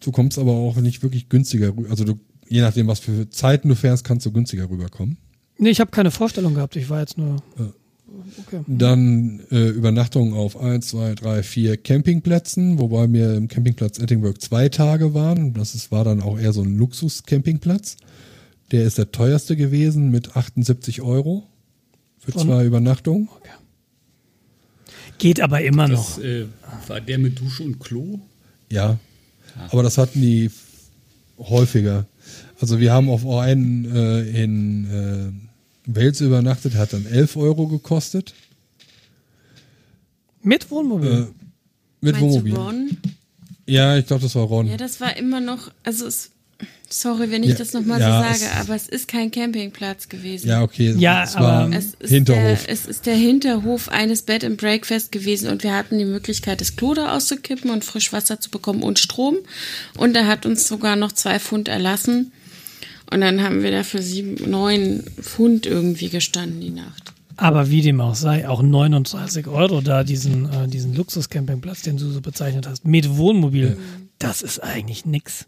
[0.00, 1.90] du kommst aber auch nicht wirklich günstiger rüber.
[1.90, 2.18] Also du,
[2.48, 5.18] je nachdem, was für Zeiten du fährst, kannst du günstiger rüberkommen.
[5.58, 6.76] Nee, ich habe keine Vorstellung gehabt.
[6.76, 7.42] Ich war jetzt nur.
[8.46, 8.60] Okay.
[8.66, 14.68] Dann äh, Übernachtung auf 1, 2, 3, 4 Campingplätzen, wobei wir im Campingplatz Ettingburg zwei
[14.68, 15.54] Tage waren.
[15.54, 17.96] Das ist, war dann auch eher so ein Luxus-Campingplatz.
[18.70, 21.46] Der ist der teuerste gewesen mit 78 Euro
[22.18, 23.28] für Von- zwei Übernachtungen.
[25.18, 26.16] Geht aber immer noch.
[26.16, 26.46] Das äh,
[26.88, 28.18] war der mit Dusche und Klo.
[28.70, 28.98] Ja,
[29.70, 30.50] aber das hatten die
[31.38, 32.06] häufiger.
[32.60, 35.41] Also wir haben auf einen äh, in äh,
[35.86, 38.34] Wales übernachtet, hat dann 11 Euro gekostet.
[40.42, 41.10] Mit Wohnmobil.
[41.10, 41.16] Äh,
[42.00, 42.52] mit Meinst Wohnmobil.
[42.52, 42.96] du Ron?
[43.66, 44.66] Ja, ich glaube, das war Ron.
[44.66, 46.30] Ja, das war immer noch, also es,
[46.88, 50.08] sorry, wenn ich Ja, das nochmal ja, so es- sage, aber es ist kein Campingplatz
[50.08, 50.48] gewesen.
[50.48, 50.94] Ja, okay.
[50.98, 52.64] Ja, es war aber- Es ist, Hinterhof.
[52.64, 56.60] Der, es ist der Hinterhof eines Bed and Breakfast gewesen und wir hatten die Möglichkeit,
[56.60, 59.36] das Klo da auszukippen und frisch Wasser zu bekommen und Strom.
[59.96, 62.32] Und er hat uns sogar noch zwei Pfund erlassen.
[63.12, 67.12] Und dann haben wir da für sieben, neun Pfund irgendwie gestanden die Nacht.
[67.36, 72.10] Aber wie dem auch sei, auch 39 Euro da diesen, äh, diesen Luxus-Campingplatz, den du
[72.10, 73.76] so bezeichnet hast, mit Wohnmobil,
[74.18, 75.46] das ist eigentlich nix.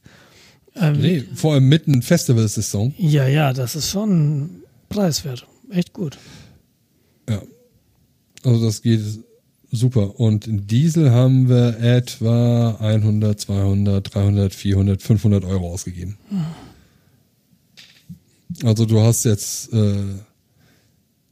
[0.77, 2.95] Ähm, nee, vor allem mitten Festivalsaison.
[2.99, 5.47] Ja, ja, das ist schon preiswert.
[5.71, 6.19] Echt gut.
[7.29, 7.43] Ja.
[8.43, 9.01] Also das geht
[9.71, 10.19] super.
[10.19, 16.19] Und in Diesel haben wir etwa 100, 200, 300, 400, 500 Euro ausgegeben.
[18.63, 19.97] Also du hast jetzt äh,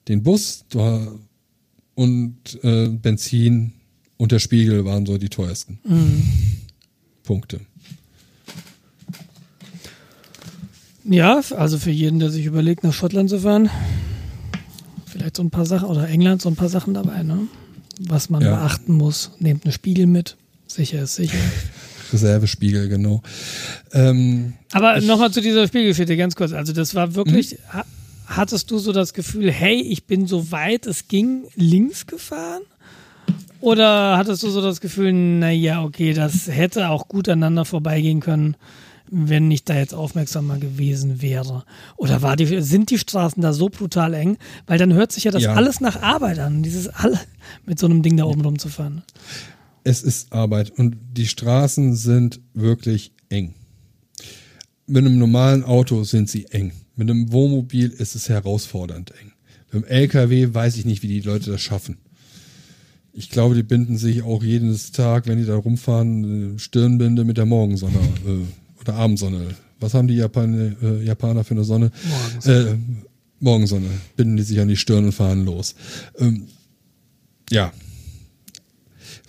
[0.08, 1.18] den Bus du
[1.94, 3.72] und äh, Benzin
[4.16, 5.78] und der Spiegel waren so die teuersten
[7.22, 7.60] Punkte.
[11.04, 13.68] Ja, also für jeden, der sich überlegt, nach Schottland zu fahren,
[15.06, 17.48] vielleicht so ein paar Sachen, oder England so ein paar Sachen dabei, ne?
[17.98, 18.56] Was man Ja.
[18.56, 19.32] beachten muss.
[19.38, 20.36] Nehmt einen Spiegel mit.
[20.66, 21.36] Sicher ist sicher.
[22.12, 23.22] Reservespiegel, genau.
[23.92, 26.52] Ähm, Aber nochmal zu dieser Spiegelgeschichte ganz kurz.
[26.52, 27.84] Also das war wirklich, ha
[28.26, 32.62] hattest du so das Gefühl, hey, ich bin so weit es ging links gefahren?
[33.60, 38.56] Oder hattest du so das Gefühl, naja, okay, das hätte auch gut aneinander vorbeigehen können,
[39.08, 41.64] wenn ich da jetzt aufmerksamer gewesen wäre?
[41.96, 44.38] Oder war die, sind die Straßen da so brutal eng?
[44.66, 45.54] Weil dann hört sich ja das Ja.
[45.54, 47.20] alles nach Arbeit an, dieses alle
[47.66, 49.02] mit so einem Ding da oben rumzufahren.
[49.84, 53.54] Es ist Arbeit und die Straßen sind wirklich eng.
[54.86, 56.72] Mit einem normalen Auto sind sie eng.
[56.96, 59.32] Mit einem Wohnmobil ist es herausfordernd eng.
[59.72, 61.98] Mit einem LKW weiß ich nicht, wie die Leute das schaffen.
[63.14, 67.36] Ich glaube, die binden sich auch jeden Tag, wenn die da rumfahren, eine Stirnbinde mit
[67.36, 69.54] der Morgensonne äh, oder Abendsonne.
[69.80, 71.90] Was haben die Japan äh, Japaner für eine Sonne?
[72.08, 72.70] Morgensonne.
[72.70, 72.76] Äh,
[73.40, 73.88] Morgensonne.
[74.16, 75.74] Binden die sich an die Stirn und fahren los.
[76.18, 76.46] Ähm,
[77.50, 77.72] ja,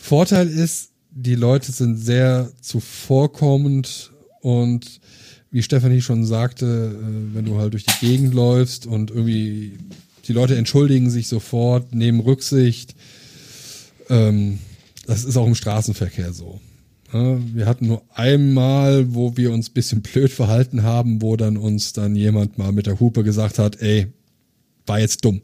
[0.04, 5.00] Vorteil ist, die Leute sind sehr zuvorkommend und
[5.50, 9.78] wie Stefanie schon sagte, äh, wenn du halt durch die Gegend läufst und irgendwie
[10.28, 12.96] die Leute entschuldigen sich sofort, nehmen Rücksicht.
[14.10, 14.60] Ähm,
[15.08, 16.60] das ist auch im Straßenverkehr so.
[17.14, 21.94] Wir hatten nur einmal, wo wir uns ein bisschen blöd verhalten haben, wo dann uns
[21.94, 24.08] dann jemand mal mit der Hupe gesagt hat, ey,
[24.86, 25.42] war jetzt dumm.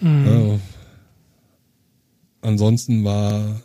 [0.00, 0.58] Ja,
[2.44, 3.60] ansonsten war,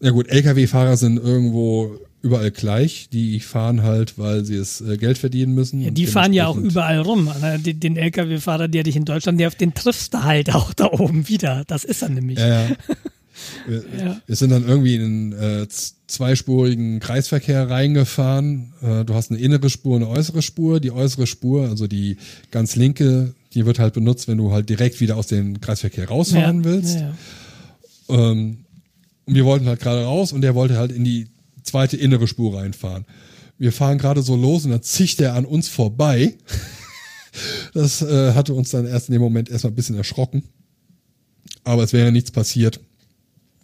[0.00, 3.08] ja gut, Lkw-Fahrer sind irgendwo überall gleich.
[3.12, 5.80] Die fahren halt, weil sie es äh, Geld verdienen müssen.
[5.80, 7.28] Ja, die fahren ja auch überall rum.
[7.28, 10.86] Also Den, den LKW-Fahrer, der dich in Deutschland, der, den triffst du halt auch da
[10.86, 11.64] oben wieder.
[11.66, 12.38] Das ist er nämlich.
[12.38, 12.68] Ja, ja.
[13.66, 14.20] Wir, Ja.
[14.26, 15.66] wir sind dann irgendwie in einen äh,
[16.06, 18.72] zweispurigen Kreisverkehr reingefahren.
[18.80, 20.78] Äh, du hast eine innere Spur, eine äußere Spur.
[20.78, 22.16] Die äußere Spur, also die
[22.52, 26.58] ganz linke, die wird halt benutzt, wenn du halt direkt wieder aus dem Kreisverkehr rausfahren
[26.58, 27.00] ja, willst.
[27.00, 27.14] Ja.
[28.08, 28.64] Ähm,
[29.26, 31.28] und wir wollten halt gerade raus und der wollte halt in die
[31.62, 33.06] zweite innere Spur reinfahren.
[33.58, 36.36] Wir fahren gerade so los und dann zicht er an uns vorbei.
[37.72, 40.44] Das äh, hatte uns dann erst in dem Moment erstmal ein bisschen erschrocken.
[41.64, 42.78] Aber es wäre nichts passiert,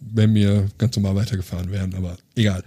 [0.01, 2.65] wenn wir ganz normal weitergefahren wären, aber egal.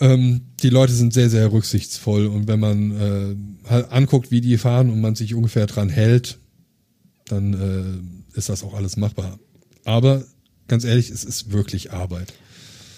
[0.00, 4.58] Ähm, die Leute sind sehr, sehr rücksichtsvoll und wenn man äh, halt anguckt, wie die
[4.58, 6.38] fahren und man sich ungefähr dran hält,
[7.26, 7.52] dann
[8.34, 9.38] äh, ist das auch alles machbar.
[9.84, 10.24] Aber
[10.68, 12.32] ganz ehrlich, es ist wirklich Arbeit.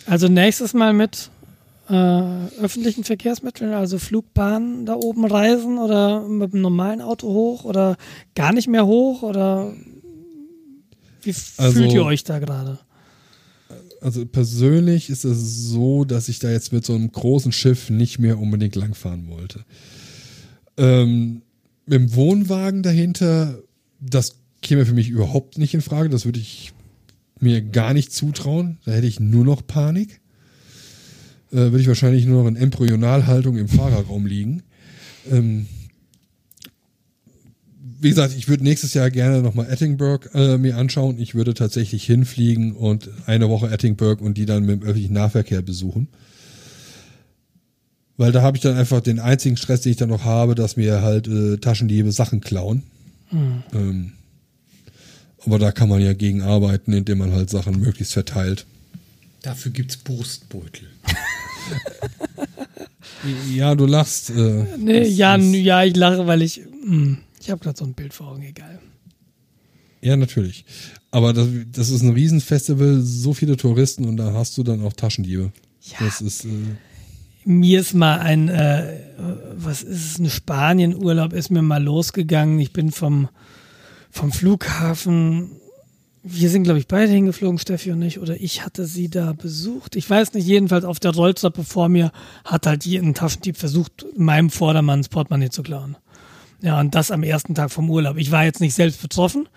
[0.06, 1.30] Also nächstes Mal mit
[1.88, 1.94] äh,
[2.60, 7.96] öffentlichen Verkehrsmitteln, also Flugbahnen da oben reisen oder mit einem normalen Auto hoch oder
[8.34, 9.72] gar nicht mehr hoch oder
[11.22, 12.78] wie Also- fühlt ihr euch da gerade?
[14.00, 18.18] Also persönlich ist es so, dass ich da jetzt mit so einem großen Schiff nicht
[18.18, 19.64] mehr unbedingt langfahren wollte.
[20.76, 21.40] Ähm,
[21.86, 23.58] mit dem Wohnwagen dahinter,
[24.00, 26.08] das käme für mich überhaupt nicht in Frage.
[26.08, 26.72] Das würde ich
[27.38, 28.78] mir gar nicht zutrauen.
[28.84, 30.20] Da hätte ich nur noch Panik.
[31.52, 34.62] Äh, würde ich wahrscheinlich nur noch in Embryonalhaltung im Fahrerraum liegen.
[35.30, 35.66] Ähm,
[38.00, 41.18] wie gesagt, ich würde nächstes Jahr gerne nochmal Ettingberg äh, mir anschauen.
[41.18, 45.62] Ich würde tatsächlich hinfliegen und eine Woche Ettingberg und die dann mit dem öffentlichen Nahverkehr
[45.62, 46.08] besuchen.
[48.16, 50.76] Weil da habe ich dann einfach den einzigen Stress, den ich dann noch habe, dass
[50.76, 52.82] mir halt äh, Taschendiebe Sachen klauen.
[53.72, 54.12] Ähm,
[55.46, 58.66] aber da kann man ja gegen arbeiten, indem man halt Sachen möglichst verteilt.
[59.42, 60.88] Dafür gibt's Brustbeutel.
[63.54, 64.30] Ja, du lachst.
[64.30, 67.94] Äh, Nee, das ja, ja, ich lache, weil ich, mh, ich habe gerade so ein
[67.94, 68.78] Bild vor Augen, egal.
[70.02, 70.64] Ja, natürlich.
[71.10, 74.92] Aber das, das ist ein Riesenfestival, so viele Touristen und da hast du dann auch
[74.92, 75.52] Taschendiebe.
[75.82, 75.96] Ja.
[76.00, 76.48] Das ist, äh,
[77.44, 79.00] Mir ist mal ein, äh,
[79.56, 82.58] was ist es, ein Spanien-Urlaub ist mir mal losgegangen.
[82.58, 83.28] Ich bin vom,
[84.14, 85.60] vom Flughafen,
[86.22, 89.96] wir sind, glaube ich, beide hingeflogen, Steffi und ich, oder ich hatte sie da besucht.
[89.96, 92.12] Ich weiß nicht, jedenfalls auf der Rolltreppe vor mir
[92.44, 95.96] hat halt jeden Taschendieb versucht, meinem Vordermann das Portemonnaie zu klauen.
[96.62, 98.16] Ja, und das am ersten Tag vom Urlaub.
[98.16, 99.48] Ich war jetzt nicht selbst betroffen,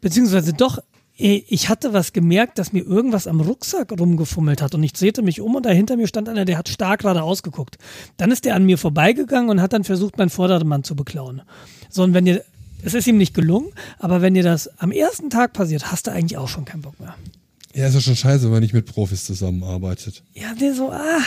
[0.00, 0.78] beziehungsweise doch,
[1.18, 5.22] eh, ich hatte was gemerkt, dass mir irgendwas am Rucksack rumgefummelt hat und ich drehte
[5.22, 7.78] mich um und da hinter mir stand einer, der hat stark gerade ausgeguckt.
[8.16, 11.42] Dann ist der an mir vorbeigegangen und hat dann versucht, meinen Vordermann zu beklauen.
[11.90, 12.44] So, und wenn ihr,
[12.82, 16.12] es ist ihm nicht gelungen, aber wenn dir das am ersten Tag passiert, hast du
[16.12, 17.14] eigentlich auch schon keinen Bock mehr.
[17.74, 20.22] ja, ist ja schon scheiße, wenn man nicht mit Profis zusammenarbeitet.
[20.34, 21.20] Ja, der so, ah.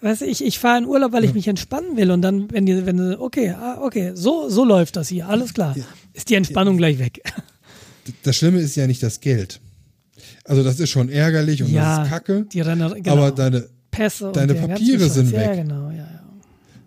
[0.00, 2.66] Weißt du, ich, ich fahre in Urlaub, weil ich mich entspannen will und dann, wenn
[2.66, 5.76] die, wenn die, okay, ah, okay, so, so läuft das hier, alles klar.
[6.12, 7.22] Ist die Entspannung gleich weg.
[8.24, 9.60] Das Schlimme ist ja nicht das Geld.
[10.42, 12.46] Also das ist schon ärgerlich und ja, das ist kacke.
[12.52, 13.12] Die Renner, genau.
[13.12, 15.62] Aber deine, Pässe deine Papiere sind Ja, weg.
[15.62, 16.21] genau, ja, ja.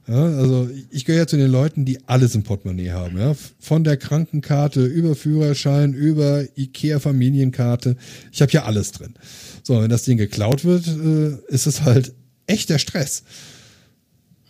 [0.08, 3.18] Ja, also ich gehöre ja zu den Leuten, die alles im Portemonnaie haben.
[3.18, 3.36] Ja?
[3.60, 7.98] Von der Krankenkarte über Führerschein, über Ikea-Familienkarte.
[8.32, 9.16] Ich habe ja alles drin.
[9.64, 12.14] So, wenn das Ding geklaut wird, äh, ist es halt
[12.46, 13.24] echter Stress.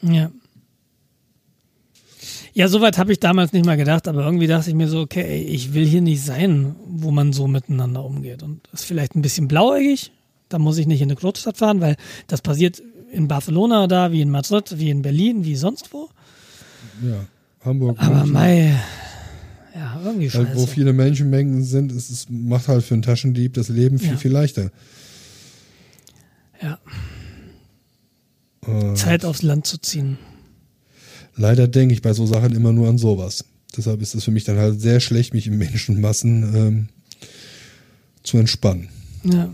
[0.01, 0.30] Ja.
[2.53, 5.42] Ja, soweit habe ich damals nicht mal gedacht, aber irgendwie dachte ich mir so, okay,
[5.42, 8.43] ich will hier nicht sein, wo man so miteinander umgeht.
[8.43, 10.11] Und das ist vielleicht ein bisschen blauäugig.
[10.48, 12.82] Da muss ich nicht in eine Großstadt fahren, weil das passiert
[13.16, 16.10] in Barcelona da, wie in Madrid, wie in Berlin, wie sonst wo.
[17.03, 17.26] Ja,
[17.64, 17.98] Hamburg.
[18.00, 18.26] Aber.
[18.26, 18.74] Mai,
[19.74, 20.48] ja, irgendwie scheiße.
[20.50, 24.18] Halt, wo viele Menschenmengen sind, es macht halt für einen Taschendieb das Leben viel, Ja.
[24.18, 24.72] viel leichter.
[26.61, 26.77] ja,
[28.68, 30.18] Äh, Zeit aufs Land zu ziehen.
[31.35, 33.45] leider denke ich bei so Sachen immer nur an sowas.
[33.77, 36.88] Deshalb ist es für mich dann halt sehr schlecht, mich in Menschenmassen ähm,
[38.24, 38.90] zu entspannen.
[39.24, 39.50] Ja.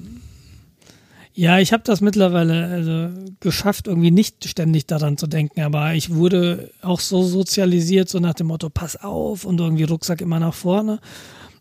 [1.33, 6.13] Ja, ich habe das mittlerweile also, geschafft, irgendwie nicht ständig daran zu denken, aber ich
[6.13, 10.53] wurde auch so sozialisiert, so nach dem Motto, pass auf und irgendwie Rucksack immer nach
[10.53, 10.99] vorne.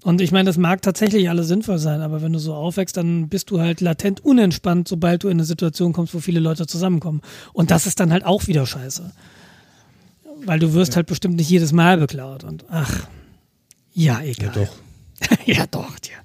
[0.02, 3.28] Und ich meine, das mag tatsächlich alles sinnvoll sein, aber wenn du so aufwächst, dann
[3.28, 7.20] bist du halt latent unentspannt, sobald du in eine Situation kommst, wo viele Leute zusammenkommen.
[7.52, 9.12] Und das ist dann halt auch wieder scheiße.
[10.46, 12.44] Weil du wirst halt bestimmt nicht jedes Mal beklaut.
[12.44, 13.06] Und ach,
[13.92, 14.52] ja, egal.
[15.20, 15.46] Ja, doch.
[15.46, 15.96] ja, doch.
[16.04, 16.16] Ja.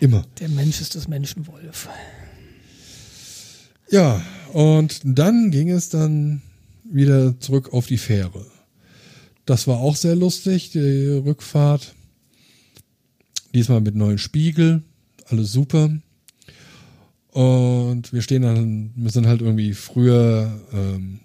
[0.00, 0.24] Immer.
[0.40, 1.88] Der Mensch ist das Menschenwolf.
[3.92, 6.40] Ja, und dann ging es dann
[6.82, 8.46] wieder zurück auf die Fähre.
[9.44, 11.94] Das war auch sehr lustig, die Rückfahrt.
[13.54, 14.82] Diesmal mit neuen Spiegel,
[15.26, 15.90] alles super.
[17.32, 21.20] Und wir stehen dann, wir sind halt irgendwie früher ähm,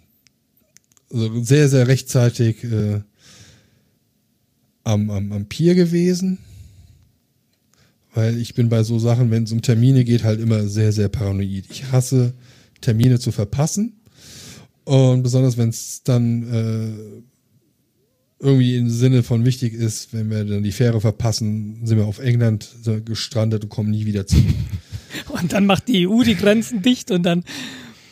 [1.10, 3.00] also sehr, sehr rechtzeitig äh,
[4.84, 6.40] am, am, am Pier gewesen.
[8.14, 11.08] Weil ich bin bei so Sachen, wenn es um Termine geht, halt immer sehr, sehr
[11.08, 11.64] paranoid.
[11.70, 12.34] Ich hasse
[12.82, 14.02] Termine zu verpassen.
[14.84, 17.24] Und besonders wenn es dann äh,
[18.40, 22.20] irgendwie im Sinne von wichtig ist, wenn wir dann die Fähre verpassen, sind wir auf
[22.20, 22.70] England
[23.04, 24.46] gestrandet und kommen nie wieder zurück.
[25.30, 27.44] Und dann macht die EU die Grenzen dicht und dann,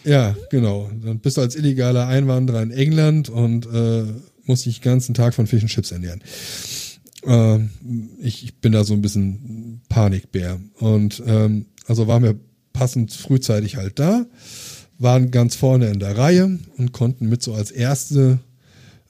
[0.06, 0.90] Ja, genau.
[1.04, 4.06] Dann bist du als illegaler Einwanderer in England und äh,
[4.46, 6.22] musst dich den ganzen Tag von Fish and Chips ernähren.
[7.26, 7.70] Ähm,
[8.22, 10.60] ich, ich bin da so ein bisschen Panikbär.
[10.80, 12.40] Und ähm, also waren wir
[12.76, 14.26] passend frühzeitig halt da,
[15.00, 18.40] waren ganz vorne in der Reihe und konnten mit so als erste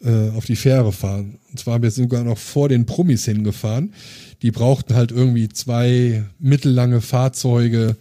[0.03, 1.39] äh, auf die Fähre fahren.
[1.49, 3.93] Und zwar haben wir sogar noch vor den Promis hingefahren.
[4.41, 7.97] Die brauchten halt irgendwie zwei mittellange Fahrzeuge,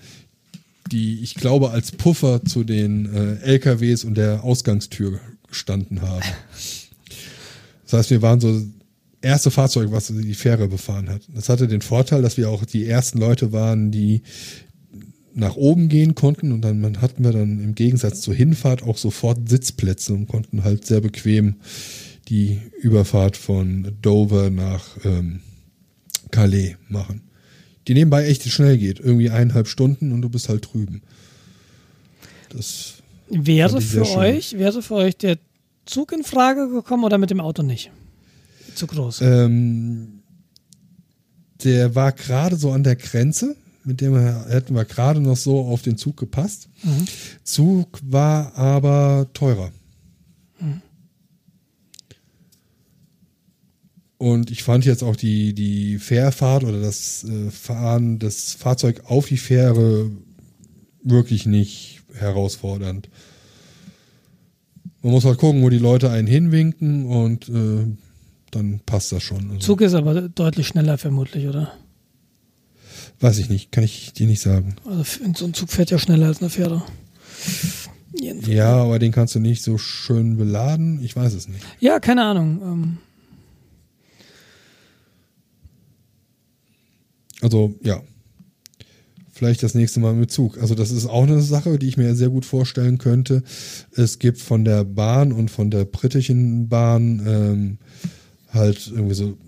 [0.92, 5.18] die ich glaube als Puffer zu den äh, LKWs und der Ausgangstür
[5.48, 6.24] gestanden haben.
[7.84, 8.60] Das heißt, wir waren so
[9.22, 11.22] erste Fahrzeug, was die Fähre befahren hat.
[11.34, 14.22] Das hatte den Vorteil, dass wir auch die ersten Leute waren, die
[15.34, 19.48] nach oben gehen konnten und dann hatten wir dann im Gegensatz zur Hinfahrt auch sofort
[19.48, 21.56] Sitzplätze und konnten halt sehr bequem
[22.28, 25.40] die Überfahrt von Dover nach ähm,
[26.30, 27.22] Calais machen.
[27.86, 29.00] Die nebenbei echt schnell geht.
[29.00, 31.02] Irgendwie eineinhalb Stunden und du bist halt drüben.
[32.48, 32.94] Das
[33.28, 35.38] wäre für euch, wäre für euch der
[35.84, 37.90] Zug in Frage gekommen oder mit dem Auto nicht?
[38.74, 39.20] Zu groß.
[39.20, 40.22] Ähm,
[41.62, 45.82] der war gerade so an der Grenze, mit dem hätten wir gerade noch so auf
[45.82, 46.68] den Zug gepasst.
[47.42, 49.70] Zug war aber teurer.
[54.16, 59.26] Und ich fand jetzt auch die, die Fährfahrt oder das äh, Fahren des Fahrzeug auf
[59.26, 60.10] die Fähre
[61.02, 63.10] wirklich nicht herausfordernd.
[65.02, 67.84] Man muss halt gucken, wo die Leute einen hinwinken und äh,
[68.50, 69.50] dann passt das schon.
[69.50, 71.72] Also, Zug ist aber deutlich schneller vermutlich, oder?
[73.24, 74.76] Weiß ich nicht, kann ich dir nicht sagen.
[74.84, 75.02] Also
[75.34, 76.82] so ein Zug fährt ja schneller als eine.
[78.12, 78.54] Jedenfalls.
[78.54, 81.02] Ja, aber den kannst du nicht so schön beladen.
[81.02, 81.64] Ich weiß es nicht.
[81.80, 82.60] Ja, keine Ahnung.
[82.62, 82.98] Ähm,
[87.40, 88.02] Also ja,
[89.32, 90.58] vielleicht das nächste Mal mit Zug.
[90.58, 93.42] Also das ist auch eine Sache, die ich mir sehr gut vorstellen könnte.
[93.92, 97.78] Es gibt von der Bahn und von der britischen Bahn ähm,
[98.52, 99.38] halt irgendwie so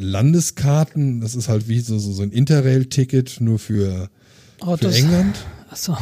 [0.00, 1.20] Landeskarten.
[1.20, 4.10] Das ist halt wie so, so, so ein Interrail-Ticket nur für,
[4.58, 4.96] für Autos.
[4.96, 5.36] England.
[5.70, 5.96] Achso.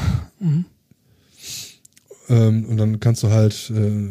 [2.28, 4.08] Ähm, und dann kannst du halt äh,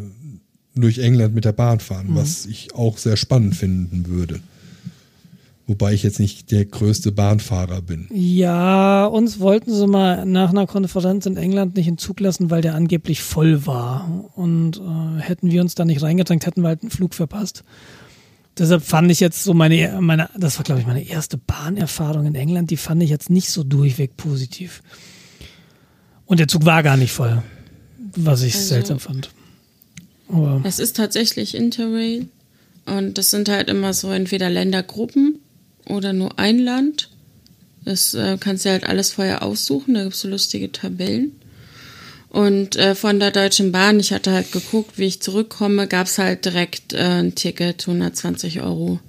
[0.76, 4.40] durch England mit der Bahn fahren, was ich auch sehr spannend finden würde.
[5.70, 8.08] Wobei ich jetzt nicht der größte Bahnfahrer bin.
[8.14, 12.62] Ja, uns wollten sie mal nach einer Konferenz in England nicht in Zug lassen, weil
[12.62, 14.32] der angeblich voll war.
[14.36, 17.66] Und äh, hätten wir uns da nicht reingedrängt, hätten wir halt einen Flug verpasst.
[18.58, 22.36] Deshalb fand ich jetzt so meine, meine das war glaube ich meine erste Bahnerfahrung in
[22.36, 24.82] England, die fand ich jetzt nicht so durchweg positiv.
[26.26, 27.44] Und der Zug war gar nicht voll,
[28.16, 29.30] was ich Also- seltsam fand.
[30.30, 32.28] Aber Es ist tatsächlich Interrail.
[32.86, 35.40] Und das sind halt immer so entweder Ländergruppen
[35.88, 37.10] oder nur ein Land.
[37.86, 39.94] Das äh, kannst du halt alles vorher aussuchen.
[39.94, 41.32] Da gibt's so lustige Tabellen.
[42.38, 46.46] Und äh, von der Deutschen Bahn, ich hatte halt geguckt, wie ich zurückkomme, gab's halt
[46.46, 49.00] direkt äh, ein Ticket, 120 Euro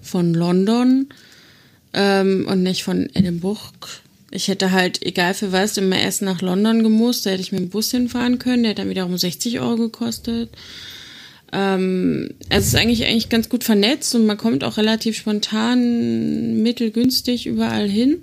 [0.00, 1.08] von London
[1.92, 3.60] ähm, und nicht von Edinburgh.
[4.30, 7.26] Ich hätte halt, egal für was, immer erst nach London gemusst.
[7.26, 8.62] Da hätte ich mit dem Bus hinfahren können.
[8.62, 10.48] Der hat dann wiederum 60 Euro gekostet.
[11.52, 16.62] Ähm, also es ist eigentlich, eigentlich ganz gut vernetzt und man kommt auch relativ spontan,
[16.62, 18.22] mittelgünstig überall hin.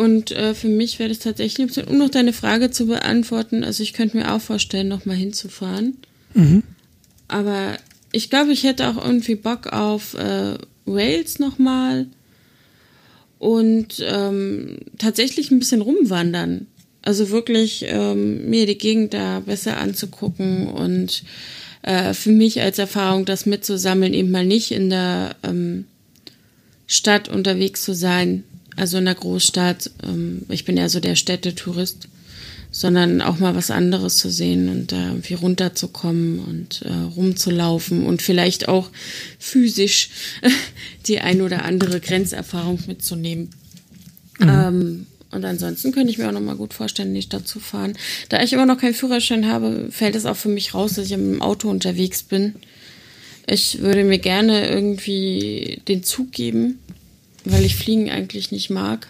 [0.00, 3.64] Und äh, für mich wäre das tatsächlich, ein bisschen- um noch deine Frage zu beantworten,
[3.64, 5.96] also ich könnte mir auch vorstellen, nochmal hinzufahren.
[7.28, 7.76] Aber
[8.12, 10.54] ich glaube, ich hätte auch irgendwie Bock auf äh,
[10.86, 12.06] Wales nochmal
[13.38, 16.66] und ähm, tatsächlich ein bisschen rumwandern.
[17.02, 21.22] Also wirklich ähm, mir die Gegend da besser anzugucken und
[21.82, 25.84] äh, für mich als Erfahrung das mitzusammeln, eben mal nicht in der ähm,
[26.86, 28.44] Stadt unterwegs zu sein,
[28.80, 29.90] also in der Großstadt.
[30.02, 32.08] Ähm, ich bin eher so der Städtetourist,
[32.70, 38.22] sondern auch mal was anderes zu sehen und da irgendwie runterzukommen und äh, rumzulaufen und
[38.22, 38.90] vielleicht auch
[39.38, 40.10] physisch
[41.06, 43.50] die ein oder andere Grenzerfahrung mitzunehmen.
[44.40, 47.60] Ähm, und ansonsten könnte ich mir auch noch mal gut vorstellen, in die Stadt zu
[47.60, 47.92] fahren.
[48.30, 51.12] Da ich immer noch keinen Führerschein habe, fällt es auch für mich raus, dass ich
[51.12, 52.54] dem Auto unterwegs bin.
[53.46, 56.78] Ich würde mir gerne irgendwie den Zug geben,
[57.44, 59.08] weil ich Fliegen eigentlich nicht mag.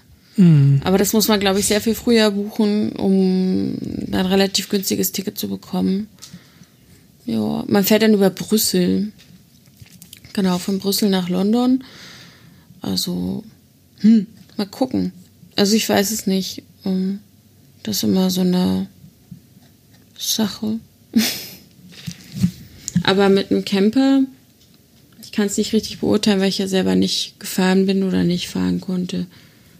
[0.84, 3.75] Aber das muss man, glaube ich, sehr viel früher buchen, um
[4.12, 6.09] ein relativ günstiges Ticket zu bekommen.
[7.26, 9.12] Ja, man fährt dann über Brüssel.
[10.33, 11.84] Genau, von Brüssel nach London.
[12.81, 13.44] Also,
[13.99, 14.26] hm,
[14.57, 15.12] mal gucken.
[15.57, 16.62] Also ich weiß es nicht.
[16.84, 17.18] Ähm,
[17.83, 18.86] Das ist immer so eine
[20.18, 20.78] Sache.
[23.02, 24.23] Aber mit einem Camper,
[25.23, 28.49] ich kann es nicht richtig beurteilen, weil ich ja selber nicht gefahren bin oder nicht
[28.49, 29.26] fahren konnte.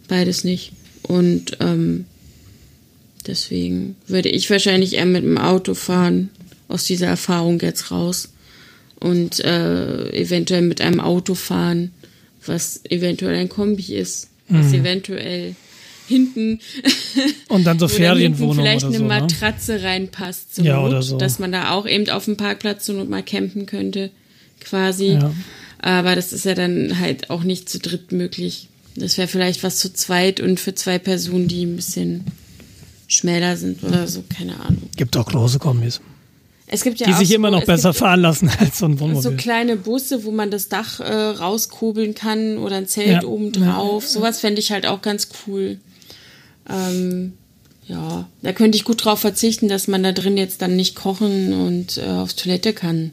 [0.07, 0.73] Beides nicht.
[1.03, 2.05] Und ähm,
[3.27, 6.29] deswegen würde ich wahrscheinlich eher mit dem Auto fahren,
[6.67, 8.29] aus dieser Erfahrung jetzt raus.
[8.99, 11.91] Und äh, eventuell mit einem Auto fahren,
[12.45, 15.55] was eventuell ein Kombi ist, was eventuell
[16.07, 16.59] hinten
[17.47, 19.03] Und dann so wo dann Ferienwohnung hinten vielleicht oder so.
[19.03, 19.21] eine Ne?
[19.21, 21.17] Matratze reinpasst, zur Ja, Not, oder so.
[21.17, 24.11] dass man da auch eben auf dem Parkplatz Not mal campen könnte,
[24.61, 25.13] quasi.
[25.13, 25.33] Ja.
[25.79, 28.69] Aber das ist ja dann halt auch nicht zu dritt möglich.
[28.95, 32.25] Das wäre vielleicht was zu zweit und für zwei Personen, die ein bisschen
[33.07, 34.83] schmäler sind oder so, keine Ahnung.
[34.95, 35.99] Gibt auch große Kombis,
[36.67, 38.85] Es gibt ja die auch sich so, immer noch es besser fahren lassen als so
[38.85, 39.37] ein So Wohnmobil.
[39.37, 43.27] kleine Busse, wo man das Dach äh, rauskurbeln kann oder ein Zelt Ja.
[43.27, 44.07] oben drauf.
[44.07, 45.77] Sowas fände ich halt auch ganz cool.
[46.69, 47.33] Ähm,
[47.87, 51.53] ja, da könnte ich gut drauf verzichten, dass man da drin jetzt dann nicht kochen
[51.53, 53.11] und äh, auf Toilette kann.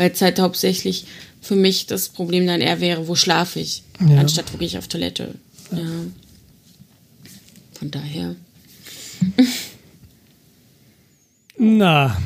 [0.00, 1.04] Weil es halt hauptsächlich
[1.42, 4.16] für mich das Problem dann eher wäre, wo schlafe ich, Ja.
[4.16, 5.34] anstatt wo gehe ich auf Toilette.
[5.72, 5.90] Ja.
[7.74, 8.34] Von daher.
[11.58, 12.16] Na.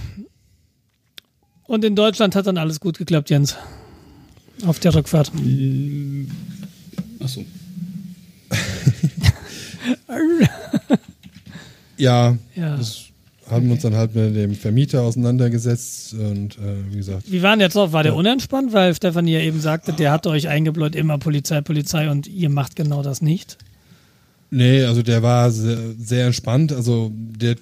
[1.64, 3.56] Und in Deutschland hat dann alles gut geklappt, Jens.
[4.64, 5.32] Auf der Rückfahrt.
[7.18, 7.44] Achso.
[11.96, 12.76] Ja, Ja.
[12.76, 13.06] das
[13.50, 17.60] haben uns dann halt mit dem Vermieter auseinandergesetzt und äh, wie gesagt, Wie war denn
[17.60, 17.92] jetzt drauf?
[17.92, 18.72] War der unentspannt?
[18.72, 22.76] Weil Stefanie ja eben sagte, der hatte euch eingebläut, immer Polizei, Polizei und ihr macht
[22.76, 23.58] genau das nicht.
[24.50, 26.72] nee, also der war sehr, sehr entspannt.
[26.72, 27.56] Also der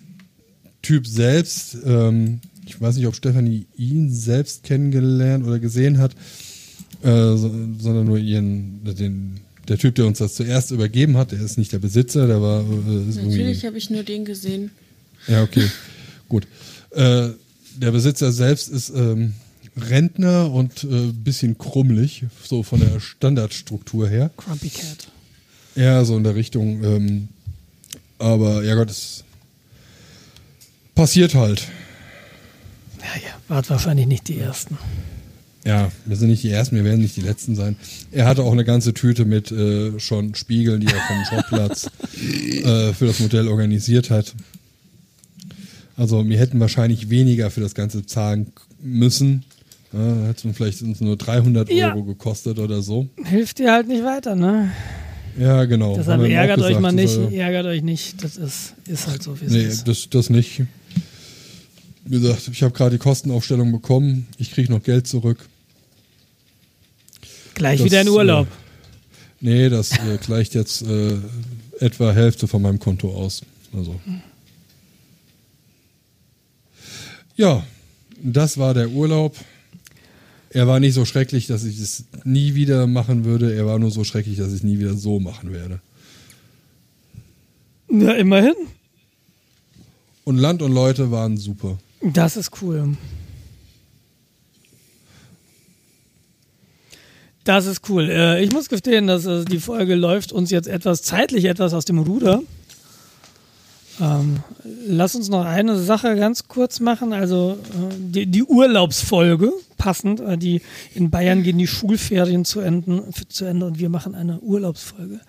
[0.83, 6.13] Typ selbst, ähm, ich weiß nicht, ob Stefanie ihn selbst kennengelernt oder gesehen hat,
[7.03, 11.41] äh, so, sondern nur ihren, den, der Typ, der uns das zuerst übergeben hat, der
[11.41, 14.71] ist nicht der Besitzer, der war äh, Natürlich habe ich nur den gesehen.
[15.27, 15.71] Ja, okay.
[16.29, 16.47] Gut.
[16.91, 17.31] Äh,
[17.77, 19.35] der Besitzer selbst ist ähm,
[19.77, 24.31] Rentner und äh, bisschen krummelig, so von der Standardstruktur her.
[24.37, 25.09] Grumpy Cat.
[25.75, 26.85] Ja, so in der Richtung.
[26.85, 27.29] Ähm,
[28.19, 29.25] aber ja Gott, es
[30.95, 31.69] passiert halt.
[33.01, 34.79] Ja, ja, wart wahrscheinlich nicht die Ersten.
[35.65, 37.77] Ja, wir sind nicht die Ersten, wir werden nicht die Letzten sein.
[38.11, 41.87] Er hatte auch eine ganze Tüte mit äh, schon Spiegeln, die er vom Schrottplatz
[42.65, 44.35] äh, für das Modell organisiert hat.
[45.97, 49.45] Also wir hätten wahrscheinlich weniger für das Ganze zahlen müssen.
[49.93, 51.89] Ja, hätte es vielleicht nur 300 Ja.
[51.95, 53.09] Euro gekostet oder so.
[53.25, 54.73] Hilft dir halt nicht weiter, ne?
[55.39, 55.97] Ja, genau.
[55.97, 58.23] Deshalb ärgert euch gesagt, mal dass nicht, er- ärgert euch nicht.
[58.25, 59.87] Das ist, ist halt so, wie es Nee, ist.
[59.89, 60.63] das, das nicht.
[62.05, 64.27] Wie gesagt, ich habe gerade die Kostenaufstellung bekommen.
[64.39, 65.39] Ich kriege noch Geld zurück.
[67.55, 68.47] Gleich das, wieder in Urlaub.
[68.47, 68.51] Äh,
[69.41, 71.17] nee, das äh, gleicht jetzt äh,
[71.81, 73.43] etwa Hälfte von meinem Konto aus.
[73.75, 74.01] Also.
[77.43, 77.65] Ja,
[78.23, 79.35] Das war der Urlaub.
[80.51, 83.53] Er war nicht so schrecklich, dass ich es nie wieder machen würde.
[83.53, 85.81] Er war nur so schrecklich, dass ich es nie wieder so machen werde.
[87.91, 88.55] Ja, immerhin.
[90.23, 91.79] Und Land und Leute waren super.
[92.01, 92.97] Das ist cool.
[97.43, 98.09] Das ist cool.
[98.09, 101.87] Äh, ich muss gestehen, dass äh, die Folge läuft uns jetzt etwas zeitlich etwas aus
[101.87, 102.41] dem Ruder.
[104.03, 104.41] Ähm,
[104.89, 107.13] lass uns noch eine Sache ganz kurz machen.
[107.13, 110.21] Also äh, die, die Urlaubsfolge, passend.
[110.21, 110.61] Äh, die,
[110.95, 115.21] in Bayern gehen die Schulferien zu, enden, zu Ende und wir machen eine Urlaubsfolge.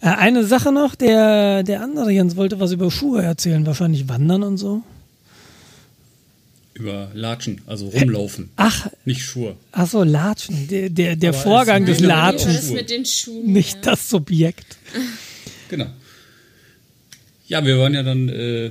[0.00, 4.42] Äh, eine Sache noch, der, der andere Jens wollte was über Schuhe erzählen, wahrscheinlich Wandern
[4.42, 4.82] und so.
[6.74, 8.48] Über Latschen, also rumlaufen.
[8.56, 9.54] Ach, Nicht Schuhe.
[9.70, 10.66] ach so, Latschen.
[10.68, 13.52] Der, der, der Vorgang des Latschens, Das mit den Schuhen.
[13.52, 13.90] nicht ja.
[13.90, 14.78] das Subjekt.
[15.68, 15.86] Genau.
[17.50, 18.70] Ja, wir waren ja dann äh,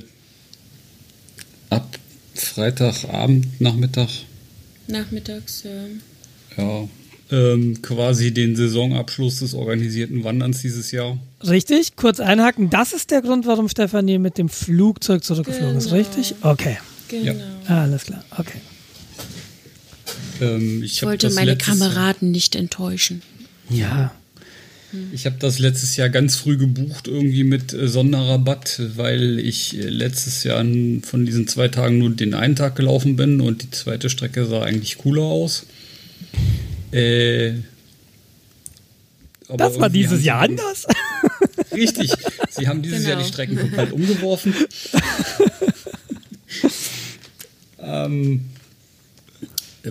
[1.70, 2.00] ab
[2.34, 4.08] Freitagabend, Nachmittag,
[4.88, 6.64] Nachmittags, ja.
[6.64, 6.88] ja,
[7.30, 11.20] ähm, quasi den Saisonabschluss des organisierten Wanderns dieses Jahr.
[11.46, 12.70] Richtig, kurz einhaken.
[12.70, 15.98] Das ist der Grund, warum Stefanie mit dem Flugzeug zurückgeflogen ist, Genau.
[15.98, 16.36] richtig?
[16.42, 16.78] Okay.
[17.10, 17.34] Genau.
[17.68, 17.82] Ja.
[17.82, 18.24] Alles klar.
[18.38, 18.62] Okay.
[20.40, 23.24] Ähm, ich Ich wollte meine Kameraden nicht enttäuschen.
[23.70, 24.14] Ja.
[25.14, 29.82] Ich habe das letztes Jahr ganz früh gebucht, irgendwie mit äh, Sonderrabatt, weil ich äh,
[29.88, 30.64] letztes Jahr
[31.04, 34.64] von diesen zwei Tagen nur den einen Tag gelaufen bin und die zweite Strecke sah
[34.64, 35.66] eigentlich cooler aus.
[36.92, 37.54] Äh,
[39.48, 40.86] aber Das war dieses Jahr anders.
[41.72, 42.12] Richtig.
[42.50, 43.28] Sie haben dieses Jahr Genau.
[43.28, 44.54] die Strecken komplett umgeworfen.
[47.80, 48.46] ähm,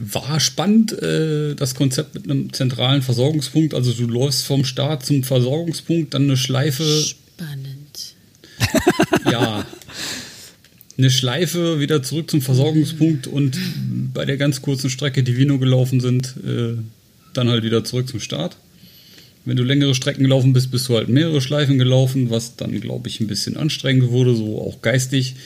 [0.01, 3.75] war spannend, äh, das Konzept mit einem zentralen Versorgungspunkt.
[3.75, 8.15] Also du läufst vom Start zum Versorgungspunkt, dann eine Schleife, Spannend.
[9.31, 9.65] ja,
[10.97, 13.57] eine Schleife wieder zurück zum Versorgungspunkt und
[14.13, 16.75] bei der ganz kurzen Strecke, die wir nur gelaufen sind, äh,
[17.35, 18.57] dann halt wieder zurück zum Start.
[19.49, 23.09] Wenn du längere Strecken gelaufen bist, bist du halt mehrere Schleifen gelaufen, was dann, glaube
[23.09, 25.37] ich, ein bisschen anstrengend wurde, so auch geistig.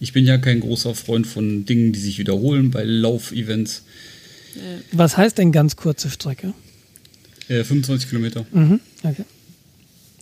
[0.00, 3.84] Ich bin ja kein großer Freund von Dingen, die sich wiederholen bei Laufevents.
[4.90, 6.54] Was heißt denn ganz kurze Strecke?
[7.46, 8.44] Äh, 25 Kilometer.
[8.50, 8.80] Mhm.
[9.04, 9.24] Okay.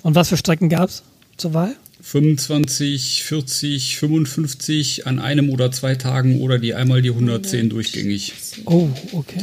[0.03, 1.03] Und was für Strecken gab es
[1.39, 1.75] zur Wahl?
[2.03, 8.35] 25, 40, 55 an einem oder zwei Tagen oder die einmal die 110 durchgängig.
[8.67, 9.41] Oh, okay.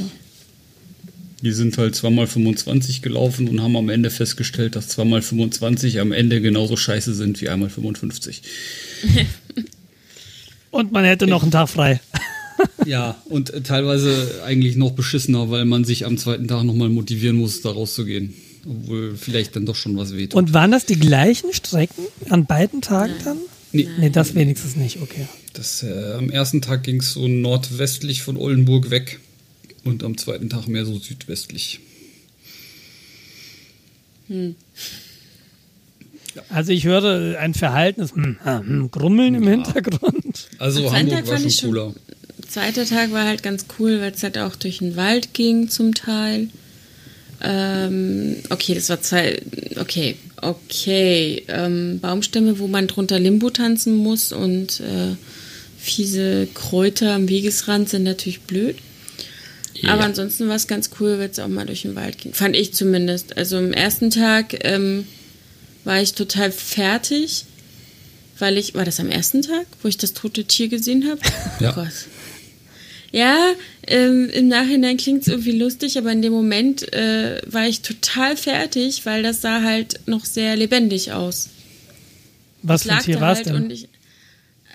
[1.42, 6.12] Die sind halt zweimal 25 gelaufen und haben am Ende festgestellt, dass zweimal 25 am
[6.12, 8.42] Ende genauso scheiße sind wie einmal 55.
[10.72, 12.00] Und man hätte noch einen Tag frei.
[12.86, 17.36] Ja, und äh, teilweise eigentlich noch beschissener, weil man sich am zweiten Tag nochmal motivieren
[17.36, 18.34] muss, da rauszugehen.
[18.66, 20.34] Obwohl vielleicht dann doch schon was weht.
[20.34, 23.38] Und waren das die gleichen Strecken an beiden Tagen dann?
[23.72, 23.88] Nee.
[24.00, 25.28] Nee, das wenigstens nicht, okay.
[25.54, 29.20] Das, äh, am ersten Tag ging es so nordwestlich von Oldenburg weg
[29.88, 31.80] und am zweiten Tag mehr so südwestlich.
[36.50, 40.50] Also ich höre ein Verhaltenes, hm, hm, Grummeln im Hintergrund.
[40.60, 41.94] Also Zweiten Hamburg Tag war schon ich schon- cooler.
[42.48, 45.94] Zweiter Tag war halt ganz cool, weil es halt auch durch den Wald ging zum
[45.94, 46.50] Teil.
[47.42, 49.42] Ähm, okay, das war zwei.
[49.80, 51.44] Okay, okay.
[51.50, 55.16] Ähm, Baumstämme, wo man drunter Limbo tanzen muss und äh,
[55.78, 58.78] fiese Kräuter am Wegesrand sind natürlich blöd.
[59.82, 59.94] Ja.
[59.94, 62.34] Aber ansonsten war es ganz cool, weil es auch mal durch den Wald ging.
[62.34, 63.38] Fand ich zumindest.
[63.38, 65.08] Also am ersten Tag ähm,
[65.84, 67.46] war ich total fertig,
[68.40, 68.74] weil ich.
[68.76, 71.20] War das am ersten Tag, wo ich das tote Tier gesehen habe?
[71.60, 71.72] Ja.
[71.72, 71.94] Oh Gott.
[73.12, 73.54] Ja,
[73.88, 78.36] ähm, im Nachhinein klingt es irgendwie lustig, aber in dem Moment äh, war ich total
[78.36, 81.50] fertig, weil das sah halt noch sehr lebendig aus.
[82.64, 83.88] Was für ein Tier war es halt denn?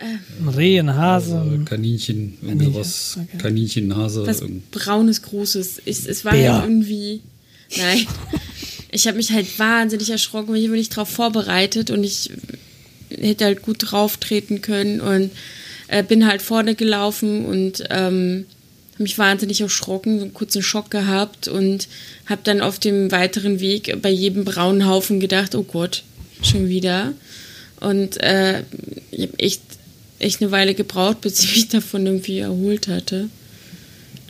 [0.03, 1.35] Ein Reh, ein Hase?
[1.35, 3.19] Äh, ein- Kaninchen, Kaninchen, irgendwas.
[3.23, 3.39] okay.
[3.39, 4.27] Kaninchen, Hase.
[4.27, 5.83] was irgend- braunes, großes.
[5.85, 6.55] Ich, es war Bär.
[6.55, 7.21] halt irgendwie.
[7.77, 8.07] Nein.
[8.91, 12.31] Ich habe mich halt wahnsinnig erschrocken, weil ich bin nicht drauf vorbereitet und ich
[13.11, 15.31] hätte halt gut drauf treten können und
[15.89, 18.45] äh, bin halt vorne gelaufen und ähm,
[18.93, 21.89] hab mich wahnsinnig erschrocken, so einen kurzen Schock gehabt und
[22.27, 26.03] habe dann auf dem weiteren Weg bei jedem braunen Haufen gedacht, oh Gott,
[26.43, 27.13] schon wieder.
[27.81, 28.63] Und äh,
[29.11, 29.63] ich habe echt,
[30.23, 33.29] echt eine Weile gebraucht, bis ich mich davon irgendwie erholt hatte.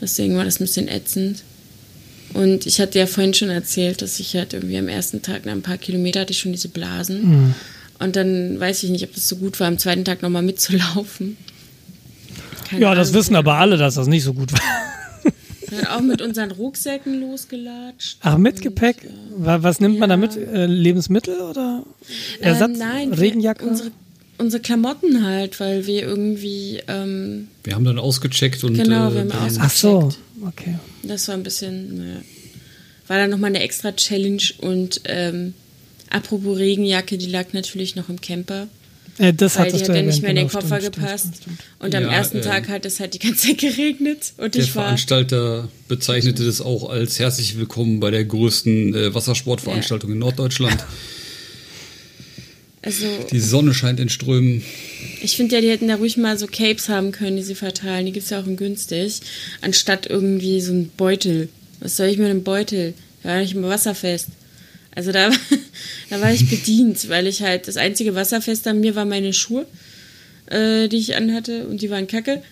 [0.01, 1.43] Deswegen war das ein bisschen ätzend.
[2.33, 5.51] Und ich hatte ja vorhin schon erzählt, dass ich halt irgendwie am ersten Tag nach
[5.53, 7.53] ein paar Kilometer hatte ich schon diese Blasen.
[7.99, 11.37] Und dann weiß ich nicht, ob das so gut war, am zweiten Tag nochmal mitzulaufen.
[12.67, 13.19] Keine Ja, das Ahnung.
[13.21, 14.59] wissen aber alle, dass das nicht so gut war.
[15.69, 18.17] Sind auch mit unseren Rucksäcken losgelatscht.
[18.21, 18.97] Ach, mit Gepäck?
[19.37, 20.35] Wa- Was nimmt man da mit?
[20.35, 21.83] Äh, Lebensmittel oder
[22.41, 22.71] Ersatz?
[22.73, 23.65] Ähm, nein, Regenjacke?
[23.65, 23.91] Unsere,
[24.43, 29.19] unsere Klamotten halt, weil wir irgendwie, ähm, Wir haben dann ausgecheckt und Genau, wir äh,
[29.21, 30.09] haben dann- aus- Ach so,
[30.45, 30.75] okay.
[31.03, 32.21] das war ein bisschen, naja,
[33.07, 35.53] war dann nochmal eine extra Challenge und ähm,
[36.09, 38.67] apropos Regenjacke, die lag natürlich noch im Camper.
[39.19, 41.25] Äh, das Weil die hat ja nicht mehr in den genau, Koffer stimmt, gepasst.
[41.25, 41.83] Stimmt, stimmt, stimmt.
[41.85, 44.33] Und am Ja, ersten äh, Tag hat es halt die ganze Zeit geregnet.
[44.37, 44.85] Und Der ich war.
[44.85, 50.83] Veranstalter bezeichnete das auch als herzlich willkommen bei der größten äh, Wassersportveranstaltung in Norddeutschland.
[52.83, 54.61] Also, Die Sonne scheint in Strömen.
[55.21, 58.05] ich finde ja, die hätten da ruhig mal so Capes haben können, die sie verteilen.
[58.05, 59.21] Die gibt es ja auch in günstig.
[59.61, 61.47] Anstatt irgendwie so ein Beutel.
[61.79, 62.93] Was soll ich mit einem Beutel?
[63.23, 64.27] Da war nicht immer wasserfest.
[64.95, 65.31] Also da,
[66.09, 69.65] da war ich bedient, weil ich halt das einzige Wasserfest an mir war meine Schuhe,
[70.47, 72.43] äh, die ich anhatte und die waren kacke.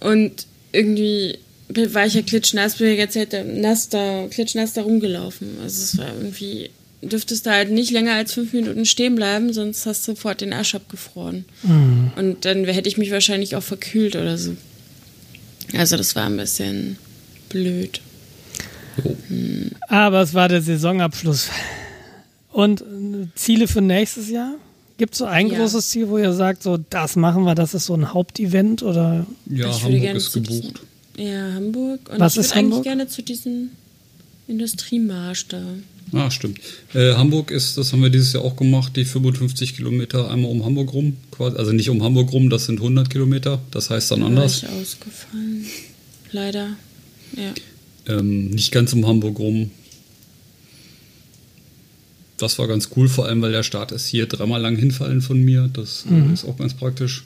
[0.00, 5.58] Und irgendwie war ich ja klitschnass, bin ganze Zeit da, nass da, klitschnass da rumgelaufen.
[5.62, 6.70] Also es war irgendwie,
[7.02, 10.52] dürftest da halt nicht länger als fünf Minuten stehen bleiben, sonst hast du sofort den
[10.52, 11.44] Arsch abgefroren.
[12.16, 14.56] Und dann hätte ich mich wahrscheinlich auch verkühlt oder so.
[15.76, 16.96] Also das war ein bisschen
[17.48, 18.00] blöd.
[19.88, 21.50] Aber es war der Saisonabschluss.
[22.52, 22.84] Und äh,
[23.34, 24.54] Ziele für nächstes Jahr?
[24.96, 25.58] Gibt es so ein Ja.
[25.58, 29.26] großes Ziel, wo ihr sagt, so das machen wir, das ist so ein Hauptevent oder
[29.44, 30.80] Ja, Ich Hamburg ist gebucht.
[31.18, 32.08] Diesem, ja, Hamburg.
[32.08, 33.70] Und Was ich würde eigentlich gerne zu diesem
[34.48, 35.60] Industriemarsch da.
[36.12, 36.60] Ah, stimmt.
[36.94, 40.64] Äh, Hamburg ist, das haben wir dieses Jahr auch gemacht, die 55 Kilometer einmal um
[40.64, 41.16] Hamburg rum.
[41.30, 43.60] Quasi, also nicht um Hamburg rum, das sind 100 Kilometer.
[43.70, 44.62] Das heißt dann anders.
[44.62, 45.66] ich ausgefallen.
[46.30, 46.76] Leider.
[47.36, 47.54] Ja.
[48.14, 49.70] Ähm, nicht ganz um Hamburg rum.
[52.36, 55.42] Das war ganz cool, vor allem weil der Start ist hier dreimal lang hinfallen von
[55.42, 55.70] mir.
[55.72, 57.24] Das äh, ist auch ganz praktisch.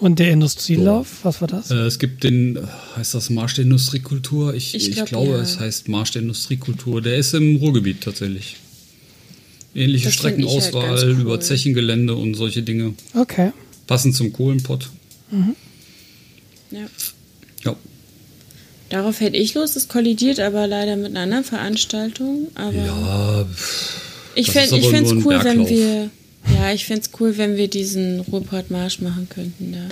[0.00, 1.70] Und der Industrielauf, was war das?
[1.70, 2.58] Äh, es gibt den,
[2.96, 4.54] heißt das Marsch der Industriekultur?
[4.54, 5.40] Ich, Ich ich, glaub, glaube, ja.
[5.40, 7.00] es heißt Marsch der Industriekultur.
[7.02, 8.56] Der ist im Ruhrgebiet tatsächlich.
[9.74, 11.20] Ähnliche Das ich halt Streckenauswahl ganz cool.
[11.20, 12.94] über Zechengelände und solche Dinge.
[13.14, 13.52] Okay.
[13.86, 14.88] Passend zum Kohlenpott.
[16.70, 16.86] ja.
[17.64, 17.76] Ja.
[18.88, 19.76] Darauf hätte ich Lust.
[19.76, 22.48] Das kollidiert aber leider mit einer anderen Veranstaltung.
[22.54, 23.46] Aber Ja,
[24.34, 26.10] ich fände ich ein cool, wenn wir.
[26.54, 29.74] Ja, ich fände es cool, wenn wir diesen Ruhrpott-Marsch machen könnten.
[29.74, 29.88] Ja.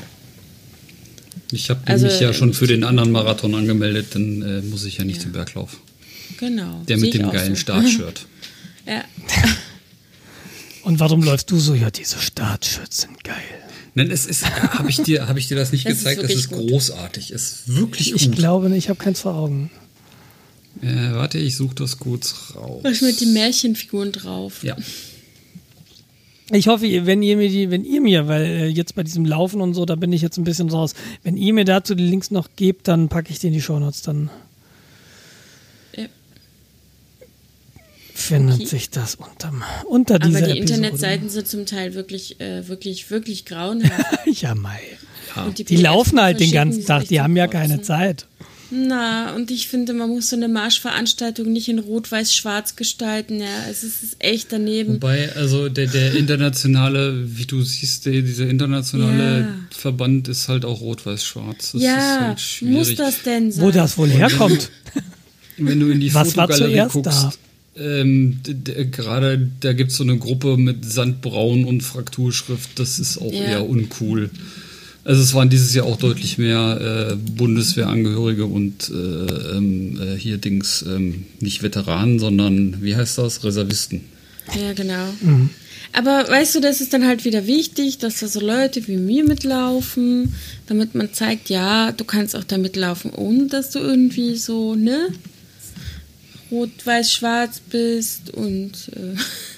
[1.53, 4.85] ich habe Also, mich ja schon für den ich- anderen Marathon angemeldet, dann äh, muss
[4.85, 5.79] ich ja nicht zum Berglauf.
[6.39, 6.83] Genau.
[6.89, 7.61] Der Sehe mit ich dem geilen so.
[7.61, 8.27] Startshirt.
[8.87, 9.05] Ja.
[10.83, 11.75] Und warum läufst du so?
[11.75, 13.35] Ja, diese Startshirts sind geil.
[13.95, 16.23] Nein, es ist, habe ich dir, habe ich dir das nicht Das ist gezeigt?
[16.23, 16.71] Es wirklich ist gut.
[16.71, 17.31] großartig.
[17.33, 18.37] Es ist wirklich Ich gut.
[18.37, 19.71] glaube nicht, ich habe keins vor Augen.
[20.81, 22.81] Äh, warte, ich suche das kurz raus.
[22.83, 24.63] Was mit den Märchenfiguren drauf.
[24.63, 24.75] Ja.
[26.51, 29.61] Ich hoffe, wenn ihr mir die, wenn ihr mir, weil äh, jetzt bei diesem Laufen
[29.61, 30.95] und so, da bin ich jetzt ein bisschen raus.
[31.23, 34.03] Wenn ihr mir dazu die Links noch gebt, dann packe ich die in die Shownotes.
[34.03, 34.31] Dann
[35.95, 36.07] Ja.
[38.15, 38.65] findet Okay.
[38.67, 40.79] sich das unterm, unter dieser Aber die Episode.
[40.79, 44.27] Internetseiten sind zum Teil wirklich, äh, wirklich, wirklich grauenhaft.
[44.41, 44.81] ja, Mai.
[45.47, 48.27] Und Die PDF laufen halt den ganzen Tag, die haben ja keine Zeit.
[48.71, 53.41] Na, und ich finde, man muss so eine Marschveranstaltung nicht in Rot-Weiß-Schwarz gestalten.
[53.41, 54.95] Ja, es ist, ist echt daneben.
[54.95, 59.55] Wobei, also der, der internationale, wie du siehst, der, dieser internationale Ja.
[59.71, 61.73] Verband ist halt auch rot-weiß-schwarz.
[61.73, 62.77] Das ist ja, halt schwierig.
[62.77, 63.65] muss das denn sein?
[63.65, 64.71] Wo das wohl herkommt.
[65.57, 67.39] Wenn du in die Was war Fotogalerie zuerst guckst,
[67.75, 67.83] da?
[67.83, 68.41] ähm,
[68.93, 73.41] gerade da gibt es so eine Gruppe mit Sandbraun und Frakturschrift, das ist auch Ja.
[73.45, 74.31] eher uncool.
[75.05, 80.39] Also es waren dieses Jahr auch deutlich mehr äh, Bundeswehrangehörige und äh, ähm, äh, hier
[80.39, 83.43] Dings, ähm, nicht Veteranen, sondern wie heißt das?
[83.45, 84.03] Reservisten.
[84.55, 85.09] Ja, genau.
[85.93, 89.25] Aber weißt du, das ist dann halt wieder wichtig, dass da so Leute wie mir
[89.25, 90.35] mitlaufen,
[90.67, 95.09] damit man zeigt, ja, du kannst auch da mitlaufen, ohne dass du irgendwie so, ne?
[96.51, 99.17] Rot, weiß, schwarz bist und äh,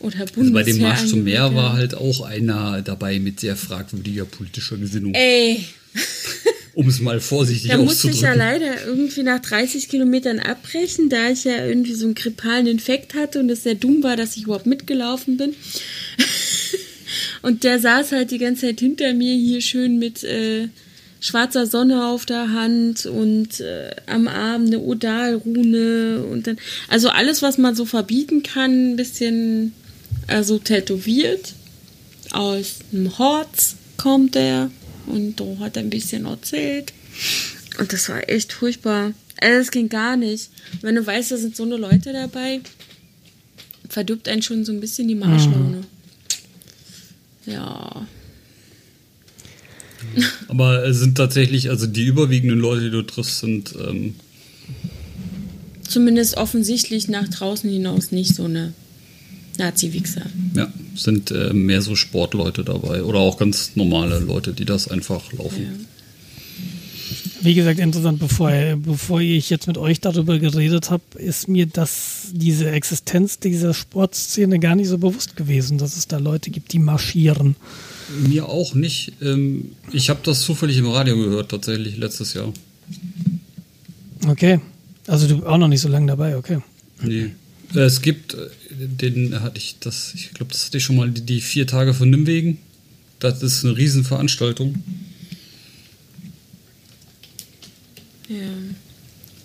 [0.00, 0.42] oder Bundeswehr.
[0.42, 4.76] Also bei dem Marsch zum Meer war halt auch einer dabei mit sehr fragwürdiger politischer
[4.76, 5.64] Gesinnung, Ey,
[6.74, 8.60] um es mal vorsichtig da musste ich ja auszudrücken.
[8.60, 13.40] leider irgendwie nach 30 Kilometern abbrechen, da ich ja irgendwie so einen grippalen Infekt hatte
[13.40, 15.54] und es sehr dumm war, dass ich überhaupt mitgelaufen bin.
[17.42, 20.68] und der saß halt die ganze Zeit hinter mir hier schön mit äh,
[21.20, 27.42] schwarzer Sonne auf der Hand und äh, am Arm eine Odalrune und dann, also alles,
[27.42, 29.72] was man so verbieten kann, ein bisschen
[30.28, 31.54] also tätowiert.
[32.30, 34.70] Aus dem Horz kommt er
[35.06, 36.92] und da hat er ein bisschen erzählt.
[37.78, 39.12] Und das war echt furchtbar.
[39.40, 40.50] Also das ging gar nicht.
[40.80, 42.60] Wenn du weißt, da sind so eine Leute dabei,
[43.88, 45.82] verdirbt einen schon so ein bisschen die Marschlaune.
[47.46, 48.06] Ja.
[50.48, 54.14] Aber es sind tatsächlich, also die überwiegenden Leute, die du triffst, sind ähm,
[55.88, 58.74] Zumindest offensichtlich nach draußen hinaus nicht so eine
[59.58, 60.22] Nazi-Wichser.
[60.54, 65.32] Ja, sind äh, mehr so Sportleute dabei oder auch ganz normale Leute, die das einfach
[65.32, 65.62] laufen.
[65.62, 65.68] Ja.
[67.40, 72.28] Wie gesagt, interessant, bevor, bevor ich jetzt mit euch darüber geredet habe, ist mir das,
[72.32, 76.80] diese Existenz dieser Sportszene gar nicht so bewusst gewesen, dass es da Leute gibt, die
[76.80, 77.54] marschieren.
[78.26, 79.12] Mir auch nicht.
[79.22, 82.52] Ähm, ich habe das zufällig im Radio gehört, tatsächlich letztes Jahr.
[84.26, 84.60] Okay.
[85.06, 86.58] Also du auch noch nicht so lange dabei, okay.
[87.02, 87.30] Nee.
[87.74, 91.10] Äh, Es gibt, äh, den hatte ich, das, ich glaube, das hatte ich schon mal,
[91.10, 92.58] die, die vier Tage von Nimwegen.
[93.18, 94.76] Das ist eine Riesenveranstaltung.
[98.28, 98.36] Ja.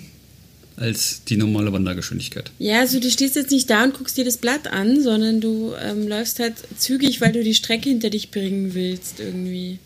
[0.77, 2.51] als die normale Wandergeschwindigkeit.
[2.59, 5.75] Ja, also du stehst jetzt nicht da und guckst dir das Blatt an, sondern du
[5.81, 9.79] ähm, läufst halt zügig, weil du die Strecke hinter dich bringen willst irgendwie.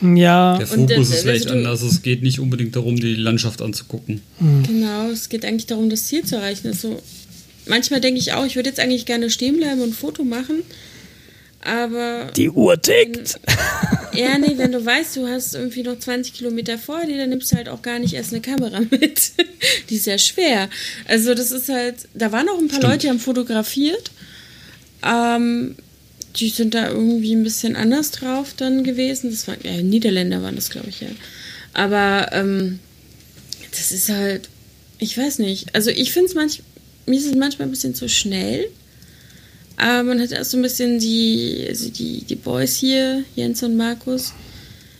[0.00, 1.82] Ja, Der Und, Fokus äh, ist vielleicht also anders.
[1.82, 4.20] Es geht nicht unbedingt darum, die Landschaft anzugucken.
[4.38, 6.68] Genau, es geht eigentlich darum, das Ziel zu erreichen.
[6.68, 7.02] Also,
[7.66, 10.62] manchmal denke ich auch, ich würde jetzt eigentlich gerne stehen bleiben und ein Foto machen.
[11.64, 13.40] Aber die Uhr tickt.
[14.14, 17.52] ja, nee, wenn du weißt, du hast irgendwie noch 20 Kilometer vor dir, dann nimmst
[17.52, 19.32] du halt auch gar nicht erst eine Kamera mit.
[19.90, 20.68] die ist ja schwer.
[21.06, 22.84] Also das ist halt, da waren auch ein paar Stimmt.
[22.84, 24.10] Leute, die haben fotografiert.
[25.04, 25.76] Ähm,
[26.36, 29.30] die sind da irgendwie ein bisschen anders drauf dann gewesen.
[29.30, 31.08] Das waren, ja, Niederländer waren das, glaube ich, ja.
[31.74, 32.78] Aber ähm,
[33.72, 34.48] das ist halt,
[34.98, 35.74] ich weiß nicht.
[35.74, 36.66] Also ich finde es manchmal,
[37.06, 38.68] mir ist es manchmal ein bisschen zu schnell.
[39.78, 43.76] Aber man hat erst so ein bisschen die, also die, die Boys hier, Jens und
[43.76, 44.34] Markus.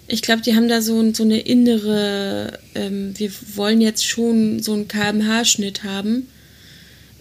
[0.07, 4.73] Ich glaube, die haben da so, so eine innere, ähm, wir wollen jetzt schon so
[4.73, 6.29] einen KMH-Schnitt haben.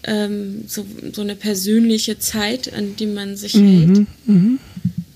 [0.04, 4.06] Ähm, so, so eine persönliche Zeit, an die man sich hält.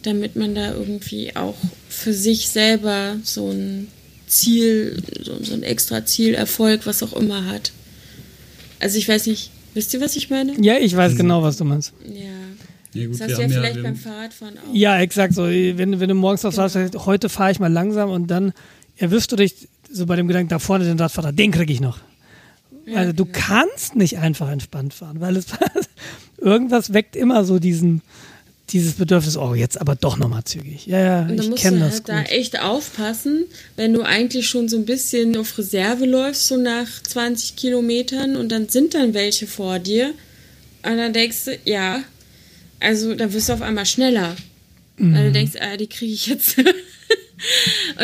[0.03, 1.57] Damit man da irgendwie auch
[1.89, 3.87] für sich selber so ein
[4.27, 7.71] Ziel, so, so ein extra Zielerfolg, was auch immer hat.
[8.81, 10.55] Also ich weiß nicht, wisst ihr, was ich meine?
[10.61, 11.93] Ja, ich weiß genau, was du meinst.
[12.05, 12.25] Ja.
[12.95, 14.75] Ja, gut, Das hast wir du ja ja- vielleicht wir- beim Fahrradfahren auch.
[14.75, 15.45] Ja, exakt so.
[15.45, 16.69] Wenn, wenn du morgens Genau.
[16.69, 16.77] sagst,
[17.07, 18.53] heute fahre ich mal langsam und dann
[18.97, 21.99] erwischst du dich so bei dem Gedanken, da vorne den Radfahrer, den kriege ich noch.
[22.95, 25.47] also du kannst nicht einfach entspannt fahren, weil es
[26.39, 28.03] irgendwas weckt immer so diesen
[28.71, 30.87] dieses Bedürfnis, oh, jetzt aber doch nochmal zügig.
[30.87, 32.09] Ja, ja, ich kenne das halt gut.
[32.09, 33.45] da echt aufpassen,
[33.77, 38.51] wenn du eigentlich schon so ein bisschen auf Reserve läufst, so nach 20 Kilometern und
[38.51, 40.15] dann sind dann welche vor dir.
[40.85, 42.03] Und dann denkst du, ja,
[42.81, 44.37] also dann wirst du auf einmal schneller.
[44.97, 45.15] Weil Mhm.
[45.27, 46.57] du denkst, ah, die kriege ich jetzt.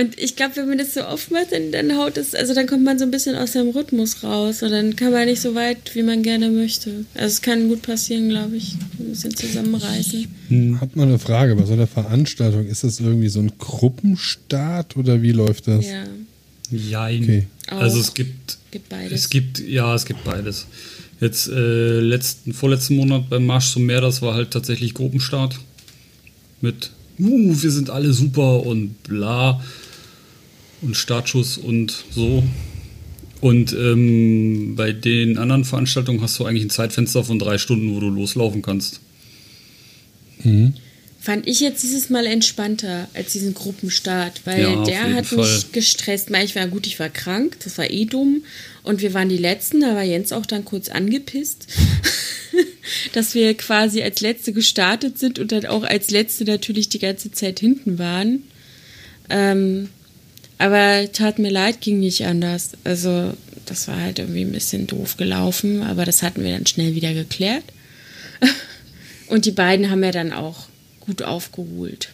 [0.01, 2.67] und ich glaube, wenn man das so oft macht, dann, dann haut es, also dann
[2.67, 5.55] kommt man so ein bisschen aus seinem Rhythmus raus und dann kann man nicht so
[5.55, 7.05] weit, wie man gerne möchte.
[7.15, 8.75] Also es kann gut passieren, glaube ich.
[8.99, 10.81] Ein bisschen zusammenreißen.
[10.81, 12.67] Hat man eine Frage bei so einer Veranstaltung?
[12.67, 15.87] Ist das irgendwie so ein Gruppenstart oder wie läuft das?
[15.87, 16.05] Ja,
[16.71, 17.23] Jein.
[17.23, 17.47] Okay.
[17.69, 19.13] Also es gibt, gibt beides.
[19.13, 20.67] es gibt, ja, es gibt beides.
[21.21, 25.59] Jetzt äh, letzten, vorletzten Monat beim Marsch zum Meer, das war halt tatsächlich Gruppenstart.
[26.61, 29.63] Mit, uh, wir sind alle super und bla.
[30.81, 32.43] Und Startschuss und so.
[33.41, 38.01] Und ähm, bei den anderen Veranstaltungen hast du eigentlich ein Zeitfenster von drei Stunden, wo
[38.01, 39.01] du loslaufen kannst.
[41.21, 45.39] Fand ich jetzt dieses Mal entspannter als diesen Gruppenstart, weil Ja, der hat Fall.
[45.39, 46.31] mich gestresst.
[46.45, 48.45] Ich war gut, ich war krank, das war eh dumm.
[48.83, 51.67] Und wir waren die Letzten, da war Jens auch dann kurz angepisst,
[53.13, 57.31] dass wir quasi als Letzte gestartet sind und dann auch als Letzte natürlich die ganze
[57.33, 58.45] Zeit hinten waren.
[59.31, 59.89] Ähm,
[60.59, 62.73] aber tat mir leid, ging nicht anders.
[62.85, 63.33] Also
[63.67, 67.15] das war halt irgendwie ein bisschen doof gelaufen, aber das hatten wir dann schnell wieder
[67.15, 67.65] geklärt.
[69.29, 70.67] Und die beiden haben ja dann auch
[71.01, 72.11] gut aufgeholt.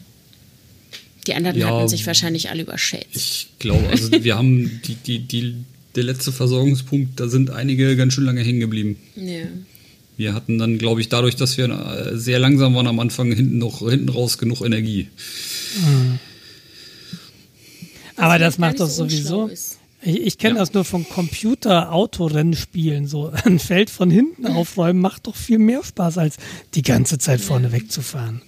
[1.27, 3.15] Die anderen Ja, hatten sich wahrscheinlich alle überschätzt.
[3.15, 5.55] Ich glaube, also wir haben die, die, die,
[5.95, 8.99] der letzte Versorgungspunkt, da sind einige ganz schön lange hängen geblieben.
[9.17, 9.45] Ja.
[10.17, 13.59] Wir hatten dann, glaube ich, dadurch, dass wir äh, sehr langsam waren am Anfang, hinten
[13.59, 15.09] noch hinten raus genug Energie.
[18.17, 19.47] Aber das macht doch so sowieso.
[19.49, 19.79] ist.
[20.03, 20.61] Ich, ich kenne Ja.
[20.61, 23.07] das nur von Computer-Autorennspielen.
[23.09, 26.37] So ein Feld von hinten aufräumen macht doch viel mehr Spaß, als
[26.75, 28.43] die ganze Zeit vorne wegzufahren.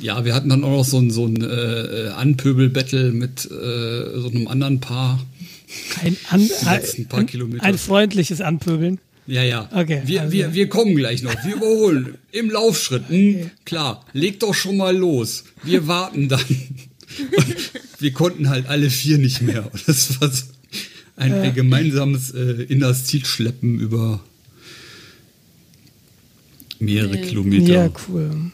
[0.00, 4.28] Ja, wir hatten dann auch noch so ein, so ein äh, Anpöbel-Battle mit äh, so
[4.32, 5.18] einem anderen Paar.
[6.02, 7.64] Ein, an, letzten paar ein, Kilometer.
[7.64, 9.00] ein freundliches Anpöbeln.
[9.30, 9.68] Ja, ja.
[9.72, 11.34] Okay, Wir, also- wir, wir kommen gleich noch.
[11.44, 12.14] Wir überholen.
[12.32, 13.08] Im Laufschritt.
[13.08, 15.44] Hm, Klar, leg doch schon mal los.
[15.62, 16.40] Wir warten dann.
[16.40, 17.56] Und
[18.00, 19.72] wir konnten halt alle vier nicht mehr.
[19.72, 20.44] Und das war so
[21.16, 24.20] ein, ein gemeinsames äh, inneres Zielschleppen über
[26.78, 27.18] mehrere.
[27.18, 27.72] Kilometer.
[27.72, 28.50] Ja, cool.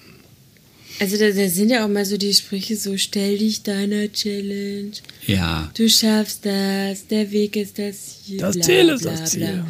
[0.99, 4.93] Also da, da sind ja auch mal so die Sprüche so, stell dich deiner Challenge,
[5.27, 5.71] Ja.
[5.77, 8.39] du schaffst das, der Weg ist das Ziel.
[8.39, 9.31] Das Ziel ist das.
[9.33, 9.67] Ziel, ja.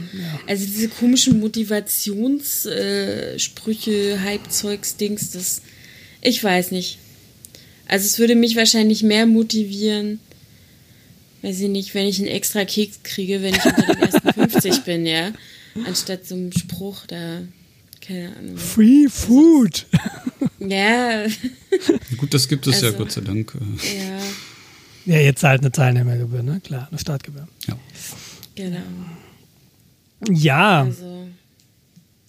[0.46, 5.62] Also diese komischen Motivationssprüche, äh, Sprüche, Hype-Zeugs-Dings, das,
[6.22, 6.98] ich weiß nicht.
[7.88, 10.20] Also es würde mich wahrscheinlich mehr motivieren,
[11.42, 14.80] weiß ich nicht, wenn ich einen extra Keks kriege, wenn ich unter den ersten 50
[14.84, 15.32] bin, ja.
[15.86, 17.42] Anstatt so einem Spruch da,
[18.06, 18.56] keine Ahnung.
[18.56, 19.86] Free Food.
[20.58, 21.26] Ja,
[22.16, 23.52] Gut, das gibt es ja Also- Gott sei Dank.
[25.06, 26.60] ja, Ja, jetzt halt eine Teilnehmergebühr, ne?
[26.64, 27.46] Klar, eine Startgebühr.
[27.68, 27.76] Ja.
[28.54, 28.78] genau.
[30.30, 31.28] Ja, Also,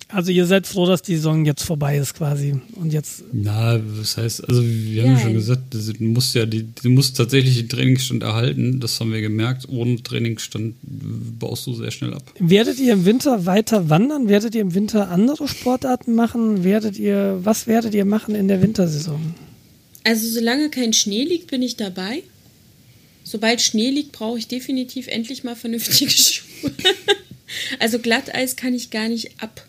[0.10, 2.56] also ihr seid froh, dass die Saison jetzt vorbei ist quasi.
[2.76, 6.66] Und jetzt, Na, das heißt, also wir haben ja schon gesagt, du musst ja die,
[6.82, 8.80] du musst tatsächlich den Trainingsstand erhalten.
[8.80, 9.68] Das haben wir gemerkt.
[9.70, 12.24] Ohne Trainingsstand baust du sehr schnell ab.
[12.40, 14.30] werdet ihr im Winter weiter wandern?
[14.30, 16.64] Werdet ihr im Winter andere Sportarten machen?
[16.64, 19.36] Werdet ihr, was werdet ihr machen in der Wintersaison?
[20.06, 22.24] also solange kein Schnee liegt, bin ich dabei.
[23.26, 26.72] Sobald Schnee liegt, brauche ich definitiv endlich mal vernünftige Schuhe.
[27.80, 29.67] also Glatteis kann ich gar nicht ab.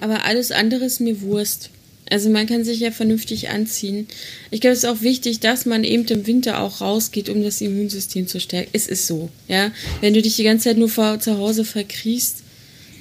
[0.00, 1.70] Aber alles andere ist mir Wurst.
[2.10, 4.06] Also man kann sich ja vernünftig anziehen.
[4.50, 7.60] Ich glaube, es ist auch wichtig, dass man eben im Winter auch rausgeht, um das
[7.60, 8.70] Immunsystem zu stärken.
[8.72, 9.72] Es ist so, ja.
[10.00, 12.42] Wenn du dich die ganze Zeit nur vor, zu Hause verkriechst,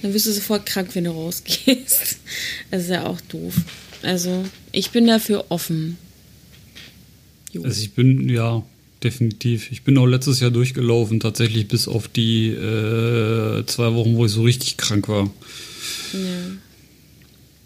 [0.01, 2.17] dann wirst du sofort krank, wenn du rausgehst.
[2.71, 3.55] Das ist ja auch doof.
[4.01, 5.97] Also ich bin dafür offen.
[7.51, 7.63] Jo.
[7.63, 8.63] Also ich bin, ja,
[9.03, 9.71] definitiv.
[9.71, 14.31] Ich bin auch letztes Jahr durchgelaufen, tatsächlich bis auf die äh, zwei Wochen, wo ich
[14.31, 15.29] so richtig krank war.
[16.13, 16.19] ja.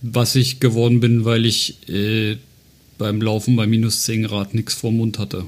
[0.02, 2.38] Was ich geworden bin, weil ich äh,
[2.98, 5.46] beim Laufen bei minus 10 Grad nichts vorm Mund hatte.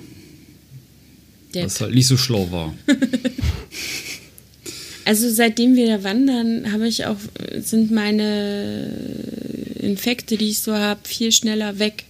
[1.54, 1.66] Depp.
[1.66, 2.76] Was halt nicht so schlau war.
[5.10, 7.16] Also seitdem wir da wandern, habe ich auch,
[7.58, 8.94] sind meine
[9.80, 12.04] Infekte, die ich so habe, viel schneller weg.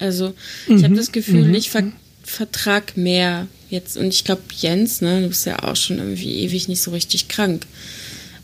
[0.00, 0.34] Also
[0.66, 1.92] ich habe das Gefühl, ich ver
[2.24, 3.96] vertrag mehr jetzt.
[3.96, 7.28] Und ich glaube, Jens, ne, du bist ja auch schon irgendwie ewig nicht so richtig
[7.28, 7.66] krank.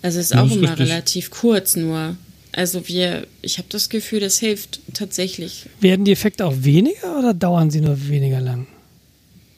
[0.02, 0.88] Also ist Ja, auch ist immer richtig.
[0.88, 2.16] relativ kurz nur.
[2.56, 5.66] Also wir, ich habe das Gefühl, das hilft tatsächlich.
[5.80, 8.66] Werden die Effekte auch weniger oder dauern sie nur weniger lang?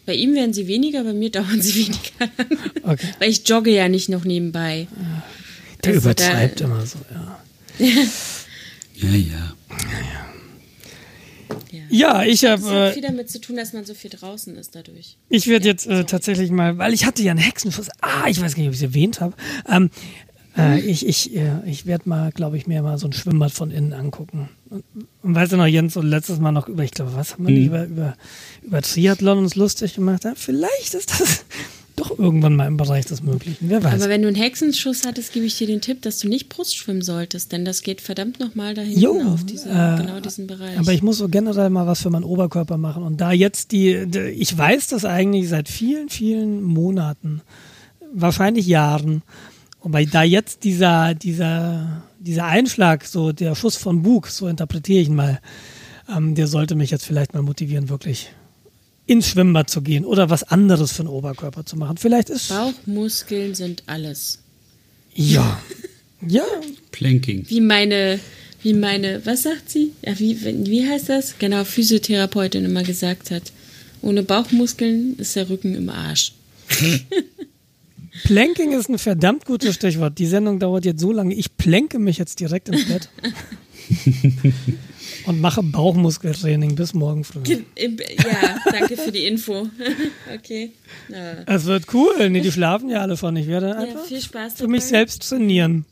[0.04, 2.58] Bei ihm werden sie weniger, bei mir dauern sie weniger lang.
[2.82, 3.06] Okay.
[3.20, 4.88] Weil ich jogge ja nicht noch nebenbei.
[5.84, 6.98] Der Also da- übertreibt immer so,
[7.78, 7.86] ja.
[8.96, 9.54] Ja, ja.
[11.90, 14.74] Ja, ich Das hat habe, viel damit zu tun, dass man so viel draußen ist
[14.74, 15.16] dadurch.
[15.30, 17.88] ich werde jetzt äh, tatsächlich mal, weil ich hatte ja einen Hexenschuss.
[18.00, 19.34] Ah, ich weiß gar nicht, ob ich es erwähnt habe.
[19.68, 19.90] Ähm,
[20.58, 23.70] äh, ich ich, äh, ich werde mal, glaube ich, mir mal so ein Schwimmbad von
[23.70, 24.48] innen angucken.
[24.68, 24.84] Und,
[25.22, 27.54] und weißt du noch, Jens, so letztes Mal noch über, ich glaube, was haben wir
[27.54, 28.16] nicht über, über,
[28.62, 30.24] über Triathlon uns lustig gemacht?
[30.24, 31.44] Ja, vielleicht ist das
[31.96, 33.68] doch irgendwann mal im Bereich des Möglichen.
[33.68, 33.94] Wer weiß.
[33.94, 36.76] Aber wenn du einen Hexenschuss hattest, gebe ich dir den Tipp, dass du nicht Brust
[36.76, 40.46] schwimmen solltest, denn das geht verdammt nochmal da hinten Jo, auf diese, äh, genau diesen
[40.46, 40.78] Bereich.
[40.78, 43.02] Aber ich muss so generell mal was für meinen Oberkörper machen.
[43.02, 47.42] Und da jetzt die, die ich weiß das eigentlich seit vielen, vielen Monaten,
[48.12, 49.22] wahrscheinlich Jahren.
[49.88, 55.08] Wobei da jetzt dieser, dieser, dieser Einschlag, so der Schuss von Bug, so interpretiere ich
[55.08, 55.40] ihn mal,
[56.14, 58.28] ähm, der sollte mich jetzt vielleicht mal motivieren, wirklich
[59.06, 61.96] ins Schwimmbad zu gehen oder was anderes für den Oberkörper zu machen.
[61.96, 64.40] Vielleicht ist Bauchmuskeln sind alles.
[65.14, 65.58] ja,
[66.20, 66.44] ja,
[66.92, 67.46] Planking.
[67.48, 68.20] Wie meine,
[68.62, 69.92] wie meine, was sagt sie?
[70.04, 71.38] Ja, wie, wie heißt das?
[71.38, 73.44] Genau, Physiotherapeutin immer gesagt hat.
[74.02, 76.34] Ohne Bauchmuskeln ist der Rücken im Arsch.
[78.24, 80.18] Planking ist ein verdammt gutes Stichwort.
[80.18, 81.34] Die Sendung dauert jetzt so lange.
[81.34, 83.08] Ich plänke mich jetzt direkt ins Bett
[85.26, 87.42] und mache Bauchmuskeltraining bis morgen früh.
[87.46, 89.68] Ja, danke für die Info.
[90.34, 90.72] okay.
[91.08, 91.44] Ja.
[91.46, 92.30] Es wird cool.
[92.30, 93.36] Nee, die schlafen ja alle von.
[93.36, 95.84] Ich werde Ja, einfach viel Spaß für mich selbst trainieren.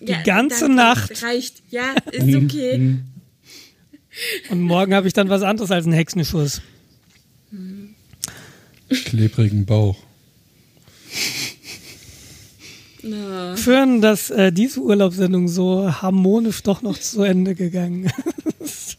[0.00, 0.76] Ja, ganze danke.
[0.76, 1.22] Nacht.
[1.22, 1.62] Reicht.
[1.70, 2.98] Ja, ist okay.
[4.50, 6.60] Und morgen habe ich dann was anderes als einen Hexenschuss.
[8.88, 9.96] Klebrigen Bauch.
[13.02, 13.56] Na.
[13.56, 18.10] Schön, dass äh, diese Urlaubssendung so harmonisch doch noch zu Ende gegangen
[18.60, 18.98] ist.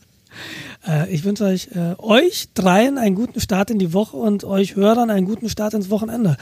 [0.87, 4.75] äh, ich wünsche euch, äh, euch dreien einen guten Start in die Woche und euch
[4.75, 6.37] Hörern einen guten Start ins Wochenende.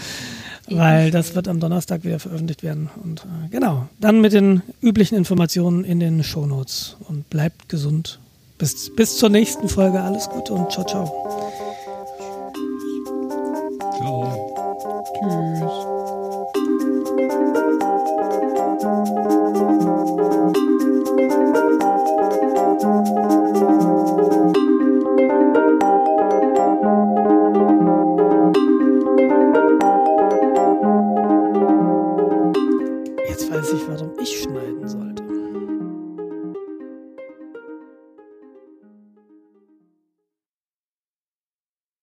[0.70, 2.90] Weil das wird am Donnerstag wieder veröffentlicht werden.
[3.04, 6.96] Und äh, genau, dann mit den üblichen Informationen in den Shownotes.
[7.10, 8.20] Und bleibt gesund.
[8.58, 10.02] Bis, bis zur nächsten Folge.
[10.02, 11.12] Alles Gute und ciao, ciao.
[13.98, 15.91] Ciao.